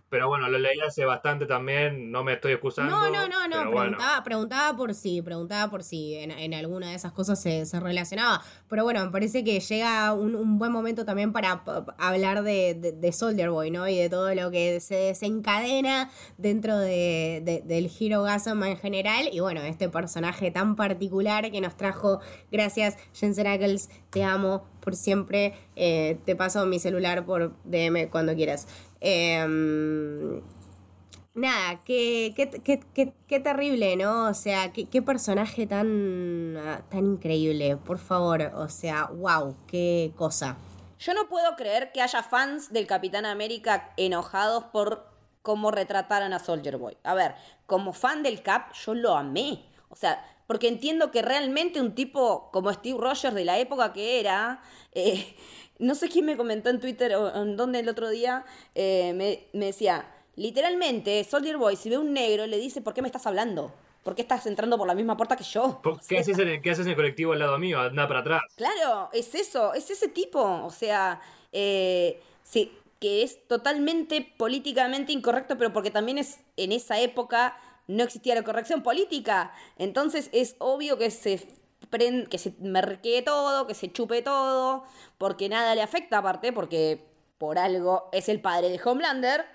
Pero 0.09 0.27
bueno, 0.27 0.49
lo 0.49 0.57
leí 0.57 0.79
hace 0.79 1.05
bastante 1.05 1.45
también, 1.45 2.11
no 2.11 2.23
me 2.23 2.33
estoy 2.33 2.53
excusando. 2.53 2.91
No, 2.91 3.09
no, 3.09 3.27
no, 3.27 3.47
no, 3.47 3.57
pero 3.57 3.71
bueno. 3.71 3.91
preguntaba, 3.97 4.23
preguntaba 4.23 4.77
por 4.77 4.93
si, 4.95 5.21
preguntaba 5.21 5.69
por 5.69 5.83
si 5.83 6.15
en, 6.15 6.31
en 6.31 6.53
alguna 6.53 6.89
de 6.89 6.95
esas 6.95 7.11
cosas 7.11 7.41
se, 7.41 7.65
se 7.65 7.79
relacionaba. 7.79 8.41
Pero 8.67 8.83
bueno, 8.83 9.05
me 9.05 9.11
parece 9.11 9.43
que 9.43 9.59
llega 9.59 10.13
un, 10.13 10.35
un 10.35 10.57
buen 10.57 10.71
momento 10.71 11.05
también 11.05 11.31
para 11.31 11.63
hablar 11.97 12.43
de, 12.43 12.73
de, 12.73 12.91
de 12.93 13.11
Soldier 13.11 13.49
Boy, 13.51 13.71
¿no? 13.71 13.87
Y 13.87 13.97
de 13.97 14.09
todo 14.09 14.33
lo 14.33 14.49
que 14.51 14.79
se 14.79 14.95
desencadena 14.95 16.09
dentro 16.37 16.77
de, 16.77 17.41
de- 17.45 17.61
del 17.65 17.91
Hero 17.99 18.23
Gasm 18.23 18.63
en 18.63 18.77
general. 18.77 19.29
Y 19.31 19.39
bueno, 19.39 19.61
este 19.61 19.89
personaje 19.89 20.51
tan 20.51 20.75
particular 20.75 21.51
que 21.51 21.61
nos 21.61 21.77
trajo, 21.77 22.19
gracias 22.51 22.97
Jensen 23.13 23.47
Ackles, 23.47 23.89
te 24.09 24.23
amo 24.23 24.65
por 24.79 24.95
siempre. 24.95 25.53
Eh, 25.75 26.17
te 26.25 26.35
paso 26.35 26.65
mi 26.65 26.79
celular 26.79 27.25
por 27.25 27.53
DM 27.63 28.09
cuando 28.09 28.33
quieras. 28.35 28.67
Em, 29.01 30.41
Nada, 31.39 31.81
qué, 31.85 32.33
qué, 32.35 32.49
qué, 32.49 33.13
qué, 33.27 33.39
terrible, 33.39 33.95
¿no? 33.95 34.27
O 34.27 34.33
sea, 34.33 34.73
qué, 34.73 35.01
personaje 35.01 35.67
tan, 35.67 36.57
tan 36.89 37.05
increíble, 37.05 37.77
por 37.77 37.97
favor. 37.97 38.51
O 38.55 38.67
sea, 38.67 39.05
wow, 39.05 39.55
qué 39.65 40.11
cosa. 40.17 40.57
Yo 40.99 41.13
no 41.13 41.29
puedo 41.29 41.55
creer 41.55 41.93
que 41.93 42.01
haya 42.01 42.23
fans 42.23 42.73
del 42.73 42.87
Capitán 42.87 43.25
América 43.25 43.93
enojados 43.95 44.65
por 44.65 45.07
cómo 45.41 45.71
retrataran 45.71 46.33
a 46.33 46.39
Soldier 46.39 46.75
Boy. 46.75 46.97
A 47.03 47.13
ver, 47.13 47.35
como 47.65 47.93
fan 47.93 48.21
del 48.21 48.41
Cap, 48.41 48.73
yo 48.73 48.93
lo 48.93 49.15
amé. 49.15 49.63
O 49.87 49.95
sea, 49.95 50.21
porque 50.45 50.67
entiendo 50.67 51.09
que 51.09 51.21
realmente 51.21 51.79
un 51.79 51.95
tipo 51.95 52.49
como 52.51 52.73
Steve 52.73 52.99
Rogers 52.99 53.33
de 53.33 53.45
la 53.45 53.59
época 53.59 53.93
que 53.93 54.19
era, 54.19 54.61
eh, 54.91 55.37
no 55.79 55.95
sé 55.95 56.09
quién 56.09 56.25
me 56.25 56.37
comentó 56.37 56.69
en 56.69 56.79
Twitter 56.79 57.15
o 57.15 57.35
en 57.43 57.57
donde 57.57 57.79
el 57.79 57.89
otro 57.89 58.09
día, 58.09 58.45
eh, 58.75 59.13
me, 59.15 59.47
me 59.57 59.67
decía, 59.67 60.05
literalmente, 60.35 61.23
Soldier 61.23 61.57
Boy, 61.57 61.75
si 61.75 61.89
ve 61.89 61.97
un 61.97 62.13
negro, 62.13 62.45
le 62.47 62.57
dice, 62.57 62.81
¿por 62.81 62.93
qué 62.93 63.01
me 63.01 63.07
estás 63.07 63.25
hablando? 63.27 63.73
¿Por 64.03 64.15
qué 64.15 64.21
estás 64.21 64.45
entrando 64.45 64.77
por 64.77 64.87
la 64.87 64.95
misma 64.95 65.17
puerta 65.17 65.35
que 65.35 65.43
yo? 65.43 65.79
¿Por- 65.83 65.93
O 65.93 65.97
¿Qué, 65.97 66.03
sea, 66.03 66.19
haces 66.21 66.39
en 66.39 66.47
el, 66.47 66.61
¿Qué 66.61 66.71
haces 66.71 66.85
en 66.85 66.91
el 66.91 66.95
colectivo 66.95 67.33
al 67.33 67.39
lado 67.39 67.57
mío? 67.59 67.79
Anda 67.79 68.07
para 68.07 68.21
atrás. 68.21 68.41
Claro, 68.55 69.09
es 69.13 69.35
eso, 69.35 69.73
es 69.73 69.89
ese 69.89 70.07
tipo. 70.07 70.41
O 70.41 70.69
sea, 70.71 71.19
eh, 71.51 72.21
sí, 72.43 72.71
que 72.99 73.23
es 73.23 73.45
totalmente 73.47 74.33
políticamente 74.37 75.11
incorrecto, 75.11 75.57
pero 75.57 75.73
porque 75.73 75.91
también 75.91 76.17
es 76.17 76.39
en 76.57 76.71
esa 76.71 76.99
época 76.99 77.57
no 77.87 78.03
existía 78.03 78.35
la 78.35 78.43
corrección 78.43 78.83
política. 78.83 79.51
Entonces 79.77 80.29
es 80.31 80.55
obvio 80.59 80.97
que 80.97 81.11
se 81.11 81.45
que 81.89 82.37
se 82.37 82.53
merquee 82.59 83.21
todo, 83.21 83.67
que 83.67 83.73
se 83.73 83.91
chupe 83.91 84.21
todo, 84.21 84.83
porque 85.17 85.49
nada 85.49 85.75
le 85.75 85.81
afecta 85.81 86.19
aparte, 86.19 86.53
porque 86.53 87.05
por 87.37 87.57
algo 87.57 88.09
es 88.11 88.29
el 88.29 88.41
padre 88.41 88.69
de 88.69 88.79
Homelander, 88.83 89.45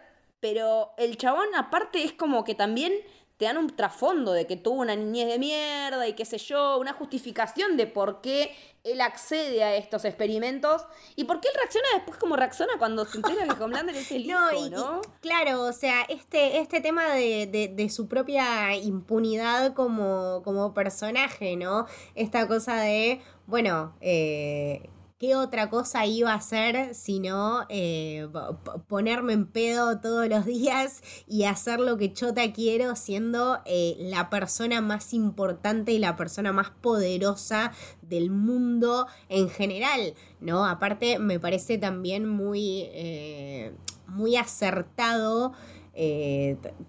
pero 0.40 0.92
el 0.98 1.16
chabón 1.16 1.54
aparte 1.56 2.02
es 2.02 2.12
como 2.12 2.44
que 2.44 2.54
también 2.54 2.92
te 3.36 3.46
dan 3.46 3.58
un 3.58 3.74
trasfondo 3.74 4.32
de 4.32 4.46
que 4.46 4.56
tuvo 4.56 4.80
una 4.80 4.94
niñez 4.94 5.26
de 5.28 5.38
mierda 5.40 6.06
y 6.06 6.12
qué 6.12 6.24
sé 6.24 6.38
yo, 6.38 6.78
una 6.78 6.92
justificación 6.92 7.76
de 7.76 7.86
por 7.88 8.20
qué 8.20 8.54
él 8.84 9.00
accede 9.00 9.64
a 9.64 9.74
estos 9.74 10.04
experimentos 10.04 10.86
y 11.16 11.24
por 11.24 11.40
qué 11.40 11.48
él 11.48 11.54
reacciona 11.56 11.88
después 11.94 12.16
como 12.18 12.36
reacciona 12.36 12.74
cuando 12.78 13.04
se 13.06 13.16
entera 13.16 13.46
que 13.52 13.62
Homelander 13.62 13.96
es 13.96 14.12
el 14.12 14.26
hijo, 14.26 14.38
No, 14.38 14.66
y, 14.66 14.70
¿no? 14.70 15.00
y- 15.02 15.20
claro, 15.20 15.62
o 15.62 15.72
sea, 15.72 16.02
este, 16.02 16.58
este 16.58 16.80
tema 16.80 17.12
de, 17.14 17.46
de- 17.46 17.68
de 17.68 17.88
su 17.90 18.06
propia 18.06 18.76
impunidad 18.76 19.74
como, 19.74 20.42
como 20.44 20.72
personaje, 20.72 21.56
¿no? 21.56 21.86
Esta 22.14 22.46
cosa 22.46 22.76
de, 22.82 23.20
bueno, 23.46 23.96
eh, 24.00 24.88
¿qué 25.24 25.36
otra 25.36 25.70
cosa 25.70 26.04
iba 26.04 26.32
a 26.32 26.36
hacer 26.36 26.94
sino 26.94 27.64
eh, 27.70 28.28
po- 28.30 28.58
po- 28.62 28.82
ponerme 28.82 29.32
en 29.32 29.46
pedo 29.46 29.98
todos 29.98 30.28
los 30.28 30.44
días 30.44 31.02
y 31.26 31.44
hacer 31.44 31.80
lo 31.80 31.96
que 31.96 32.12
chota 32.12 32.52
quiero 32.52 32.94
siendo 32.94 33.60
eh, 33.64 33.96
la 34.00 34.28
persona 34.28 34.82
más 34.82 35.14
importante 35.14 35.92
y 35.92 35.98
la 35.98 36.14
persona 36.14 36.52
más 36.52 36.72
poderosa 36.82 37.72
del 38.02 38.30
mundo 38.30 39.06
en 39.30 39.48
general, 39.48 40.12
¿no? 40.40 40.66
Aparte 40.66 41.18
me 41.18 41.40
parece 41.40 41.78
también 41.78 42.28
muy, 42.28 42.82
eh, 42.92 43.72
muy 44.06 44.36
acertado 44.36 45.52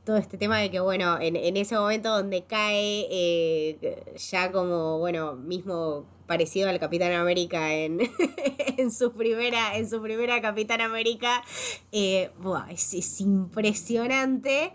todo 0.03 0.17
este 0.17 0.37
tema 0.37 0.57
de 0.57 0.71
que, 0.71 0.79
bueno, 0.79 1.19
en, 1.21 1.35
ese 1.57 1.77
momento 1.77 2.09
donde 2.09 2.43
cae 2.43 3.77
ya 4.17 4.51
como, 4.51 4.97
bueno, 4.97 5.35
mismo 5.35 6.05
parecido 6.25 6.69
al 6.69 6.79
Capitán 6.79 7.13
América 7.13 7.73
en, 7.73 7.99
en 8.77 8.91
su 8.91 9.11
primera 9.13 9.77
en 9.77 9.89
su 9.89 10.01
primera 10.01 10.41
Capitán 10.41 10.81
América 10.81 11.43
eh, 11.91 12.31
buah, 12.39 12.71
es, 12.71 12.93
es 12.93 13.21
impresionante 13.21 14.73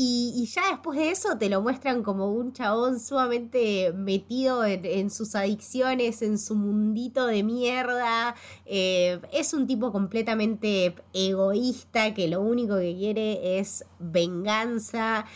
y, 0.00 0.32
y 0.36 0.46
ya 0.46 0.62
después 0.70 0.96
de 0.96 1.10
eso 1.10 1.36
te 1.38 1.48
lo 1.48 1.60
muestran 1.60 2.04
como 2.04 2.30
un 2.30 2.52
chabón 2.52 3.00
sumamente 3.00 3.92
metido 3.92 4.64
en, 4.64 4.84
en 4.84 5.10
sus 5.10 5.34
adicciones, 5.34 6.22
en 6.22 6.38
su 6.38 6.54
mundito 6.54 7.26
de 7.26 7.42
mierda. 7.42 8.36
Eh, 8.64 9.20
es 9.32 9.54
un 9.54 9.66
tipo 9.66 9.90
completamente 9.90 10.94
egoísta 11.12 12.14
que 12.14 12.28
lo 12.28 12.40
único 12.42 12.78
que 12.78 12.94
quiere 12.96 13.58
es 13.58 13.84
venganza. 13.98 15.26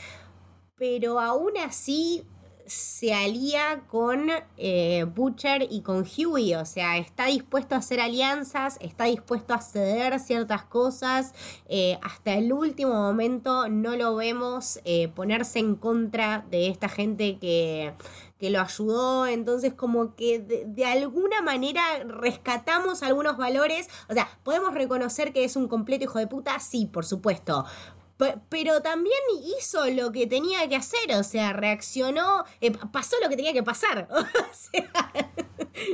Pero 0.77 1.19
aún 1.19 1.59
así 1.59 2.23
se 2.67 3.15
alía 3.15 3.83
con 3.89 4.31
eh, 4.57 5.05
Butcher 5.05 5.67
y 5.71 5.83
con 5.83 6.05
Huey, 6.05 6.55
o 6.55 6.65
sea, 6.65 6.99
está 6.99 7.27
dispuesto 7.27 7.75
a 7.75 7.79
hacer 7.79 8.01
alianzas, 8.01 8.79
está 8.81 9.05
dispuesto 9.05 9.55
a 9.55 9.61
ceder 9.61 10.19
ciertas 10.21 10.65
cosas, 10.65 11.35
eh, 11.69 11.99
hasta 12.03 12.35
el 12.35 12.53
último 12.53 12.95
momento 12.95 13.69
no 13.69 13.97
lo 13.97 14.17
vemos 14.17 14.81
eh, 14.85 15.09
ponerse 15.09 15.59
en 15.59 15.75
contra 15.75 16.45
de 16.51 16.69
esta 16.69 16.89
gente 16.89 17.39
que, 17.39 17.95
que 18.39 18.51
lo 18.51 18.61
ayudó, 18.61 19.27
entonces 19.27 19.75
como 19.75 20.15
que 20.15 20.39
de, 20.39 20.65
de 20.67 20.85
alguna 20.85 21.43
manera 21.43 21.83
rescatamos 22.05 23.03
algunos 23.03 23.37
valores, 23.37 23.89
o 24.09 24.15
sea, 24.15 24.29
podemos 24.43 24.75
reconocer 24.75 25.33
que 25.33 25.45
es 25.45 25.57
un 25.57 25.69
completo 25.69 26.05
hijo 26.05 26.19
de 26.19 26.27
puta, 26.27 26.59
sí, 26.61 26.87
por 26.87 27.05
supuesto, 27.05 27.65
pero 28.49 28.81
también 28.83 29.19
hizo 29.59 29.89
lo 29.91 30.13
que 30.13 30.27
tenía 30.27 30.69
que 30.69 30.77
hacer, 30.77 31.13
o 31.19 31.23
sea, 31.23 31.53
reaccionó, 31.53 32.45
eh, 32.61 32.73
pasó 32.93 33.17
lo 33.23 33.29
que 33.29 33.37
tenía 33.37 33.53
que 33.53 33.63
pasar. 33.63 34.09
O 34.53 34.55
sea, 34.55 34.91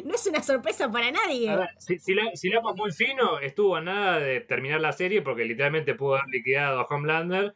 no 0.04 0.14
es 0.14 0.26
una 0.26 0.42
sorpresa 0.42 0.90
para 0.90 1.10
nadie. 1.10 1.56
Si, 1.78 1.98
si, 1.98 2.14
la, 2.14 2.34
si 2.34 2.50
muy 2.74 2.92
fino, 2.92 3.38
estuvo 3.38 3.76
a 3.76 3.80
nada 3.80 4.18
de 4.18 4.40
terminar 4.40 4.80
la 4.80 4.92
serie 4.92 5.22
porque 5.22 5.44
literalmente 5.44 5.94
pudo 5.94 6.16
haber 6.16 6.28
liquidado 6.28 6.80
a 6.80 6.84
Homelander 6.84 7.54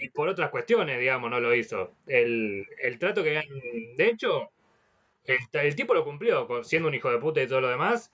y 0.00 0.08
por 0.10 0.28
otras 0.28 0.50
cuestiones, 0.50 0.98
digamos, 1.00 1.30
no 1.30 1.40
lo 1.40 1.54
hizo. 1.54 1.94
El, 2.06 2.66
el 2.80 2.98
trato 2.98 3.22
que 3.22 3.36
habían. 3.36 3.46
De 3.96 4.06
hecho, 4.06 4.50
el, 5.24 5.38
el 5.52 5.74
tipo 5.74 5.94
lo 5.94 6.04
cumplió, 6.04 6.46
siendo 6.62 6.88
un 6.88 6.94
hijo 6.94 7.10
de 7.10 7.18
puta 7.18 7.42
y 7.42 7.46
todo 7.46 7.60
lo 7.60 7.68
demás. 7.68 8.12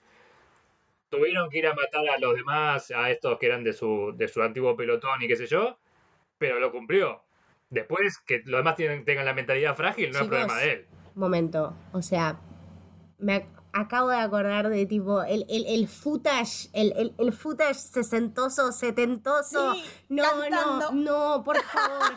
Tuvieron 1.10 1.48
que 1.50 1.58
ir 1.58 1.66
a 1.66 1.74
matar 1.74 2.08
a 2.08 2.18
los 2.18 2.34
demás, 2.34 2.90
a 2.90 3.10
estos 3.10 3.38
que 3.38 3.46
eran 3.46 3.62
de 3.62 3.72
su, 3.72 4.12
de 4.16 4.26
su 4.26 4.42
antiguo 4.42 4.76
pelotón 4.76 5.22
y 5.22 5.28
qué 5.28 5.36
sé 5.36 5.46
yo, 5.46 5.78
pero 6.38 6.58
lo 6.60 6.72
cumplió. 6.72 7.22
Después, 7.70 8.18
que 8.26 8.42
los 8.44 8.60
demás 8.60 8.76
tienen, 8.76 9.04
tengan 9.04 9.24
la 9.24 9.34
mentalidad 9.34 9.74
frágil, 9.76 10.10
no 10.12 10.20
es 10.20 10.26
problema 10.28 10.56
de 10.58 10.72
él. 10.72 10.86
Momento, 11.14 11.74
o 11.92 12.02
sea, 12.02 12.38
me 13.18 13.42
ac- 13.42 13.62
acabo 13.72 14.10
de 14.10 14.18
acordar 14.18 14.68
de 14.68 14.86
tipo 14.86 15.22
el, 15.22 15.44
el, 15.48 15.64
el 15.66 15.88
footage, 15.88 16.68
el, 16.72 16.92
el, 16.96 17.14
el 17.18 17.32
footage 17.32 17.74
sesentoso, 17.74 18.70
setentoso. 18.72 19.74
Sí, 19.74 19.84
no, 20.08 20.22
cantando. 20.40 20.92
no, 20.92 21.36
no, 21.38 21.44
por 21.44 21.56
favor, 21.62 22.12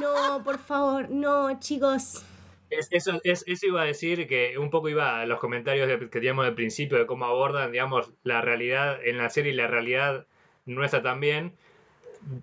no, 0.00 0.44
por 0.44 0.58
favor, 0.58 1.10
no, 1.10 1.58
chicos. 1.58 2.24
Es- 2.70 2.88
eso, 2.92 3.20
es, 3.24 3.42
eso 3.48 3.66
iba 3.66 3.82
a 3.82 3.84
decir 3.86 4.28
que 4.28 4.56
un 4.58 4.70
poco 4.70 4.88
iba 4.88 5.20
a 5.20 5.26
los 5.26 5.40
comentarios 5.40 5.88
de- 5.88 5.98
que 5.98 6.06
teníamos 6.06 6.44
al 6.46 6.54
principio 6.54 6.98
de 6.98 7.06
cómo 7.06 7.24
abordan, 7.24 7.72
digamos, 7.72 8.12
la 8.22 8.40
realidad 8.42 8.98
en 9.04 9.18
la 9.18 9.28
serie 9.30 9.52
y 9.52 9.56
la 9.56 9.66
realidad 9.66 10.26
nuestra 10.66 11.02
también. 11.02 11.56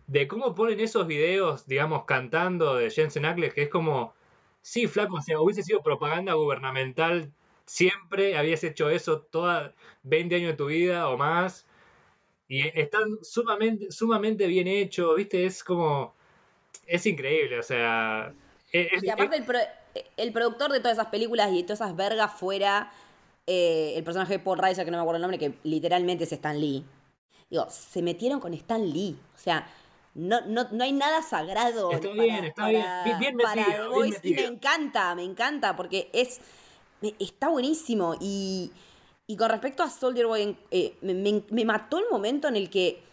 De 0.08 0.28
cómo 0.28 0.56
ponen 0.56 0.80
esos 0.80 1.06
videos, 1.08 1.68
digamos, 1.68 2.06
cantando 2.06 2.76
de 2.76 2.90
Jensen 2.90 3.26
Ackles, 3.26 3.54
que 3.54 3.64
es 3.64 3.70
como, 3.70 4.14
sí, 4.62 4.88
flaco, 4.88 5.16
o 5.18 5.22
sea, 5.22 5.40
hubiese 5.40 5.64
sido 5.64 5.82
propaganda 5.84 6.34
gubernamental 6.34 7.32
siempre, 7.66 8.38
habías 8.38 8.64
hecho 8.64 8.90
eso 8.90 9.22
toda 9.22 9.74
20 10.04 10.36
años 10.36 10.52
de 10.52 10.58
tu 10.58 10.66
vida 10.68 11.10
o 11.10 11.18
más. 11.18 11.66
Y 12.48 12.68
están 12.80 13.20
sumamente, 13.24 13.92
sumamente 13.92 14.48
bien 14.48 14.68
hechos, 14.68 15.16
¿viste? 15.16 15.46
Es 15.46 15.64
como, 15.64 16.16
es 16.86 17.06
increíble, 17.06 17.60
o 17.60 17.64
sea... 17.64 18.34
es- 18.72 18.94
es- 18.94 19.04
Y 19.04 19.10
aparte 19.10 19.38
el, 19.38 19.44
pro- 19.46 19.60
el 20.18 20.32
productor 20.34 20.72
de 20.72 20.80
todas 20.80 20.98
esas 20.98 21.08
películas 21.12 21.52
y 21.52 21.58
de 21.58 21.64
todas 21.64 21.82
esas 21.82 21.96
vergas 21.96 22.34
fuera 22.40 22.92
eh, 23.46 23.94
el 23.96 24.04
personaje 24.04 24.34
de 24.34 24.40
Paul 24.40 24.58
Reiser, 24.60 24.86
que 24.86 24.92
no 24.92 24.98
me 24.98 25.02
acuerdo 25.02 25.18
el 25.18 25.22
nombre, 25.22 25.38
que 25.40 25.54
literalmente 25.64 26.24
es 26.24 26.32
Stan 26.32 26.60
Lee. 26.60 26.86
Digo, 27.50 27.68
se 27.70 28.02
metieron 28.02 28.40
con 28.40 28.54
Stan 28.54 28.82
Lee. 28.90 29.18
O 29.36 29.38
sea, 29.40 29.68
no, 30.16 30.42
no, 30.42 30.68
no 30.72 30.84
hay 30.84 30.92
nada 30.92 31.22
sagrado. 31.22 31.92
Está 31.92 32.10
para- 32.10 32.22
bien, 32.24 32.46
está 32.46 32.62
para- 32.64 33.04
Bien- 33.04 33.20
bien 33.20 33.38
para 33.38 33.66
bien. 33.66 33.76
Y 34.24 34.34
me 34.34 34.46
encanta, 34.46 35.16
me 35.16 35.24
encanta, 35.24 35.76
porque 35.76 36.10
es. 36.14 36.40
Está 37.20 37.50
buenísimo. 37.50 38.16
Y, 38.20 38.72
y 39.28 39.38
con 39.38 39.50
respecto 39.50 39.84
a 39.84 39.90
Soldier 39.90 40.26
Boy, 40.26 40.58
eh, 40.72 40.98
me, 41.02 41.14
me- 41.14 41.44
me 41.50 41.64
mató 41.66 42.00
el 42.00 42.06
momento 42.12 42.48
en 42.48 42.56
el 42.56 42.70
que 42.70 43.04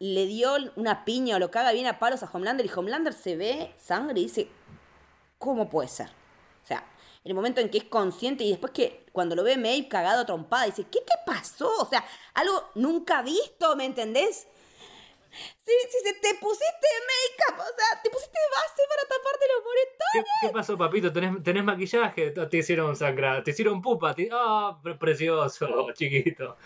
le 0.00 0.26
dio 0.26 0.54
una 0.76 1.04
piña 1.04 1.36
o 1.36 1.38
lo 1.38 1.50
caga 1.52 1.70
bien 1.72 1.86
a 1.86 1.98
palos 2.00 2.22
a 2.24 2.30
Homelander 2.32 2.66
y 2.66 2.70
Homelander 2.74 3.12
se 3.12 3.36
ve 3.36 3.72
sangre 3.78 4.18
y 4.18 4.24
dice, 4.24 4.48
¿cómo 5.38 5.70
puede 5.70 5.88
ser? 5.88 6.08
En 7.24 7.30
el 7.30 7.34
momento 7.34 7.60
en 7.60 7.70
que 7.70 7.78
es 7.78 7.84
consciente 7.84 8.42
y 8.44 8.50
después 8.50 8.72
que 8.72 9.06
cuando 9.12 9.36
lo 9.36 9.44
ve 9.44 9.56
Maeve 9.56 9.88
cagado 9.88 10.26
trompada, 10.26 10.66
dice, 10.66 10.84
¿qué 10.90 11.00
te 11.00 11.14
pasó? 11.24 11.70
O 11.80 11.86
sea, 11.88 12.04
algo 12.34 12.70
nunca 12.74 13.22
visto, 13.22 13.76
¿me 13.76 13.84
entendés? 13.84 14.48
Si, 15.64 15.72
si 15.72 16.20
te 16.20 16.34
pusiste 16.40 16.88
make-up, 17.08 17.60
o 17.60 17.64
sea, 17.64 18.02
te 18.02 18.10
pusiste 18.10 18.38
base 18.50 18.82
para 18.88 19.02
taparte 19.08 19.46
los 19.54 19.64
moretones. 19.64 20.12
¿Qué, 20.40 20.46
qué 20.46 20.52
pasó, 20.52 20.76
papito? 20.76 21.12
¿Tenés, 21.12 21.42
tenés 21.42 21.64
maquillaje? 21.64 22.32
Te 22.32 22.56
hicieron 22.58 22.94
sangrar, 22.96 23.42
te 23.42 23.52
hicieron 23.52 23.80
pupa. 23.80 24.14
te- 24.14 24.28
¡Ah, 24.30 24.78
pre- 24.82 24.96
precioso, 24.96 25.86
chiquito! 25.94 26.56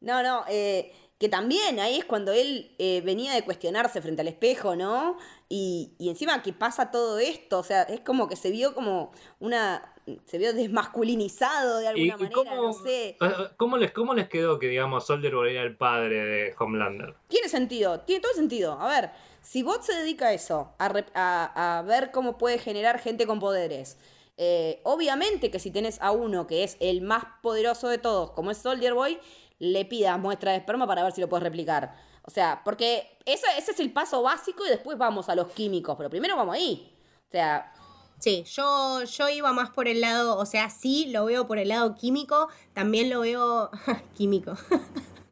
No, 0.00 0.22
no, 0.22 0.44
eh, 0.48 0.92
que 1.18 1.28
también 1.28 1.80
ahí 1.80 1.96
es 1.96 2.04
cuando 2.04 2.32
él 2.32 2.74
eh, 2.78 3.00
venía 3.04 3.32
de 3.32 3.42
cuestionarse 3.42 4.02
frente 4.02 4.20
al 4.22 4.28
espejo, 4.28 4.76
¿no? 4.76 5.16
Y, 5.48 5.92
y 5.98 6.08
encima 6.10 6.42
que 6.42 6.52
pasa 6.52 6.90
todo 6.90 7.18
esto, 7.18 7.58
o 7.60 7.62
sea, 7.64 7.82
es 7.84 8.00
como 8.00 8.28
que 8.28 8.36
se 8.36 8.50
vio 8.50 8.74
como 8.74 9.12
una... 9.40 9.94
se 10.26 10.36
vio 10.38 10.52
desmasculinizado 10.52 11.78
de 11.78 11.84
¿Y, 11.84 11.86
alguna 11.86 12.04
y 12.04 12.10
manera, 12.10 12.34
cómo, 12.34 12.62
no 12.68 12.72
sé. 12.72 13.16
ah, 13.20 13.50
¿cómo, 13.56 13.76
les, 13.78 13.92
¿Cómo 13.92 14.14
les 14.14 14.28
quedó 14.28 14.58
que, 14.58 14.68
digamos, 14.68 15.06
Soldier 15.06 15.34
Boy 15.34 15.52
era 15.52 15.62
el 15.62 15.76
padre 15.76 16.16
de 16.24 16.54
Homelander? 16.58 17.14
Tiene 17.28 17.48
sentido, 17.48 18.00
tiene 18.00 18.20
todo 18.20 18.32
sentido. 18.34 18.72
A 18.80 18.88
ver, 18.88 19.10
si 19.40 19.62
Bot 19.62 19.82
se 19.82 19.94
dedica 19.94 20.26
a 20.28 20.32
eso, 20.34 20.72
a, 20.78 20.92
a- 21.14 21.78
a 21.78 21.82
ver 21.82 22.10
cómo 22.10 22.36
puede 22.38 22.58
generar 22.58 22.98
gente 22.98 23.26
con 23.26 23.40
poderes, 23.40 23.96
eh, 24.38 24.80
obviamente 24.82 25.50
que 25.50 25.58
si 25.58 25.70
tenés 25.70 25.98
a 26.02 26.10
uno 26.10 26.46
que 26.46 26.62
es 26.62 26.76
el 26.80 27.00
más 27.00 27.24
poderoso 27.42 27.88
de 27.88 27.96
todos, 27.98 28.32
como 28.32 28.50
es 28.50 28.58
Soldier 28.58 28.92
Boy, 28.92 29.18
le 29.58 29.84
pidas 29.84 30.18
muestra 30.18 30.52
de 30.52 30.58
esperma 30.58 30.86
para 30.86 31.02
ver 31.02 31.12
si 31.12 31.20
lo 31.20 31.28
puedes 31.28 31.42
replicar. 31.44 31.94
O 32.22 32.30
sea, 32.30 32.62
porque 32.64 33.18
eso, 33.24 33.46
ese 33.56 33.70
es 33.72 33.80
el 33.80 33.92
paso 33.92 34.22
básico 34.22 34.64
y 34.66 34.68
después 34.68 34.98
vamos 34.98 35.28
a 35.28 35.34
los 35.34 35.48
químicos, 35.52 35.96
pero 35.96 36.10
primero 36.10 36.36
vamos 36.36 36.54
ahí. 36.56 36.92
O 37.28 37.30
sea, 37.30 37.72
Sí, 38.18 38.44
yo, 38.44 39.02
yo 39.04 39.28
iba 39.28 39.52
más 39.52 39.68
por 39.68 39.88
el 39.88 40.00
lado, 40.00 40.38
o 40.38 40.46
sea, 40.46 40.70
sí, 40.70 41.04
lo 41.10 41.26
veo 41.26 41.46
por 41.46 41.58
el 41.58 41.68
lado 41.68 41.94
químico, 41.94 42.48
también 42.72 43.10
lo 43.10 43.20
veo 43.20 43.70
químico. 44.16 44.54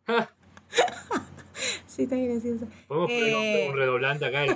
sí, 1.87 2.03
está 2.03 2.17
gracioso. 2.17 2.67
Podemos 2.89 3.09
poner 3.09 3.35
un- 3.37 3.43
Eh, 3.43 3.67
un 3.71 3.77
redoblante 3.77 4.27
acá. 4.27 4.45
el 4.45 4.51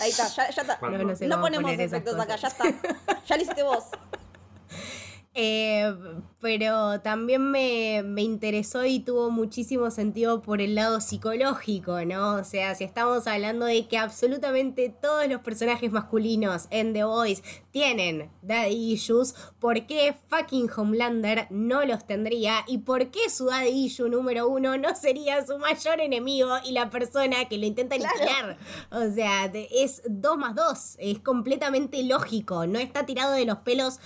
ahí 0.00 0.10
está, 0.10 0.26
ya, 0.28 0.50
ya 0.50 0.62
está. 0.62 0.78
No, 0.80 0.98
no 0.98 1.14
sé 1.16 1.26
No 1.28 1.36
cómo 1.36 1.46
ponemos 1.46 1.72
efectos 1.72 2.18
acá, 2.18 2.34
ya 2.36 2.48
está. 2.48 2.64
Ya 3.26 3.36
lo 3.36 3.42
hiciste 3.42 3.62
vos. 3.62 3.84
Eh, 5.40 5.94
pero 6.40 7.00
también 7.00 7.48
me, 7.52 8.02
interesó 8.20 8.84
y 8.84 8.98
tuvo 8.98 9.30
muchísimo 9.30 9.88
sentido 9.92 10.42
por 10.42 10.60
el 10.60 10.74
lado 10.74 11.00
psicológico, 11.00 12.04
¿no? 12.04 12.34
O 12.34 12.44
sea, 12.44 12.74
si 12.74 12.82
estamos 12.82 13.28
hablando 13.28 13.66
de 13.66 13.86
que 13.86 13.98
absolutamente 13.98 14.88
todos 14.88 15.28
los 15.28 15.40
personajes 15.42 15.92
masculinos 15.92 16.66
en 16.70 16.92
The 16.92 17.04
Voice 17.04 17.42
tienen 17.70 18.32
daddy 18.42 18.92
issues, 18.92 19.34
¿por 19.60 19.86
qué 19.86 20.16
fucking 20.28 20.68
Homelander 20.76 21.46
no 21.50 21.84
los 21.84 22.04
tendría? 22.04 22.64
¿Y 22.66 22.78
por 22.78 23.12
qué 23.12 23.30
su 23.30 23.46
daddy 23.46 23.70
issue 23.70 24.08
número 24.08 24.48
uno 24.48 24.76
no 24.76 24.96
sería 24.96 25.46
su 25.46 25.56
mayor 25.58 26.00
enemigo 26.00 26.50
y 26.64 26.72
la 26.72 26.90
persona 26.90 27.44
que 27.48 27.58
lo 27.58 27.66
intenta 27.66 27.96
limpiar? 27.96 28.58
O 28.90 29.08
sea, 29.12 29.44
es 29.54 30.02
dos 30.08 30.36
más 30.36 30.56
dos, 30.56 30.96
es 30.98 31.20
completamente 31.20 32.02
lógico, 32.02 32.66
no 32.66 32.80
está 32.80 33.06
tirado 33.06 33.34
de 33.34 33.44
los 33.44 33.58
pelos 33.58 34.00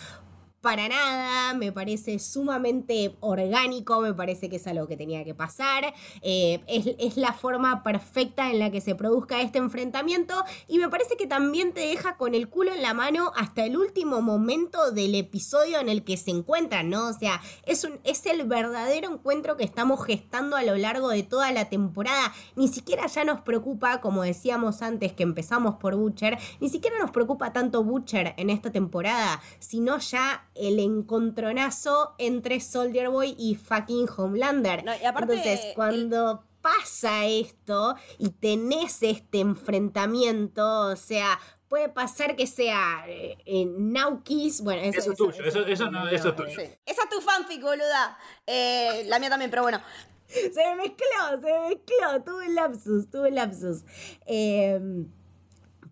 para 0.63 0.89
nada, 0.89 1.55
me 1.55 1.73
parece 1.73 2.21
sumamente 2.21 3.17
orgánico, 3.19 4.01
me 4.01 4.15
parece 4.15 4.49
que 4.49 4.57
es 4.57 4.67
algo 4.69 4.87
que 4.87 4.97
tenía 4.97 5.25
que 5.25 5.35
pasar, 5.35 5.93
eh, 6.23 6.61
es, 6.69 7.17
la 7.17 7.33
forma 7.33 7.83
perfecta 7.83 8.49
en 8.51 8.61
la 8.61 8.71
que 8.71 8.81
se 8.81 8.95
produzca 8.95 9.43
este 9.43 9.59
enfrentamiento 9.59 10.35
y 10.69 10.79
me 10.79 10.89
parece 10.89 11.17
que 11.17 11.27
también 11.27 11.73
te 11.73 11.81
deja 11.81 12.17
con 12.17 12.35
el 12.35 12.49
culo 12.49 12.73
en 12.73 12.81
la 12.81 12.95
mano 12.95 13.33
hasta 13.37 13.65
el 13.65 13.77
último 13.77 14.23
momento 14.23 14.93
del 14.93 15.17
episodio 15.17 15.81
en 15.81 15.89
el 15.89 16.05
que 16.05 16.17
se 16.17 16.31
encuentran, 16.31 16.91
¿no? 16.91 17.09
O 17.09 17.13
sea, 17.13 17.41
es, 17.67 17.83
un, 17.83 17.99
es 18.05 18.25
el 18.27 18.45
verdadero 18.45 19.13
encuentro 19.13 19.57
que 19.57 19.65
estamos 19.65 20.05
gestando 20.05 20.57
a 20.57 20.63
lo 20.63 20.77
largo 20.77 21.09
de 21.09 21.25
toda 21.25 21.51
la 21.51 21.69
temporada, 21.69 22.33
ni 22.55 22.69
siquiera 22.69 23.09
ya 23.09 23.25
nos 23.25 23.41
preocupa, 23.41 24.01
como 24.01 24.23
decíamos 24.23 24.81
antes 24.81 25.13
que 25.13 25.25
empezamos 25.25 25.75
por 25.75 25.97
Butcher, 25.97 26.39
ni 26.61 26.69
siquiera 26.69 26.99
nos 27.01 27.11
preocupa 27.11 27.53
tanto 27.53 27.83
Butcher 27.83 28.35
en 28.37 28.49
esta 28.49 28.71
temporada, 28.71 29.41
sino 29.59 29.99
ya 29.99 30.47
el 30.55 30.79
encontronazo 30.79 32.15
entre 32.19 32.61
Soldier 32.61 33.09
Boy 33.09 33.35
y 33.39 33.55
fucking 33.55 34.09
Homelander. 34.17 34.85
Entonces, 35.03 35.61
cuando 35.75 36.45
pasa 36.61 37.27
esto 37.27 37.97
y 38.19 38.31
tenés 38.31 39.03
este 39.03 39.41
enfrentamiento, 39.41 40.89
o 40.89 40.97
sea, 40.97 41.39
puede 41.69 41.89
pasar 41.89 42.37
que 42.37 42.47
sea 42.47 43.05
en 43.07 43.39
eh, 43.47 43.75
Naukis. 43.79 44.63
Bueno, 44.63 44.83
eso, 44.83 45.11
es 45.11 45.17
tuyo, 45.17 45.45
eso, 45.45 45.91
no, 45.91 46.09
eso 46.09 46.29
es 46.29 46.37
tuyo. 46.37 46.61
Esa 46.87 47.03
es 47.03 47.09
tu 47.09 47.21
fanfic, 47.21 47.63
boluda. 47.63 48.19
Eh, 48.47 49.05
la 49.07 49.19
mía 49.19 49.31
también, 49.31 49.51
pero 49.51 49.63
bueno. 49.63 49.81
Se 50.27 50.67
me 50.67 50.77
mezcló, 50.77 51.41
se 51.43 51.53
me 51.53 51.69
mezcló, 51.69 52.23
tuve 52.25 52.49
lapsus, 52.49 53.11
tuve 53.11 53.31
lapsus. 53.31 53.85
Eh, 54.27 54.81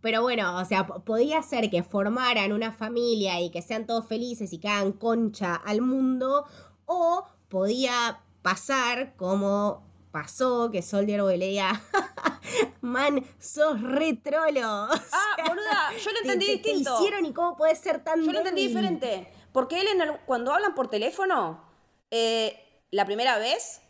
pero 0.01 0.23
bueno, 0.23 0.57
o 0.59 0.65
sea, 0.65 0.87
podía 0.87 1.43
ser 1.43 1.71
que 1.71 1.83
formaran 1.83 2.53
una 2.53 2.73
familia 2.73 3.41
y 3.41 3.51
que 3.51 3.63
sean 3.63 3.87
todos 3.87 4.07
felices 4.07 4.53
y 4.53 4.59
que 4.59 4.69
hagan 4.69 4.93
concha 4.93 5.55
al 5.55 5.81
mundo, 5.83 6.47
o 6.87 7.25
podía 7.49 8.21
pasar 8.43 9.15
como 9.17 9.83
pasó 10.11 10.71
que 10.71 10.83
Soldier 10.83 11.23
Boy 11.23 11.37
le 11.37 11.61
man, 12.81 13.25
sos 13.39 13.81
re 13.81 14.15
trolo. 14.15 14.61
ah, 14.63 15.37
boluda, 15.47 15.93
yo 16.03 16.11
lo 16.13 16.19
entendí 16.21 16.47
distinto. 16.47 16.91
¿Qué 16.91 17.03
hicieron 17.05 17.27
y 17.27 17.33
cómo 17.33 17.57
puede 17.57 17.75
ser 17.77 18.03
tan 18.03 18.23
Yo 18.23 18.33
lo 18.33 18.39
entendí 18.39 18.67
diferente. 18.67 19.33
Porque 19.53 19.81
él, 19.81 19.87
cuando 20.27 20.53
hablan 20.53 20.75
por 20.75 20.89
teléfono, 20.89 21.65
eh, 22.11 22.59
la 22.91 23.05
primera 23.05 23.39
vez, 23.39 23.83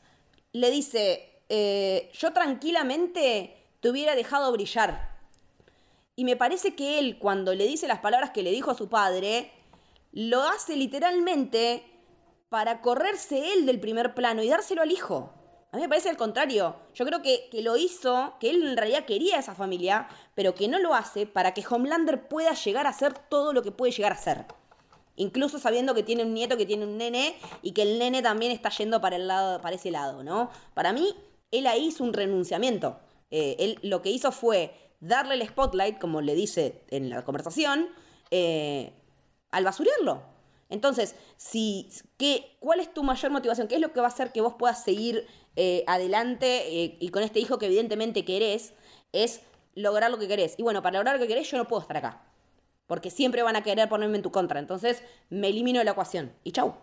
le 0.52 0.70
dice, 0.70 1.42
eh, 1.48 2.10
yo 2.14 2.32
tranquilamente 2.32 3.56
te 3.80 3.90
hubiera 3.90 4.14
dejado 4.14 4.50
brillar. 4.52 5.09
Y 6.20 6.24
me 6.24 6.36
parece 6.36 6.74
que 6.74 6.98
él, 6.98 7.18
cuando 7.18 7.54
le 7.54 7.66
dice 7.66 7.88
las 7.88 8.00
palabras 8.00 8.32
que 8.32 8.42
le 8.42 8.50
dijo 8.50 8.70
a 8.70 8.74
su 8.74 8.90
padre, 8.90 9.50
lo 10.12 10.42
hace 10.42 10.76
literalmente 10.76 11.82
para 12.50 12.82
correrse 12.82 13.54
él 13.54 13.64
del 13.64 13.80
primer 13.80 14.14
plano 14.14 14.42
y 14.42 14.48
dárselo 14.50 14.82
al 14.82 14.90
hijo. 14.90 15.32
A 15.72 15.78
mí 15.78 15.82
me 15.82 15.88
parece 15.88 16.10
al 16.10 16.18
contrario. 16.18 16.76
Yo 16.92 17.06
creo 17.06 17.22
que, 17.22 17.48
que, 17.50 17.62
lo 17.62 17.78
hizo, 17.78 18.34
que 18.38 18.50
él 18.50 18.62
en 18.62 18.76
realidad 18.76 19.06
quería 19.06 19.38
esa 19.38 19.54
familia, 19.54 20.08
pero 20.34 20.54
que 20.54 20.68
no 20.68 20.78
lo 20.78 20.94
hace 20.94 21.24
para 21.24 21.54
que 21.54 21.64
Homelander 21.66 22.28
pueda 22.28 22.52
llegar 22.52 22.86
a 22.86 22.92
ser 22.92 23.14
todo 23.14 23.54
lo 23.54 23.62
que 23.62 23.72
puede 23.72 23.92
llegar 23.92 24.12
a 24.12 24.18
ser. 24.18 24.44
Incluso 25.16 25.58
sabiendo 25.58 25.94
que 25.94 26.02
tiene 26.02 26.24
un 26.24 26.34
nieto, 26.34 26.58
que 26.58 26.66
tiene 26.66 26.84
un 26.84 26.98
nene, 26.98 27.34
y 27.62 27.72
que 27.72 27.80
el 27.80 27.98
nene 27.98 28.20
también 28.20 28.52
está 28.52 28.68
yendo 28.68 29.00
para, 29.00 29.16
el 29.16 29.26
lado, 29.26 29.62
para 29.62 29.76
ese 29.76 29.90
lado, 29.90 30.22
¿no? 30.22 30.50
Para 30.74 30.92
mí, 30.92 31.14
él 31.50 31.66
ahí 31.66 31.86
hizo 31.86 32.04
un 32.04 32.12
renunciamiento. 32.12 33.00
Eh, 33.30 33.56
él 33.58 33.78
lo 33.80 34.02
que 34.02 34.10
hizo 34.10 34.32
fue 34.32 34.89
darle 35.00 35.34
el 35.34 35.46
spotlight, 35.48 35.98
como 35.98 36.20
le 36.20 36.34
dice 36.34 36.82
en 36.90 37.10
la 37.10 37.24
conversación, 37.24 37.88
eh, 38.30 38.92
al 39.50 39.64
basurarlo. 39.64 40.22
Entonces, 40.68 41.16
si, 41.36 41.88
¿qué, 42.16 42.56
¿cuál 42.60 42.80
es 42.80 42.94
tu 42.94 43.02
mayor 43.02 43.32
motivación? 43.32 43.66
¿Qué 43.66 43.74
es 43.74 43.80
lo 43.80 43.92
que 43.92 44.00
va 44.00 44.06
a 44.06 44.10
hacer 44.10 44.30
que 44.30 44.40
vos 44.40 44.54
puedas 44.56 44.84
seguir 44.84 45.26
eh, 45.56 45.82
adelante 45.88 46.84
eh, 46.84 46.96
y 47.00 47.08
con 47.08 47.24
este 47.24 47.40
hijo 47.40 47.58
que 47.58 47.66
evidentemente 47.66 48.24
querés? 48.24 48.72
Es 49.12 49.42
lograr 49.74 50.10
lo 50.10 50.18
que 50.18 50.28
querés. 50.28 50.54
Y 50.58 50.62
bueno, 50.62 50.80
para 50.82 50.98
lograr 50.98 51.16
lo 51.16 51.22
que 51.22 51.26
querés 51.26 51.50
yo 51.50 51.58
no 51.58 51.66
puedo 51.66 51.82
estar 51.82 51.96
acá. 51.96 52.22
Porque 52.86 53.10
siempre 53.10 53.42
van 53.42 53.56
a 53.56 53.62
querer 53.62 53.88
ponerme 53.88 54.16
en 54.16 54.22
tu 54.22 54.30
contra. 54.30 54.60
Entonces, 54.60 55.02
me 55.28 55.48
elimino 55.48 55.78
de 55.80 55.84
la 55.84 55.92
ecuación. 55.92 56.32
Y 56.44 56.52
chau. 56.52 56.74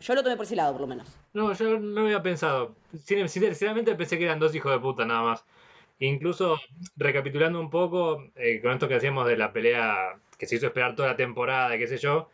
Yo 0.00 0.14
lo 0.14 0.22
tomé 0.22 0.36
por 0.36 0.46
ese 0.46 0.56
lado, 0.56 0.72
por 0.72 0.80
lo 0.80 0.86
menos. 0.86 1.08
No, 1.32 1.52
yo 1.52 1.78
no 1.78 2.00
había 2.00 2.22
pensado. 2.22 2.74
Sinceramente 3.04 3.94
pensé 3.94 4.18
que 4.18 4.24
eran 4.24 4.40
dos 4.40 4.54
hijos 4.54 4.72
de 4.72 4.78
puta 4.80 5.04
nada 5.04 5.22
más. 5.22 5.44
Incluso 5.98 6.58
recapitulando 6.96 7.60
un 7.60 7.70
poco 7.70 8.30
eh, 8.36 8.60
con 8.60 8.72
esto 8.72 8.88
que 8.88 8.96
hacíamos 8.96 9.26
de 9.26 9.36
la 9.36 9.52
pelea 9.52 10.18
que 10.38 10.46
se 10.46 10.56
hizo 10.56 10.66
esperar 10.66 10.94
toda 10.94 11.08
la 11.08 11.16
temporada, 11.16 11.78
qué 11.78 11.86
sé 11.86 11.96
yo, 11.96 12.30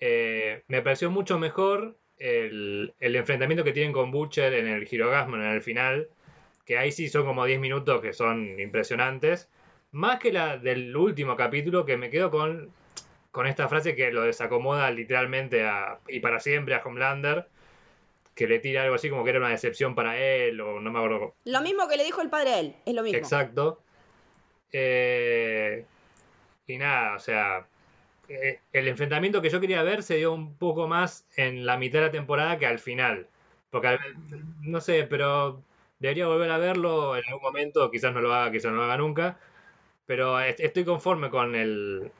eh, 0.00 0.62
me 0.68 0.82
pareció 0.82 1.10
mucho 1.10 1.38
mejor 1.38 1.98
el, 2.18 2.94
enfrentamiento 3.00 3.64
que 3.64 3.72
tienen 3.72 3.92
con 3.92 4.10
Butcher 4.10 4.54
en 4.54 4.66
el 4.66 4.86
Girogasmo 4.86 5.36
en 5.36 5.42
el 5.42 5.62
final, 5.62 6.08
que 6.64 6.78
ahí 6.78 6.92
sí 6.92 7.08
son 7.08 7.26
como 7.26 7.44
10 7.44 7.60
minutos 7.60 8.00
que 8.00 8.12
son 8.14 8.58
impresionantes, 8.60 9.50
más 9.92 10.18
que 10.18 10.32
la 10.32 10.56
del 10.56 10.96
último 10.96 11.36
capítulo 11.36 11.84
que 11.84 11.96
me 11.96 12.10
quedo 12.10 12.30
con, 12.30 12.70
con 13.30 13.46
esta 13.46 13.68
frase 13.68 13.94
que 13.94 14.12
lo 14.12 14.22
desacomoda 14.22 14.90
literalmente 14.90 15.66
y 16.08 16.20
para 16.20 16.40
siempre 16.40 16.74
a 16.74 16.82
Homelander 16.82 17.46
que 18.34 18.46
le 18.46 18.58
tira 18.58 18.82
algo 18.82 18.94
así 18.94 19.10
como 19.10 19.24
que 19.24 19.30
era 19.30 19.38
una 19.38 19.50
decepción 19.50 19.94
para 19.94 20.18
él, 20.18 20.60
o 20.60 20.80
no 20.80 20.90
me 20.90 20.98
acuerdo. 20.98 21.34
Lo 21.44 21.60
mismo 21.60 21.88
que 21.88 21.96
le 21.96 22.04
dijo 22.04 22.22
el 22.22 22.30
padre 22.30 22.50
a 22.50 22.60
él, 22.60 22.74
es 22.86 22.94
lo 22.94 23.02
mismo. 23.02 23.18
Exacto. 23.18 23.80
Eh, 24.72 25.84
y 26.66 26.78
nada, 26.78 27.16
o 27.16 27.18
sea, 27.18 27.66
eh, 28.28 28.60
el 28.72 28.88
enfrentamiento 28.88 29.42
que 29.42 29.50
yo 29.50 29.60
quería 29.60 29.82
ver 29.82 30.02
se 30.02 30.16
dio 30.16 30.32
un 30.32 30.54
poco 30.54 30.86
más 30.86 31.26
en 31.36 31.66
la 31.66 31.76
mitad 31.76 31.98
de 31.98 32.06
la 32.06 32.12
temporada 32.12 32.58
que 32.58 32.66
al 32.66 32.78
final. 32.78 33.26
Porque, 33.70 33.98
no 34.60 34.80
sé, 34.80 35.04
pero 35.04 35.62
debería 35.98 36.26
volver 36.26 36.50
a 36.50 36.58
verlo 36.58 37.16
en 37.16 37.24
algún 37.26 37.42
momento, 37.42 37.90
quizás 37.90 38.12
no 38.12 38.20
lo 38.20 38.32
haga, 38.32 38.50
quizás 38.50 38.72
no 38.72 38.78
lo 38.78 38.84
haga 38.84 38.96
nunca. 38.96 39.38
Pero 40.06 40.40
estoy 40.40 40.84
conforme 40.84 41.30
con 41.30 41.54
el, 41.54 42.10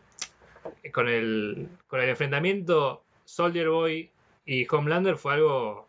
con 0.93 1.09
el, 1.09 1.69
con 1.89 2.01
el 2.01 2.09
enfrentamiento 2.09 3.03
Soldier 3.25 3.69
Boy 3.69 4.11
y 4.45 4.67
Homelander 4.69 5.17
fue 5.17 5.35
algo 5.35 5.89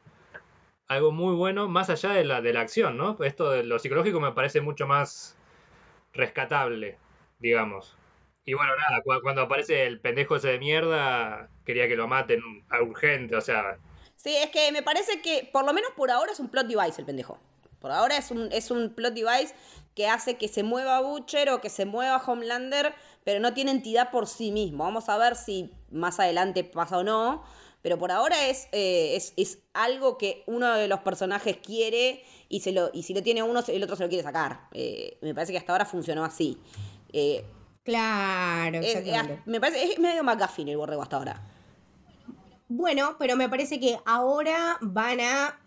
algo 0.91 1.11
muy 1.11 1.34
bueno, 1.35 1.69
más 1.69 1.89
allá 1.89 2.11
de 2.11 2.26
la, 2.26 2.41
de 2.41 2.51
la 2.51 2.61
acción, 2.61 2.97
¿no? 2.97 3.18
Esto 3.23 3.49
de 3.49 3.63
lo 3.63 3.80
psicológico 3.80 4.19
me 4.19 4.34
parece 4.34 4.59
mucho 4.59 4.88
más 4.88 5.38
rescatable, 6.11 6.97
digamos. 7.39 7.95
Y 8.43 8.55
bueno, 8.55 8.73
nada, 8.76 9.01
cuando 9.22 9.41
aparece 9.41 9.85
el 9.85 10.01
pendejo 10.01 10.35
ese 10.35 10.49
de 10.49 10.59
mierda, 10.59 11.49
quería 11.65 11.88
que 11.88 11.95
lo 11.95 12.09
maten 12.09 12.41
a 12.69 12.81
urgente, 12.81 13.38
o 13.38 13.41
sea. 13.41 13.77
Sí, 14.18 14.35
es 14.35 14.49
que 14.49 14.72
me 14.73 14.84
parece 14.84 15.22
que, 15.22 15.49
por 15.53 15.63
lo 15.65 15.73
menos 15.73 15.91
por 15.95 16.11
ahora, 16.11 16.34
es 16.34 16.41
un 16.41 16.49
plot 16.49 16.68
device 16.68 16.99
el 16.99 17.05
pendejo. 17.05 17.39
Por 17.80 17.91
ahora 17.91 18.18
es 18.18 18.30
un, 18.30 18.51
es 18.51 18.69
un 18.69 18.93
plot 18.93 19.13
device 19.13 19.55
que 19.95 20.07
hace 20.09 20.38
que 20.38 20.49
se 20.49 20.63
mueva 20.63 20.99
Butcher 20.99 21.49
o 21.51 21.61
que 21.61 21.69
se 21.69 21.85
mueva 21.85 22.18
Homelander, 22.18 22.93
pero 23.23 23.39
no 23.39 23.53
tiene 23.53 23.72
entidad 23.72 24.11
por 24.11 24.27
sí 24.27 24.51
mismo. 24.51 24.84
Vamos 24.84 25.07
a 25.07 25.18
ver 25.18 25.38
si 25.38 25.72
más 25.89 26.19
adelante 26.19 26.65
pasa 26.65 26.97
o 26.97 27.03
no. 27.03 27.43
Pero 27.81 27.97
por 27.97 28.11
ahora 28.11 28.47
es, 28.47 28.67
eh, 28.71 29.15
es, 29.15 29.33
es, 29.37 29.59
algo 29.73 30.17
que 30.17 30.43
uno 30.47 30.75
de 30.75 30.87
los 30.87 30.99
personajes 30.99 31.57
quiere 31.57 32.23
y, 32.49 32.59
se 32.59 32.71
lo, 32.71 32.91
y 32.93 33.03
si 33.03 33.13
lo 33.13 33.23
tiene 33.23 33.41
uno, 33.41 33.61
el 33.65 33.83
otro 33.83 33.95
se 33.95 34.03
lo 34.03 34.09
quiere 34.09 34.23
sacar. 34.23 34.67
Eh, 34.73 35.17
me 35.21 35.33
parece 35.33 35.51
que 35.53 35.57
hasta 35.57 35.71
ahora 35.71 35.85
funcionó 35.85 36.23
así. 36.23 36.57
Eh, 37.13 37.43
claro, 37.83 38.79
me 39.45 39.59
parece, 39.59 39.83
es 39.93 39.99
medio 39.99 40.23
McGuffin 40.23 40.67
el 40.67 40.77
borrego 40.77 41.01
hasta 41.01 41.17
ahora. 41.17 41.41
Bueno, 42.67 43.15
pero 43.19 43.35
me 43.35 43.49
parece 43.49 43.79
que 43.79 43.99
ahora 44.05 44.77
van 44.81 45.19
a 45.19 45.60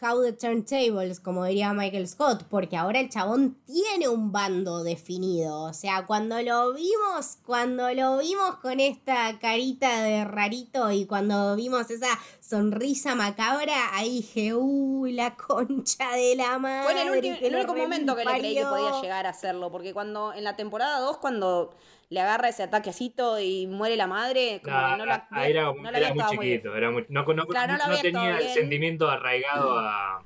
how 0.00 0.22
the 0.22 0.32
turntables, 0.32 1.20
como 1.20 1.44
diría 1.44 1.72
Michael 1.72 2.08
Scott, 2.08 2.44
porque 2.48 2.76
ahora 2.76 3.00
el 3.00 3.08
chabón 3.08 3.56
tiene 3.66 4.08
un 4.08 4.32
bando 4.32 4.82
definido. 4.82 5.62
O 5.62 5.72
sea, 5.72 6.06
cuando 6.06 6.40
lo 6.42 6.72
vimos, 6.74 7.38
cuando 7.44 7.92
lo 7.92 8.18
vimos 8.18 8.56
con 8.56 8.80
esta 8.80 9.38
carita 9.38 10.02
de 10.02 10.24
rarito 10.24 10.90
y 10.90 11.06
cuando 11.06 11.56
vimos 11.56 11.90
esa 11.90 12.18
sonrisa 12.52 13.14
macabra, 13.14 13.96
ahí 13.96 14.16
dije, 14.16 14.52
uy, 14.52 15.12
la 15.12 15.34
concha 15.36 16.12
de 16.16 16.36
la 16.36 16.58
madre. 16.58 16.92
Fue 16.92 17.02
el, 17.02 17.10
último, 17.10 17.36
el 17.40 17.54
único 17.54 17.74
momento 17.74 18.14
que 18.14 18.24
le 18.26 18.38
creí 18.38 18.54
que 18.54 18.64
podía 18.66 19.00
llegar 19.00 19.24
a 19.26 19.30
hacerlo, 19.30 19.72
porque 19.72 19.94
cuando 19.94 20.34
en 20.34 20.44
la 20.44 20.54
temporada 20.54 20.98
2, 21.00 21.16
cuando 21.16 21.74
le 22.10 22.20
agarra 22.20 22.50
ese 22.50 22.62
ataquecito 22.64 23.40
y 23.40 23.66
muere 23.66 23.96
la 23.96 24.06
madre, 24.06 24.60
como 24.62 24.76
que 24.76 24.96
no 24.98 25.06
la, 25.06 25.26
era, 25.46 25.72
no 25.72 25.90
la 25.90 25.98
era 25.98 26.12
muy 26.12 26.24
chiquito, 26.28 26.76
era 26.76 26.90
muy- 26.90 27.06
no, 27.08 27.24
no- 27.24 27.46
Claro, 27.46 27.72
no 27.72 27.78
lo 27.78 27.84
no 27.86 27.90
había 27.90 28.02
tenía 28.02 28.36
el 28.38 28.48
sentimiento 28.50 29.08
arraigado 29.08 29.78
a. 29.78 30.22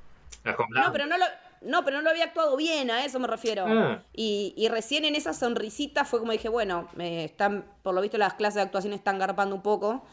No, 0.69 0.91
pero 0.91 1.05
no 1.05 1.17
lo, 1.17 1.25
no, 1.61 1.83
pero 1.85 1.97
no 1.97 2.03
lo 2.03 2.09
había 2.09 2.25
actuado 2.25 2.57
bien, 2.57 2.91
a 2.91 3.05
eso 3.05 3.19
me 3.19 3.27
refiero. 3.27 3.65
Ah. 3.67 4.01
Y, 4.13 4.53
y 4.57 4.67
recién 4.67 5.05
en 5.05 5.15
esa 5.15 5.33
sonrisita 5.33 6.03
fue 6.03 6.19
como 6.19 6.33
dije, 6.33 6.49
bueno, 6.49 6.89
me 6.95 7.23
están, 7.25 7.65
por 7.83 7.93
lo 7.93 8.01
visto 8.01 8.17
las 8.17 8.33
clases 8.33 8.55
de 8.55 8.61
actuación 8.63 8.91
están 8.93 9.17
garpando 9.17 9.55
un 9.55 9.61
poco, 9.61 10.05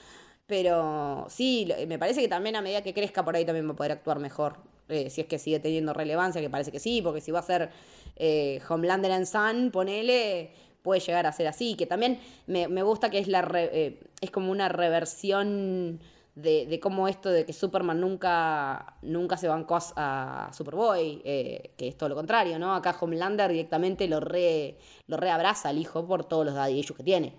pero 0.46 1.26
sí, 1.28 1.66
lo- 1.66 1.86
me 1.86 1.98
parece 1.98 2.20
que 2.20 2.28
también 2.28 2.56
a 2.56 2.62
medida 2.62 2.82
que 2.82 2.92
crezca 2.94 3.24
por 3.24 3.34
ahí 3.36 3.44
también 3.44 3.66
va 3.68 3.72
a 3.72 3.76
poder 3.76 3.92
actuar 3.92 4.18
mejor. 4.18 4.56
eh, 4.90 5.08
si 5.08 5.22
es 5.22 5.26
que 5.26 5.38
sigue 5.38 5.60
teniendo 5.60 5.94
relevancia, 5.94 6.42
que 6.42 6.50
parece 6.50 6.70
que 6.70 6.78
sí, 6.78 7.00
porque 7.02 7.22
si 7.22 7.30
va 7.30 7.38
a 7.38 7.42
ser 7.42 7.70
eh, 8.16 8.60
Homelander 8.68 9.12
and 9.12 9.24
Son, 9.26 9.70
ponele, 9.70 10.50
puede 10.82 11.00
llegar 11.00 11.24
a 11.26 11.32
ser 11.32 11.46
así. 11.46 11.74
Que 11.74 11.86
también 11.86 12.18
me, 12.46 12.68
me 12.68 12.82
gusta 12.82 13.08
que 13.08 13.18
es 13.18 13.26
la 13.28 13.40
re- 13.42 13.70
eh, 13.72 14.00
es 14.20 14.30
como 14.30 14.50
una 14.52 14.68
reversión 14.68 16.00
de, 16.34 16.66
de 16.66 16.80
cómo 16.80 17.08
esto 17.08 17.30
de 17.30 17.46
que 17.46 17.52
Superman 17.54 17.98
nunca, 18.00 18.96
nunca 19.02 19.36
se 19.38 19.48
bancó 19.48 19.76
a, 19.96 20.48
a 20.48 20.52
Superboy, 20.52 21.22
eh, 21.24 21.70
que 21.78 21.88
es 21.88 21.96
todo 21.96 22.10
lo 22.10 22.14
contrario, 22.16 22.58
¿no? 22.58 22.74
Acá 22.74 22.94
Homelander 23.00 23.50
directamente 23.50 24.06
lo 24.06 24.20
re, 24.20 24.76
lo 25.06 25.16
reabraza 25.16 25.70
al 25.70 25.78
hijo 25.78 26.06
por 26.06 26.24
todos 26.26 26.44
los 26.44 26.54
daddy 26.54 26.78
issues 26.78 26.98
que 26.98 27.04
tiene. 27.04 27.32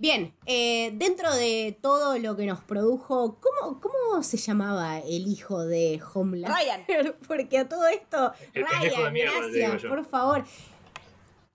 Bien, 0.00 0.32
eh, 0.46 0.92
dentro 0.94 1.30
de 1.34 1.76
todo 1.82 2.16
lo 2.18 2.34
que 2.34 2.46
nos 2.46 2.60
produjo, 2.64 3.38
¿cómo, 3.38 3.80
¿cómo 3.82 4.22
se 4.22 4.38
llamaba 4.38 4.98
el 5.00 5.26
hijo 5.28 5.62
de 5.66 6.00
Homelander? 6.14 6.58
Ryan. 6.88 7.14
Porque 7.28 7.58
a 7.58 7.68
todo 7.68 7.86
esto, 7.86 8.32
El 8.54 8.64
Ryan, 8.66 9.12
mierda, 9.12 9.32
gracias, 9.40 9.82
por 9.90 10.02
favor. 10.06 10.44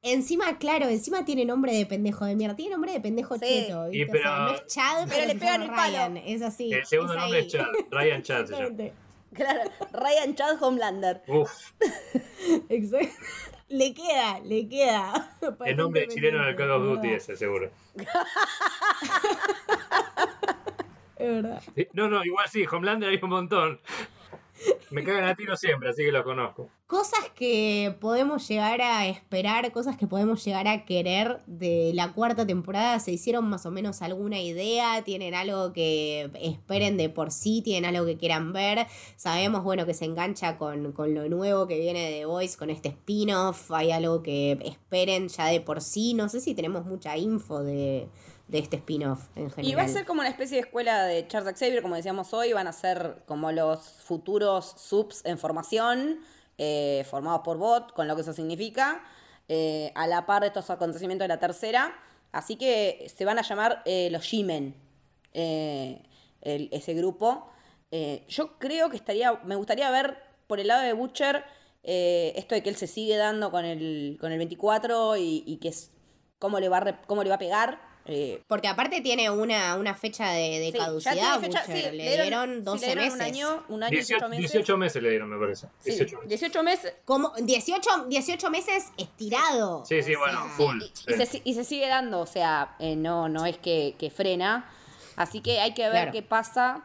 Encima, 0.04 0.60
claro, 0.60 0.88
encima 0.90 1.26
tiene 1.26 1.44
nombre 1.44 1.74
de 1.76 1.88
pendejo 1.88 2.24
de 2.26 2.36
mierda, 2.36 2.56
tiene 2.56 2.74
nombre 2.74 2.92
de 2.92 3.00
pendejo 3.02 3.34
Sí. 3.40 3.46
cheto, 3.48 3.88
Y 3.92 4.04
¿viste? 4.04 4.20
O 4.20 4.22
sea, 4.22 4.32
pero- 4.36 4.46
no 4.46 4.54
es 4.54 4.66
Chad, 4.68 5.08
pero, 5.10 5.26
le 5.26 5.36
pegan 5.36 5.62
el 5.64 5.70
palo. 5.70 5.98
Ryan, 5.98 6.18
es 6.18 6.42
así. 6.44 6.72
El 6.72 6.86
segundo 6.86 7.14
es 7.14 7.20
nombre 7.20 7.40
ahí. 7.40 7.46
es 7.48 7.52
Chad, 7.52 7.66
Ryan 7.90 8.22
Chad 8.22 8.46
se 8.46 8.52
llama. 8.52 8.64
Exactamente. 8.66 8.94
Claro, 9.36 9.70
Ryan 9.92 10.36
Chad 10.36 10.64
Homelander. 10.64 11.24
Uf, 11.28 11.52
Exacto. 12.70 13.10
Le 13.70 13.94
queda, 13.94 14.40
le 14.42 14.68
queda. 14.68 15.38
el 15.66 15.78
nombre 15.78 16.08
chileno 16.08 16.46
del 16.46 16.56
Call 16.56 16.72
of 16.72 16.84
Duty 16.84 17.14
Es 17.14 17.24
ese, 17.24 17.38
seguro. 17.38 17.72
Es 21.18 21.30
verdad. 21.30 21.64
No, 21.94 22.10
no, 22.10 22.26
igual 22.26 22.46
sí, 22.50 22.66
Homelander 22.70 23.10
hay 23.10 23.20
un 23.22 23.30
montón. 23.30 23.80
Me 24.92 25.04
cagan 25.04 25.26
a 25.26 25.36
tiro 25.36 25.56
siempre, 25.58 25.90
así 25.90 26.04
que 26.04 26.12
los 26.12 26.24
conozco. 26.24 26.70
Cosas 26.88 27.32
que 27.36 27.96
podemos 28.00 28.48
llegar 28.48 28.80
a 28.82 29.08
esperar, 29.08 29.72
cosas 29.72 29.98
que 29.98 30.06
podemos 30.06 30.46
llegar 30.46 30.68
a 30.68 30.86
querer 30.86 31.42
de 31.48 31.92
la 31.96 32.14
cuarta 32.14 32.46
temporada. 32.46 33.00
¿Se 33.00 33.12
hicieron 33.12 33.50
más 33.50 33.66
o 33.66 33.72
menos 33.72 34.04
alguna 34.04 34.40
idea? 34.40 35.04
¿Tienen 35.04 35.34
algo 35.34 35.74
que 35.74 36.30
esperen 36.40 36.96
de 36.98 37.10
por 37.10 37.32
sí? 37.32 37.62
¿Tienen 37.64 37.90
algo 37.90 38.06
que 38.06 38.18
quieran 38.18 38.54
ver? 38.54 38.86
Sabemos, 39.16 39.64
bueno, 39.64 39.86
que 39.88 39.96
se 39.96 40.06
engancha 40.06 40.58
con, 40.58 40.92
con 40.92 41.16
lo 41.16 41.28
nuevo 41.28 41.68
que 41.68 41.80
viene 41.80 42.12
de 42.12 42.20
The 42.20 42.26
Voice, 42.26 42.58
con 42.58 42.70
este 42.70 42.90
spin-off. 42.90 43.72
¿Hay 43.72 43.92
algo 43.92 44.22
que 44.22 44.60
esperen 44.64 45.28
ya 45.28 45.48
de 45.48 45.62
por 45.62 45.82
sí? 45.82 46.14
No 46.14 46.30
sé 46.30 46.40
si 46.40 46.54
tenemos 46.54 46.86
mucha 46.86 47.18
info 47.18 47.64
de, 47.64 48.08
de 48.48 48.60
este 48.60 48.78
spin-off 48.78 49.28
en 49.36 49.50
general. 49.50 49.72
Y 49.72 49.76
va 49.76 49.84
a 49.84 49.88
ser 49.88 50.06
como 50.06 50.22
una 50.22 50.30
especie 50.30 50.58
de 50.58 50.62
escuela 50.62 51.04
de 51.06 51.28
Charles 51.28 51.58
Xavier, 51.58 51.82
como 51.82 51.96
decíamos 51.96 52.34
hoy, 52.34 52.54
van 52.54 52.68
a 52.68 52.74
ser 52.74 53.24
como 53.26 53.52
los 53.52 53.82
futuros 53.82 54.76
subs 54.78 55.26
en 55.26 55.38
formación, 55.38 56.20
eh, 56.58 57.06
formados 57.10 57.42
por 57.42 57.58
bot, 57.58 57.92
con 57.94 58.08
lo 58.08 58.16
que 58.16 58.22
eso 58.22 58.34
significa, 58.34 59.04
eh, 59.48 59.92
a 59.96 60.08
la 60.08 60.26
par 60.26 60.42
de 60.42 60.48
estos 60.48 60.70
acontecimientos 60.70 61.24
de 61.24 61.30
la 61.30 61.40
tercera. 61.40 61.96
Así 62.32 62.56
que 62.56 63.12
se 63.16 63.26
van 63.26 63.40
a 63.40 63.42
llamar 63.42 63.82
eh, 63.86 64.10
los 64.12 64.24
G-Men, 64.24 64.76
eh, 65.34 66.04
ese 66.42 66.94
grupo. 66.94 67.50
Yo 68.28 68.60
creo 68.60 68.90
que 68.90 68.98
estaría, 68.98 69.40
me 69.46 69.56
gustaría 69.56 69.90
ver 69.90 70.18
por 70.48 70.60
el 70.60 70.68
lado 70.68 70.82
de 70.84 70.92
Butcher 70.92 71.46
esto 71.82 72.56
de 72.56 72.62
que 72.62 72.70
él 72.70 72.76
se 72.76 72.88
sigue 72.88 73.16
dando 73.16 73.52
con 73.52 73.64
el, 73.64 74.18
con 74.20 74.34
el 74.34 74.38
24 74.38 75.16
y, 75.16 75.44
y 75.46 75.58
que 75.58 75.70
es 75.70 75.92
cómo 76.38 76.60
le 76.60 76.68
va 76.68 77.02
cómo 77.08 77.24
le 77.24 77.30
va 77.30 77.36
a 77.36 77.40
pegar. 77.40 77.95
Eh, 78.06 78.44
Porque 78.48 78.68
aparte 78.68 79.02
tiene 79.02 79.30
una, 79.30 79.76
una 79.76 79.96
fecha 79.96 80.30
de, 80.30 80.60
de 80.60 80.72
Sí, 80.72 80.78
ya 80.78 80.86
caducidad, 80.86 81.14
tiene 81.40 81.40
fecha- 81.40 81.62
Butcher. 81.66 81.92
sí, 81.92 81.98
le 81.98 82.22
dieron 82.22 82.64
12 82.64 82.80
sí, 82.86 82.96
le 82.96 83.02
dieron 83.02 83.18
meses. 83.18 83.20
Un 83.20 83.36
año, 83.36 83.64
un 83.70 83.84
año, 83.84 83.92
18, 83.92 84.30
18 84.30 84.30
meses. 84.30 84.52
18 84.52 84.78
meses 84.78 85.04
le 85.04 85.10
dieron, 85.10 85.30
me 85.30 85.40
parece. 85.40 85.68
Sí, 85.80 85.90
18 85.92 86.16
meses. 86.18 86.30
18 86.30 86.64
meses. 86.64 86.94
Como 87.06 87.32
18, 87.42 88.06
18 88.08 88.50
meses 88.52 88.86
estirado. 88.98 89.84
Sí, 89.86 90.02
sí, 90.04 90.16
bueno, 90.16 90.46
full. 90.56 90.82
Y, 90.82 90.86
sí. 90.94 91.04
y 91.08 91.14
se, 91.14 91.26
si- 91.26 91.42
y 91.44 91.54
se 91.56 91.64
sigue 91.64 91.88
dando, 91.88 92.20
o 92.20 92.26
sea, 92.28 92.76
eh, 92.80 92.96
no, 92.96 93.28
no 93.30 93.46
es 93.46 93.58
que, 93.58 93.96
que 93.98 94.10
frena. 94.12 94.70
Así 95.16 95.42
que 95.42 95.60
hay 95.60 95.74
que 95.74 95.84
ver 95.84 95.92
Claro. 95.92 96.12
qué 96.12 96.22
pasa, 96.22 96.84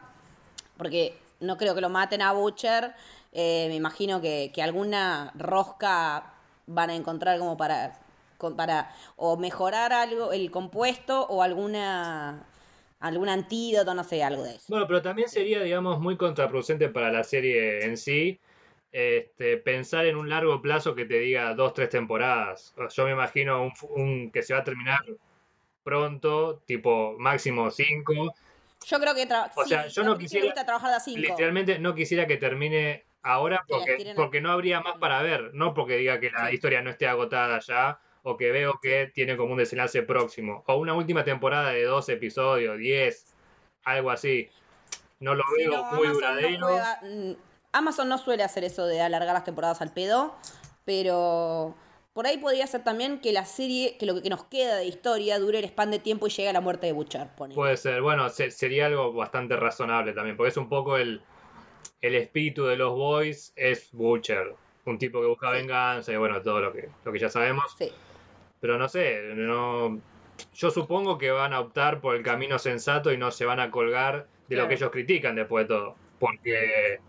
porque 0.77 1.17
no 1.39 1.57
creo 1.57 1.75
que 1.75 1.81
lo 1.81 1.89
maten 1.89 2.21
a 2.21 2.31
Butcher. 2.33 2.93
Eh, 3.33 3.65
me 3.69 3.75
imagino 3.75 4.21
que, 4.21 4.51
que 4.53 4.61
alguna 4.61 5.31
rosca 5.35 6.33
van 6.67 6.89
a 6.89 6.95
encontrar 6.95 7.39
como 7.39 7.57
para, 7.57 7.99
para 8.57 8.91
o 9.15 9.37
mejorar 9.37 9.93
algo, 9.93 10.31
el 10.33 10.51
compuesto, 10.51 11.25
o 11.27 11.41
alguna 11.43 12.45
algún 12.99 13.29
antídoto, 13.29 13.93
no 13.95 14.03
sé, 14.03 14.23
algo 14.23 14.43
de 14.43 14.55
eso. 14.55 14.65
Bueno, 14.69 14.85
pero 14.87 15.01
también 15.01 15.27
sería, 15.27 15.63
digamos, 15.63 15.99
muy 15.99 16.17
contraproducente 16.17 16.87
para 16.89 17.11
la 17.11 17.23
serie 17.23 17.83
en 17.85 17.97
sí 17.97 18.39
este, 18.91 19.57
pensar 19.57 20.05
en 20.05 20.17
un 20.17 20.29
largo 20.29 20.61
plazo 20.61 20.93
que 20.95 21.05
te 21.05 21.19
diga 21.19 21.53
dos, 21.55 21.73
tres 21.73 21.89
temporadas. 21.89 22.75
Yo 22.95 23.05
me 23.05 23.11
imagino 23.11 23.71
un, 23.95 24.31
que 24.31 24.43
se 24.43 24.53
va 24.53 24.59
a 24.59 24.63
terminar 24.63 24.99
pronto, 25.83 26.61
tipo 26.65 27.15
máximo 27.17 27.71
cinco. 27.71 28.35
Yo 28.85 28.99
creo 28.99 29.15
que 29.15 29.27
O 29.55 29.63
sí, 29.63 29.69
sea, 29.69 29.87
yo 29.87 30.03
no 30.03 30.17
quisiera- 30.17 30.45
gusta 30.45 30.65
trabajar 30.65 30.91
de 30.91 30.95
a 30.97 30.99
cinco. 30.99 31.21
Literalmente 31.21 31.79
no 31.79 31.95
quisiera 31.95 32.27
que 32.27 32.37
termine 32.37 33.05
ahora 33.23 33.63
porque, 33.67 34.13
porque 34.15 34.41
no 34.41 34.51
habría 34.51 34.81
más 34.81 34.97
para 34.97 35.21
ver, 35.21 35.51
no 35.53 35.73
porque 35.73 35.97
diga 35.97 36.19
que 36.19 36.31
la 36.31 36.49
Sí. 36.49 36.55
historia 36.55 36.81
no 36.81 36.89
esté 36.89 37.07
agotada 37.07 37.59
ya 37.59 37.99
o 38.23 38.37
que 38.37 38.51
veo 38.51 38.79
que 38.81 39.11
tiene 39.13 39.35
como 39.37 39.53
un 39.53 39.57
desenlace 39.57 40.03
próximo 40.03 40.63
o 40.67 40.75
una 40.75 40.93
última 40.93 41.23
temporada 41.23 41.69
de 41.71 41.83
dos 41.83 42.07
episodios, 42.09 42.77
10, 42.77 43.33
algo 43.83 44.11
así. 44.11 44.49
No 45.19 45.35
lo 45.35 45.43
Sí, 45.55 45.67
veo 45.67 45.71
no, 45.71 45.83
muy 45.93 46.07
Amazon 46.07 46.11
no 46.11 46.13
duradero. 46.13 46.67
juega- 46.67 46.99
mm, 47.03 47.31
Amazon 47.73 48.09
no 48.09 48.17
suele 48.17 48.43
hacer 48.43 48.63
eso 48.63 48.85
de 48.85 49.01
alargar 49.01 49.33
las 49.33 49.43
temporadas 49.45 49.81
al 49.81 49.93
pedo, 49.93 50.35
pero 50.85 51.73
por 52.13 52.27
ahí 52.27 52.37
podría 52.37 52.67
ser 52.67 52.83
también 52.83 53.21
que 53.21 53.31
la 53.31 53.45
serie, 53.45 53.97
que 53.97 54.05
lo 54.05 54.21
que 54.21 54.29
nos 54.29 54.43
queda 54.45 54.75
de 54.75 54.85
historia 54.85 55.39
dure 55.39 55.59
el 55.59 55.65
span 55.65 55.89
de 55.91 55.99
tiempo 55.99 56.27
y 56.27 56.29
llegue 56.31 56.49
a 56.49 56.53
la 56.53 56.61
muerte 56.61 56.87
de 56.87 56.91
Butcher. 56.93 57.27
ponele. 57.37 57.55
Puede 57.55 57.77
ser, 57.77 58.01
bueno, 58.01 58.27
se- 58.29 58.51
sería 58.51 58.87
algo 58.87 59.13
bastante 59.13 59.55
razonable 59.55 60.13
también, 60.13 60.35
porque 60.35 60.49
es 60.49 60.57
un 60.57 60.67
poco 60.67 60.97
el, 60.97 61.21
el 62.01 62.15
espíritu 62.15 62.65
de 62.65 62.75
los 62.75 62.91
boys, 62.93 63.53
es 63.55 63.89
Butcher, 63.93 64.53
un 64.85 64.97
tipo 64.97 65.21
que 65.21 65.27
busca 65.27 65.47
Sí. 65.51 65.53
venganza 65.57 66.11
y 66.11 66.17
bueno, 66.17 66.41
todo 66.41 66.59
lo 66.59 66.73
que, 66.73 66.89
lo 67.05 67.11
que 67.13 67.19
ya 67.19 67.29
sabemos. 67.29 67.63
Sí. 67.77 67.89
Pero 68.61 68.77
no 68.77 68.87
sé, 68.87 69.33
no. 69.35 69.99
Yo 70.53 70.71
supongo 70.71 71.17
que 71.17 71.31
van 71.31 71.51
a 71.51 71.59
optar 71.59 71.99
por 71.99 72.15
el 72.15 72.23
camino 72.23 72.57
sensato 72.57 73.11
y 73.11 73.17
no 73.17 73.31
se 73.31 73.45
van 73.45 73.59
a 73.59 73.69
colgar 73.69 74.27
de 74.47 74.55
lo 74.55 74.67
que 74.67 74.75
ellos 74.75 74.91
critican 74.91 75.35
después 75.35 75.65
de 75.67 75.75
todo. 75.75 75.95
Porque. 76.19 76.99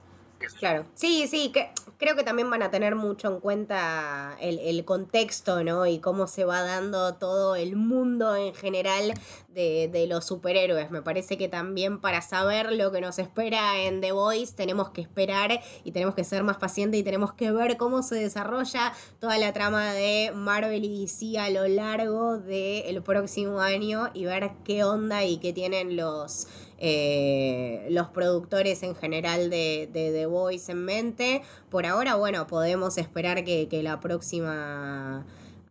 Claro. 0.59 0.87
Sí, 0.95 1.27
sí, 1.29 1.51
que, 1.53 1.71
creo 1.99 2.17
que 2.17 2.25
también 2.25 2.51
van 2.51 2.63
a 2.63 2.71
tener 2.71 2.95
mucho 2.95 3.29
en 3.29 3.41
cuenta 3.41 4.37
el, 4.41 4.85
contexto, 4.85 5.63
¿no? 5.63 5.87
Y 5.87 5.99
cómo 5.99 6.27
se 6.27 6.45
va 6.45 6.63
dando 6.63 7.15
todo 7.15 7.55
el 7.55 7.77
mundo 7.77 8.35
en 8.35 8.55
general 8.55 9.15
de, 9.49 9.89
de 9.93 10.07
los 10.07 10.27
superhéroes. 10.27 10.91
Me 10.91 11.03
parece 11.03 11.39
que 11.39 11.49
también 11.49 12.01
para 12.01 12.21
saber 12.21 12.73
lo 12.73 12.91
que 12.91 13.01
nos 13.01 13.19
espera 13.19 13.83
en 13.83 14.01
The 14.01 14.13
Voice 14.13 14.55
tenemos 14.55 14.91
que 14.91 15.01
esperar 15.01 15.61
y 15.85 15.93
tenemos 15.93 16.15
que 16.15 16.25
ser 16.25 16.43
más 16.43 16.57
pacientes 16.57 16.99
y 16.99 17.03
tenemos 17.03 17.33
que 17.33 17.53
ver 17.53 17.77
cómo 17.77 18.03
se 18.03 18.17
desarrolla 18.17 18.93
toda 19.21 19.39
la 19.39 19.53
trama 19.53 19.93
de 19.93 20.33
Marvel 20.35 20.85
y 20.85 21.03
DC 21.03 21.39
a 21.39 21.51
lo 21.51 21.69
largo 21.69 22.39
del 22.39 23.03
próximo 23.03 23.61
año 23.61 24.11
y 24.15 24.25
ver 24.25 24.51
qué 24.65 24.85
onda 24.85 25.25
y 25.25 25.39
qué 25.39 25.53
tienen 25.53 25.97
los 25.97 26.49
eh, 26.85 27.87
los 27.91 28.09
productores 28.09 28.83
en 28.83 28.97
general 28.97 29.51
de, 29.51 29.89
de 29.93 30.11
The 30.11 30.27
Voice 30.27 30.73
en 30.73 30.85
mente. 30.85 31.43
Por 31.71 31.87
ahora, 31.87 32.17
bueno, 32.17 32.49
podemos 32.49 32.99
esperar 32.99 33.45
que, 33.45 33.69
que 33.69 33.85
la 33.85 34.01
próxima 34.01 35.25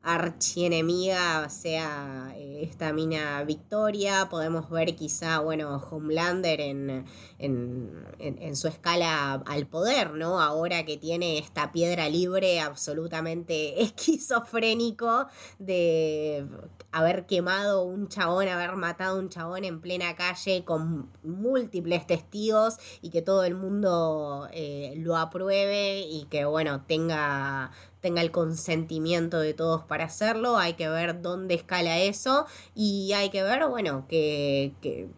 archienemiga 0.04 1.48
sea 1.50 2.34
eh, 2.36 2.60
esta 2.64 2.92
mina 2.94 3.44
Victoria. 3.44 4.28
Podemos 4.30 4.70
ver 4.70 4.96
quizá, 4.96 5.40
bueno, 5.40 5.78
Homelander 5.78 6.60
en, 6.62 7.06
en, 7.40 8.06
en- 8.20 8.56
su 8.56 8.68
escala 8.68 9.34
al 9.46 9.68
poder, 9.68 10.14
¿no? 10.14 10.42
Ahora 10.42 10.84
que 10.86 10.98
tiene 10.98 11.38
esta 11.38 11.72
piedra 11.72 12.10
libre 12.10 12.60
absolutamente 12.60 13.82
esquizofrénico 13.84 15.28
de 15.60 16.46
haber 16.92 17.26
quemado 17.26 17.84
un 17.84 18.08
chabón, 18.10 18.48
haber 18.50 18.76
matado 18.76 19.18
un 19.18 19.30
chabón 19.30 19.64
en 19.64 19.80
plena 19.82 20.16
calle 20.16 20.66
con 20.66 21.10
múltiples 21.24 22.06
testigos 22.06 22.78
y 23.02 23.10
que 23.10 23.22
todo 23.22 23.44
el 23.46 23.56
mundo 23.56 24.48
eh, 24.52 24.94
lo 24.98 25.16
apruebe 25.18 26.02
y 26.02 26.26
que, 26.26 26.46
bueno, 26.46 26.84
tenga 26.86 27.72
tenga 28.02 28.22
el 28.22 28.32
consentimiento 28.32 29.40
de 29.40 29.54
todos 29.54 29.84
para 29.84 30.06
hacerlo, 30.06 30.58
hay 30.58 30.74
que 30.74 30.90
ver 30.90 31.22
dónde 31.22 31.54
escala 31.54 32.00
eso 32.00 32.46
y 32.76 33.14
hay 33.14 33.30
que 33.30 33.44
ver, 33.44 33.68
bueno, 33.68 34.06
que, 34.10 34.74
que 34.82 35.10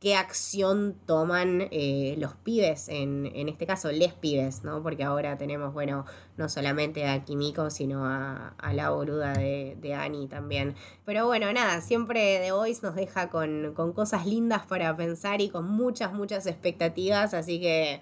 qué 0.00 0.16
acción 0.16 0.96
toman 1.04 1.68
eh, 1.70 2.14
los 2.18 2.34
pibes, 2.34 2.88
en, 2.88 3.30
en, 3.34 3.50
este 3.50 3.66
caso 3.66 3.92
les 3.92 4.14
pibes, 4.14 4.64
¿no? 4.64 4.82
Porque 4.82 5.04
ahora 5.04 5.36
tenemos, 5.36 5.74
bueno, 5.74 6.06
no 6.38 6.48
solamente 6.48 7.06
a 7.06 7.22
Kimiko, 7.22 7.68
sino 7.68 8.06
a, 8.06 8.54
a 8.56 8.72
la 8.72 8.88
boluda 8.90 9.34
de, 9.34 9.76
de, 9.78 9.94
Annie 9.94 10.26
también. 10.26 10.74
Pero 11.04 11.26
bueno, 11.26 11.52
nada, 11.52 11.82
siempre 11.82 12.40
The 12.42 12.52
Voice 12.52 12.80
nos 12.82 12.94
deja 12.94 13.28
con, 13.28 13.74
con 13.74 13.92
cosas 13.92 14.24
lindas 14.24 14.64
para 14.64 14.96
pensar 14.96 15.42
y 15.42 15.50
con 15.50 15.66
muchas, 15.66 16.14
muchas 16.14 16.46
expectativas, 16.46 17.34
así 17.34 17.60
que 17.60 18.00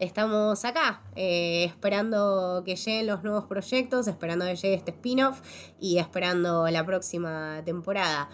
estamos 0.00 0.64
acá, 0.64 1.02
eh, 1.14 1.64
esperando 1.64 2.62
que 2.64 2.74
lleguen 2.74 3.06
los 3.06 3.22
nuevos 3.22 3.44
proyectos, 3.44 4.08
esperando 4.08 4.46
que 4.46 4.56
llegue 4.56 4.74
este 4.74 4.90
spin-off 4.90 5.40
y 5.78 5.98
esperando 5.98 6.68
la 6.68 6.84
próxima 6.84 7.62
temporada. 7.64 8.28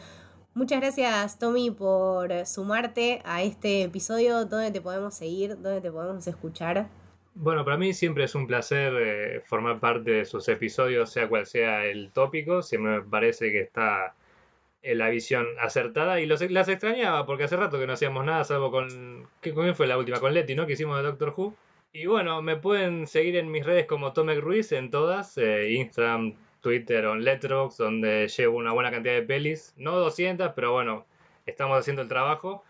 Muchas 0.55 0.81
gracias, 0.81 1.39
Tommy, 1.39 1.71
por 1.71 2.47
sumarte 2.47 3.21
a 3.27 3.43
este 3.43 3.83
episodio. 3.83 4.47
¿Dónde 4.47 4.71
te 4.71 4.81
podemos 4.81 5.15
seguir? 5.15 5.61
¿Dónde 5.61 5.83
te 5.83 5.93
podemos 5.93 6.27
escuchar? 6.27 6.89
Bueno, 7.35 7.67
para 7.67 7.77
mí 7.77 7.93
siempre 7.93 8.25
es 8.25 8.35
un 8.35 8.47
placer 8.47 8.95
eh, 8.97 9.43
formar 9.45 9.79
parte 9.79 10.11
de 10.11 10.25
sus 10.25 10.49
episodios, 10.49 11.11
sea 11.11 11.29
cual 11.29 11.45
sea 11.45 11.85
el 11.85 12.11
tópico. 12.11 12.63
Siempre 12.63 13.01
me 13.01 13.03
parece 13.03 13.53
que 13.53 13.61
está 13.61 14.15
la 14.95 15.09
visión 15.09 15.47
acertada 15.61 16.21
y 16.21 16.27
los, 16.27 16.41
las 16.51 16.69
extrañaba 16.69 17.27
porque 17.27 17.45
hace 17.45 17.57
rato 17.57 17.79
que 17.79 17.87
no 17.87 17.95
hacíamos 17.95 18.25
nada, 18.25 18.45
salvo 18.45 18.71
con. 18.71 19.29
¿Qué 19.41 19.53
con 19.53 19.75
fue 19.75 19.87
la 19.87 19.99
última? 19.99 20.21
Con 20.21 20.35
Leti, 20.35 20.55
¿no? 20.55 20.67
Que 20.67 20.75
hicimos 20.75 20.97
de 20.99 21.05
Doctor 21.05 21.35
Who. 21.37 21.55
Y 21.93 22.07
bueno, 22.07 22.43
me 22.43 22.57
pueden 22.57 23.07
seguir 23.07 23.37
en 23.37 23.51
mis 23.51 23.65
redes 23.65 23.87
como 23.87 24.13
Tomek 24.13 24.41
Ruiz 24.41 24.73
en 24.73 24.91
todas: 24.91 25.37
eh, 25.39 25.71
Instagram, 25.73 26.35
Twitter 26.61 27.07
o 27.07 27.17
Letterboxd, 27.17 27.79
donde 27.79 28.29
llevo 28.29 28.59
una 28.59 28.73
buena 28.73 28.91
cantidad 28.91 29.15
de 29.15 29.23
pelis. 29.23 29.75
No 29.77 29.93
200, 29.97 30.53
pero 30.55 30.73
bueno, 30.73 31.07
estamos 31.47 31.79
haciendo 31.79 32.03
el 32.03 32.09
trabajo. 32.09 32.65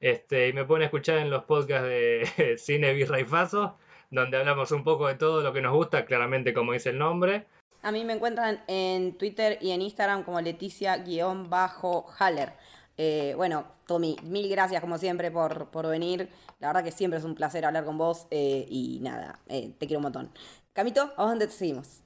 Este, 0.00 0.48
y 0.48 0.52
me 0.52 0.64
pueden 0.64 0.84
escuchar 0.84 1.18
en 1.18 1.30
los 1.30 1.44
podcasts 1.44 1.86
de 1.88 2.56
Cine 2.58 2.94
Birra 2.94 3.20
y 3.20 3.24
Faso, 3.24 3.78
donde 4.10 4.38
hablamos 4.38 4.72
un 4.72 4.82
poco 4.82 5.06
de 5.08 5.14
todo 5.16 5.42
lo 5.42 5.52
que 5.52 5.60
nos 5.62 5.74
gusta, 5.74 6.06
claramente 6.06 6.54
como 6.54 6.72
dice 6.72 6.90
el 6.90 6.98
nombre. 6.98 7.46
A 7.82 7.92
mí 7.92 8.04
me 8.04 8.12
encuentran 8.12 8.62
en 8.66 9.16
Twitter 9.16 9.56
y 9.60 9.70
en 9.70 9.80
Instagram 9.82 10.24
como 10.24 10.40
Leticia-Haller. 10.40 12.52
Eh, 12.96 13.34
bueno, 13.36 13.66
Tommy, 13.86 14.16
mil 14.22 14.48
gracias 14.50 14.80
como 14.82 14.98
siempre 14.98 15.30
por, 15.30 15.70
por, 15.70 15.86
venir. 15.88 16.28
La 16.58 16.66
verdad 16.68 16.84
que 16.84 16.92
siempre 16.92 17.18
es 17.18 17.24
un 17.24 17.34
placer 17.34 17.64
hablar 17.64 17.86
con 17.86 17.96
vos 17.96 18.26
eh, 18.30 18.66
y 18.68 18.98
nada, 19.00 19.38
eh, 19.48 19.72
te 19.78 19.86
quiero 19.86 20.00
un 20.00 20.04
montón. 20.04 20.30
Camito, 20.74 21.10
¿a 21.16 21.24
dónde 21.24 21.46
te 21.46 21.54
seguimos? 21.54 22.02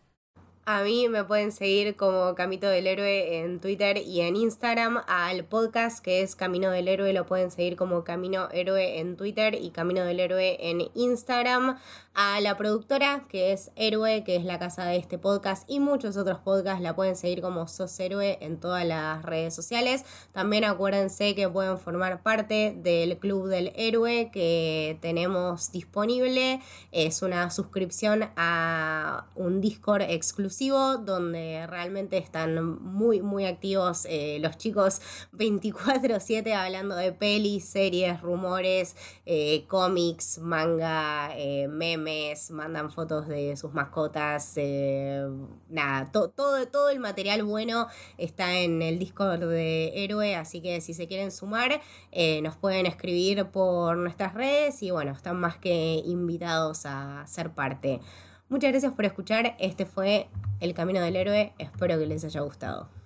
A 0.66 0.82
mí 0.82 1.10
me 1.10 1.24
pueden 1.24 1.52
seguir 1.52 1.94
como 1.94 2.34
Camito 2.34 2.66
del 2.68 2.86
Héroe 2.86 3.40
en 3.40 3.60
Twitter 3.60 3.98
y 3.98 4.22
en 4.22 4.34
Instagram. 4.34 5.02
Al 5.06 5.44
podcast 5.44 6.02
que 6.02 6.22
es 6.22 6.36
Camino 6.36 6.70
del 6.70 6.88
Héroe 6.88 7.12
lo 7.12 7.26
pueden 7.26 7.50
seguir 7.50 7.76
como 7.76 8.02
Camino 8.02 8.48
Héroe 8.50 8.98
en 8.98 9.18
Twitter 9.18 9.58
y 9.60 9.72
Camino 9.72 10.04
del 10.04 10.20
Héroe 10.20 10.56
en 10.60 10.88
Instagram. 10.94 11.78
A 12.16 12.40
la 12.40 12.56
productora 12.56 13.24
que 13.28 13.52
es 13.52 13.72
Héroe, 13.74 14.22
que 14.22 14.36
es 14.36 14.44
la 14.44 14.60
casa 14.60 14.84
de 14.84 14.98
este 14.98 15.18
podcast 15.18 15.68
y 15.68 15.80
muchos 15.80 16.16
otros 16.16 16.38
podcasts 16.38 16.80
la 16.80 16.94
pueden 16.94 17.16
seguir 17.16 17.40
como 17.40 17.66
Sos 17.66 17.98
Héroe 17.98 18.38
en 18.40 18.60
todas 18.60 18.86
las 18.86 19.24
redes 19.24 19.52
sociales. 19.52 20.04
También 20.30 20.62
acuérdense 20.62 21.34
que 21.34 21.48
pueden 21.48 21.76
formar 21.76 22.22
parte 22.22 22.72
del 22.76 23.18
Club 23.18 23.48
del 23.48 23.72
Héroe 23.74 24.30
que 24.32 24.96
tenemos 25.00 25.72
disponible. 25.72 26.60
Es 26.92 27.20
una 27.22 27.50
suscripción 27.50 28.30
a 28.36 29.26
un 29.34 29.60
Discord 29.60 30.02
exclusivo 30.02 30.98
donde 30.98 31.66
realmente 31.66 32.16
están 32.18 32.80
muy, 32.80 33.22
muy 33.22 33.44
activos 33.44 34.06
eh, 34.08 34.38
los 34.40 34.56
chicos 34.56 35.00
24/7 35.32 36.54
hablando 36.54 36.94
de 36.94 37.10
pelis, 37.10 37.64
series, 37.64 38.20
rumores, 38.20 38.94
eh, 39.26 39.64
cómics, 39.66 40.38
manga, 40.38 41.36
eh, 41.36 41.66
memes, 41.66 42.03
mandan 42.50 42.90
fotos 42.90 43.28
de 43.28 43.56
sus 43.56 43.72
mascotas, 43.72 44.54
nada, 45.68 46.10
todo, 46.12 46.30
todo 46.30 46.90
el 46.90 47.00
material 47.00 47.42
bueno 47.44 47.88
está 48.18 48.58
en 48.58 48.82
el 48.82 48.98
Discord 48.98 49.40
de 49.48 50.04
Héroe, 50.04 50.36
así 50.36 50.60
que 50.60 50.80
si 50.80 50.94
se 50.94 51.06
quieren 51.08 51.30
sumar, 51.30 51.80
nos 52.42 52.56
pueden 52.56 52.86
escribir 52.86 53.46
por 53.46 53.96
nuestras 53.96 54.34
redes 54.34 54.82
y 54.82 54.90
bueno, 54.90 55.12
están 55.12 55.38
más 55.38 55.56
que 55.56 56.02
invitados 56.04 56.86
a 56.86 57.26
ser 57.26 57.50
parte. 57.50 58.00
Muchas 58.48 58.70
gracias 58.70 58.92
por 58.92 59.04
escuchar. 59.04 59.56
Este 59.58 59.86
fue 59.86 60.28
El 60.60 60.74
Camino 60.74 61.00
del 61.00 61.16
Héroe. 61.16 61.54
Espero 61.58 61.98
que 61.98 62.06
les 62.06 62.24
haya 62.24 62.40
gustado. 62.40 63.03